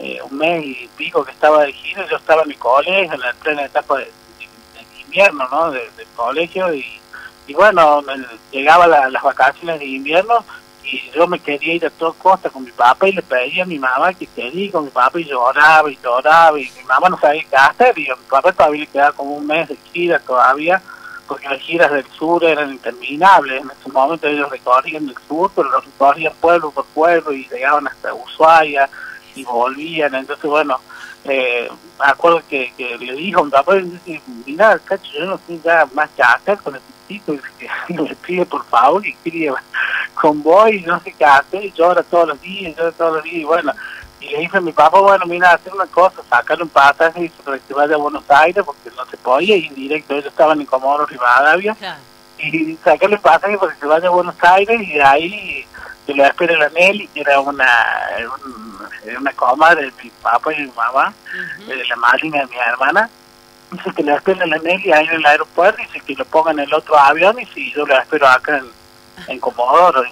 eh, 0.00 0.18
un 0.22 0.36
mes 0.38 0.64
y 0.64 0.88
pico 0.96 1.24
que 1.24 1.32
estaba 1.32 1.62
de 1.64 1.72
gira, 1.72 2.06
yo 2.08 2.16
estaba 2.16 2.42
en 2.42 2.48
mi 2.48 2.54
colegio, 2.54 3.12
en 3.12 3.20
la 3.20 3.32
plena 3.34 3.64
etapa 3.64 3.98
de, 3.98 4.04
de- 4.04 4.84
de 4.94 5.00
invierno, 5.02 5.46
¿no? 5.50 5.70
De- 5.70 5.90
del 5.96 6.06
colegio 6.16 6.72
y, 6.74 6.84
y 7.46 7.54
bueno, 7.54 8.02
llegaba 8.50 8.86
la- 8.86 9.08
las 9.10 9.22
vacaciones 9.22 9.78
de 9.80 9.86
invierno 9.86 10.44
y 10.82 11.10
yo 11.14 11.26
me 11.26 11.38
quería 11.38 11.74
ir 11.74 11.86
a 11.86 11.90
toda 11.90 12.12
costa 12.14 12.48
con 12.50 12.64
mi 12.64 12.72
papá 12.72 13.06
y 13.08 13.12
le 13.12 13.22
pedía 13.22 13.62
a 13.64 13.66
mi 13.66 13.78
mamá 13.78 14.14
que 14.14 14.26
quería 14.26 14.64
ir 14.64 14.72
con 14.72 14.84
mi 14.84 14.90
papá 14.90 15.20
y 15.20 15.24
lloraba 15.24 15.90
y 15.90 15.98
lloraba 16.02 16.58
y 16.58 16.70
mi 16.76 16.84
mamá 16.84 17.08
no 17.10 17.18
sabía 17.20 17.44
qué 17.48 17.56
hacer 17.56 17.98
y 17.98 18.10
a 18.10 18.16
mi 18.16 18.24
papá 18.24 18.50
todavía 18.52 18.80
le 18.80 18.86
quedaba 18.86 19.12
como 19.12 19.34
un 19.36 19.46
mes 19.46 19.68
de 19.68 19.76
gira 19.92 20.18
todavía 20.20 20.80
porque 21.28 21.48
las 21.48 21.60
giras 21.60 21.92
del 21.92 22.06
sur 22.10 22.42
eran 22.42 22.72
interminables, 22.72 23.62
en 23.62 23.70
ese 23.70 23.88
momento 23.92 24.26
ellos 24.26 24.50
recorrían 24.50 25.08
el 25.08 25.14
sur 25.28 25.50
pero 25.54 25.68
los 25.70 25.84
recorrían 25.84 26.32
pueblo 26.40 26.70
por 26.72 26.84
pueblo 26.86 27.32
y 27.32 27.46
llegaban 27.48 27.86
hasta 27.86 28.12
Ushuaia 28.14 28.88
y 29.40 29.44
volvían, 29.44 30.14
entonces 30.14 30.48
bueno, 30.48 30.78
eh, 31.24 31.68
me 31.98 32.06
acuerdo 32.06 32.42
que, 32.48 32.72
que 32.76 32.96
le 32.98 33.14
dijo 33.14 33.40
a 33.40 33.44
mi 33.44 33.50
papá, 33.50 33.74
mira, 34.46 34.78
cacho, 34.78 35.10
yo 35.18 35.26
no 35.26 35.40
sé 35.46 35.60
ya 35.62 35.86
más 35.92 36.08
que 36.10 36.22
hacer 36.22 36.58
con 36.58 36.76
este 36.76 36.92
chico, 37.08 37.34
que 37.58 37.94
le 37.94 38.14
pide 38.16 38.46
por 38.46 38.64
favor 38.66 39.06
y 39.06 39.14
quiere 39.14 39.52
con 40.14 40.42
vos 40.42 40.70
y 40.70 40.80
no 40.80 41.00
sé 41.00 41.12
qué 41.12 41.24
hacer, 41.24 41.64
y 41.64 41.72
llora 41.72 42.02
todos 42.02 42.28
los 42.28 42.40
días, 42.40 42.76
llora 42.76 42.92
todos 42.92 43.14
los 43.16 43.24
días, 43.24 43.36
y 43.36 43.44
bueno, 43.44 43.72
y 44.20 44.28
le 44.28 44.38
dije 44.40 44.58
a 44.58 44.60
mi 44.60 44.72
papá, 44.72 45.00
bueno, 45.00 45.24
mira, 45.26 45.52
hacer 45.52 45.72
una 45.72 45.86
cosa, 45.86 46.22
sacar 46.28 46.62
un 46.62 46.68
pasaje 46.68 47.24
y 47.24 47.28
para 47.28 47.58
que 47.58 47.64
se 47.66 47.74
vaya 47.74 47.94
a 47.94 47.98
Buenos 47.98 48.24
Aires, 48.30 48.62
porque 48.64 48.90
no 48.96 49.04
se 49.06 49.16
podía 49.16 49.56
ir 49.56 49.74
directo, 49.74 50.14
ellos 50.14 50.26
estaban 50.26 50.60
en 50.60 50.66
Comodoro 50.66 51.06
Rivadavia, 51.06 51.76
y 52.38 52.76
sacarle 52.76 53.16
un 53.16 53.22
pasaje 53.22 53.58
para 53.58 53.72
que 53.72 53.80
se 53.80 53.86
vaya 53.86 54.08
a 54.08 54.10
Buenos 54.10 54.36
Aires, 54.42 54.80
y 54.80 54.92
de 54.92 55.02
ahí 55.02 55.66
que 56.12 56.16
lo 56.16 56.24
espera 56.26 56.56
la 56.58 56.68
Nelly, 56.70 57.06
que 57.08 57.20
era 57.20 57.40
una, 57.40 57.68
un- 58.34 58.78
una 59.20 59.32
comadre 59.32 59.86
de 59.86 59.92
mi 60.02 60.10
papá 60.22 60.52
y 60.52 60.62
mi 60.62 60.72
mamá, 60.72 61.12
de 61.66 61.84
la 61.84 61.96
madrina 61.96 62.38
de 62.40 62.46
mi 62.46 62.56
hermana, 62.56 63.08
dice 63.70 63.90
que 63.96 64.02
lo 64.02 64.16
espera 64.16 64.46
la 64.46 64.58
Nelly 64.58 64.92
ahí 64.92 65.06
en 65.06 65.14
el 65.14 65.26
aeropuerto, 65.26 65.80
dice 65.82 66.00
que 66.00 66.14
lo 66.14 66.24
pongan 66.24 66.58
en 66.58 66.64
el 66.66 66.74
otro 66.74 66.98
avión, 66.98 67.38
y 67.38 67.46
si 67.46 67.70
yo 67.72 67.86
lo 67.86 67.96
espero 67.98 68.26
acá 68.28 68.58
en, 68.58 68.70
en 69.28 69.38
Comodoro, 69.40 70.02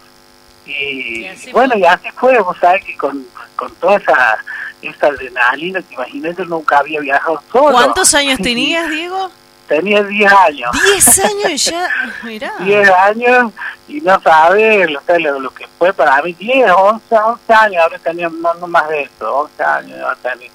y, 0.66 0.70
y 0.70 1.52
bueno, 1.52 1.76
y 1.76 1.84
así 1.84 2.08
fue, 2.16 2.38
vos 2.40 2.56
sabés 2.60 2.84
que 2.84 2.96
con, 2.96 3.26
con 3.56 3.74
toda 3.76 3.96
esa, 3.96 4.36
esa 4.82 5.06
adrenalina, 5.06 5.80
te 5.82 5.94
imaginas, 5.94 6.36
yo 6.36 6.44
nunca 6.44 6.78
había 6.78 7.00
viajado 7.00 7.42
solo. 7.50 7.72
¿Cuántos 7.72 8.14
años 8.14 8.38
tenías, 8.42 8.88
Diego? 8.90 9.30
Tenía 9.68 10.02
10 10.02 10.32
años. 10.32 10.70
10 10.84 11.18
años 11.20 11.64
ya, 11.70 11.88
mirá. 12.24 12.52
10 12.60 12.90
años 12.90 13.52
y 13.86 14.00
no 14.00 14.20
sabes 14.22 14.90
lo, 14.90 15.00
que- 15.04 15.18
lo, 15.18 15.38
lo 15.38 15.50
que 15.50 15.66
fue 15.78 15.92
para 15.92 16.22
mí, 16.22 16.32
10, 16.32 16.70
11, 16.72 17.14
11 17.18 17.52
años, 17.54 17.82
ahora 17.82 17.98
tenía 17.98 18.28
no, 18.30 18.54
no 18.54 18.66
más 18.66 18.88
de 18.88 19.02
eso, 19.02 19.34
11 19.36 19.62
años. 19.62 20.00
ahora 20.00 20.16
tenía. 20.22 20.50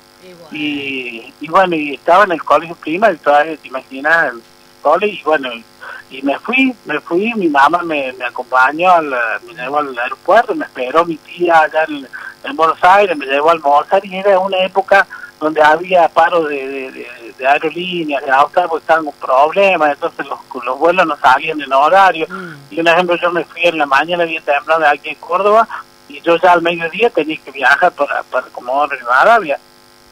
Y, 0.51 1.33
y 1.41 1.47
bueno, 1.47 1.75
y 1.75 1.93
estaba 1.95 2.23
en 2.23 2.31
el 2.33 2.43
colegio 2.43 2.75
primario, 2.75 3.17
todavía 3.19 3.57
te 3.57 3.67
imaginas, 3.67 4.33
el 4.33 4.41
colegio, 4.81 5.19
y 5.19 5.23
bueno, 5.23 5.49
y 6.09 6.21
me 6.21 6.37
fui, 6.39 6.73
me 6.85 6.99
fui, 7.01 7.33
mi 7.35 7.49
mamá 7.49 7.81
me, 7.83 8.13
me 8.13 8.25
acompañó, 8.25 8.91
al, 8.91 9.09
me 9.45 9.53
llevó 9.53 9.79
al 9.79 9.97
aeropuerto, 9.97 10.53
me 10.55 10.65
esperó 10.65 11.05
mi 11.05 11.17
tía 11.17 11.59
allá 11.61 11.83
en, 11.87 12.07
en 12.43 12.55
Buenos 12.55 12.77
Aires, 12.83 13.17
me 13.17 13.25
llevó 13.25 13.49
a 13.49 13.53
almorzar 13.53 14.05
y 14.05 14.15
era 14.15 14.37
una 14.39 14.59
época 14.59 15.05
donde 15.39 15.61
había 15.61 16.07
paro 16.09 16.43
de, 16.45 16.67
de, 16.67 16.91
de- 16.91 17.22
de 17.43 17.49
aerolíneas, 17.49 18.23
de 18.23 18.31
autos, 18.31 18.65
porque 18.69 18.83
estaban 18.83 19.05
con 19.05 19.13
problemas, 19.15 19.91
entonces 19.91 20.25
los, 20.27 20.39
los 20.65 20.79
vuelos 20.79 21.05
no 21.05 21.15
salían 21.17 21.59
en 21.61 21.71
horario. 21.73 22.25
Y 22.71 22.79
un 22.79 22.87
ejemplo, 22.87 23.15
yo 23.17 23.31
me 23.31 23.43
fui 23.45 23.61
en 23.63 23.77
la 23.77 23.85
mañana 23.85 24.23
bien 24.23 24.43
temprano 24.43 24.81
de 24.81 24.87
aquí 24.89 25.09
en 25.09 25.15
Córdoba 25.15 25.67
y 26.09 26.19
yo 26.21 26.35
ya 26.37 26.51
al 26.53 26.61
mediodía 26.61 27.09
tenía 27.09 27.37
que 27.43 27.51
viajar 27.51 27.91
para, 27.91 28.23
para 28.23 28.47
Comodoro 28.47 28.95
Rivadavia. 28.95 29.59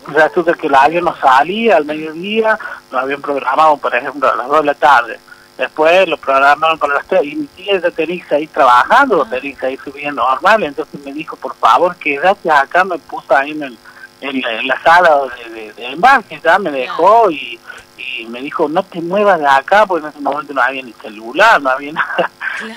Resulta 0.08 0.54
que 0.54 0.68
el 0.68 0.76
avión 0.76 1.06
no 1.06 1.16
salía 1.18 1.78
al 1.78 1.86
mediodía, 1.86 2.58
lo 2.92 3.00
habían 3.00 3.22
programado, 3.22 3.78
por 3.78 3.94
ejemplo, 3.96 4.32
a 4.32 4.36
las 4.36 4.48
2 4.48 4.60
de 4.62 4.66
la 4.66 4.74
tarde. 4.74 5.20
Después 5.58 6.08
lo 6.08 6.18
programaron 6.18 6.80
para 6.80 6.96
las 6.96 7.06
tres 7.06 7.24
y 7.24 7.36
mi 7.36 7.46
tía 7.46 7.80
ya 7.80 7.92
tenía 7.92 8.24
que 8.24 8.30
seguir 8.30 8.50
trabajando, 8.50 9.24
tenía 9.26 9.54
que 9.54 9.60
seguir 9.60 9.80
su 9.84 9.92
vida 9.92 10.12
normal, 10.12 10.64
entonces 10.64 11.00
me 11.06 11.14
dijo, 11.14 11.36
por 11.36 11.54
favor, 11.56 11.96
quédate 11.98 12.50
acá, 12.50 12.84
me 12.84 12.98
puso 12.98 13.36
ahí 13.36 13.52
en, 13.52 13.62
el- 13.64 13.78
en, 14.22 14.42
la, 14.42 14.54
en 14.60 14.68
la 14.68 14.82
sala 14.84 15.22
de, 15.46 15.50
de, 15.50 15.74
de 15.74 15.86
embarque, 15.88 16.40
ya 16.44 16.58
me 16.60 16.72
dejó 16.72 17.30
y, 17.32 17.60
y 17.98 18.26
me 18.28 18.40
dijo, 18.42 18.70
no 18.70 18.84
te 18.84 19.02
muevas 19.02 19.40
de 19.40 19.48
acá, 19.48 19.86
porque 19.86 20.06
en 20.06 20.12
ese 20.12 20.22
momento 20.22 20.54
no 20.54 20.62
había 20.62 20.84
ni 20.84 20.94
celular, 20.94 21.62
no 21.62 21.70
había 21.72 21.92
nada. 21.94 22.32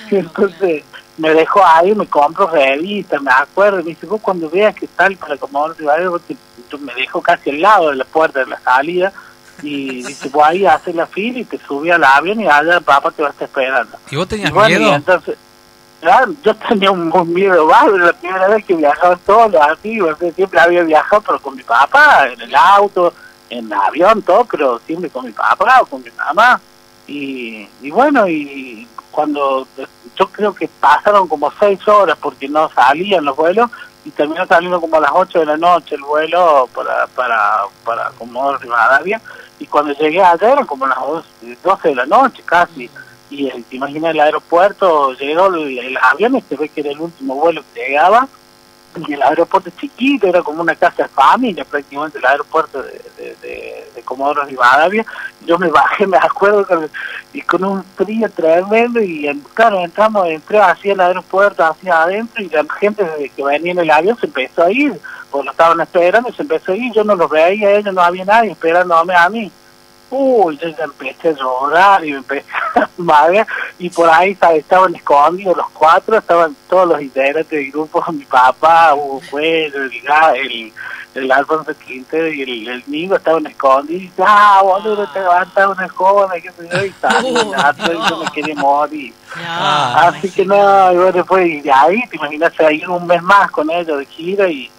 Entonces 0.09 0.83
me 1.17 1.33
dejó 1.33 1.61
ahí, 1.65 1.93
me 1.95 2.07
compró 2.07 2.47
revistas, 2.47 3.21
me 3.21 3.31
acuerdo, 3.31 3.79
y 3.79 3.83
me 3.83 3.89
dice, 3.91 4.05
vos 4.05 4.19
cuando 4.21 4.49
veas 4.49 4.75
que 4.75 4.87
tal 4.87 5.15
para 5.17 5.35
te- 6.19 6.35
yo 6.69 6.77
me 6.79 6.93
dejó 6.95 7.21
casi 7.21 7.51
al 7.51 7.61
lado 7.61 7.89
de 7.91 7.95
la 7.97 8.05
puerta 8.05 8.39
de 8.39 8.47
la 8.47 8.59
salida, 8.59 9.13
y 9.61 10.03
dice, 10.07 10.29
vos 10.29 10.43
ahí 10.45 10.65
haces 10.65 10.95
la 10.95 11.05
fila 11.07 11.39
y 11.39 11.45
te 11.45 11.57
subí 11.59 11.89
al 11.91 12.03
avión 12.03 12.41
y 12.41 12.47
allá 12.47 12.81
papá 12.81 13.11
te 13.11 13.21
va 13.21 13.29
a 13.29 13.31
estar 13.31 13.47
esperando. 13.47 13.97
¿Y 14.11 14.15
vos 14.15 14.27
tenías 14.27 14.49
Y 14.49 14.53
bueno, 14.53 14.75
y 14.75 14.79
miedo? 14.79 14.95
entonces, 14.95 15.37
yo 16.43 16.55
tenía 16.55 16.91
un, 16.91 17.11
un 17.11 17.33
miedo 17.33 17.65
bárbaro, 17.67 17.97
la 17.97 18.13
primera 18.13 18.47
vez 18.47 18.65
que 18.65 18.75
viajaba 18.75 19.17
solo, 19.25 19.61
así, 19.61 19.99
o 20.01 20.15
sea, 20.15 20.31
siempre 20.31 20.59
había 20.59 20.83
viajado, 20.83 21.21
pero 21.21 21.41
con 21.41 21.55
mi 21.55 21.63
papá, 21.63 22.27
en 22.27 22.41
el 22.41 22.55
auto, 22.55 23.13
en 23.49 23.71
avión, 23.73 24.21
todo, 24.21 24.45
pero 24.45 24.79
siempre 24.85 25.09
con 25.09 25.25
mi 25.25 25.31
papá 25.31 25.81
o 25.81 25.85
con 25.85 26.03
mi 26.03 26.11
mamá. 26.11 26.59
Y, 27.07 27.67
y 27.81 27.91
bueno, 27.91 28.27
y 28.27 28.87
cuando 29.11 29.67
yo 30.17 30.27
creo 30.27 30.53
que 30.53 30.67
pasaron 30.67 31.27
como 31.27 31.51
seis 31.59 31.87
horas 31.87 32.17
porque 32.19 32.49
no 32.49 32.69
salían 32.69 33.23
los 33.23 33.35
vuelos 33.35 33.69
y 34.03 34.11
terminó 34.11 34.45
saliendo 34.45 34.79
como 34.79 34.97
a 34.97 34.99
las 34.99 35.11
8 35.13 35.39
de 35.39 35.45
la 35.45 35.57
noche 35.57 35.95
el 35.95 36.01
vuelo 36.01 36.69
para 36.75 37.07
para 37.07 37.63
para 37.83 38.11
Comodoro 38.11 38.57
Rivadavia 38.57 39.21
y 39.57 39.65
cuando 39.65 39.93
llegué 39.93 40.21
allá 40.21 40.51
eran 40.51 40.65
como 40.65 40.85
las 40.85 40.97
12 41.63 41.89
de 41.89 41.95
la 41.95 42.05
noche 42.05 42.43
casi 42.45 42.89
y 43.29 43.47
el, 43.49 43.63
te 43.63 43.75
imaginas 43.75 44.11
el 44.11 44.19
aeropuerto 44.19 45.13
llegó 45.13 45.47
el, 45.47 45.97
avión 46.01 46.35
este 46.35 46.55
ve 46.55 46.69
que 46.69 46.81
era 46.81 46.91
el 46.91 46.99
último 46.99 47.35
vuelo 47.35 47.63
que 47.73 47.81
llegaba 47.81 48.27
y 49.07 49.13
el 49.13 49.21
aeropuerto 49.21 49.69
chiquito, 49.77 50.27
era 50.27 50.41
como 50.41 50.61
una 50.61 50.75
casa 50.75 51.03
de 51.03 51.09
familia 51.09 51.65
prácticamente 51.65 52.17
el 52.17 52.25
aeropuerto 52.25 52.81
de, 52.81 53.01
de, 53.17 53.35
de, 53.41 53.87
de 53.93 54.01
Comodoro 54.03 54.43
Rivadavia. 54.43 55.05
Yo 55.45 55.57
me 55.57 55.67
bajé, 55.67 56.07
me 56.07 56.17
acuerdo, 56.17 56.65
con, 56.65 56.89
y 57.33 57.41
con 57.41 57.63
un 57.63 57.83
frío 57.83 58.29
tremendo 58.29 59.01
y 59.01 59.27
claro, 59.53 59.83
entramos, 59.83 60.27
entré 60.27 60.59
hacia 60.59 60.93
el 60.93 61.01
aeropuerto, 61.01 61.65
hacia 61.65 62.03
adentro 62.03 62.43
y 62.43 62.49
la 62.49 62.65
gente 62.79 63.03
desde 63.03 63.29
que 63.29 63.43
venía 63.43 63.73
en 63.73 63.79
el 63.79 63.91
avión 63.91 64.17
se 64.17 64.27
empezó 64.27 64.63
a 64.63 64.71
ir, 64.71 64.99
porque 65.29 65.45
lo 65.45 65.51
estaban 65.51 65.79
esperando 65.81 66.29
y 66.29 66.33
se 66.33 66.43
empezó 66.43 66.71
a 66.71 66.77
ir, 66.77 66.93
yo 66.93 67.03
no 67.03 67.15
los 67.15 67.29
veía, 67.29 67.71
ellos 67.71 67.93
no 67.93 68.01
había 68.01 68.25
nadie 68.25 68.51
esperándome 68.51 69.13
a 69.13 69.29
mí. 69.29 69.51
Uy, 70.09 70.57
yo 70.57 70.69
ya 70.69 70.83
empecé 70.83 71.29
a 71.29 71.31
llorar 71.33 72.05
y 72.05 72.11
me 72.11 72.17
empecé 72.17 72.45
a 72.75 72.89
marear 72.97 73.47
y 73.79 73.89
por 73.89 74.09
ahí 74.09 74.35
¿sabes? 74.35 74.59
estaban 74.59 74.95
escondidos 74.95 75.57
los 75.57 75.69
cuatro, 75.71 76.17
estaban 76.17 76.55
todos 76.69 76.87
los 76.89 77.01
integrantes 77.01 77.49
del 77.49 77.71
grupo, 77.71 78.03
mi 78.11 78.25
papá, 78.25 78.93
Hugo 78.93 79.21
Cuello, 79.29 79.83
el, 79.83 79.91
el, 80.35 80.73
el 81.15 81.31
Alfonso 81.31 81.73
Quintero 81.75 82.27
y 82.31 82.41
el, 82.41 82.67
el 82.67 82.83
Nico 82.87 83.15
estaban 83.15 83.47
escondidos 83.47 84.03
y 84.03 84.11
ah, 84.19 84.61
boludo, 84.63 85.07
te 85.11 85.19
levantas 85.19 85.67
una 85.67 85.89
joda, 85.89 86.33
qué 86.39 86.51
sé 86.51 86.69
yo, 86.71 86.85
y 86.85 86.89
atrás, 87.55 87.89
y 87.89 88.09
yo 88.09 88.17
me 88.17 88.31
quería 88.31 88.55
morir. 88.55 89.13
Así 89.47 90.29
que 90.29 90.45
no, 90.45 90.93
y 90.93 90.95
bueno, 90.95 91.11
después 91.11 91.47
y 91.47 91.61
de 91.61 91.71
ahí, 91.71 92.01
te 92.09 92.17
imaginas 92.17 92.53
seguir 92.53 92.89
un 92.89 93.07
mes 93.07 93.21
más 93.23 93.49
con 93.51 93.69
ellos 93.71 93.97
de 93.97 94.05
gira 94.05 94.47
y 94.47 94.69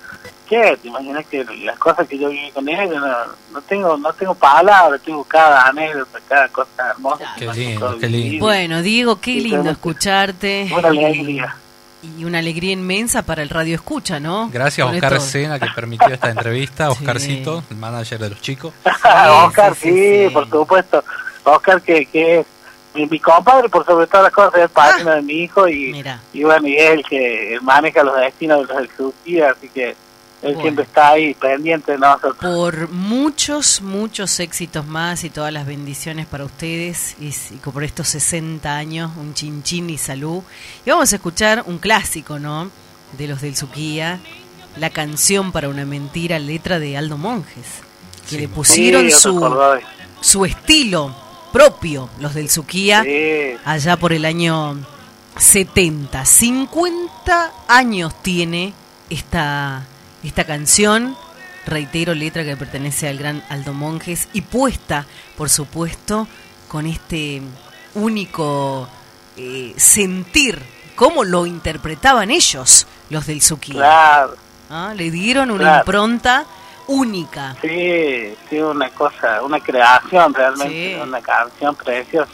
¿qué? 0.48 0.78
Te 0.80 0.88
imaginas 0.88 1.26
que 1.26 1.44
las 1.64 1.78
cosas 1.78 2.06
que 2.08 2.18
yo 2.18 2.28
viví 2.28 2.50
con 2.52 2.68
ellos, 2.68 2.94
no, 3.00 3.06
no 3.52 3.60
tengo 3.62 3.96
no 3.96 4.12
tengo 4.12 4.34
palabras, 4.34 5.00
tengo 5.04 5.22
cada 5.24 5.66
anécdota, 5.68 6.18
cada 6.28 6.48
cosa 6.48 6.90
hermosa. 6.90 7.34
que 7.38 7.46
Qué 7.46 7.52
lindo, 7.54 7.98
qué 7.98 8.08
lindo. 8.08 8.44
Bueno, 8.44 8.82
Diego, 8.82 9.20
qué 9.20 9.32
lindo 9.34 9.70
escucharte. 9.70 10.70
Una 10.76 10.88
alegría. 10.88 11.56
Y 12.18 12.24
una 12.24 12.38
alegría 12.38 12.72
inmensa 12.72 13.22
para 13.22 13.42
el 13.42 13.48
radio 13.48 13.74
escucha, 13.74 14.20
¿no? 14.20 14.48
Gracias 14.52 14.86
a 14.86 14.90
Oscar 14.90 15.12
esto- 15.14 15.24
Sena 15.24 15.58
que 15.58 15.66
permitió 15.74 16.08
esta 16.08 16.30
entrevista, 16.30 16.90
Oscarcito, 16.90 17.64
el 17.70 17.76
manager 17.76 18.18
de 18.20 18.30
los 18.30 18.40
chicos. 18.40 18.72
Oscar, 19.44 19.74
sí, 19.74 20.28
por 20.32 20.48
supuesto. 20.48 21.02
Oscar, 21.44 21.82
que, 21.82 22.06
que 22.06 22.40
es 22.40 22.46
mi, 22.94 23.06
mi 23.06 23.18
compadre, 23.18 23.68
por 23.68 23.84
sobre 23.84 24.06
todas 24.06 24.24
las 24.24 24.32
cosas, 24.32 24.60
es 24.62 24.70
padrino 24.70 25.10
de 25.12 25.22
mi 25.22 25.32
hijo 25.34 25.68
y, 25.68 26.04
y 26.32 26.44
bueno, 26.44 26.68
y 26.68 26.76
es 26.76 26.90
el 26.92 27.04
que 27.04 27.58
maneja 27.62 28.02
los 28.04 28.16
destinos 28.16 28.68
de 28.68 28.74
los 28.74 29.56
así 29.56 29.68
que 29.70 29.96
él 30.46 30.54
Bueno. 30.54 30.62
siempre 30.62 30.84
está 30.84 31.10
ahí 31.10 31.34
pendiente 31.34 31.92
de 31.92 31.98
nosotros. 31.98 32.36
Por 32.40 32.88
muchos, 32.90 33.80
muchos 33.82 34.38
éxitos 34.40 34.86
más 34.86 35.24
y 35.24 35.30
todas 35.30 35.52
las 35.52 35.66
bendiciones 35.66 36.26
para 36.26 36.44
ustedes 36.44 37.16
y, 37.20 37.28
y 37.28 37.56
por 37.58 37.82
estos 37.84 38.08
60 38.08 38.74
años, 38.76 39.10
un 39.16 39.34
chinchín 39.34 39.90
y 39.90 39.98
salud. 39.98 40.42
Y 40.84 40.90
vamos 40.90 41.12
a 41.12 41.16
escuchar 41.16 41.64
un 41.66 41.78
clásico, 41.78 42.38
¿no? 42.38 42.70
De 43.18 43.26
los 43.28 43.40
del 43.40 43.56
Suquía, 43.56 44.18
la 44.76 44.90
canción 44.90 45.52
para 45.52 45.68
una 45.68 45.84
mentira, 45.84 46.38
letra 46.38 46.78
de 46.78 46.96
Aldo 46.96 47.16
Monjes, 47.18 47.66
que 48.28 48.38
le 48.38 48.48
pusieron 48.48 49.04
Sí, 49.04 49.12
su, 49.12 49.80
su 50.20 50.44
estilo 50.44 51.14
propio, 51.52 52.10
los 52.20 52.34
del 52.34 52.50
Suquía, 52.50 53.02
Sí. 53.04 53.56
allá 53.64 53.96
por 53.96 54.12
el 54.12 54.24
año 54.26 54.76
70. 55.38 56.24
50 56.24 57.52
años 57.68 58.12
tiene 58.22 58.72
esta, 59.08 59.84
esta 60.22 60.44
canción, 60.44 61.16
reitero, 61.66 62.14
letra 62.14 62.44
que 62.44 62.56
pertenece 62.56 63.08
al 63.08 63.18
gran 63.18 63.42
Aldo 63.48 63.72
Monjes 63.72 64.28
y 64.32 64.40
puesta, 64.42 65.06
por 65.36 65.48
supuesto, 65.48 66.26
con 66.68 66.86
este 66.86 67.42
único 67.94 68.88
eh, 69.36 69.72
sentir, 69.76 70.62
cómo 70.94 71.24
lo 71.24 71.46
interpretaban 71.46 72.30
ellos, 72.30 72.86
los 73.10 73.26
del 73.26 73.40
Suquía. 73.42 73.74
Claro. 73.74 74.36
Ah, 74.70 74.92
Le 74.96 75.10
dieron 75.10 75.50
una 75.50 75.60
Claro. 75.62 75.78
impronta 75.80 76.44
única. 76.88 77.56
Sí, 77.60 78.34
sí, 78.48 78.58
una 78.58 78.90
cosa, 78.90 79.42
una 79.42 79.60
creación 79.60 80.32
realmente, 80.34 81.00
una 81.02 81.20
canción 81.20 81.74
preciosa. 81.76 82.30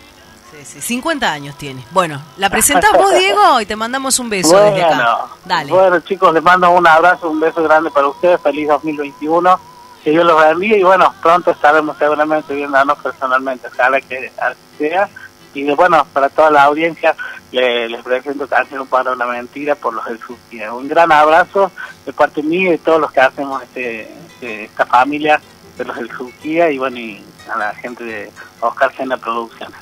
Sí, 0.53 0.65
sí, 0.65 0.81
50 0.81 1.33
años 1.33 1.57
tiene. 1.57 1.85
Bueno, 1.93 2.23
la 2.37 2.49
presentamos, 2.51 3.11
Diego, 3.19 3.61
y 3.61 3.67
te 3.67 3.75
mandamos 3.75 4.19
un 4.19 4.29
beso 4.31 4.55
desde 4.61 4.85
acá. 4.85 5.19
Dale. 5.45 5.73
bueno 5.73 6.01
chicos, 6.01 6.33
les 6.35 6.43
mando 6.43 6.71
un 6.71 6.87
abrazo, 6.87 7.31
un 7.31 7.41
beso 7.41 7.63
grande 7.63 7.91
para 7.91 8.07
ustedes, 8.09 8.41
feliz 8.41 8.69
2021, 8.69 9.61
que 10.05 10.11
Dios 10.11 10.25
los 10.27 10.41
bendiga 10.41 10.77
y 10.77 10.83
bueno, 10.83 11.15
pronto 11.23 11.51
estaremos 11.53 11.97
seguramente 11.97 12.55
viéndonos 12.55 12.99
personalmente, 12.99 13.69
ojalá 13.69 14.01
que 14.01 14.31
sea. 14.79 15.09
Y 15.55 15.71
bueno, 15.75 16.07
para 16.13 16.29
toda 16.31 16.51
la 16.51 16.63
audiencia 16.65 17.15
le- 17.51 17.89
les 17.89 18.03
presento 18.03 18.47
Canción 18.49 18.87
para 18.87 19.13
una 19.13 19.27
mentira 19.27 19.75
por 19.75 19.93
los 19.95 20.05
del 20.07 20.19
Suquía. 20.21 20.73
Un 20.73 20.89
gran 20.89 21.13
abrazo 21.13 21.71
de 22.07 22.13
parte 22.13 22.43
mía 22.43 22.69
y 22.69 22.73
de 22.73 22.79
todos 22.79 23.01
los 23.01 23.13
que 23.13 23.21
hacemos 23.21 23.63
este, 23.63 24.03
este- 24.27 24.65
esta 24.65 24.87
familia 24.87 25.41
de 25.77 25.85
los 25.85 25.97
del 25.97 26.11
Suquía 26.11 26.71
y 26.71 26.79
bueno, 26.79 26.99
y 26.99 27.25
a 27.53 27.57
la 27.59 27.75
gente 27.75 28.03
de 28.05 28.33
Oscar 28.61 28.95
Sena 28.97 29.17
Producciones. 29.19 29.77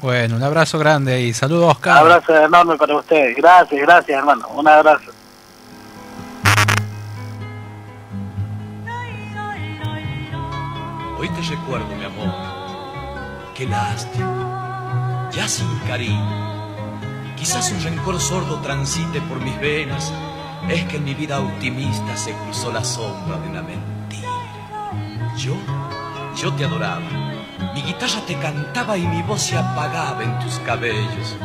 Bueno, 0.00 0.36
un 0.36 0.42
abrazo 0.42 0.78
grande 0.78 1.20
y 1.20 1.32
saludos 1.34 1.64
Un 1.64 1.70
Oscar. 1.72 1.98
abrazo 1.98 2.34
enorme 2.44 2.76
para 2.76 2.96
ustedes. 2.96 3.36
Gracias, 3.36 3.80
gracias 3.82 4.18
hermano. 4.18 4.48
Un 4.48 4.66
abrazo. 4.66 5.10
Hoy 11.18 11.28
te 11.28 11.42
recuerdo, 11.42 11.86
mi 11.96 12.04
amor, 12.04 12.32
qué 13.54 13.66
lástima, 13.66 15.28
ya 15.32 15.46
sin 15.46 15.68
cariño. 15.80 16.48
Quizás 17.36 17.70
un 17.72 17.82
rencor 17.82 18.18
sordo 18.20 18.56
transite 18.60 19.20
por 19.22 19.38
mis 19.40 19.58
venas, 19.60 20.12
es 20.68 20.84
que 20.84 20.96
en 20.96 21.04
mi 21.04 21.14
vida 21.14 21.40
optimista 21.40 22.16
se 22.16 22.32
cruzó 22.32 22.72
la 22.72 22.82
sombra 22.84 23.36
de 23.38 23.48
una 23.50 23.62
mentira. 23.62 24.28
Yo, 25.36 25.54
yo 26.36 26.52
te 26.54 26.64
adoraba, 26.64 27.02
mi 27.74 27.82
guitarra 27.82 28.20
te 28.26 28.34
cantaba 28.38 28.96
y 28.96 29.06
mi 29.06 29.22
voz 29.22 29.42
se 29.42 29.56
apagaba 29.58 30.22
en 30.22 30.38
tus 30.40 30.58
cabellos. 30.60 31.36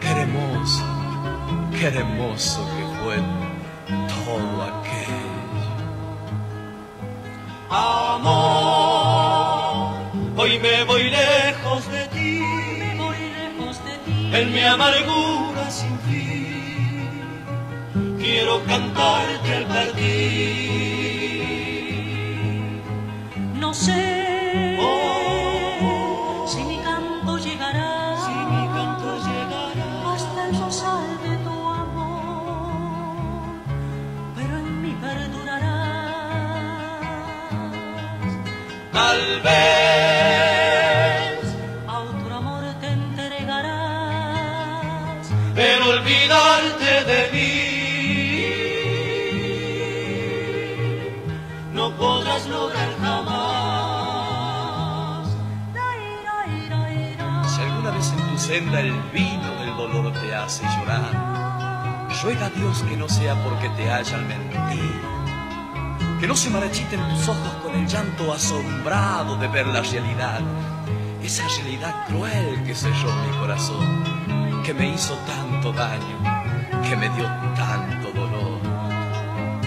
Qué 0.00 0.08
hermoso, 0.08 0.84
qué 1.72 1.86
hermoso 1.88 2.66
que 2.74 2.84
fue 2.98 3.16
todo 4.08 4.62
aquello. 4.62 5.18
Amor, 7.70 8.78
hoy 10.36 10.58
me 10.58 10.84
voy 10.84 11.10
lejos 11.10 11.86
de 11.90 12.06
ti, 12.08 12.42
en 14.32 14.52
mi 14.52 14.62
amargura 14.62 15.70
sin 15.70 15.98
fin. 16.00 17.18
Quiero 18.18 18.62
cantarte 18.64 19.54
al 19.56 19.64
partir 19.66 21.27
no 23.68 23.74
sé. 23.74 24.76
Oh. 24.80 26.46
Si 26.50 26.60
mi 26.70 26.78
canto 26.78 27.36
llegará, 27.36 28.16
si 28.24 28.34
mi 28.52 28.64
canto 28.76 29.08
llegará. 29.26 29.90
hasta 30.12 30.40
el 30.46 30.52
rosal 30.58 31.06
de 31.24 31.32
tu 31.46 31.56
amor, 31.84 32.70
pero 34.36 34.52
en 34.62 34.68
mí 34.82 34.92
perdurarás. 35.06 35.68
Tal 38.98 39.20
vez 39.46 41.38
a 41.92 41.94
otro 42.10 42.32
amor 42.42 42.64
te 42.80 42.88
entregarás, 43.00 43.68
pero 45.54 45.82
olvidarte 45.94 46.90
de 47.10 47.20
mí. 47.34 47.57
Senda 58.48 58.80
el 58.80 58.98
vino 59.12 59.54
del 59.60 59.76
dolor 59.76 60.10
te 60.10 60.34
hace 60.34 60.64
llorar, 60.64 62.08
ruega 62.22 62.46
a 62.46 62.48
Dios 62.48 62.82
que 62.88 62.96
no 62.96 63.06
sea 63.06 63.34
porque 63.44 63.68
te 63.76 63.90
hayan 63.90 64.26
mentido. 64.26 64.88
Que 66.18 66.26
no 66.26 66.34
se 66.34 66.48
marchiten 66.48 66.98
tus 67.10 67.28
ojos 67.28 67.52
con 67.62 67.74
el 67.74 67.86
llanto 67.86 68.32
asombrado 68.32 69.36
de 69.36 69.48
ver 69.48 69.66
la 69.66 69.82
realidad. 69.82 70.40
Esa 71.22 71.46
realidad 71.58 72.06
cruel 72.06 72.64
que 72.64 72.74
selló 72.74 73.12
mi 73.16 73.36
corazón, 73.36 74.62
que 74.64 74.72
me 74.72 74.94
hizo 74.94 75.14
tanto 75.26 75.70
daño, 75.74 76.18
que 76.88 76.96
me 76.96 77.10
dio 77.10 77.26
tanto 77.54 78.12
dolor. 78.12 78.60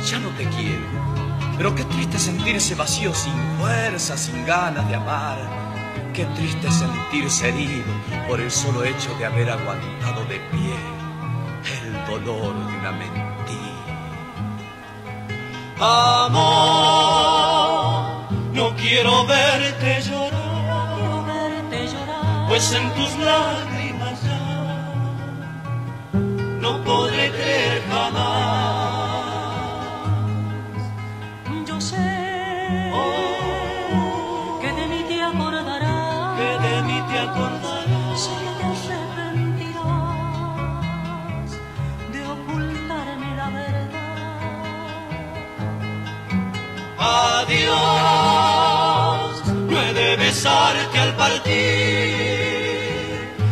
Ya 0.09 0.17
no 0.17 0.29
te 0.29 0.45
quiero, 0.45 0.87
pero 1.55 1.75
qué 1.75 1.83
triste 1.83 2.17
sentirse 2.17 2.73
vacío 2.73 3.13
sin 3.13 3.35
fuerza, 3.59 4.17
sin 4.17 4.43
ganas 4.43 4.89
de 4.89 4.95
amar. 4.95 5.60
Qué 6.13 6.25
triste 6.35 6.69
sentirse 6.69 7.47
herido 7.49 7.93
por 8.27 8.41
el 8.41 8.51
solo 8.51 8.83
hecho 8.83 9.15
de 9.17 9.25
haber 9.25 9.49
aguantado 9.49 10.25
de 10.25 10.41
pie 10.51 10.75
el 11.83 12.05
dolor 12.05 12.53
de 12.53 12.77
una 12.77 12.91
mentira. 12.91 13.31
Amor, 15.79 16.41
no 18.53 18.75
quiero 18.75 19.25
verte 19.25 20.01
llorar, 20.01 20.99
pues 22.49 22.73
en 22.73 22.93
tus 22.93 23.17
lágrimas 23.17 24.21
ya 24.21 24.39
no 26.59 26.83
podré 26.83 27.31
creer 27.31 27.83
jamás. 27.89 28.30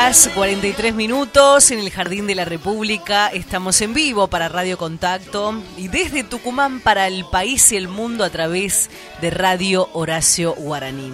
horas 0.10 0.32
43 0.34 0.96
minutos 0.96 1.70
en 1.70 1.78
el 1.78 1.92
Jardín 1.92 2.26
de 2.26 2.34
la 2.34 2.44
República. 2.44 3.28
Estamos 3.28 3.80
en 3.82 3.94
vivo 3.94 4.28
para 4.28 4.50
Radio 4.50 4.76
Contacto 4.76 5.62
y 5.78 5.88
desde 5.88 6.24
Tucumán 6.24 6.80
para 6.80 7.06
el 7.06 7.26
país 7.26 7.72
y 7.72 7.78
el 7.78 7.88
mundo 7.88 8.24
a 8.24 8.32
través 8.32 8.90
de 9.22 9.30
Radio 9.30 9.88
Horacio 9.94 10.56
Guaraní. 10.56 11.14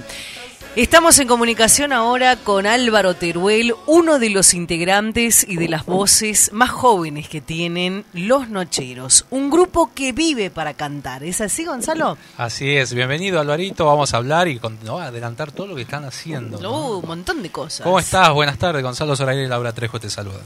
Estamos 0.76 1.18
en 1.20 1.28
comunicación 1.30 1.94
ahora 1.94 2.36
con 2.36 2.66
Álvaro 2.66 3.14
Teruel, 3.14 3.74
uno 3.86 4.20
de 4.20 4.30
los 4.30 4.54
integrantes 4.54 5.46
y 5.48 5.56
de 5.56 5.70
las 5.70 5.86
voces 5.86 6.52
más 6.52 6.70
jóvenes 6.70 7.30
que 7.30 7.40
tienen 7.40 8.04
Los 8.12 8.50
Nocheros, 8.50 9.26
un 9.30 9.50
grupo 9.50 9.92
que 9.96 10.12
vive 10.12 10.50
para 10.50 10.74
cantar. 10.74 11.24
¿Es 11.24 11.40
así, 11.40 11.64
Gonzalo? 11.64 12.18
Así 12.38 12.76
es, 12.76 12.94
bienvenido 12.94 13.40
Alvarito, 13.40 13.86
vamos 13.86 14.14
a 14.14 14.18
hablar 14.18 14.50
y 14.50 14.60
con- 14.60 14.78
no, 14.84 15.00
adelantar 15.00 15.54
todo 15.54 15.68
lo 15.68 15.76
que 15.76 15.84
están 15.84 16.04
haciendo. 16.04 16.60
¿no? 16.60 16.72
Uh, 16.90 17.00
un 17.00 17.08
montón 17.08 17.42
de 17.42 17.50
cosas. 17.52 17.82
¿Cómo 17.86 17.98
estás? 17.98 18.34
Buenas 18.34 18.58
tardes, 18.58 18.84
Gonzalo 18.84 19.16
Zoraire 19.16 19.46
y 19.46 19.48
Laura 19.48 19.72
Trejo 19.72 19.98
te 19.98 20.10
saludan. 20.10 20.44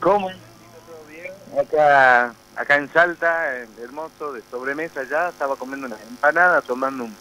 ¿Cómo? 0.00 0.28
¿Todo 0.30 1.04
bien? 1.10 1.32
Acá, 1.60 2.32
acá 2.56 2.76
en 2.76 2.90
Salta, 2.90 3.54
eh, 3.58 3.66
hermoso, 3.82 4.32
de 4.32 4.40
sobremesa 4.50 5.02
ya, 5.10 5.28
estaba 5.28 5.56
comiendo 5.56 5.88
unas 5.88 6.00
empanadas, 6.08 6.64
tomando 6.64 7.04
un, 7.04 7.14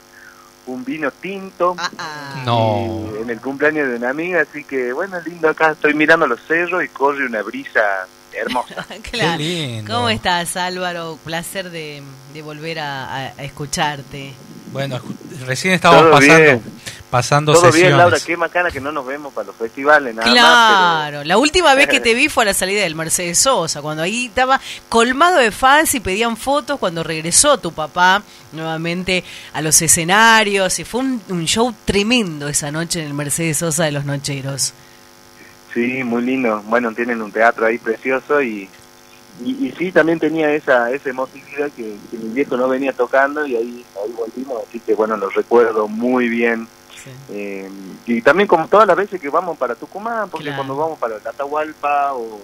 un 0.67 0.83
vino 0.83 1.11
tinto. 1.11 1.75
No. 2.45 3.07
Y 3.17 3.21
en 3.21 3.29
el 3.29 3.39
cumpleaños 3.39 3.89
de 3.89 3.95
una 3.95 4.09
amiga, 4.09 4.41
así 4.41 4.63
que 4.63 4.93
bueno, 4.93 5.19
lindo 5.25 5.49
acá, 5.49 5.71
estoy 5.71 5.93
mirando 5.93 6.27
los 6.27 6.39
cerros 6.47 6.83
y 6.83 6.87
corre 6.89 7.25
una 7.25 7.41
brisa 7.41 8.07
hermosa. 8.33 8.85
Claro. 9.11 9.37
lindo. 9.37 9.93
¿Cómo 9.93 10.09
estás, 10.09 10.57
Álvaro? 10.57 11.17
Placer 11.23 11.69
de, 11.69 12.03
de 12.33 12.41
volver 12.41 12.79
a 12.79 13.33
escucharte. 13.37 14.33
Bueno, 14.71 14.99
recién 15.45 15.73
estábamos 15.73 16.03
Todo 16.03 16.11
pasando, 16.13 16.41
bien. 16.41 16.61
pasando 17.09 17.53
Todo 17.53 17.61
sesiones. 17.65 17.87
bien, 17.87 17.97
Laura, 17.97 18.17
qué 18.25 18.35
macana 18.37 18.71
que 18.71 18.81
no 18.81 18.91
nos 18.91 19.05
vemos 19.05 19.33
para 19.33 19.47
los 19.47 19.55
festivales, 19.55 20.13
nada 20.15 20.27
más. 20.27 20.33
Claro, 20.35 21.23
la 21.23 21.37
última 21.37 21.73
vez 21.75 21.87
que 21.87 21.99
te 22.01 22.13
vi 22.13 22.27
fue 22.29 22.43
a 22.43 22.47
la 22.47 22.53
salida 22.53 22.81
del 22.81 22.95
Mercedes 22.95 23.37
Sosa, 23.39 23.81
cuando 23.81 24.03
ahí 24.03 24.25
estaba 24.25 24.59
colmado 24.89 25.37
de 25.37 25.51
fans 25.51 25.93
y 25.95 25.99
pedían 25.99 26.35
fotos 26.35 26.79
cuando 26.79 27.03
regresó 27.03 27.57
tu 27.57 27.71
papá 27.71 28.21
nuevamente 28.51 29.23
a 29.53 29.61
los 29.61 29.81
escenarios 29.81 30.77
y 30.79 30.83
fue 30.83 31.01
un, 31.01 31.21
un 31.29 31.45
show 31.45 31.73
tremendo 31.85 32.47
esa 32.47 32.71
noche 32.71 33.01
en 33.01 33.07
el 33.07 33.13
Mercedes 33.13 33.57
Sosa 33.57 33.85
de 33.85 33.91
los 33.91 34.03
Nocheros. 34.05 34.73
Sí, 35.73 36.03
muy 36.03 36.21
lindo. 36.23 36.61
Bueno, 36.67 36.93
tienen 36.93 37.21
un 37.21 37.31
teatro 37.31 37.65
ahí 37.65 37.77
precioso 37.77 38.41
y, 38.41 38.69
y, 39.43 39.67
y 39.67 39.71
sí, 39.73 39.91
también 39.91 40.19
tenía 40.19 40.51
esa, 40.53 40.91
esa 40.91 41.09
emotividad 41.09 41.71
que, 41.75 41.97
que 42.09 42.17
mi 42.17 42.29
viejo 42.33 42.55
no 42.57 42.67
venía 42.69 42.93
tocando 42.93 43.45
y 43.45 43.55
ahí, 43.55 43.85
ahí 44.03 44.11
volvimos, 44.11 44.63
así 44.67 44.79
que 44.79 44.93
bueno, 44.95 45.17
lo 45.17 45.29
recuerdo 45.29 45.87
muy 45.87 46.29
bien. 46.29 46.67
Eh, 47.29 47.69
y 48.05 48.21
también 48.21 48.47
como 48.47 48.67
todas 48.67 48.87
las 48.87 48.95
veces 48.95 49.19
que 49.19 49.29
vamos 49.29 49.57
para 49.57 49.75
Tucumán, 49.75 50.29
porque 50.29 50.45
Claro. 50.45 50.57
cuando 50.57 50.75
vamos 50.77 50.99
para 50.99 51.15
el 51.17 51.27
Atahualpa 51.27 52.13
o, 52.13 52.39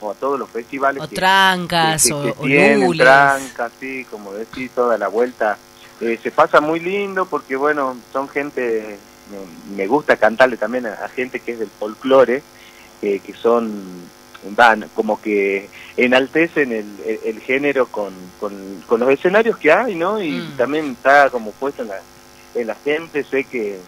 o 0.00 0.10
a 0.10 0.14
todos 0.14 0.38
los 0.38 0.48
festivales 0.50 1.02
O 1.02 1.08
que, 1.08 1.16
Trancas, 1.16 2.02
que- 2.02 2.12
o- 2.12 2.28
o 2.30 2.34
tienen. 2.42 2.96
Trancas, 2.96 3.72
sí, 3.80 4.04
como 4.10 4.32
decís, 4.32 4.70
toda 4.74 4.96
la 4.98 5.08
vuelta 5.08 5.58
Eh, 6.02 6.18
se 6.22 6.30
pasa 6.30 6.62
muy 6.62 6.80
lindo 6.80 7.26
porque, 7.26 7.56
bueno, 7.56 7.94
son 8.10 8.26
gente, 8.30 8.96
me, 9.30 9.76
me 9.76 9.86
gusta 9.86 10.16
cantarle 10.16 10.56
también 10.56 10.86
a, 10.86 10.94
a 10.94 11.08
gente 11.10 11.40
que 11.40 11.52
es 11.52 11.58
del 11.58 11.68
folclore, 11.78 12.42
eh, 13.02 13.18
que 13.20 13.34
son, 13.34 14.00
van, 14.50 14.90
como 14.94 15.20
que 15.20 15.68
enaltecen 15.96 16.72
el, 16.72 16.86
el, 17.06 17.20
el 17.24 17.40
género 17.40 17.86
con, 17.86 18.14
con, 18.38 18.82
con 18.86 19.00
los 19.00 19.10
escenarios 19.10 19.56
que 19.58 19.72
hay, 19.72 19.94
¿no? 19.94 20.22
Y 20.22 20.40
también 20.56 20.92
está 20.92 21.30
como 21.30 21.50
puesto 21.52 21.82
en 21.82 21.88
la, 21.88 22.00
en 22.54 22.66
la 22.66 22.74
gente, 22.76 23.24
sé 23.24 23.44
que, 23.44 23.78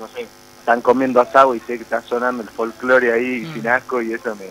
no 0.00 0.08
sé, 0.08 0.26
están 0.60 0.80
comiendo 0.80 1.20
asado 1.20 1.54
y 1.54 1.60
sé 1.60 1.76
que 1.76 1.82
está 1.82 2.00
sonando 2.02 2.42
el 2.42 2.48
folclore 2.48 3.12
ahí 3.12 3.50
sin 3.52 3.66
asco 3.66 4.00
y 4.00 4.12
eso 4.12 4.34
me, 4.36 4.46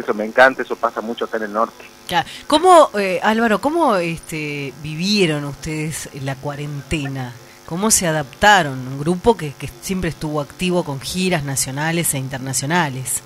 eso 0.00 0.12
me 0.14 0.24
encanta, 0.24 0.62
eso 0.62 0.76
pasa 0.76 1.00
mucho 1.00 1.24
acá 1.24 1.38
en 1.38 1.44
el 1.44 1.52
norte. 1.52 1.84
Claro. 2.08 2.28
¿Cómo, 2.46 2.90
eh, 2.98 3.20
Álvaro, 3.22 3.60
cómo 3.60 3.96
este, 3.96 4.74
vivieron 4.82 5.44
ustedes 5.44 6.10
la 6.20 6.34
cuarentena? 6.34 7.32
¿Cómo 7.66 7.90
se 7.90 8.06
adaptaron? 8.06 8.86
Un 8.86 8.98
grupo 8.98 9.36
que, 9.36 9.52
que 9.54 9.70
siempre 9.80 10.10
estuvo 10.10 10.40
activo 10.40 10.84
con 10.84 11.00
giras 11.00 11.44
nacionales 11.44 12.12
e 12.12 12.18
internacionales. 12.18 13.22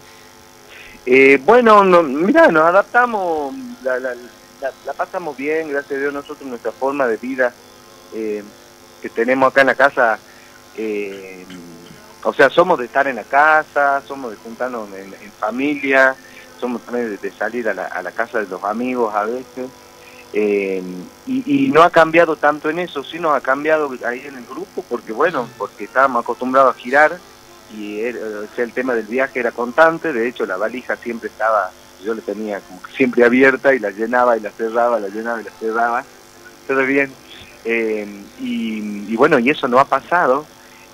Eh, 1.08 1.40
bueno, 1.44 1.84
no, 1.84 2.02
mira, 2.02 2.48
nos 2.48 2.64
adaptamos, 2.64 3.54
la, 3.84 4.00
la, 4.00 4.12
la, 4.14 4.72
la 4.84 4.92
pasamos 4.92 5.36
bien, 5.36 5.68
gracias 5.68 5.92
a 5.92 6.00
Dios 6.00 6.12
nosotros, 6.12 6.48
nuestra 6.48 6.72
forma 6.72 7.06
de 7.06 7.16
vida 7.16 7.54
eh, 8.12 8.42
que 9.00 9.08
tenemos 9.08 9.48
acá 9.48 9.60
en 9.60 9.66
la 9.68 9.76
casa, 9.76 10.18
eh, 10.76 11.46
o 12.24 12.32
sea, 12.32 12.50
somos 12.50 12.76
de 12.80 12.86
estar 12.86 13.06
en 13.06 13.14
la 13.14 13.22
casa, 13.22 14.02
somos 14.04 14.32
de 14.32 14.36
juntarnos 14.38 14.88
en, 14.94 15.14
familia, 15.38 16.16
somos 16.58 16.82
también 16.82 17.10
de, 17.10 17.18
de 17.18 17.30
salir 17.30 17.68
a 17.68 17.74
la, 17.74 17.84
a 17.84 18.02
la 18.02 18.10
casa 18.10 18.40
de 18.40 18.48
los 18.48 18.64
amigos 18.64 19.14
a 19.14 19.26
veces, 19.26 19.70
eh, 20.32 20.82
y, 21.26 21.66
y 21.66 21.68
no 21.68 21.82
ha 21.84 21.90
cambiado 21.90 22.34
tanto 22.34 22.68
en 22.68 22.80
eso, 22.80 23.04
sí 23.04 23.20
nos 23.20 23.36
ha 23.36 23.40
cambiado 23.40 23.90
ahí 24.04 24.26
en 24.26 24.34
el 24.34 24.44
grupo, 24.44 24.84
porque 24.88 25.12
bueno, 25.12 25.48
porque 25.56 25.84
estábamos 25.84 26.24
acostumbrados 26.24 26.74
a 26.74 26.78
girar, 26.78 27.16
y 27.74 28.00
sea, 28.54 28.64
el 28.64 28.72
tema 28.72 28.94
del 28.94 29.06
viaje 29.06 29.40
era 29.40 29.50
constante, 29.50 30.12
de 30.12 30.28
hecho 30.28 30.46
la 30.46 30.56
valija 30.56 30.96
siempre 30.96 31.28
estaba, 31.28 31.70
yo 32.04 32.14
la 32.14 32.22
tenía 32.22 32.60
como 32.60 32.82
que 32.82 32.92
siempre 32.92 33.24
abierta 33.24 33.74
y 33.74 33.78
la 33.78 33.90
llenaba 33.90 34.36
y 34.36 34.40
la 34.40 34.50
cerraba, 34.50 35.00
la 35.00 35.08
llenaba 35.08 35.40
y 35.40 35.44
la 35.44 35.50
cerraba, 35.52 36.04
todo 36.66 36.84
bien. 36.84 37.12
Eh, 37.64 38.06
y, 38.40 39.12
y 39.12 39.16
bueno, 39.16 39.38
y 39.38 39.50
eso 39.50 39.66
no 39.66 39.80
ha 39.80 39.84
pasado, 39.86 40.46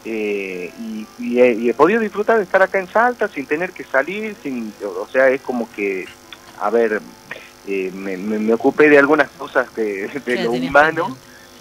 eh, 0.05 0.73
y, 0.81 1.07
y 1.19 1.40
he, 1.40 1.53
y 1.53 1.70
he 1.70 1.74
podido 1.74 2.01
disfrutar 2.01 2.39
de 2.39 2.44
estar 2.44 2.62
acá 2.62 2.78
en 2.78 2.89
Salta 2.89 3.28
sin 3.28 3.47
tener 3.47 3.73
que 3.73 3.85
salir, 3.85 4.35
sin, 4.43 4.73
o 4.82 5.07
sea, 5.12 5.28
es 5.28 5.43
como 5.43 5.70
que, 5.73 6.07
a 6.61 6.70
ver, 6.70 7.01
eh, 7.66 7.90
me, 7.94 8.16
me, 8.16 8.39
me 8.39 8.55
ocupé 8.55 8.89
de 8.89 8.99
algunas 8.99 9.31
cosas 9.31 9.69
que, 9.70 10.09
de 10.24 10.44
lo 10.44 10.51
tenías 10.51 10.73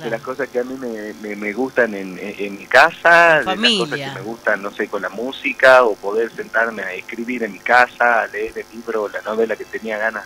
de 0.03 0.09
las 0.09 0.21
cosas 0.21 0.49
que 0.49 0.59
a 0.59 0.63
mí 0.63 0.75
me, 0.75 1.13
me, 1.21 1.35
me 1.35 1.53
gustan 1.53 1.93
en, 1.93 2.17
en, 2.19 2.57
mi 2.57 2.65
casa, 2.65 3.39
de 3.39 3.55
las 3.55 3.71
cosas 3.77 3.99
que 3.99 4.11
me 4.15 4.21
gustan, 4.21 4.61
no 4.61 4.71
sé, 4.71 4.87
con 4.87 5.01
la 5.01 5.09
música, 5.09 5.83
o 5.83 5.95
poder 5.95 6.31
sentarme 6.35 6.83
a 6.83 6.93
escribir 6.93 7.43
en 7.43 7.53
mi 7.53 7.59
casa, 7.59 8.21
a 8.21 8.27
leer 8.27 8.57
el 8.57 8.65
libro, 8.73 9.09
la 9.09 9.21
novela 9.21 9.55
que 9.55 9.65
tenía 9.65 9.97
ganas 9.97 10.23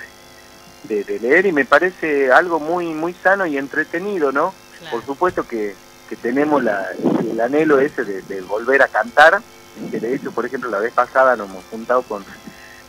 de, 0.84 0.96
de, 0.96 1.04
de 1.04 1.20
leer, 1.20 1.46
y 1.46 1.52
me 1.52 1.66
parece 1.66 2.32
algo 2.32 2.60
muy 2.60 2.88
muy 2.88 3.14
sano 3.14 3.46
y 3.46 3.58
entretenido, 3.58 4.32
¿no? 4.32 4.54
Por 4.92 5.06
supuesto 5.06 5.48
que, 5.48 5.76
que 6.10 6.16
tenemos 6.16 6.64
la, 6.64 6.90
el 7.30 7.40
anhelo 7.40 7.80
ese 7.80 8.04
de, 8.04 8.22
de 8.22 8.42
volver 8.42 8.82
a 8.82 8.88
cantar, 8.88 9.42
que 9.92 10.00
de 10.00 10.16
hecho, 10.16 10.32
por 10.32 10.46
ejemplo, 10.46 10.70
la 10.70 10.80
vez 10.80 10.94
pasada 10.94 11.36
nos 11.36 11.50
hemos 11.50 11.64
juntado 11.66 12.02
con 12.04 12.24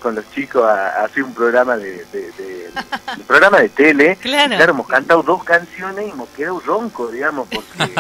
con 0.01 0.15
los 0.15 0.29
chicos 0.31 0.65
a, 0.65 1.01
a 1.01 1.05
hacer 1.07 1.23
un 1.25 1.35
programa 1.35 1.77
de, 1.77 2.05
de, 2.13 2.33
de- 2.33 2.71
un 3.17 3.23
programa 3.25 3.59
de 3.61 3.69
tele 3.71 4.17
Claro. 4.21 4.55
Y 4.55 4.57
claro 4.57 4.73
hemos 4.73 4.87
cantado 4.87 5.23
dos 5.23 5.43
canciones 5.45 6.07
y 6.07 6.11
hemos 6.11 6.29
quedado 6.31 6.61
ronco 6.61 7.09
digamos 7.09 7.49
porque 7.49 7.93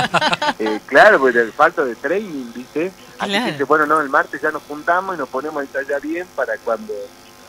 eh, 0.59 0.81
claro 0.87 1.19
pues 1.19 1.35
el 1.37 1.53
falta 1.53 1.85
de 1.85 1.95
training 1.97 2.53
viste 2.55 2.93
así 3.19 3.31
Claro. 3.31 3.57
que 3.57 3.65
bueno 3.65 3.87
no 3.87 4.01
el 4.01 4.09
martes 4.09 4.41
ya 4.43 4.51
nos 4.51 4.63
juntamos 4.65 5.15
y 5.15 5.19
nos 5.19 5.29
ponemos 5.29 5.59
a 5.59 5.63
ensayar 5.63 6.01
bien 6.01 6.27
para 6.37 6.57
cuando 6.59 6.93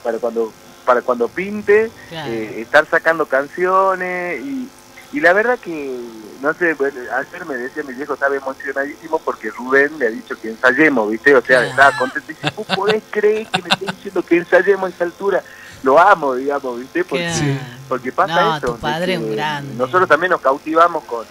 para 0.03 0.17
cuando 0.19 0.51
para 0.85 1.01
cuando 1.01 1.27
pinte 1.27 1.91
Claro. 2.09 2.31
eh, 2.31 2.61
estar 2.61 2.87
sacando 2.89 3.25
canciones 3.25 4.39
y, 4.41 4.69
y 5.13 5.19
la 5.19 5.33
verdad 5.33 5.57
que 5.59 5.99
no 6.41 6.53
sé 6.53 6.73
bueno, 6.73 6.99
ayer 7.15 7.45
me 7.45 7.55
decía 7.55 7.83
mi 7.83 7.93
viejo 7.93 8.13
estaba 8.15 8.35
emocionadísimo 8.35 9.19
porque 9.19 9.49
Rubén 9.51 9.97
le 9.99 10.07
ha 10.07 10.11
dicho 10.11 10.39
que 10.39 10.49
ensayemos 10.49 11.09
viste 11.09 11.35
o 11.35 11.41
sea 11.41 11.63
estaba 11.65 11.97
contento 11.97 12.31
y 12.31 12.33
dice 12.35 12.51
vos 12.55 12.67
podés 12.75 13.03
creer 13.09 13.47
que 13.47 13.61
me 13.61 13.69
esté 13.69 13.85
diciendo 13.85 14.23
que 14.23 14.37
ensayemos 14.37 14.85
a 14.85 14.89
esta 14.89 15.03
altura 15.05 15.43
lo 15.83 15.97
amo 15.99 16.35
digamos 16.35 16.79
viste 16.79 17.03
porque, 17.05 17.25
Claro. 17.25 17.59
porque 17.87 18.11
pasa 18.11 18.35
No, 18.41 18.57
eso 18.57 18.65
tu 18.67 18.73
de 18.73 18.79
padre 18.79 19.13
es 19.13 19.19
un 19.19 19.25
que 19.29 19.35
grande. 19.35 19.73
nosotros 19.75 20.09
también 20.09 20.31
nos 20.31 20.41
cautivamos 20.41 21.03
con 21.05 21.25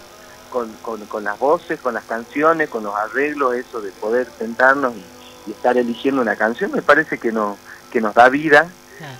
con, 0.49 0.71
con, 0.81 1.05
con 1.07 1.25
las 1.25 1.37
voces, 1.37 1.77
con 1.81 1.93
las 1.93 2.05
canciones, 2.05 2.69
con 2.69 2.81
los 2.81 2.95
arreglos, 2.95 3.53
eso 3.53 3.81
de 3.81 3.91
poder 3.91 4.27
sentarnos 4.39 4.93
y, 4.95 5.49
y 5.49 5.51
estar 5.51 5.77
eligiendo 5.77 6.21
una 6.21 6.37
canción, 6.37 6.71
me 6.71 6.81
parece 6.81 7.17
que 7.17 7.33
no 7.33 7.57
que 7.91 7.99
nos 7.99 8.15
da 8.15 8.29
vida 8.29 8.67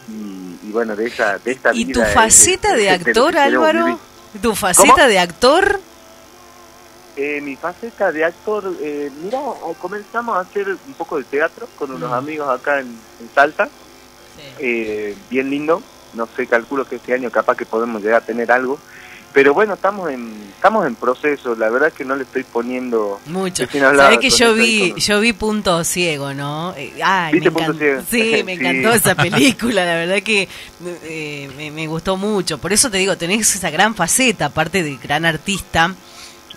y, 0.08 0.58
y 0.64 0.72
bueno, 0.72 0.96
de 0.96 1.06
esa 1.08 1.38
de 1.38 1.52
esta 1.52 1.74
¿Y 1.74 1.84
vida 1.86 1.94
tu 2.02 2.08
es- 2.08 2.14
faceta 2.14 2.70
es- 2.72 2.78
de 2.78 2.90
actor, 2.90 3.38
Álvaro? 3.38 3.86
vivir. 3.86 4.00
¿Tu 4.42 4.56
faceta 4.56 4.94
¿Cómo? 4.94 5.08
de 5.08 5.20
actor? 5.20 5.80
Eh, 7.16 7.42
mi 7.42 7.56
faceta 7.56 8.12
de 8.12 8.24
actor, 8.24 8.72
eh, 8.80 9.10
mira, 9.24 9.40
eh, 9.40 9.74
comenzamos 9.82 10.38
a 10.38 10.42
hacer 10.42 10.70
un 10.70 10.94
poco 10.94 11.18
de 11.18 11.24
teatro 11.24 11.68
con 11.78 11.92
unos 11.92 12.12
Mm. 12.12 12.14
amigos 12.14 12.60
acá 12.60 12.80
en, 12.80 12.88
en 12.88 13.30
Salta, 13.34 13.70
eh, 14.60 15.16
bien 15.30 15.50
lindo, 15.50 15.82
no 16.14 16.28
sé, 16.36 16.46
calculo 16.46 16.86
que 16.88 16.98
este 16.98 17.14
año 17.14 17.32
capaz 17.32 17.58
que 17.58 17.66
podemos 17.66 18.02
llegar 18.04 18.22
a 18.22 18.26
tener 18.26 18.52
algo, 18.52 18.78
pero 19.38 19.54
bueno, 19.54 19.76
estamos 19.76 20.10
en 20.10 20.34
estamos 20.56 20.88
en 20.88 20.96
proceso, 20.96 21.54
la 21.56 21.70
verdad 21.70 21.94
que 21.94 22.04
no 22.04 22.16
le 22.16 22.24
estoy 22.24 22.44
poniendo 22.44 23.20
Mucho. 23.28 23.66
Sabés 23.72 24.18
que 24.18 24.32
yo 24.32 24.56
vi, 24.56 24.90
con- 24.94 25.00
yo 25.00 25.20
vi 25.20 25.32
Punto 25.34 25.84
Ciego, 25.84 26.34
¿no? 26.34 26.74
Eh, 26.76 26.94
ay, 27.04 27.34
me 27.34 27.40
¿Viste 27.40 27.52
Punto. 27.52 27.74
Ciego? 27.76 28.02
Sí, 28.10 28.42
me 28.44 28.56
Sí. 28.58 28.60
encantó 28.66 28.94
esa 28.94 29.14
película, 29.14 29.86
la 29.86 29.94
verdad 29.94 30.24
que 30.24 30.48
eh, 31.04 31.52
me, 31.56 31.70
me 31.70 31.86
gustó 31.86 32.18
mucho. 32.18 32.58
Por 32.58 32.74
eso 32.74 32.90
te 32.90 32.98
digo, 32.98 33.16
tenés 33.16 33.54
esa 33.54 33.70
gran 33.70 33.94
faceta, 33.94 34.46
aparte 34.48 34.82
de 34.82 34.98
gran 34.98 35.24
artista, 35.24 35.94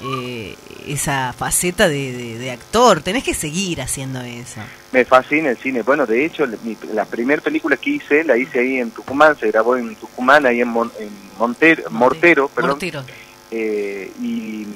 eh, 0.03 0.55
esa 0.87 1.33
faceta 1.33 1.89
de, 1.89 2.13
de- 2.13 2.39
de 2.39 2.51
actor. 2.51 3.03
Tenés 3.03 3.23
que 3.25 3.35
seguir 3.35 3.81
haciendo 3.83 4.21
eso. 4.23 4.61
Me 4.93 5.05
fascina 5.05 5.51
el 5.51 5.57
cine. 5.59 5.83
Bueno, 5.83 6.07
de 6.07 6.25
hecho, 6.25 6.47
mi- 6.63 6.77
la 6.93 7.05
primera 7.05 7.41
película 7.43 7.77
que 7.77 7.91
hice, 7.91 8.25
la 8.25 8.37
hice 8.37 8.61
ahí 8.61 8.79
en 8.79 8.91
Tucumán, 8.91 9.37
se 9.39 9.49
grabó 9.51 9.77
en 9.77 9.95
Tucumán, 9.97 10.47
ahí 10.47 10.61
en, 10.61 10.69
Mon- 10.69 10.93
en 10.99 11.11
Montero, 11.39 11.91
Mortero, 11.91 12.49
perdón. 12.49 12.71
Mortero. 12.73 13.05
Eh, 13.51 14.13
y, 14.21 14.67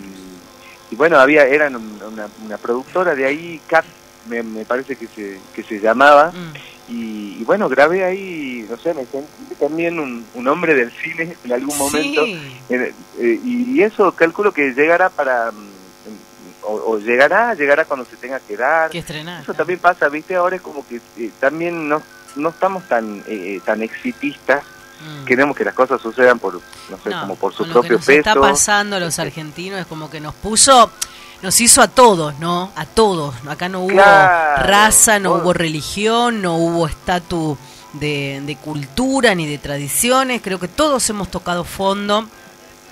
y 0.91 0.97
bueno, 0.97 1.19
había 1.19 1.45
eran 1.47 1.77
un- 1.77 2.01
una, 2.03 2.29
una 2.45 2.59
productora 2.59 3.15
de 3.15 3.25
ahí, 3.27 3.61
Cat, 3.67 3.85
me, 4.29 4.43
me 4.43 4.65
parece 4.65 4.97
que 4.97 5.07
se, 5.09 5.39
que 5.55 5.63
se 5.63 5.81
llamaba. 5.81 6.33
Y, 6.89 7.39
y 7.41 7.45
bueno, 7.45 7.69
grabé 7.69 8.05
ahí, 8.05 8.67
no 8.69 8.77
sé, 8.77 8.93
me 8.95 9.07
sentí 9.07 9.55
también 9.59 9.99
un, 9.99 10.27
un 10.35 10.49
hombre 10.49 10.75
del 10.75 10.91
cine 10.93 11.37
en 11.45 11.53
algún 11.53 11.77
momento. 11.79 12.23
Eh, 12.25 12.93
eh, 13.19 13.41
y, 13.45 13.81
eso 13.83 14.13
calculo 14.13 14.53
que 14.53 14.73
llegará 14.75 15.09
para... 15.11 15.51
mm, 15.51 15.75
O, 16.67 16.93
o 16.93 16.99
llegará, 16.99 17.53
llegará 17.55 17.85
cuando 17.85 18.07
se 18.07 18.17
tenga 18.17 18.41
que 18.41 18.57
dar. 18.57 18.91
Que 18.91 19.01
estrenar. 19.01 19.43
Eso 19.43 19.53
también 19.53 19.79
pasa, 19.79 20.09
viste, 20.09 20.35
ahora 20.35 20.57
es 20.57 20.63
como 20.63 20.87
que 20.87 20.97
eh, 21.19 21.31
también 21.39 21.89
no, 21.89 22.01
no 22.37 22.49
estamos 22.49 22.85
tan 22.89 23.23
eh, 23.27 23.61
tan 23.65 23.83
exitistas, 23.83 24.65
queremos 25.27 25.55
que 25.55 25.65
las 25.65 25.75
cosas 25.75 26.01
sucedan 26.01 26.39
por, 26.39 26.55
no 26.55 26.97
sé, 27.03 27.11
Mm. 27.11 27.13
No, 27.13 27.21
como 27.21 27.37
por 27.37 27.53
su 27.53 27.65
con 27.65 27.69
lo 27.69 27.83
que 27.83 27.89
propio 27.89 27.97
nos 27.99 28.07
peso. 28.07 28.19
está 28.31 28.35
pasando 28.41 28.97
a 28.97 29.01
los 29.01 29.19
argentinos 29.19 29.79
es 29.81 29.87
como 29.87 30.09
que 30.09 30.21
nos 30.21 30.35
puso, 30.35 30.91
nos 31.43 31.61
hizo 31.61 31.83
a 31.83 31.89
todos, 31.89 32.39
¿no? 32.39 32.71
A 32.77 32.87
todos. 32.87 33.35
Acá 33.49 33.69
no 33.69 33.81
hubo 33.81 33.89
Claro, 33.89 34.63
raza, 34.67 35.19
no 35.19 35.31
todo. 35.33 35.43
hubo 35.43 35.53
religión, 35.53 36.41
no 36.41 36.57
hubo 36.57 36.87
estatus 36.87 37.59
de, 37.93 38.41
de 38.45 38.57
cultura 38.57 39.35
ni 39.35 39.47
de 39.47 39.59
tradiciones. 39.59 40.41
Creo 40.43 40.59
que 40.59 40.69
todos 40.69 41.09
hemos 41.11 41.31
tocado 41.31 41.65
fondo 41.65 42.27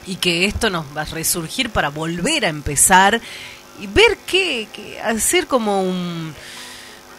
y 0.06 0.16
que 0.16 0.44
esto 0.46 0.68
nos 0.68 0.84
va 0.96 1.02
a 1.02 1.04
resurgir 1.06 1.70
para 1.70 1.88
volver 1.88 2.44
a 2.44 2.48
empezar 2.48 3.20
y 3.80 3.86
ver 3.86 4.18
qué, 4.26 4.68
qué- 4.72 5.00
hacer 5.00 5.46
como 5.46 5.82
un 5.82 6.34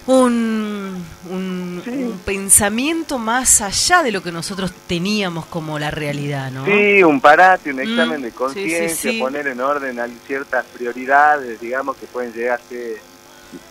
un, 0.06 1.06
un, 1.30 1.84
un 1.86 2.20
pensamiento 2.26 3.18
más 3.18 3.62
allá 3.62 4.04
de 4.04 4.12
lo 4.12 4.22
que 4.22 4.32
nosotros 4.32 4.74
teníamos 4.88 5.46
como 5.46 5.80
la 5.80 5.92
realidad, 5.92 6.52
¿no? 6.52 6.66
Sí, 6.66 7.02
un 7.04 7.22
parate, 7.22 7.72
un 7.72 7.80
examen 7.80 8.20
Mm, 8.20 8.24
de 8.24 8.30
sí, 8.30 8.36
conciencia, 8.36 8.90
sí, 9.12 9.12
sí. 9.12 9.20
poner 9.20 9.48
en 9.48 9.62
orden 9.62 9.98
ciertas 10.28 10.66
prioridades, 10.66 11.60
digamos, 11.60 11.96
que 11.98 12.06
pueden 12.08 12.34
llegar 12.34 12.60
a 12.60 12.68
ser 12.70 12.98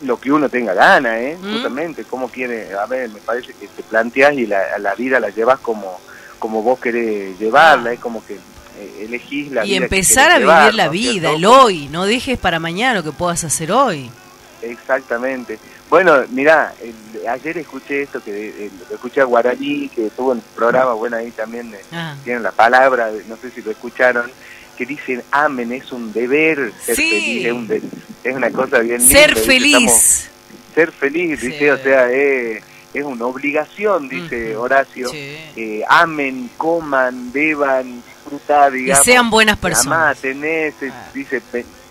lo 0.03 0.19
que 0.19 0.31
uno 0.33 0.49
tenga 0.49 0.73
gana, 0.75 1.21
¿eh? 1.21 1.37
Mm. 1.41 1.53
Justamente, 1.53 2.05
cómo 2.05 2.29
quiere, 2.29 2.73
a 2.73 2.87
ver, 2.87 3.11
me 3.11 3.21
parece 3.21 3.53
que 3.53 3.67
te 3.69 3.83
planteas 3.83 4.33
y 4.35 4.47
la, 4.47 4.79
la 4.79 4.95
vida 4.95 5.21
la 5.21 5.29
llevas 5.29 5.59
como, 5.59 6.01
como 6.39 6.63
vos 6.63 6.79
querés 6.79 7.39
llevarla, 7.39 7.93
es 7.93 8.01
como 8.01 8.25
que 8.25 8.35
eh, 8.35 9.05
elegís 9.05 9.51
la 9.53 9.67
y 9.67 9.71
vida 9.71 9.79
que 9.81 9.85
empezar 9.85 10.31
a 10.31 10.35
vivir 10.39 10.49
llevar, 10.49 10.75
la 10.75 10.87
¿no 10.87 10.93
es 10.93 10.99
vida, 10.99 11.31
el 11.33 11.45
hoy, 11.45 11.89
no 11.89 12.07
dejes 12.07 12.39
para 12.39 12.59
mañana 12.59 12.95
lo 12.95 13.03
que 13.03 13.13
puedas 13.13 13.45
hacer 13.45 13.71
hoy. 13.71 14.11
Exactamente. 14.63 15.59
Bueno, 15.93 16.25
mirá, 16.31 16.73
el- 16.81 17.29
ayer 17.29 17.59
escuché 17.59 18.01
esto, 18.05 18.25
que 18.25 18.49
eh, 18.49 18.71
lo 18.89 18.95
escuché 18.95 19.21
a 19.21 19.25
Guaraní, 19.25 19.91
que 19.91 20.09
tuvo 20.09 20.33
un 20.33 20.41
programa, 20.57 20.95
bueno, 20.95 21.19
ahí 21.19 21.31
también 21.33 21.71
eh, 21.75 21.81
Ah. 21.93 22.17
tienen 22.25 22.43
la 22.43 22.51
palabra, 22.51 23.11
no 23.29 23.37
sé 23.37 23.51
si 23.51 23.61
lo 23.61 23.71
escucharon, 23.73 24.31
que 24.79 24.87
dicen 24.87 25.23
amen, 25.31 25.71
es 25.71 25.93
un 25.93 26.11
deber 26.15 26.73
ser 26.83 26.97
Sí. 26.97 27.11
feliz, 27.11 27.45
es, 27.45 27.53
un 27.53 27.69
de- 27.69 27.83
es 28.25 28.35
una 28.35 28.51
cosa 28.51 28.79
bien. 28.79 29.03
Ser 29.03 29.37
feliz. 29.37 29.75
estamos- 29.77 30.29
ser 30.75 30.93
feliz, 30.93 31.39
dice, 31.43 31.71
o 31.73 31.77
sea, 31.77 32.11
es, 32.11 32.63
es 32.95 33.05
una 33.05 33.27
obligación, 33.27 34.09
dice 34.09 34.57
Horacio. 34.57 35.11
Eh, 35.13 35.83
amen, 35.91 36.49
coman, 36.57 37.31
beban, 37.35 37.97
disfrutar, 38.03 38.73
digamos. 38.73 39.05
sean 39.05 39.29
buenas 39.29 39.57
Amá, 39.59 39.61
personas. 39.61 40.19
tenés, 40.23 40.73
eh, 40.81 40.91
dice, 41.13 41.43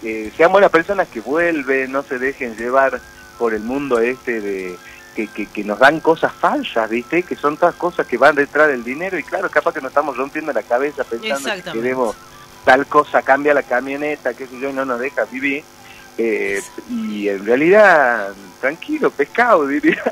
eh, 0.02 0.32
sean 0.36 0.52
buenas 0.52 0.72
personas 0.72 1.08
que 1.08 1.20
vuelven, 1.20 1.92
no 1.92 2.02
se 2.02 2.18
dejen 2.18 2.58
llevar 2.58 3.00
por 3.42 3.56
el 3.56 3.64
mundo 3.64 3.98
este 3.98 4.40
de 4.40 4.78
que, 5.16 5.26
que, 5.26 5.48
que 5.48 5.64
nos 5.64 5.80
dan 5.80 6.00
cosas 6.00 6.32
falsas, 6.32 6.88
¿viste? 6.88 7.24
Que 7.24 7.36
son 7.36 7.58
todas 7.58 7.74
cosas 7.74 8.06
que 8.06 8.16
van 8.16 8.36
detrás 8.36 8.68
del 8.68 8.84
dinero 8.84 9.18
y 9.18 9.24
claro, 9.24 9.50
capaz 9.50 9.74
que 9.74 9.82
nos 9.82 9.90
estamos 9.90 10.16
rompiendo 10.16 10.54
la 10.54 10.62
cabeza 10.62 11.04
pensando 11.04 11.52
que 11.56 11.72
queremos 11.72 12.16
tal 12.64 12.86
cosa, 12.86 13.24
cambia 13.24 13.56
la 13.56 13.64
camioneta, 13.64 14.36
qué 14.36 14.46
sé 14.46 14.60
yo, 14.60 14.70
y 14.70 14.74
no 14.74 14.86
nos 14.86 15.00
deja 15.00 15.26
vivir. 15.26 15.64
Eh, 16.18 16.62
y 16.90 17.30
en 17.30 17.46
realidad, 17.46 18.30
tranquilo, 18.60 19.10
pescado, 19.10 19.66
diría. 19.68 20.04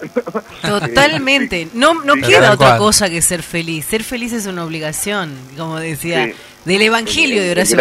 ¿no? 0.63 0.79
Totalmente. 0.79 1.61
Eh, 1.63 1.67
No, 1.73 1.93
no 2.03 2.15
sí, 2.15 2.21
queda 2.21 2.53
otra 2.53 2.77
cosa 2.77 3.09
que 3.09 3.21
ser 3.21 3.43
feliz. 3.43 3.85
Ser 3.85 4.03
feliz 4.03 4.33
es 4.33 4.45
una 4.45 4.63
obligación, 4.63 5.35
como 5.57 5.79
decía, 5.79 6.25
Sí. 6.25 6.33
del 6.65 6.81
Evangelio 6.83 7.41
de 7.41 7.51
Horacio 7.51 7.77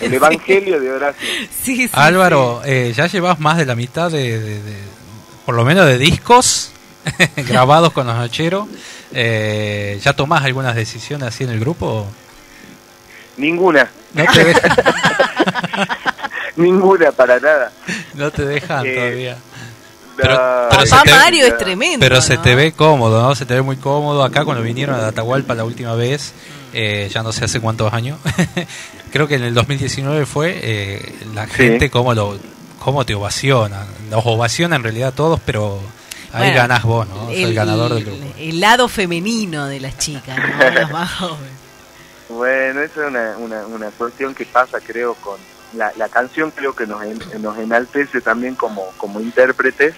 el 0.00 0.14
Evangelio 0.14 0.80
de 0.80 0.90
Horacio. 0.92 1.28
Sí, 1.62 1.76
sí, 1.76 1.90
Álvaro, 1.92 2.62
eh, 2.64 2.92
ya 2.96 3.06
llevas 3.06 3.38
más 3.40 3.56
de 3.58 3.66
la 3.66 3.74
mitad 3.76 4.10
de, 4.10 4.40
de- 4.40 4.62
de- 4.62 4.94
por 5.46 5.54
lo 5.54 5.64
menos 5.64 5.86
de 5.86 5.98
discos 5.98 6.72
grabados 7.36 7.92
con 7.92 8.06
los 8.06 8.16
nocheros. 8.16 8.66
Eh, 9.12 10.00
¿Ya 10.02 10.12
tomás 10.14 10.42
algunas 10.44 10.74
decisiones 10.74 11.28
así 11.28 11.44
en 11.44 11.50
el 11.50 11.60
grupo? 11.60 12.06
Ninguna. 13.36 13.88
No 14.14 14.24
te, 14.32 14.54
Ninguna, 16.56 17.12
para 17.12 17.38
nada. 17.40 17.72
no 18.14 18.30
te 18.30 18.44
dejan 18.44 18.86
Eh, 18.86 18.94
todavía. 18.94 19.36
no, 20.16 20.80
se 20.84 20.90
Papá 20.90 21.02
te- 21.04 21.10
Mario 21.10 21.46
es 21.46 21.56
tremendo. 21.58 21.98
Pero 22.00 22.20
se 22.20 22.36
te 22.38 22.54
ve 22.54 22.72
cómodo, 22.72 23.20
¿no? 23.22 23.34
Se 23.34 23.44
te 23.46 23.54
ve 23.54 23.62
muy 23.62 23.76
cómodo. 23.76 24.22
Acá 24.22 24.44
cuando 24.44 24.62
vinieron 24.62 24.94
a 24.98 25.08
Atahualpa 25.08 25.54
la 25.54 25.64
última 25.64 25.94
vez, 25.94 26.32
eh, 26.72 27.10
ya 27.12 27.22
no 27.22 27.32
sé 27.32 27.44
hace 27.44 27.60
cuántos 27.60 27.92
años, 27.92 28.18
creo 29.12 29.26
que 29.28 29.34
en 29.36 29.42
el 29.44 29.54
2019 29.54 30.26
fue, 30.26 30.58
eh, 30.62 31.14
la 31.34 31.46
Sí. 31.46 31.52
gente 31.54 31.90
cómo, 31.90 32.14
lo, 32.14 32.38
cómo 32.78 33.04
te 33.04 33.14
ovaciona. 33.14 33.84
Nos 34.10 34.24
ovaciona 34.26 34.76
en 34.76 34.82
realidad 34.84 35.08
a 35.08 35.12
todos, 35.12 35.40
pero 35.44 35.80
ahí 36.32 36.40
Bueno, 36.50 36.56
ganás 36.56 36.82
vos, 36.84 37.08
¿no? 37.08 37.30
El, 37.30 37.52
ganador 37.54 37.94
del 37.94 38.04
grupo. 38.04 38.24
el 38.38 38.60
lado 38.60 38.88
femenino 38.88 39.66
de 39.66 39.80
las 39.80 39.98
chicas, 39.98 40.36
¿no? 40.38 40.70
Las 40.70 40.90
más 40.92 41.10
jóvenes. 41.12 41.52
Bueno, 42.28 42.80
eso 42.82 43.02
es 43.02 43.08
una, 43.10 43.36
una, 43.38 43.66
una 43.66 43.90
cuestión 43.90 44.34
que 44.34 44.44
pasa, 44.46 44.78
creo, 44.80 45.14
con 45.14 45.38
la, 45.76 45.92
la 45.96 46.08
canción, 46.08 46.50
creo 46.50 46.74
que 46.74 46.86
nos, 46.86 47.02
en- 47.04 47.20
nos 47.42 47.58
enaltece 47.58 48.20
también 48.20 48.54
como, 48.54 48.86
como 48.96 49.20
intérpretes. 49.20 49.94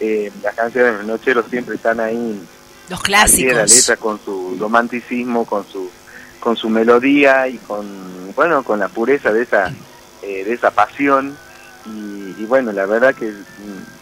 Eh, 0.00 0.32
las 0.42 0.54
canciones 0.54 0.92
de 0.92 0.98
los 0.98 1.06
nocheros 1.06 1.44
siempre 1.50 1.74
están 1.74 2.00
ahí 2.00 2.40
Los 2.88 3.00
la 3.00 3.04
clásicos. 3.04 3.70
letra 3.76 3.96
con 3.96 4.18
su 4.24 4.56
romanticismo, 4.58 5.44
con 5.44 5.66
su 5.66 5.90
con 6.40 6.56
su 6.56 6.70
melodía 6.70 7.48
y 7.48 7.58
con 7.58 7.86
bueno 8.34 8.62
con 8.62 8.78
la 8.78 8.88
pureza 8.88 9.30
de 9.30 9.42
esa 9.42 9.70
eh, 10.22 10.42
de 10.44 10.54
esa 10.54 10.70
pasión 10.70 11.36
y, 11.84 12.34
y 12.38 12.46
bueno 12.48 12.72
la 12.72 12.86
verdad 12.86 13.14
que 13.14 13.30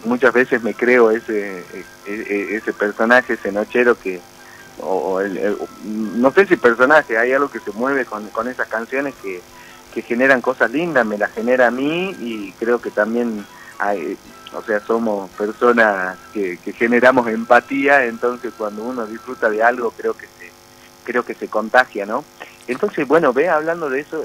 muchas 0.04 0.32
veces 0.32 0.62
me 0.62 0.72
creo 0.72 1.10
ese 1.10 1.58
e- 1.58 1.84
e- 2.06 2.56
ese 2.56 2.72
personaje 2.72 3.32
ese 3.32 3.50
nochero 3.50 3.98
que 3.98 4.20
o, 4.80 4.86
o 5.14 5.20
el- 5.20 5.36
el- 5.36 5.58
no 5.84 6.30
sé 6.32 6.46
si 6.46 6.56
personaje 6.56 7.18
hay 7.18 7.32
algo 7.32 7.50
que 7.50 7.58
se 7.58 7.72
mueve 7.72 8.04
con, 8.04 8.28
con 8.28 8.46
esas 8.46 8.68
canciones 8.68 9.14
que, 9.20 9.40
generan 10.02 10.40
cosas 10.40 10.70
lindas 10.70 11.04
me 11.06 11.18
las 11.18 11.32
genera 11.32 11.66
a 11.68 11.70
mí 11.70 12.10
y 12.20 12.52
creo 12.58 12.80
que 12.80 12.90
también 12.90 13.44
hay, 13.78 14.16
o 14.54 14.62
sea 14.62 14.80
somos 14.80 15.30
personas 15.30 16.16
que, 16.32 16.58
que 16.58 16.72
generamos 16.72 17.28
empatía 17.28 18.04
entonces 18.04 18.52
cuando 18.56 18.82
uno 18.82 19.06
disfruta 19.06 19.48
de 19.48 19.62
algo 19.62 19.90
creo 19.92 20.14
que 20.16 20.26
se 20.26 20.50
creo 21.04 21.24
que 21.24 21.34
se 21.34 21.48
contagia 21.48 22.04
no 22.06 22.24
entonces 22.66 23.06
bueno 23.06 23.32
ve 23.32 23.48
hablando 23.48 23.88
de 23.88 24.00
eso 24.00 24.24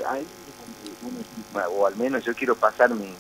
uno- 1.03 1.67
o 1.77 1.85
al 1.85 1.95
menos 1.95 2.25
yo 2.25 2.33
quiero 2.33 2.55
pasar 2.55 2.89
mi, 2.89 3.13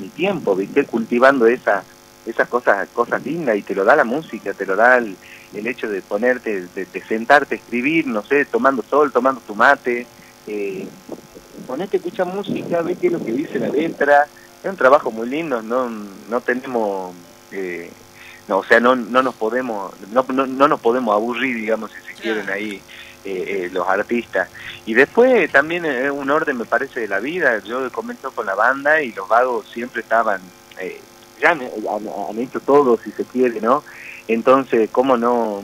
mi 0.00 0.08
tiempo 0.08 0.54
viste 0.54 0.84
cultivando 0.84 1.46
esa 1.46 1.82
esas 2.24 2.48
cosas 2.48 2.88
cosas 2.94 3.24
lindas 3.24 3.56
y 3.56 3.62
te 3.62 3.74
lo 3.74 3.84
da 3.84 3.96
la 3.96 4.04
música 4.04 4.52
te 4.54 4.64
lo 4.64 4.76
da 4.76 4.98
el, 4.98 5.16
el 5.54 5.66
hecho 5.66 5.88
de 5.88 6.00
ponerte 6.02 6.68
de, 6.74 6.86
sentarte 7.08 7.56
escribir 7.56 8.06
no 8.06 8.22
sé 8.22 8.44
tomando 8.44 8.82
sol 8.88 9.10
tomando 9.10 9.40
tu 9.40 9.54
mate 9.56 10.06
eh, 10.46 10.86
ponete 11.66 11.96
escucha 11.98 12.24
música 12.24 12.82
ve 12.82 12.96
qué 12.96 13.06
es 13.08 13.12
lo 13.12 13.24
que 13.24 13.32
dice 13.32 13.58
la 13.58 13.68
letra. 13.68 14.26
Es 14.62 14.70
un 14.70 14.76
trabajo 14.76 15.10
muy 15.10 15.28
lindo 15.28 15.60
no 15.62 15.88
no 15.88 16.40
tenemos 16.42 17.14
eh, 17.50 17.90
no, 18.48 18.58
o 18.58 18.64
sea 18.64 18.80
no 18.80 18.94
no 18.96 19.22
nos 19.22 19.34
podemos 19.34 19.92
no, 20.10 20.24
no, 20.32 20.46
no 20.46 20.68
nos 20.68 20.80
podemos 20.80 21.14
aburrir 21.14 21.56
digamos 21.56 21.90
si 21.92 22.00
se 22.14 22.20
quieren 22.20 22.48
ahí 22.50 22.80
eh, 23.24 23.64
eh, 23.64 23.70
los 23.72 23.88
artistas. 23.88 24.48
Y 24.86 24.94
después 24.94 25.50
también 25.52 25.84
es 25.84 26.10
un 26.10 26.30
orden 26.30 26.56
me 26.58 26.64
parece 26.64 27.00
de 27.00 27.08
la 27.08 27.20
vida. 27.20 27.58
Yo 27.64 27.90
comenzó 27.92 28.30
con 28.32 28.46
la 28.46 28.54
banda 28.54 29.00
y 29.02 29.12
los 29.12 29.28
vagos 29.28 29.68
siempre 29.72 30.00
estaban 30.02 30.40
eh, 30.80 31.00
ya 31.40 31.50
han, 31.50 32.38
hecho 32.38 32.60
todo 32.60 32.98
si 33.02 33.10
se 33.12 33.24
quiere 33.24 33.60
no 33.60 33.82
entonces 34.28 34.88
cómo 34.92 35.16
no 35.16 35.62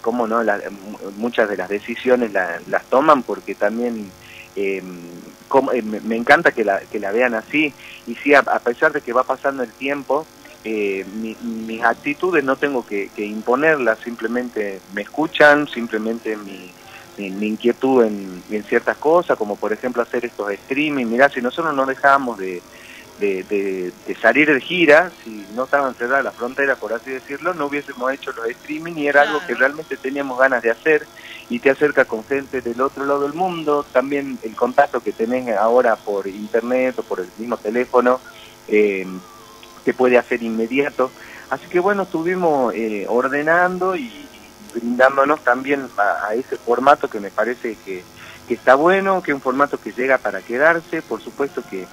cómo 0.00 0.26
no 0.26 0.42
la- 0.42 0.58
mu- 0.70 1.10
muchas 1.16 1.48
de 1.50 1.56
las 1.58 1.68
decisiones 1.68 2.32
la- 2.32 2.60
las 2.66 2.84
toman 2.86 3.22
porque 3.22 3.54
también 3.54 4.10
eh, 4.56 4.82
como- 5.48 5.72
eh, 5.72 5.82
me, 5.82 6.16
encanta 6.16 6.52
que 6.52 6.64
la, 6.64 6.80
que 6.80 6.98
la 7.00 7.12
vean 7.12 7.34
así. 7.34 7.74
Y 8.06 8.14
sí 8.16 8.34
a, 8.34 8.42
pesar 8.42 8.92
de 8.92 9.00
que 9.00 9.12
va 9.12 9.24
pasando 9.24 9.62
el 9.62 9.72
tiempo 9.74 10.26
eh, 10.64 11.04
mi- 11.04 11.36
mis 11.40 11.82
actitudes 11.84 12.42
no 12.44 12.56
tengo 12.56 12.84
que, 12.84 13.10
que 13.10 13.24
imponerlas 13.24 13.98
simplemente 14.00 14.80
me 14.92 15.02
escuchan 15.02 15.68
simplemente 15.68 16.36
mi, 16.36 16.74
mi, 17.16 17.30
mi 17.30 17.48
inquietud 17.48 18.04
en, 18.04 18.42
en 18.50 18.64
ciertas 18.64 18.96
cosas 18.98 19.36
como 19.38 19.56
por 19.56 19.72
ejemplo 19.72 20.02
hacer 20.02 20.24
estos 20.24 20.50
streaming. 20.52 21.06
Mirá 21.06 21.28
si 21.28 21.40
nosotros 21.40 21.74
no 21.74 21.86
dejábamos 21.86 22.38
de, 22.38 22.62
de, 23.18 23.42
de- 23.44 23.92
de 24.06 24.14
salir 24.16 24.52
de 24.52 24.60
gira, 24.60 25.10
si 25.24 25.46
no 25.54 25.64
estaban 25.64 25.94
cerradas 25.94 26.24
las 26.24 26.34
fronteras, 26.34 26.78
por 26.78 26.92
así 26.92 27.10
decirlo, 27.10 27.52
no 27.54 27.66
hubiésemos 27.66 28.12
hecho 28.12 28.32
los 28.32 28.48
streaming 28.48 28.94
y 28.96 29.08
era 29.08 29.22
algo 29.22 29.40
que 29.46 29.54
realmente 29.54 29.96
teníamos 29.96 30.38
ganas 30.38 30.62
de 30.62 30.70
hacer 30.70 31.06
y 31.50 31.58
te 31.60 31.70
acerca 31.70 32.04
con 32.04 32.24
gente 32.24 32.60
del 32.60 32.80
otro 32.80 33.04
lado 33.06 33.22
del 33.22 33.32
mundo, 33.32 33.84
también 33.92 34.38
el 34.42 34.54
contacto 34.54 35.00
que 35.00 35.12
tenés 35.12 35.56
ahora 35.56 35.96
por 35.96 36.26
internet 36.28 36.98
o 36.98 37.02
por 37.02 37.20
el 37.20 37.28
mismo 37.38 37.56
teléfono, 37.56 38.20
eh, 38.68 39.06
te 39.84 39.94
puede 39.94 40.18
hacer 40.18 40.42
inmediato. 40.42 41.10
Así 41.50 41.66
que 41.68 41.80
bueno, 41.80 42.02
estuvimos 42.02 42.74
eh, 42.74 43.06
ordenando 43.08 43.96
y, 43.96 44.02
y 44.02 44.38
brindándonos 44.74 45.42
también 45.42 45.88
a, 45.96 46.26
a 46.28 46.34
ese 46.34 46.56
formato 46.58 47.08
que 47.08 47.18
me 47.20 47.30
parece 47.30 47.76
que, 47.84 48.04
que 48.46 48.54
está 48.54 48.74
bueno, 48.74 49.22
que 49.22 49.30
es 49.30 49.34
un 49.34 49.40
formato 49.40 49.80
que 49.80 49.92
llega 49.92 50.18
para 50.18 50.42
quedarse, 50.42 51.00
por 51.00 51.22
supuesto 51.22 51.62
que 51.68 51.86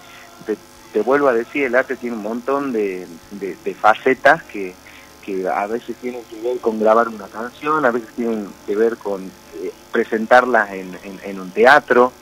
te, 0.95 1.01
vuelvo 1.01 1.27
a 1.27 1.33
decir, 1.33 1.65
el 1.65 1.75
arte 1.75 1.97
tiene 1.97 2.15
un 2.15 2.21
montón 2.23 2.71
de, 2.71 3.05
de- 3.29 3.57
de 3.57 3.75
facetas 3.75 4.43
que, 4.45 4.77
que 5.21 5.45
a 5.45 5.67
veces 5.67 5.97
tienen 5.99 6.23
que 6.25 6.41
ver 6.41 6.61
con 6.61 6.79
grabar 6.79 7.09
una 7.09 7.27
canción, 7.27 7.85
a 7.85 7.91
veces 7.91 8.09
tienen 8.15 8.53
que 8.65 8.75
ver 8.77 8.97
con 8.97 9.33
eh, 9.53 9.73
presentarlas 9.91 10.71
en, 10.71 10.97
en- 11.03 11.19
en 11.21 11.39
un 11.41 11.51
teatro. 11.51 12.13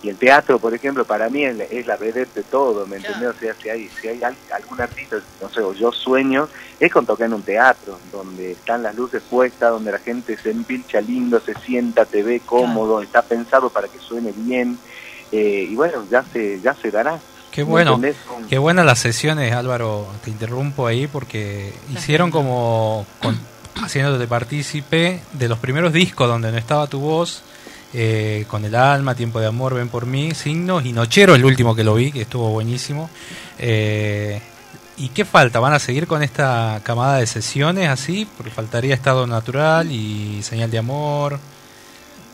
Y 0.00 0.08
el 0.08 0.18
teatro, 0.18 0.58
por 0.58 0.74
ejemplo, 0.74 1.04
para 1.06 1.28
mí 1.28 1.44
es, 1.44 1.54
la- 1.56 1.64
es 1.64 1.86
la 1.86 1.96
vedette 1.98 2.32
de 2.34 2.44
todo, 2.44 2.86
¿me 2.86 2.96
entendés? 2.96 3.28
O 3.28 3.34
sea, 3.38 3.54
si 3.62 3.68
hay, 3.68 3.90
si 4.00 4.08
hay 4.08 4.22
al- 4.22 4.38
algún 4.50 4.80
artista, 4.80 5.16
no 5.40 5.50
sé, 5.50 5.60
o 5.60 5.74
yo 5.74 5.92
sueño, 5.92 6.48
es 6.78 6.90
con 6.90 7.04
tocar 7.04 7.26
en 7.26 7.34
un 7.34 7.44
teatro, 7.44 8.00
donde 8.04 8.52
están 8.52 8.82
las 8.82 8.94
luces 8.94 9.22
puestas, 9.28 9.70
donde 9.70 9.92
la 9.92 9.98
gente 9.98 10.38
se 10.42 10.50
empilcha 10.50 11.02
lindo, 11.02 11.38
se 11.40 11.54
sienta, 11.66 12.06
te 12.06 12.22
ve 12.22 12.40
cómodo, 12.46 13.02
está 13.02 13.20
pensado 13.28 13.70
para 13.70 13.88
que 13.88 13.98
suene 14.00 14.32
bien. 14.32 14.80
eh, 15.30 15.66
y 15.68 15.74
bueno, 15.76 16.06
ya 16.10 16.24
se, 16.32 16.60
ya 16.62 16.74
se 16.76 16.90
dará. 16.90 17.22
Qué 17.52 17.64
¿Me 17.64 17.70
bueno, 17.70 18.00
qué 18.48 18.56
buenas 18.56 18.86
las 18.86 18.98
sesiones, 18.98 19.52
Álvaro. 19.52 20.06
Te 20.24 20.30
interrumpo 20.30 20.86
ahí 20.86 21.06
porque 21.06 21.74
hicieron 21.94 22.30
como 22.30 23.04
con, 23.20 23.38
haciéndote 23.84 24.26
partícipe 24.26 25.20
de 25.34 25.48
los 25.48 25.58
primeros 25.58 25.92
discos 25.92 26.28
donde 26.28 26.50
no 26.50 26.56
estaba 26.56 26.86
tu 26.86 27.00
voz, 27.00 27.42
eh, 27.92 28.46
con 28.48 28.64
el 28.64 28.74
alma, 28.74 29.14
tiempo 29.14 29.38
de 29.38 29.48
amor, 29.48 29.74
ven 29.74 29.90
por 29.90 30.06
mí, 30.06 30.32
signos 30.34 30.86
y 30.86 30.94
Nochero, 30.94 31.34
el 31.34 31.44
último 31.44 31.74
que 31.76 31.84
lo 31.84 31.94
vi, 31.94 32.10
que 32.10 32.22
estuvo 32.22 32.48
buenísimo. 32.48 33.10
Eh, 33.58 34.40
¿Y 34.96 35.10
qué 35.10 35.26
falta? 35.26 35.60
¿Van 35.60 35.74
a 35.74 35.78
seguir 35.78 36.06
con 36.06 36.22
esta 36.22 36.80
camada 36.82 37.18
de 37.18 37.26
sesiones 37.26 37.90
así? 37.90 38.26
Porque 38.34 38.50
faltaría 38.50 38.94
estado 38.94 39.26
natural 39.26 39.92
y 39.92 40.42
señal 40.42 40.70
de 40.70 40.78
amor. 40.78 41.38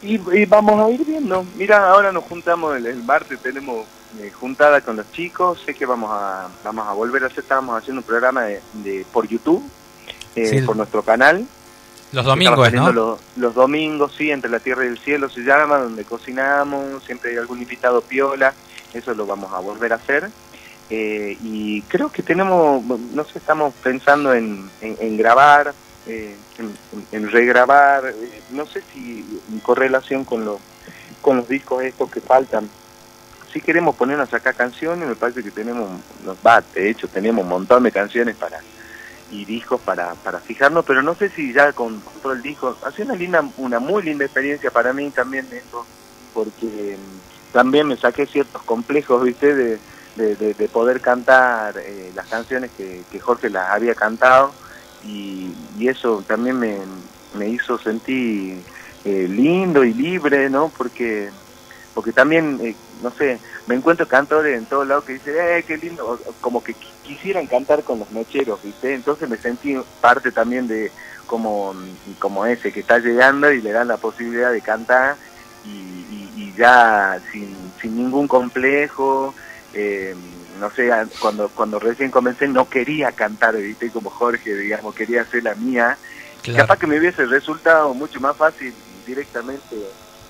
Y, 0.00 0.14
y 0.14 0.44
vamos 0.44 0.80
a 0.80 0.88
ir 0.90 1.04
viendo. 1.04 1.44
Mira, 1.56 1.90
ahora 1.90 2.12
nos 2.12 2.22
juntamos 2.22 2.76
el, 2.76 2.86
el 2.86 3.02
martes, 3.02 3.40
tenemos 3.40 3.84
eh, 4.18 4.30
juntada 4.30 4.80
con 4.80 4.96
los 4.96 5.10
chicos. 5.12 5.62
Sé 5.64 5.74
que 5.74 5.86
vamos 5.86 6.10
a 6.12 6.48
vamos 6.64 6.86
a 6.86 6.92
volver 6.92 7.24
a 7.24 7.26
hacer, 7.26 7.40
estábamos 7.40 7.76
haciendo 7.78 8.00
un 8.00 8.06
programa 8.06 8.42
de, 8.42 8.60
de- 8.74 9.06
por 9.12 9.26
YouTube, 9.28 9.62
eh, 10.34 10.46
Sí. 10.46 10.60
por 10.62 10.76
nuestro 10.76 11.02
canal. 11.02 11.46
Los 12.12 12.24
domingos, 12.24 12.72
¿no? 12.72 12.90
Los, 12.90 13.20
los 13.36 13.54
domingos, 13.54 14.14
sí, 14.16 14.30
entre 14.30 14.50
la 14.50 14.60
tierra 14.60 14.84
y 14.84 14.88
el 14.88 14.98
cielo 14.98 15.28
se 15.28 15.40
llama, 15.42 15.76
donde 15.76 16.04
cocinamos, 16.04 17.04
siempre 17.04 17.32
hay 17.32 17.36
algún 17.36 17.60
invitado 17.60 18.00
piola, 18.00 18.54
eso 18.94 19.12
lo 19.14 19.26
vamos 19.26 19.52
a 19.52 19.58
volver 19.58 19.92
a 19.92 19.96
hacer. 19.96 20.30
Eh, 20.88 21.36
y 21.42 21.82
creo 21.82 22.10
que 22.10 22.22
tenemos, 22.22 22.82
no 22.82 23.24
sé, 23.24 23.36
estamos 23.38 23.74
pensando 23.82 24.32
en, 24.32 24.70
en- 24.80 24.96
en 25.00 25.16
grabar, 25.18 25.74
eh, 26.06 26.34
en, 26.56 26.74
en- 26.92 27.06
en 27.12 27.30
regrabar, 27.30 28.06
eh, 28.06 28.40
no 28.52 28.64
sé 28.64 28.82
si 28.94 29.42
en 29.52 29.58
correlación 29.60 30.24
con, 30.24 30.46
lo, 30.46 30.60
con 31.20 31.36
los 31.36 31.46
discos 31.46 31.82
estos 31.84 32.10
que 32.10 32.22
faltan. 32.22 32.70
Si 33.52 33.60
queremos 33.60 33.96
ponernos 33.96 34.32
acá 34.34 34.52
canciones, 34.52 35.08
me 35.08 35.16
parece 35.16 35.42
que 35.42 35.50
tenemos, 35.50 36.02
va, 36.46 36.60
de 36.74 36.90
hecho 36.90 37.08
tenemos 37.08 37.42
un 37.44 37.48
montón 37.50 37.82
de 37.84 37.92
canciones 37.92 38.36
para 38.36 38.60
y 39.30 39.44
discos 39.44 39.80
para, 39.82 40.14
para 40.16 40.40
fijarnos, 40.40 40.84
pero 40.86 41.02
no 41.02 41.14
sé 41.16 41.30
si 41.30 41.52
ya 41.52 41.72
con, 41.74 42.02
todo 42.22 42.32
el 42.32 42.42
disco, 42.42 42.78
ha 42.82 42.90
sido 42.92 43.08
una 43.08 43.14
linda, 43.18 43.42
una 43.56 43.78
muy 43.78 44.02
linda 44.02 44.24
experiencia 44.24 44.70
para 44.70 44.92
mí 44.92 45.10
también 45.10 45.52
esto, 45.52 45.86
porque 46.32 46.98
mm, 46.98 47.52
también 47.52 47.86
me 47.88 47.96
saqué 47.98 48.26
ciertos 48.26 48.62
complejos, 48.64 49.22
viste, 49.22 49.54
de, 49.54 49.80
de, 50.16 50.36
de- 50.36 50.54
de 50.54 50.68
poder 50.68 51.00
cantar 51.02 51.76
eh, 51.78 52.10
las 52.14 52.26
canciones 52.26 52.72
que, 52.72 53.04
que 53.10 53.20
Jorge 53.20 53.50
las 53.50 53.70
había 53.70 53.94
cantado 53.94 54.54
y, 55.02 55.52
y 55.76 55.88
eso 55.88 56.24
también 56.26 56.58
me, 56.58 56.80
me 57.34 57.50
hizo 57.50 57.78
sentir 57.78 58.64
eh, 59.04 59.26
lindo 59.28 59.84
y 59.84 59.92
libre, 59.92 60.48
¿no? 60.50 60.72
Porque 60.76 61.30
porque 61.98 62.12
también, 62.12 62.60
eh, 62.62 62.76
no 63.02 63.10
sé, 63.10 63.40
me 63.66 63.74
encuentro 63.74 64.06
cantores 64.06 64.56
en 64.56 64.66
todos 64.66 64.86
lados 64.86 65.02
que 65.02 65.14
dicen, 65.14 65.34
eh, 65.36 65.64
qué 65.66 65.76
lindo, 65.78 66.06
o- 66.08 66.32
como 66.40 66.62
que 66.62 66.72
qui- 66.72 66.92
quisieran 67.02 67.48
cantar 67.48 67.82
con 67.82 67.98
los 67.98 68.08
nocheros, 68.12 68.62
¿viste? 68.62 68.94
Entonces 68.94 69.28
me 69.28 69.36
sentí 69.36 69.76
parte 70.00 70.30
también 70.30 70.68
de 70.68 70.92
como, 71.26 71.74
como 72.20 72.46
ese 72.46 72.70
que 72.70 72.78
está 72.78 73.00
llegando 73.00 73.50
y 73.50 73.60
le 73.60 73.72
dan 73.72 73.88
la 73.88 73.96
posibilidad 73.96 74.52
de 74.52 74.60
cantar 74.60 75.16
y, 75.64 75.70
y- 75.70 76.32
y 76.36 76.54
ya 76.56 77.20
sin, 77.32 77.56
sin 77.82 77.96
ningún 77.96 78.28
complejo, 78.28 79.34
eh, 79.74 80.14
no 80.60 80.70
sé, 80.70 80.92
cuando, 81.18 81.48
cuando 81.48 81.80
recién 81.80 82.12
comencé 82.12 82.46
no 82.46 82.68
quería 82.70 83.10
cantar, 83.10 83.56
¿viste? 83.56 83.90
Como 83.90 84.08
Jorge, 84.10 84.54
digamos, 84.54 84.94
quería 84.94 85.22
hacer 85.22 85.42
la 85.42 85.56
mía. 85.56 85.98
Claro. 86.44 86.58
Capaz 86.60 86.78
que 86.78 86.86
me 86.86 87.00
hubiese 87.00 87.26
resultado 87.26 87.92
mucho 87.92 88.20
más 88.20 88.36
fácil 88.36 88.72
directamente 89.04 89.74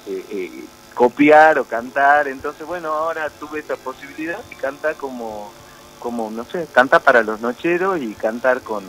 eh, 0.07 0.25
eh, 0.31 0.65
copiar 0.99 1.61
o 1.61 1.65
cantar. 1.65 2.27
Entonces, 2.27 2.67
bueno, 2.67 2.89
ahora 2.93 3.31
tuve 3.31 3.61
esta 3.61 3.77
posibilidad 3.77 4.43
de 4.43 4.57
cantar 4.57 4.97
como, 4.97 5.53
como 6.01 6.29
no 6.29 6.45
sé, 6.45 6.67
cantar 6.73 7.03
para 7.03 7.23
los 7.23 7.41
nocheros 7.41 8.03
y 8.03 8.15
cantar 8.15 8.63
con, 8.63 8.83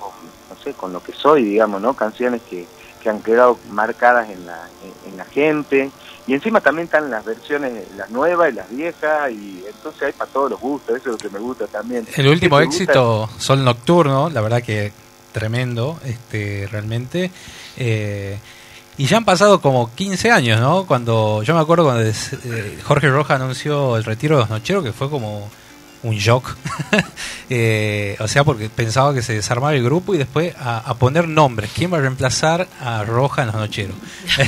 con, 0.00 0.12
no 0.48 0.56
sé, 0.64 0.72
con 0.72 0.94
lo 0.94 1.02
que 1.02 1.12
soy, 1.12 1.44
digamos, 1.44 1.82
¿no? 1.82 1.92
Canciones 1.92 2.40
que, 2.48 2.66
que 3.02 3.10
han 3.10 3.20
quedado 3.20 3.58
marcadas 3.70 4.30
en 4.30 4.46
la, 4.46 4.66
en, 4.82 5.10
en 5.12 5.18
la 5.18 5.26
gente. 5.26 5.90
Y 6.26 6.32
encima 6.32 6.62
también 6.62 6.86
están 6.86 7.10
las 7.10 7.22
versiones, 7.22 7.86
las 7.98 8.08
nuevas 8.08 8.50
y 8.50 8.54
las 8.54 8.70
viejas, 8.70 9.30
y 9.32 9.62
entonces 9.68 10.02
hay 10.04 10.12
para 10.12 10.30
todos 10.30 10.52
los 10.52 10.60
gustos, 10.60 10.96
eso 10.96 11.10
es 11.10 11.12
lo 11.12 11.18
que 11.18 11.28
me 11.28 11.38
gusta 11.38 11.66
también. 11.66 12.06
El 12.16 12.28
último 12.28 12.56
¿Qué 12.56 12.62
te 12.62 12.66
gusta? 12.66 12.82
éxito, 12.84 13.28
Sol 13.38 13.62
Nocturno, 13.62 14.30
la 14.30 14.40
verdad 14.40 14.62
que 14.62 14.90
tremendo, 15.32 15.98
este, 16.04 16.66
realmente. 16.70 17.30
Eh, 17.76 18.38
y 19.02 19.06
ya 19.06 19.16
han 19.16 19.24
pasado 19.24 19.60
como 19.60 19.92
15 19.92 20.30
años, 20.30 20.60
¿no? 20.60 20.86
Cuando 20.86 21.42
yo 21.42 21.56
me 21.56 21.60
acuerdo 21.60 21.82
cuando 21.82 22.08
eh, 22.08 22.78
Jorge 22.84 23.08
Roja 23.08 23.34
anunció 23.34 23.96
el 23.96 24.04
retiro 24.04 24.36
de 24.36 24.42
los 24.42 24.50
nocheros, 24.50 24.84
que 24.84 24.92
fue 24.92 25.10
como 25.10 25.50
un 26.04 26.14
shock. 26.14 26.56
Eh, 27.54 28.16
o 28.18 28.28
sea, 28.28 28.44
porque 28.44 28.70
pensaba 28.70 29.12
que 29.12 29.20
se 29.20 29.34
desarmaba 29.34 29.74
el 29.74 29.82
grupo 29.82 30.14
y 30.14 30.18
después 30.18 30.54
a, 30.58 30.78
a 30.78 30.94
poner 30.94 31.28
nombres. 31.28 31.70
¿Quién 31.74 31.92
va 31.92 31.98
a 31.98 32.00
reemplazar 32.00 32.66
a 32.80 33.04
Roja 33.04 33.42
en 33.42 33.48
los 33.48 33.56
nocheros? 33.56 33.94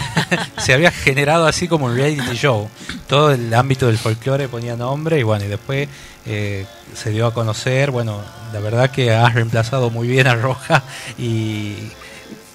se 0.57 0.73
había 0.73 0.91
generado 0.91 1.47
así 1.47 1.69
como 1.69 1.85
un 1.85 1.97
reality 1.97 2.35
show. 2.35 2.71
Todo 3.07 3.33
el 3.33 3.53
ámbito 3.53 3.89
del 3.89 3.99
folclore 3.99 4.49
ponía 4.49 4.75
nombre 4.75 5.19
y 5.19 5.23
bueno, 5.23 5.45
y 5.45 5.49
después 5.49 5.87
eh, 6.25 6.65
se 6.95 7.11
dio 7.11 7.27
a 7.27 7.35
conocer. 7.35 7.91
Bueno, 7.91 8.23
la 8.55 8.61
verdad 8.61 8.91
que 8.91 9.13
has 9.13 9.35
reemplazado 9.35 9.91
muy 9.91 10.09
bien 10.09 10.29
a 10.29 10.35
Roja 10.35 10.83
y 11.19 11.75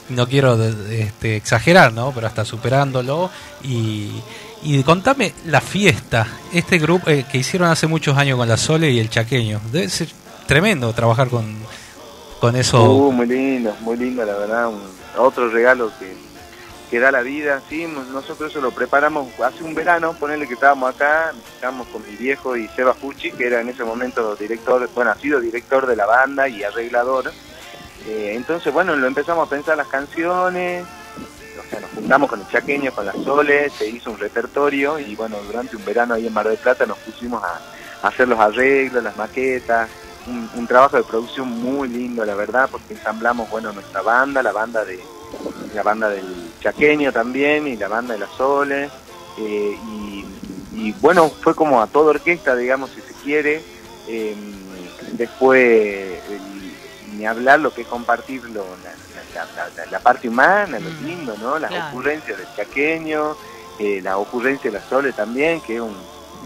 no 0.09 0.27
quiero 0.27 0.61
este, 0.63 1.35
exagerar, 1.35 1.93
¿no? 1.93 2.11
Pero 2.13 2.27
hasta 2.27 2.45
superándolo. 2.45 3.29
Y, 3.63 4.11
y 4.63 4.83
contame 4.83 5.33
la 5.45 5.61
fiesta, 5.61 6.27
este 6.53 6.77
grupo 6.79 7.09
eh, 7.09 7.25
que 7.31 7.37
hicieron 7.37 7.69
hace 7.69 7.87
muchos 7.87 8.17
años 8.17 8.37
con 8.37 8.47
la 8.47 8.57
Sole 8.57 8.89
y 8.91 8.99
el 8.99 9.09
Chaqueño. 9.09 9.59
Debe 9.71 9.89
ser 9.89 10.09
tremendo 10.47 10.91
trabajar 10.93 11.29
con, 11.29 11.55
con 12.39 12.55
eso. 12.55 12.83
Uh, 12.91 13.11
muy 13.11 13.27
lindo, 13.27 13.75
muy 13.81 13.97
lindo, 13.97 14.25
la 14.25 14.33
verdad. 14.35 14.67
un- 14.67 14.99
otro 15.17 15.49
regalo 15.49 15.91
que, 15.99 16.13
que 16.89 16.99
da 16.99 17.11
la 17.11 17.21
vida. 17.21 17.61
Sí, 17.69 17.85
nosotros 18.13 18.51
eso 18.51 18.61
lo 18.61 18.71
preparamos 18.71 19.27
hace 19.43 19.63
un 19.63 19.73
verano, 19.75 20.13
ponerle 20.13 20.47
que 20.47 20.53
estábamos 20.53 20.93
acá, 20.95 21.31
estábamos 21.55 21.87
con 21.87 22.01
mi 22.09 22.15
viejo 22.15 22.55
y 22.55 22.67
Seba 22.69 22.93
Fucci, 22.93 23.31
que 23.31 23.47
era 23.47 23.59
en 23.61 23.69
ese 23.69 23.83
momento 23.83 24.35
director, 24.35 24.89
bueno, 24.95 25.11
ha 25.11 25.15
sido 25.15 25.39
director 25.39 25.85
de 25.87 25.95
la 25.95 26.05
banda 26.05 26.47
y 26.47 26.63
arreglador. 26.63 27.31
Eh, 28.07 28.33
entonces, 28.35 28.73
bueno, 28.73 28.95
lo 28.95 29.07
empezamos 29.07 29.47
a 29.47 29.49
pensar 29.49 29.77
las 29.77 29.87
canciones, 29.87 30.85
o 31.59 31.69
sea, 31.69 31.79
nos 31.79 31.91
juntamos 31.91 32.29
con 32.29 32.39
el 32.39 32.47
chaqueño, 32.47 32.91
con 32.93 33.05
las 33.05 33.15
soles, 33.17 33.73
se 33.73 33.87
hizo 33.87 34.11
un 34.11 34.19
repertorio 34.19 34.99
y 34.99 35.15
bueno, 35.15 35.37
durante 35.45 35.75
un 35.75 35.85
verano 35.85 36.13
ahí 36.13 36.27
en 36.27 36.33
Mar 36.33 36.47
del 36.47 36.57
Plata 36.57 36.85
nos 36.85 36.97
pusimos 36.99 37.43
a, 37.43 37.59
hacer 38.07 38.27
los 38.27 38.39
arreglos, 38.39 39.03
las 39.03 39.17
maquetas, 39.17 39.89
un, 40.55 40.67
trabajo 40.67 40.95
de 40.95 41.03
producción 41.03 41.49
muy 41.49 41.89
lindo, 41.89 42.23
la 42.23 42.35
verdad, 42.35 42.69
porque 42.71 42.93
ensamblamos, 42.93 43.49
bueno, 43.49 43.73
nuestra 43.73 44.01
banda, 44.01 44.41
la 44.41 44.51
banda 44.51 44.85
de 44.85 44.99
la 45.73 45.83
banda 45.83 46.09
del 46.09 46.51
chaqueño 46.59 47.11
también 47.11 47.67
y 47.67 47.75
la 47.75 47.87
banda 47.87 48.13
de 48.13 48.19
las 48.19 48.31
soles, 48.31 48.91
eh, 49.37 49.77
y, 50.73 50.91
bueno, 51.01 51.29
fue 51.29 51.53
como 51.55 51.81
a 51.81 51.87
toda 51.87 52.11
orquesta, 52.11 52.55
digamos, 52.55 52.91
si 52.91 53.01
se 53.01 53.13
quiere, 53.21 53.61
eh, 54.07 54.35
después 55.13 56.19
ni 57.19 57.25
hablar 57.25 57.59
lo 57.59 57.73
que 57.73 57.81
es 57.81 57.87
compartirlo, 57.87 58.63
la, 58.83 58.91
la- 59.35 59.45
la- 59.55 59.69
la- 59.75 59.91
la 59.91 59.99
parte 59.99 60.29
humana, 60.29 60.79
lo 60.79 60.89
lindo, 61.05 61.35
¿no? 61.37 61.59
Las 61.59 61.69
claro. 61.69 61.87
ocurrencias 61.89 62.37
del 62.37 62.47
chaqueño, 62.55 63.35
eh, 63.77 63.99
la 64.01 64.17
ocurrencia 64.17 64.71
de 64.71 64.79
la 64.79 64.85
Sole 64.87 65.11
también, 65.11 65.59
que 65.59 65.75
es 65.75 65.81
un, 65.81 65.89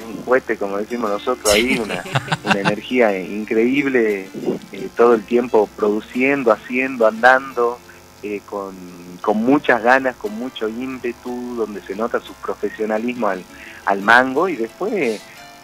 un 0.05 0.23
cohete, 0.25 0.57
como 0.57 0.77
decimos 0.77 1.11
nosotros 1.11 1.53
ahí, 1.53 1.77
una, 1.77 2.03
una 2.43 2.59
energía 2.59 3.15
increíble, 3.17 4.27
eh, 4.71 4.89
todo 4.97 5.13
el 5.13 5.23
tiempo 5.23 5.69
produciendo, 5.75 6.51
haciendo, 6.51 7.05
andando, 7.05 7.77
eh, 8.23 8.41
con, 8.49 8.75
con 9.21 9.37
muchas 9.37 9.83
ganas, 9.83 10.15
con 10.15 10.33
mucho 10.33 10.67
ímpetu, 10.67 11.55
donde 11.55 11.81
se 11.83 11.95
nota 11.95 12.19
su 12.19 12.33
profesionalismo 12.33 13.27
al, 13.27 13.43
al 13.85 14.01
mango 14.01 14.49
y 14.49 14.55
después, 14.55 15.21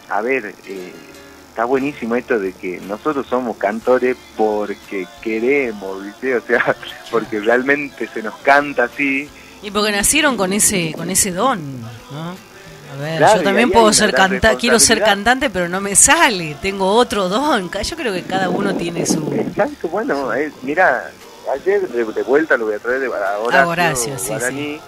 a 0.08 0.20
ver, 0.20 0.54
eh, 0.66 0.92
está 1.50 1.64
buenísimo 1.64 2.14
esto 2.14 2.38
de 2.38 2.52
que 2.52 2.80
nosotros 2.80 3.26
somos 3.26 3.56
cantores 3.56 4.16
porque 4.36 5.06
queremos, 5.20 6.04
¿viste? 6.04 6.36
O 6.36 6.40
sea, 6.40 6.74
porque 7.10 7.40
realmente 7.40 8.08
se 8.08 8.22
nos 8.22 8.34
canta 8.36 8.84
así. 8.84 9.28
Y 9.62 9.70
porque 9.70 9.92
nacieron 9.92 10.36
con 10.36 10.52
ese 10.52 10.94
con 10.96 11.10
ese 11.10 11.32
don, 11.32 11.82
¿no? 11.82 12.34
A 12.92 12.96
ver, 13.00 13.18
Claro, 13.18 13.36
yo 13.38 13.42
también 13.44 13.70
puedo 13.70 13.92
ser 13.92 14.12
cantante, 14.12 14.56
quiero 14.58 14.80
ser 14.80 15.00
cantante, 15.02 15.50
pero 15.50 15.68
no 15.68 15.80
me 15.80 15.94
sale, 15.94 16.56
tengo 16.62 16.90
otro 16.92 17.28
don. 17.28 17.70
Yo 17.70 17.96
creo 17.96 18.12
que 18.12 18.22
cada 18.22 18.48
uno 18.48 18.74
tiene 18.74 19.04
su 19.06 19.32
Exacto, 19.32 19.88
bueno, 19.88 20.32
eh, 20.34 20.50
mira, 20.62 21.10
ayer 21.52 21.86
de, 21.88 22.04
de 22.04 22.22
vuelta 22.22 22.56
lo 22.56 22.66
voy 22.66 22.74
a 22.74 22.78
traer 22.78 23.00
de 23.00 23.08
Horacio, 23.08 23.60
A 23.60 23.66
Horacio, 23.66 24.18
sí, 24.18 24.28
Guaraní, 24.28 24.80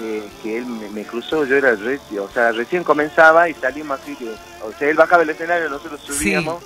eh, 0.00 0.28
que 0.42 0.58
él 0.58 0.66
me, 0.66 0.88
me 0.90 1.04
cruzó, 1.04 1.44
yo 1.44 1.56
era 1.56 1.74
reci- 1.74 2.18
o 2.18 2.28
sea, 2.30 2.52
recién 2.52 2.84
comenzaba 2.84 3.48
y 3.48 3.54
salimos 3.54 4.00
así 4.00 4.14
que, 4.16 4.28
o 4.62 4.72
sea, 4.78 4.88
él 4.88 4.96
bajaba 4.96 5.22
el 5.22 5.30
escenario, 5.30 5.68
nosotros 5.68 6.00
subíamos. 6.00 6.62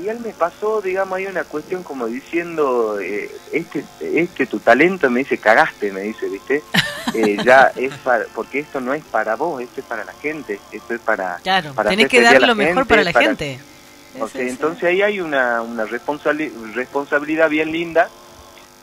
Y 0.00 0.06
él 0.08 0.20
me 0.20 0.32
pasó, 0.32 0.80
digamos, 0.80 1.16
ahí 1.18 1.26
una 1.26 1.42
cuestión 1.42 1.82
como 1.82 2.06
diciendo, 2.06 3.00
eh, 3.00 3.30
este, 3.52 3.84
este 4.00 4.46
tu 4.46 4.60
talento, 4.60 5.10
me 5.10 5.20
dice, 5.20 5.38
cagaste, 5.38 5.90
me 5.92 6.02
dice, 6.02 6.28
¿viste? 6.28 6.62
Eh, 7.14 7.38
ya 7.42 7.72
es 7.74 7.94
para, 8.04 8.26
porque 8.34 8.58
esto 8.58 8.80
no 8.82 8.92
es 8.92 9.02
para 9.02 9.34
vos, 9.34 9.62
esto 9.62 9.80
es 9.80 9.86
para 9.86 10.04
la 10.04 10.12
gente, 10.12 10.60
esto 10.70 10.92
es 10.94 11.00
para... 11.00 11.38
Claro, 11.42 11.72
para 11.72 11.88
tenés 11.88 12.06
que 12.08 12.18
dar 12.20 12.34
lo 12.48 12.54
mejor 12.54 12.86
para 12.86 13.02
la 13.02 13.12
gente. 13.18 13.58
o 14.20 14.28
sea, 14.28 14.42
entonces 14.42 14.84
ahí 14.84 15.00
hay 15.00 15.20
una, 15.22 15.62
una 15.62 15.86
responsabili- 15.86 16.52
responsabilidad 16.74 17.48
bien 17.48 17.72
linda 17.72 18.10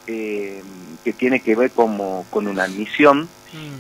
eh, 0.08 0.64
que 1.04 1.14
tiene 1.14 1.40
que 1.42 1.56
ver 1.56 1.70
como 1.70 2.26
con 2.32 2.48
una 2.48 2.68
misión 2.68 3.30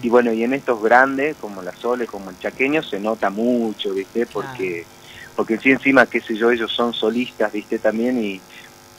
y 0.02 0.10
bueno, 0.10 0.32
y 0.34 0.44
en 0.44 0.54
estos 0.54 0.82
grandes, 0.82 1.36
como 1.38 1.62
la 1.62 1.76
Sole, 1.76 2.08
como 2.08 2.30
el 2.30 2.40
Chaqueño, 2.40 2.84
se 2.84 3.00
nota 3.00 3.30
mucho, 3.30 3.94
¿viste? 3.94 4.26
Porque, 4.26 4.86
porque 5.36 5.58
sí 5.58 5.72
encima, 5.72 6.06
qué 6.06 6.22
sé 6.22 6.36
yo, 6.36 6.52
ellos 6.52 6.72
son 6.72 6.94
solistas, 6.94 7.52
¿viste? 7.52 7.80
También 7.80 8.24
y, 8.24 8.42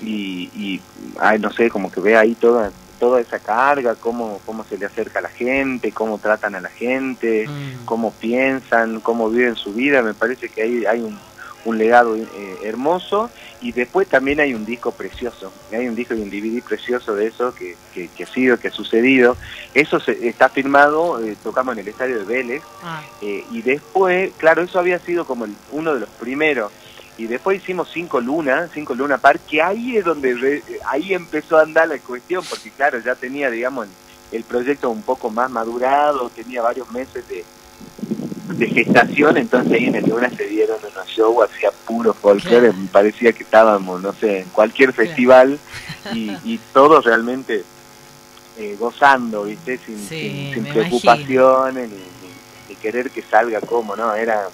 y, 0.01 0.51
y 0.55 0.81
ay, 1.21 1.39
no 1.39 1.53
sé, 1.53 1.71
como 1.71 1.91
que 1.91 2.01
ve 2.01 2.17
ahí 2.17 2.35
toda 2.35 2.73
toda 2.99 3.21
esa 3.21 3.39
carga, 3.39 3.95
cómo, 3.95 4.41
cómo 4.47 4.65
se 4.65 4.79
le 4.79 4.87
acerca 4.87 5.19
a 5.19 5.23
la 5.23 5.29
gente, 5.29 5.93
cómo 5.93 6.19
tratan 6.19 6.55
a 6.55 6.61
la 6.61 6.71
gente, 6.71 7.47
cómo 7.85 8.11
piensan, 8.13 9.01
cómo 9.01 9.29
viven 9.29 9.55
su 9.55 9.75
vida, 9.75 10.03
me 10.03 10.15
parece 10.15 10.49
que 10.49 10.63
ahí 10.63 10.87
hay 10.87 11.01
un, 11.01 11.19
un 11.67 11.79
legado 11.79 12.17
eh, 12.17 12.27
hermoso 12.63 13.31
y 13.61 13.73
después 13.73 14.09
también 14.09 14.41
hay 14.41 14.55
un 14.55 14.65
disco 14.65 14.93
precioso, 14.93 15.53
hay 15.73 15.89
un 15.89 15.95
disco 15.97 16.15
y 16.15 16.21
un 16.21 16.31
DVD 16.31 16.63
precioso 16.63 17.15
de 17.15 17.27
eso 17.27 17.53
que, 17.55 17.77
que, 17.93 18.09
que 18.09 18.25
ha 18.25 18.27
sido, 18.27 18.59
que 18.59 18.69
ha 18.69 18.73
sucedido. 18.73 19.37
Eso 19.75 19.99
se- 20.01 20.29
está 20.29 20.49
firmado, 20.49 21.21
eh, 21.23 21.37
tocamos 21.43 21.75
en 21.75 21.81
el 21.81 21.89
estadio 21.89 22.19
de 22.21 22.25
Vélez 22.25 22.63
Ah, 22.83 23.03
eh, 23.21 23.45
y 23.51 23.63
después, 23.63 24.33
claro, 24.39 24.63
eso 24.63 24.79
había 24.79 24.99
sido 25.01 25.25
como 25.27 25.45
el- 25.45 25.57
uno 25.73 25.93
de 25.95 26.01
los 26.01 26.09
primeros. 26.11 26.73
Y 27.19 27.27
después 27.27 27.63
hicimos 27.63 27.91
cinco 27.93 28.21
lunas, 28.21 28.71
cinco 28.73 28.95
luna 28.95 29.19
par, 29.19 29.41
que 29.41 29.61
ahí 29.63 29.97
es 29.97 30.05
donde 30.05 30.35
re- 30.35 30.63
ahí 30.87 31.15
empezó 31.15 31.57
a 31.59 31.63
andar 31.63 31.89
la 31.89 31.99
cuestión, 31.99 32.45
porque 32.49 32.71
claro, 32.71 33.01
ya 33.01 33.15
tenía, 33.17 33.51
digamos, 33.51 33.87
el, 34.31 34.37
el 34.39 34.45
proyecto 34.45 34.91
un 34.91 35.03
poco 35.03 35.31
más 35.31 35.51
madurado, 35.51 36.29
tenía 36.31 36.63
varios 36.63 36.91
meses 36.93 37.27
de, 37.29 37.43
de 38.49 38.67
gestación, 38.69 39.37
entonces 39.37 39.73
ahí 39.73 39.87
en 39.87 39.97
el 39.97 40.09
Luna 40.09 40.31
se 40.31 40.45
dieron 40.47 40.79
unos 40.81 41.07
shows, 41.09 41.49
hacía 41.51 41.71
puro 41.87 42.15
folclore, 42.15 42.73
me 42.73 42.87
parecía 42.89 43.33
que 43.33 43.43
estábamos, 43.43 44.01
no 44.01 44.13
sé, 44.13 44.41
en 44.41 44.49
cualquier 44.51 44.93
festival 44.93 45.59
y, 46.15 46.37
y 46.45 46.61
todos 46.73 47.05
realmente 47.05 47.65
eh, 48.59 48.77
gozando, 48.79 49.45
¿viste? 49.45 49.79
Sin, 49.85 49.99
Sí, 49.99 50.21
sin, 50.21 50.55
sin 50.55 50.63
me 50.63 50.73
preocupaciones, 50.73 51.89
ni, 51.91 51.97
ni- 51.97 52.37
ni 52.69 52.75
querer 52.77 53.11
que 53.11 53.23
salga 53.23 53.61
como, 53.61 53.95
¿no? 53.97 54.15
Era 54.15 54.49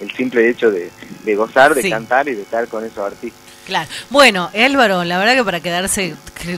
el 0.00 0.10
simple 0.12 0.48
hecho 0.48 0.70
de, 0.70 0.90
de 1.24 1.34
gozar, 1.36 1.74
de 1.74 1.82
Sí. 1.82 1.90
cantar 1.90 2.28
y 2.28 2.34
de 2.34 2.42
estar 2.42 2.66
con 2.68 2.84
esos 2.84 2.98
artistas. 2.98 3.40
Claro. 3.66 3.88
Bueno, 4.10 4.50
Álvaro, 4.54 5.04
la 5.04 5.18
verdad 5.18 5.34
que 5.34 5.44
para 5.44 5.60
quedarse 5.60 6.14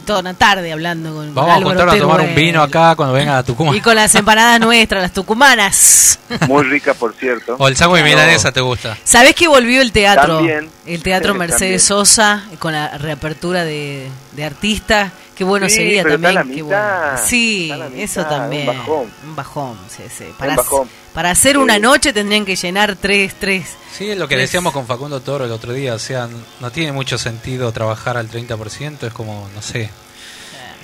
toda 0.06 0.20
una 0.20 0.34
tarde 0.34 0.70
hablando 0.72 1.14
con, 1.14 1.26
con 1.26 1.34
Vamos 1.34 1.50
a 1.50 1.54
Álvaro 1.54 1.68
juntarnos 1.80 1.94
a 1.94 1.98
tomar 1.98 2.20
un 2.20 2.34
vino 2.34 2.62
acá 2.62 2.94
cuando 2.94 3.14
venga 3.14 3.38
a 3.38 3.42
Tucumán. 3.42 3.74
Y 3.74 3.80
con 3.80 3.96
las 3.96 4.14
empanadas 4.14 4.60
nuestras, 4.60 5.02
las 5.02 5.12
tucumanas. 5.12 6.18
Muy 6.46 6.64
rica, 6.64 6.94
por 6.94 7.14
cierto. 7.14 7.56
O 7.58 7.68
el 7.68 7.76
sándwich 7.76 8.02
No, 8.02 8.08
milanesa 8.08 8.52
te 8.52 8.60
gusta. 8.60 8.96
¿Sabés 9.02 9.34
que 9.34 9.48
volvió 9.48 9.80
el 9.80 9.92
teatro? 9.92 10.36
También. 10.36 10.70
El 10.86 11.02
teatro 11.02 11.34
Mercedes 11.34 11.86
También. 11.86 12.06
Sosa 12.06 12.44
con 12.58 12.72
la 12.72 12.98
reapertura 12.98 13.64
de, 13.64 14.08
de 14.32 14.44
artistas. 14.44 15.10
Qué 15.34 15.44
bueno 15.44 15.68
Sí, 15.68 15.76
sería 15.76 16.02
pero 16.02 16.14
también. 16.16 16.36
a 16.36 16.40
la 16.40 16.42
qué 16.42 16.62
mitad, 16.64 17.00
bueno. 17.12 17.18
Sí, 17.24 17.62
está 17.70 17.74
a 17.74 17.78
la 17.78 17.84
mitad, 17.88 18.02
eso 18.02 18.20
un 18.22 18.28
también. 18.28 18.66
bajón. 18.66 19.06
Un 19.24 19.36
bajón, 19.36 19.78
sí, 19.88 20.02
sí. 20.16 20.24
Para, 20.36 20.56
bajón. 20.56 20.88
Para 21.18 21.32
hacer 21.32 21.58
una 21.58 21.80
noche 21.80 22.12
tendrían 22.12 22.44
que 22.44 22.54
llenar 22.54 22.94
tres, 22.94 23.34
tres. 23.40 23.74
Sí, 23.92 24.08
es 24.08 24.16
lo 24.16 24.28
que 24.28 24.36
tres- 24.36 24.46
decíamos 24.50 24.72
con 24.72 24.86
Facundo 24.86 25.18
Toro 25.20 25.46
el 25.46 25.50
otro 25.50 25.72
día, 25.72 25.94
o 25.94 25.98
sea, 25.98 26.28
no 26.60 26.70
tiene 26.70 26.92
mucho 26.92 27.18
sentido 27.18 27.72
trabajar 27.72 28.16
al 28.16 28.30
30%, 28.30 29.02
es 29.08 29.12
como, 29.12 29.48
no 29.52 29.60
sé, 29.60 29.90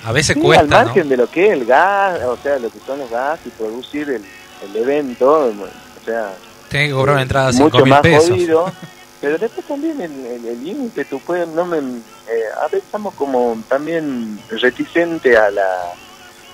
a 0.03 0.11
veces 0.11 0.33
Sí, 0.33 0.39
al 0.41 0.45
cuesta, 0.45 0.65
¿no? 0.65 0.85
margen 0.87 1.07
de 1.07 1.15
lo 1.15 1.31
que 1.31 1.45
es 1.47 1.53
el 1.53 1.63
gas, 1.65 2.19
o 2.25 2.35
sea, 2.43 2.59
lo 2.59 2.69
que 2.69 2.79
son 2.85 2.99
los 2.99 3.09
gas 3.09 3.39
y 3.45 3.49
producir 3.51 4.09
el, 4.09 4.25
el 4.69 4.75
evento, 4.75 5.25
o 5.31 6.05
sea, 6.05 6.33
Tenés 6.67 6.89
que 6.89 6.93
cobrar 6.93 7.13
una 7.13 7.21
entrada 7.21 7.51
de 7.53 7.57
mucho 7.59 7.77
5 7.77 7.85
mil 7.85 7.99
pesos. 8.01 8.29
jodido. 8.31 8.73
Pero 9.21 9.37
después 9.37 9.65
también 9.65 10.01
el 10.01 10.61
límite, 10.65 11.05
tú 11.05 11.21
puedes, 11.21 11.47
no 11.47 11.65
me, 11.65 11.77
eh, 11.77 12.43
a 12.61 12.65
veces 12.65 12.83
estamos 12.83 13.13
como 13.13 13.57
también 13.69 14.37
reticente 14.49 15.37
a 15.37 15.49
la, 15.49 15.93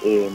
eh, 0.06 0.30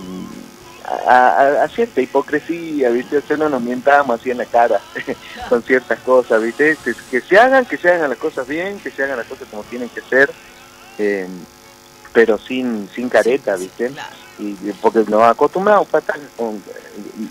a, 0.87 1.29
a- 1.61 1.65
a 1.65 1.69
cierta 1.69 2.01
hipocresía, 2.01 2.91
¿viste? 2.91 3.19
O 3.19 3.23
sea, 3.23 3.37
no 3.37 3.49
nos 3.49 3.61
mientamos 3.63 4.21
así 4.21 4.31
en 4.31 4.39
la 4.39 4.47
cara 4.47 4.81
con 5.49 5.63
ciertas 5.63 5.99
cosas, 6.01 6.43
¿viste? 6.43 6.77
Que, 6.85 6.95
que 7.11 7.21
se 7.21 7.39
hagan, 7.39 7.65
que 7.67 7.77
se 7.77 7.91
hagan 7.91 8.11
las 8.11 8.19
cosas 8.19 8.47
bien, 8.47 8.79
que 8.81 8.91
se 8.91 9.03
hagan 9.03 9.19
las 9.19 9.27
cosas 9.27 9.49
como 9.51 9.63
tienen 9.65 9.89
que 9.89 10.01
ser, 10.03 10.31
eh, 10.99 11.27
pero 12.13 12.39
sin, 12.39 12.89
sin 12.95 13.09
careta, 13.09 13.57
¿viste? 13.57 13.91
Y, 14.39 14.53
porque 14.81 15.01
nos 15.09 15.23
acostumbramos 15.23 15.89
a 15.95 15.99
estar 15.99 16.19
con, 16.37 16.63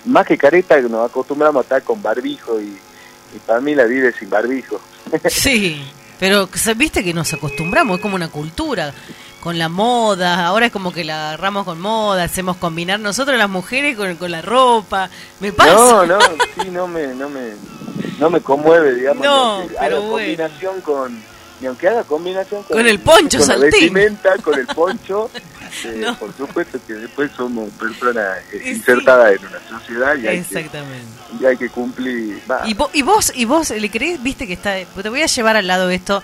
más 0.06 0.26
que 0.26 0.38
careta, 0.38 0.80
nos 0.82 1.10
acostumbramos 1.10 1.62
a 1.62 1.64
estar 1.64 1.84
con 1.84 2.02
barbijo 2.02 2.60
y, 2.60 2.66
y 3.36 3.40
para 3.46 3.62
mí 3.62 3.74
la 3.76 3.84
vida 3.86 4.10
es 4.10 4.16
sin 4.16 4.30
barbijo. 4.30 4.80
Sí, 5.30 5.82
pero 6.20 6.50
viste 6.76 7.04
que 7.04 7.14
nos 7.14 7.32
acostumbramos, 7.34 7.98
es 7.98 8.02
como 8.02 8.16
una 8.16 8.30
cultura 8.30 8.94
con 9.46 9.60
la 9.60 9.70
moda, 9.70 10.44
ahora 10.48 10.66
es 10.66 10.72
como 10.72 10.92
que 10.92 11.04
la 11.04 11.28
agarramos 11.28 11.66
con 11.66 11.80
moda, 11.80 12.24
hacemos 12.24 12.58
combinar 12.58 13.00
nosotros 13.00 13.38
las 13.38 13.48
mujeres 13.48 13.96
con, 13.96 14.16
con 14.16 14.32
la 14.32 14.42
ropa, 14.42 15.08
me 15.40 15.54
pasa. 15.54 15.72
No, 15.72 16.04
no, 16.08 16.18
sí, 16.64 16.72
no 16.72 16.88
me, 16.88 17.06
no 17.14 17.30
me, 17.30 17.52
no 18.18 18.32
me 18.32 18.42
conmueve, 18.42 18.96
digamos. 18.96 19.24
No, 19.24 19.62
pero 19.80 20.02
bueno. 20.02 20.10
combinación 20.14 20.82
con, 20.82 21.22
ni 21.62 21.68
aunque 21.68 21.88
haga 21.88 22.04
combinación 22.06 22.64
con, 22.64 22.76
Con 22.76 22.88
el 22.88 22.98
poncho 22.98 23.38
con 23.38 23.48
la 23.50 23.58
vestimenta, 23.58 24.36
con 24.40 24.58
el 24.58 24.66
poncho, 24.66 25.30
eh, 25.86 26.08
por 26.20 26.36
supuesto 26.36 26.80
que 26.88 26.94
después 26.94 27.30
somos 27.38 27.70
personas 27.74 28.40
eh, 28.52 28.72
insertadas 28.74 29.34
en 29.36 29.46
una 29.46 29.60
sociedad 29.70 30.16
y 30.16 30.26
hay, 30.28 30.42
que, 30.42 30.58
Exactamente. 30.58 31.06
y 31.40 31.46
hay 31.46 31.56
que 31.56 31.70
cumplir. 31.70 32.42
Y, 32.66 32.74
vo- 32.74 32.90
y 32.94 33.04
vos, 33.04 33.32
y 33.36 33.46
vos 33.46 33.70
le 33.70 33.92
crees, 33.92 34.24
viste 34.24 34.48
que 34.48 34.54
está, 34.54 34.74
te 34.74 35.10
voy 35.10 35.22
a 35.22 35.28
llevar 35.28 35.56
al 35.56 35.68
lado 35.68 35.92
esto 35.92 36.24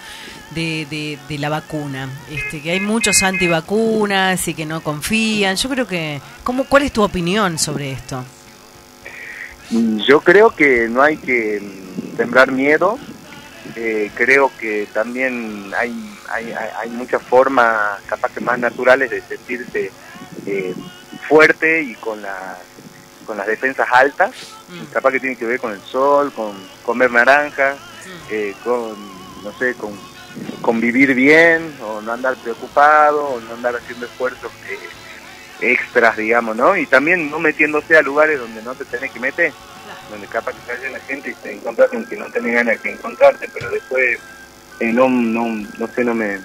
de, 0.56 0.86
de, 0.90 1.18
de 1.30 1.38
la 1.38 1.50
vacuna, 1.50 2.10
este, 2.30 2.62
que 2.62 2.72
hay 2.72 2.80
muchos 2.80 3.24
antivacunas 3.24 4.48
y 4.48 4.54
que 4.54 4.66
no 4.66 4.82
confían. 4.82 5.56
Yo 5.56 5.70
creo 5.70 5.88
que, 5.88 6.22
¿cómo, 6.44 6.66
¿cuál 6.66 6.84
es 6.84 6.92
tu 6.92 7.02
opinión 7.04 7.58
sobre 7.58 7.92
esto? 7.92 8.24
Mm, 9.70 10.00
Yo 10.00 10.20
creo 10.22 10.54
que 10.56 10.88
no 10.90 11.02
hay 11.02 11.18
que 11.18 11.60
mm, 11.62 12.18
sembrar 12.18 12.52
miedo. 12.52 12.98
Eh, 13.76 14.12
creo 14.16 14.52
que 14.60 14.88
también 14.94 15.72
hay, 15.78 15.94
hay, 16.30 16.52
hay- 16.52 16.90
muchas 16.90 17.22
formas, 17.22 18.02
capaz 18.08 18.32
que 18.34 18.42
más 18.42 18.60
naturales, 18.60 19.10
de 19.10 19.22
sentirse 19.22 19.92
eh, 20.46 20.74
fuerte 21.28 21.82
y 21.84 21.94
con, 21.96 22.22
la, 22.22 22.58
con 23.26 23.38
las 23.38 23.48
defensas 23.48 23.88
altas. 23.92 24.32
Capaz 24.92 25.12
que 25.12 25.20
tiene 25.20 25.36
que 25.36 25.46
ver 25.46 25.60
con 25.60 25.72
el 25.74 25.82
sol, 25.82 26.32
con 26.34 26.54
comer 26.84 27.12
naranja, 27.12 27.76
eh, 28.30 28.54
con, 28.64 28.94
no 29.44 29.52
sé, 29.58 29.74
con, 29.76 29.92
con 30.62 30.80
vivir 30.80 31.14
bien, 31.14 31.76
o 31.82 32.02
no 32.02 32.14
andar 32.14 32.36
preocupado, 32.38 33.26
o 33.26 33.42
no 33.42 33.54
andar 33.54 33.76
haciendo 33.76 34.06
esfuerzos 34.06 34.52
eh, 34.70 34.80
extras, 35.72 36.18
digamos, 36.18 36.56
¿no? 36.56 36.76
Y 36.76 36.86
también 36.86 37.30
no 37.30 37.40
metiéndose 37.40 37.98
a 37.98 38.02
lugares 38.02 38.40
donde 38.40 38.62
no 38.64 38.74
te 38.76 38.86
tenés 38.86 39.12
que 39.12 39.20
meter, 39.20 39.52
donde 40.10 40.28
capaz 40.28 40.54
que 40.54 40.74
sale 40.76 40.90
la 40.92 41.00
gente 41.02 41.30
y 41.32 41.34
te 41.36 41.54
encontrás 41.54 41.90
con 41.90 42.06
que 42.06 42.18
no 42.18 42.26
tenés 42.32 42.54
ganas 42.56 42.82
de 42.82 42.92
encontrarte, 42.92 43.50
pero 43.54 43.70
después, 43.70 44.20
eh, 44.80 44.92
no, 44.94 45.10
no, 45.10 45.68
no 45.78 45.88
sé, 45.88 46.04
no 46.04 46.14
me, 46.14 46.40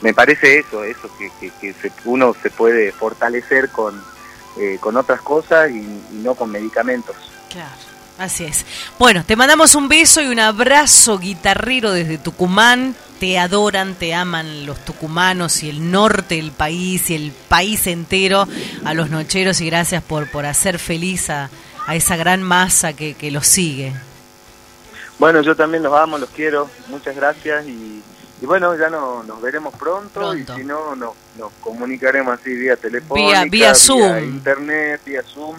me 0.00 0.12
parece 0.14 0.58
eso, 0.58 0.84
eso, 0.84 1.10
que, 1.18 1.30
que, 1.40 1.50
que 1.60 1.72
se- 1.80 1.92
uno 2.04 2.34
se 2.42 2.50
puede 2.50 2.92
fortalecer 2.92 3.68
con, 3.70 4.02
eh, 4.58 4.76
con 4.80 4.96
otras 4.96 5.20
cosas 5.22 5.70
y, 5.70 5.78
y 5.78 6.20
no 6.22 6.34
con 6.34 6.50
medicamentos. 6.50 7.16
Claro. 7.50 7.70
Así 8.22 8.44
es. 8.44 8.64
Bueno, 9.00 9.24
te 9.26 9.34
mandamos 9.34 9.74
un 9.74 9.88
beso 9.88 10.22
y 10.22 10.28
un 10.28 10.38
abrazo 10.38 11.18
guitarrero 11.18 11.90
desde 11.90 12.18
Tucumán. 12.18 12.94
Te 13.18 13.38
adoran, 13.38 13.94
te 13.94 14.14
aman 14.14 14.64
los 14.66 14.84
tucumanos 14.84 15.62
y 15.64 15.70
el 15.70 15.90
norte 15.90 16.36
del 16.36 16.52
país 16.52 17.10
y 17.10 17.14
el 17.16 17.32
país 17.48 17.86
entero 17.86 18.46
a 18.84 18.94
los 18.94 19.10
nocheros 19.10 19.60
y 19.60 19.66
gracias 19.66 20.02
por, 20.04 20.30
por 20.30 20.46
hacer 20.46 20.78
feliz 20.78 21.30
a, 21.30 21.50
a 21.86 21.96
esa 21.96 22.14
gran 22.16 22.42
masa 22.42 22.92
que, 22.92 23.14
que 23.14 23.30
los 23.32 23.46
sigue. 23.46 23.92
Bueno, 25.18 25.40
yo 25.42 25.54
también 25.56 25.82
los 25.82 25.92
amo, 25.94 26.18
los 26.18 26.30
quiero, 26.30 26.68
muchas 26.88 27.14
gracias 27.14 27.64
y, 27.66 28.02
y 28.40 28.46
bueno, 28.46 28.76
ya 28.76 28.88
no, 28.88 29.22
nos 29.22 29.40
veremos 29.40 29.72
pronto, 29.74 30.10
Pronto. 30.12 30.54
y 30.54 30.60
si 30.60 30.64
no, 30.64 30.96
no, 30.96 31.14
nos 31.38 31.52
comunicaremos 31.60 32.38
así 32.40 32.50
vía 32.54 32.76
telefónica, 32.76 33.42
Vía- 33.42 33.50
vía 33.50 33.74
Zoom. 33.74 34.18
internet, 34.24 35.00
vía 35.06 35.22
Zoom. 35.32 35.56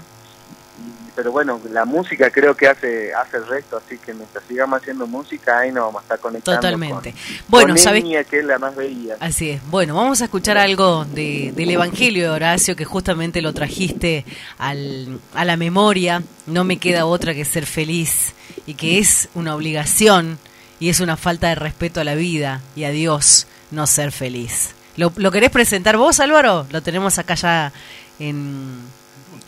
Pero 1.15 1.31
bueno, 1.31 1.59
la 1.71 1.85
música 1.85 2.29
creo 2.29 2.55
que 2.55 2.67
hace 2.67 3.13
hace 3.13 3.37
el 3.37 3.47
resto, 3.47 3.77
así 3.77 3.97
que 3.97 4.13
mientras 4.13 4.43
sigamos 4.47 4.81
haciendo 4.81 5.05
música, 5.05 5.59
ahí 5.59 5.71
nos 5.71 5.85
vamos 5.85 6.01
a 6.01 6.03
estar 6.03 6.19
conectando 6.19 6.59
Totalmente. 6.59 7.11
con, 7.11 7.21
Bueno, 7.47 7.67
con 7.69 7.77
¿sabes? 7.77 8.03
Que 8.29 8.39
es 8.39 8.45
la 8.45 8.57
más 8.57 8.75
bella. 8.75 9.17
Así 9.19 9.51
es. 9.51 9.61
Bueno, 9.69 9.95
vamos 9.95 10.21
a 10.21 10.25
escuchar 10.25 10.57
algo 10.57 11.05
de, 11.05 11.53
del 11.55 11.69
Evangelio 11.69 12.23
de 12.23 12.29
Horacio, 12.29 12.75
que 12.75 12.85
justamente 12.85 13.41
lo 13.41 13.53
trajiste 13.53 14.25
al, 14.57 15.19
a 15.33 15.45
la 15.45 15.57
memoria. 15.57 16.23
No 16.47 16.63
me 16.63 16.77
queda 16.77 17.05
otra 17.05 17.33
que 17.33 17.45
ser 17.45 17.65
feliz 17.65 18.33
y 18.65 18.73
que 18.73 18.99
es 18.99 19.29
una 19.35 19.55
obligación 19.55 20.39
y 20.79 20.89
es 20.89 20.99
una 20.99 21.17
falta 21.17 21.49
de 21.49 21.55
respeto 21.55 22.01
a 22.01 22.03
la 22.03 22.15
vida 22.15 22.61
y 22.75 22.83
a 22.83 22.89
Dios 22.89 23.47
no 23.71 23.87
ser 23.87 24.11
feliz. 24.11 24.75
¿Lo, 24.97 25.11
lo 25.15 25.31
querés 25.31 25.49
presentar 25.49 25.97
vos, 25.97 26.19
Álvaro? 26.19 26.67
Lo 26.71 26.81
tenemos 26.81 27.17
acá 27.17 27.35
ya 27.35 27.71
en, 28.19 28.79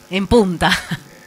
en 0.10 0.28
punta. 0.28 0.72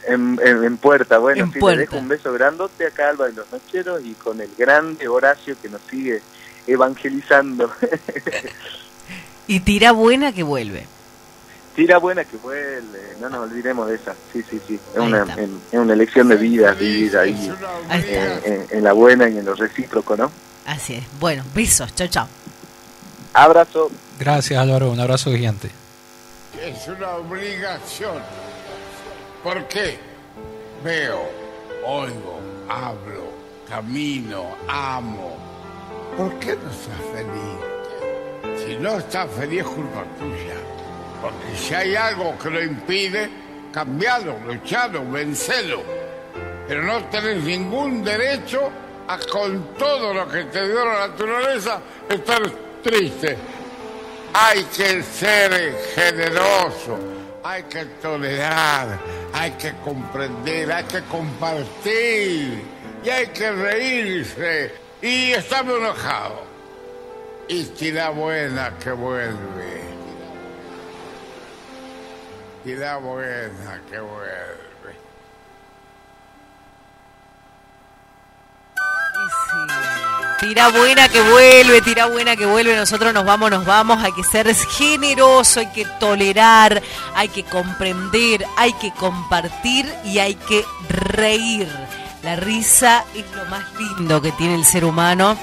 En, 0.09 0.39
en- 0.43 0.63
en 0.63 0.77
puerta, 0.77 1.17
bueno, 1.19 1.43
En 1.45 1.53
sí, 1.53 1.59
puerta. 1.59 1.75
le 1.77 1.81
dejo 1.85 1.97
un 1.97 2.07
beso 2.07 2.33
grandote 2.33 2.87
acá 2.87 3.07
a 3.07 3.09
Alba 3.09 3.27
de 3.27 3.33
los 3.33 3.51
Nocheros 3.51 4.01
y 4.03 4.13
con 4.13 4.41
el 4.41 4.49
grande 4.57 5.07
Horacio 5.07 5.55
que 5.61 5.69
nos 5.69 5.81
sigue 5.89 6.21
evangelizando. 6.67 7.71
Y 9.47 9.61
tira 9.61 9.93
buena 9.93 10.31
que 10.31 10.43
vuelve. 10.43 10.85
Tira 11.75 11.97
buena 11.97 12.23
que 12.23 12.37
vuelve, 12.37 13.15
no 13.19 13.29
nos 13.29 13.49
olvidemos 13.49 13.87
de 13.89 13.95
esa. 13.95 14.13
Sí, 14.31 14.43
sí, 14.47 14.61
sí. 14.67 14.79
Es 14.93 14.99
una, 14.99 15.23
es 15.71 15.79
una 15.79 15.93
elección 15.93 16.27
de 16.27 16.35
vida, 16.35 16.71
vivir 16.73 17.17
ahí, 17.17 17.51
eh, 17.91 18.67
en, 18.69 18.77
en 18.77 18.83
la 18.83 18.93
buena 18.93 19.27
y 19.27 19.37
en 19.39 19.45
lo 19.45 19.55
recíproco, 19.55 20.15
¿no? 20.15 20.31
Así 20.67 20.93
es. 20.95 21.03
Bueno, 21.19 21.43
besos. 21.55 21.95
Chao, 21.95 22.07
chao. 22.07 22.27
Abrazo. 23.33 23.89
Gracias 24.19 24.59
Álvaro, 24.61 24.91
un 24.91 24.99
abrazo 24.99 25.31
gigante. 25.31 25.71
Es 26.61 26.87
una 26.87 27.09
obligación. 27.15 28.21
¿Por 29.43 29.67
qué? 29.67 29.97
Veo, 30.83 31.29
oigo, 31.85 32.39
hablo, 32.67 33.31
camino, 33.67 34.57
amo. 34.67 35.37
¿Por 36.17 36.37
qué 36.39 36.57
no 36.57 36.69
estás 36.69 36.99
feliz? 37.13 38.59
Si 38.65 38.75
no 38.75 38.97
estás 38.97 39.29
feliz 39.31 39.63
culpa 39.63 40.03
tuya. 40.17 40.55
Porque 41.21 41.57
si 41.57 41.73
hay 41.73 41.95
algo 41.95 42.37
que 42.37 42.49
lo 42.49 42.61
impide, 42.61 43.29
cambialo, 43.71 44.37
luchalo, 44.45 45.09
vencelo. 45.09 45.83
Pero 46.67 46.83
no 46.83 47.05
tenés 47.05 47.43
ningún 47.43 48.03
derecho 48.03 48.69
a 49.07 49.17
con 49.31 49.73
todo 49.75 50.13
lo 50.13 50.27
que 50.27 50.43
te 50.45 50.67
dio 50.67 50.85
la 50.85 51.07
naturaleza 51.07 51.81
estar 52.09 52.41
triste. 52.83 53.37
Hay 54.33 54.63
que 54.65 55.01
ser 55.01 55.75
generoso, 55.95 56.99
hay 57.43 57.63
que 57.63 57.85
tolerar, 58.01 58.99
hay 59.33 59.51
que 59.51 59.73
comprender, 59.83 60.71
hay 60.71 60.83
que 60.83 61.01
compartir 61.03 62.63
y 63.03 63.09
hay 63.09 63.27
que 63.27 63.51
reírse 63.51 64.73
y 65.01 65.31
estar 65.31 65.65
enojado. 65.65 66.43
Y 67.47 67.63
tira 67.65 68.09
buena 68.09 68.77
que 68.77 68.91
vuelve. 68.91 69.81
Tira 72.63 72.97
buena 72.97 73.81
que 73.89 73.99
vuelve. 73.99 74.59
Tira 80.39 80.69
buena 80.69 81.09
que 81.09 81.21
vuelve, 81.21 81.81
tira 81.81 82.05
buena 82.05 82.35
que 82.35 82.45
vuelve. 82.45 82.75
Nosotros 82.75 83.13
nos 83.13 83.25
vamos, 83.25 83.51
nos 83.51 83.65
vamos. 83.65 84.01
Hay 84.01 84.13
que 84.13 84.23
ser 84.23 84.53
generoso, 84.55 85.59
hay 85.59 85.67
que 85.67 85.85
tolerar, 85.99 86.81
hay 87.13 87.27
que 87.27 87.43
comprender, 87.43 88.45
hay 88.55 88.71
que 88.73 88.91
compartir 88.91 89.93
y 90.05 90.19
hay 90.19 90.35
que 90.35 90.63
reír. 90.87 91.67
La 92.23 92.37
risa 92.37 93.03
es 93.13 93.25
lo 93.35 93.45
más 93.45 93.65
lindo 93.77 94.21
que 94.21 94.31
tiene 94.31 94.55
el 94.55 94.63
ser 94.63 94.85
humano. 94.85 95.37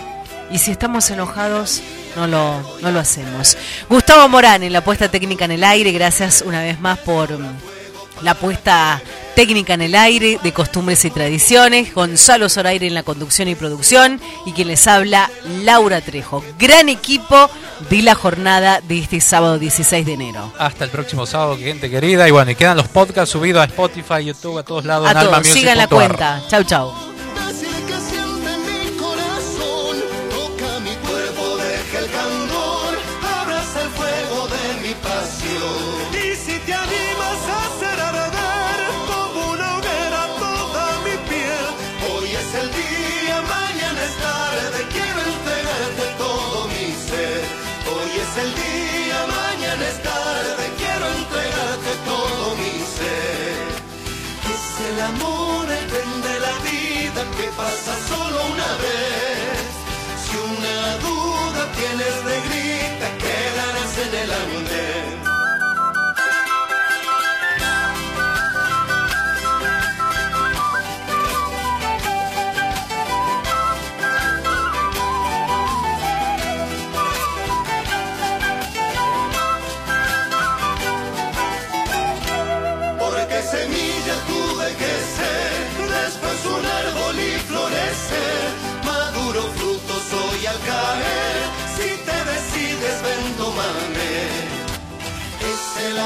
Y 0.51 0.59
si 0.59 0.70
estamos 0.70 1.10
enojados, 1.10 1.82
no 2.16 2.27
lo, 2.27 2.62
no 2.81 2.90
lo 2.90 3.01
hacemos. 3.01 3.59
Gustavo 3.90 4.28
Morán 4.28 4.62
en 4.62 4.73
la 4.73 4.82
puesta 4.82 5.10
técnica 5.10 5.44
en 5.44 5.52
el 5.52 5.64
aire. 5.64 5.93
Gracias 5.93 6.43
una 6.43 6.62
vez 6.62 6.81
más 6.81 6.98
por 7.01 7.39
mm, 7.39 7.56
la 8.23 8.35
puesta 8.35 9.02
técnica 9.36 9.74
en 9.74 9.82
el 9.82 9.94
aire 9.94 10.40
de 10.42 10.52
costumbres 10.52 11.04
y 11.04 11.10
tradiciones, 11.10 11.94
Gonzalo 11.94 12.48
Zoraire 12.48 12.86
en 12.86 12.94
la 12.94 13.02
conducción 13.02 13.48
y 13.48 13.54
producción 13.54 14.18
y 14.46 14.52
quien 14.52 14.68
les 14.68 14.86
habla, 14.88 15.30
Laura 15.62 16.00
Trejo. 16.00 16.42
Gran 16.58 16.88
equipo 16.88 17.50
de 17.90 18.02
la 18.02 18.14
jornada 18.14 18.80
de 18.80 18.98
este 18.98 19.20
sábado 19.20 19.58
16 19.58 20.06
de 20.06 20.12
enero. 20.14 20.52
Hasta 20.58 20.84
el 20.84 20.90
próximo 20.90 21.26
sábado, 21.26 21.58
gente 21.58 21.90
querida. 21.90 22.26
Y 22.26 22.30
bueno, 22.30 22.50
y 22.50 22.54
quedan 22.54 22.78
los 22.78 22.88
podcasts 22.88 23.30
subidos 23.30 23.60
a 23.60 23.66
Spotify, 23.66 24.24
YouTube, 24.24 24.56
a 24.58 24.62
todos 24.62 24.86
lados. 24.86 25.06
A 25.06 25.12
en 25.12 25.28
todos, 25.28 25.46
sigan 25.46 25.76
la 25.76 25.86
cuenta. 25.86 26.42
Chau, 26.48 26.64
chau. 26.64 27.15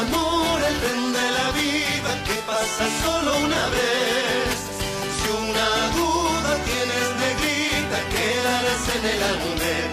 Amor, 0.01 0.59
el 0.69 0.77
tren 0.83 1.13
de 1.13 1.27
la 1.39 1.49
vida 1.61 2.13
que 2.27 2.37
pasa 2.51 2.85
solo 3.03 3.31
una 3.47 3.65
vez. 3.77 4.57
Si 5.17 5.27
una 5.45 5.69
duda 5.99 6.53
tienes 6.69 7.07
negrita, 7.25 7.99
quedarás 8.15 8.85
en 8.97 9.05
el 9.15 9.23
andén. 9.35 9.91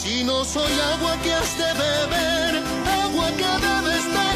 Si 0.00 0.24
no 0.24 0.44
soy 0.44 0.72
agua 0.94 1.14
que 1.22 1.32
has 1.34 1.52
de 1.62 1.70
beber, 1.84 2.52
agua 3.04 3.28
que 3.40 3.50
debes 3.68 4.04
dejar 4.12 4.29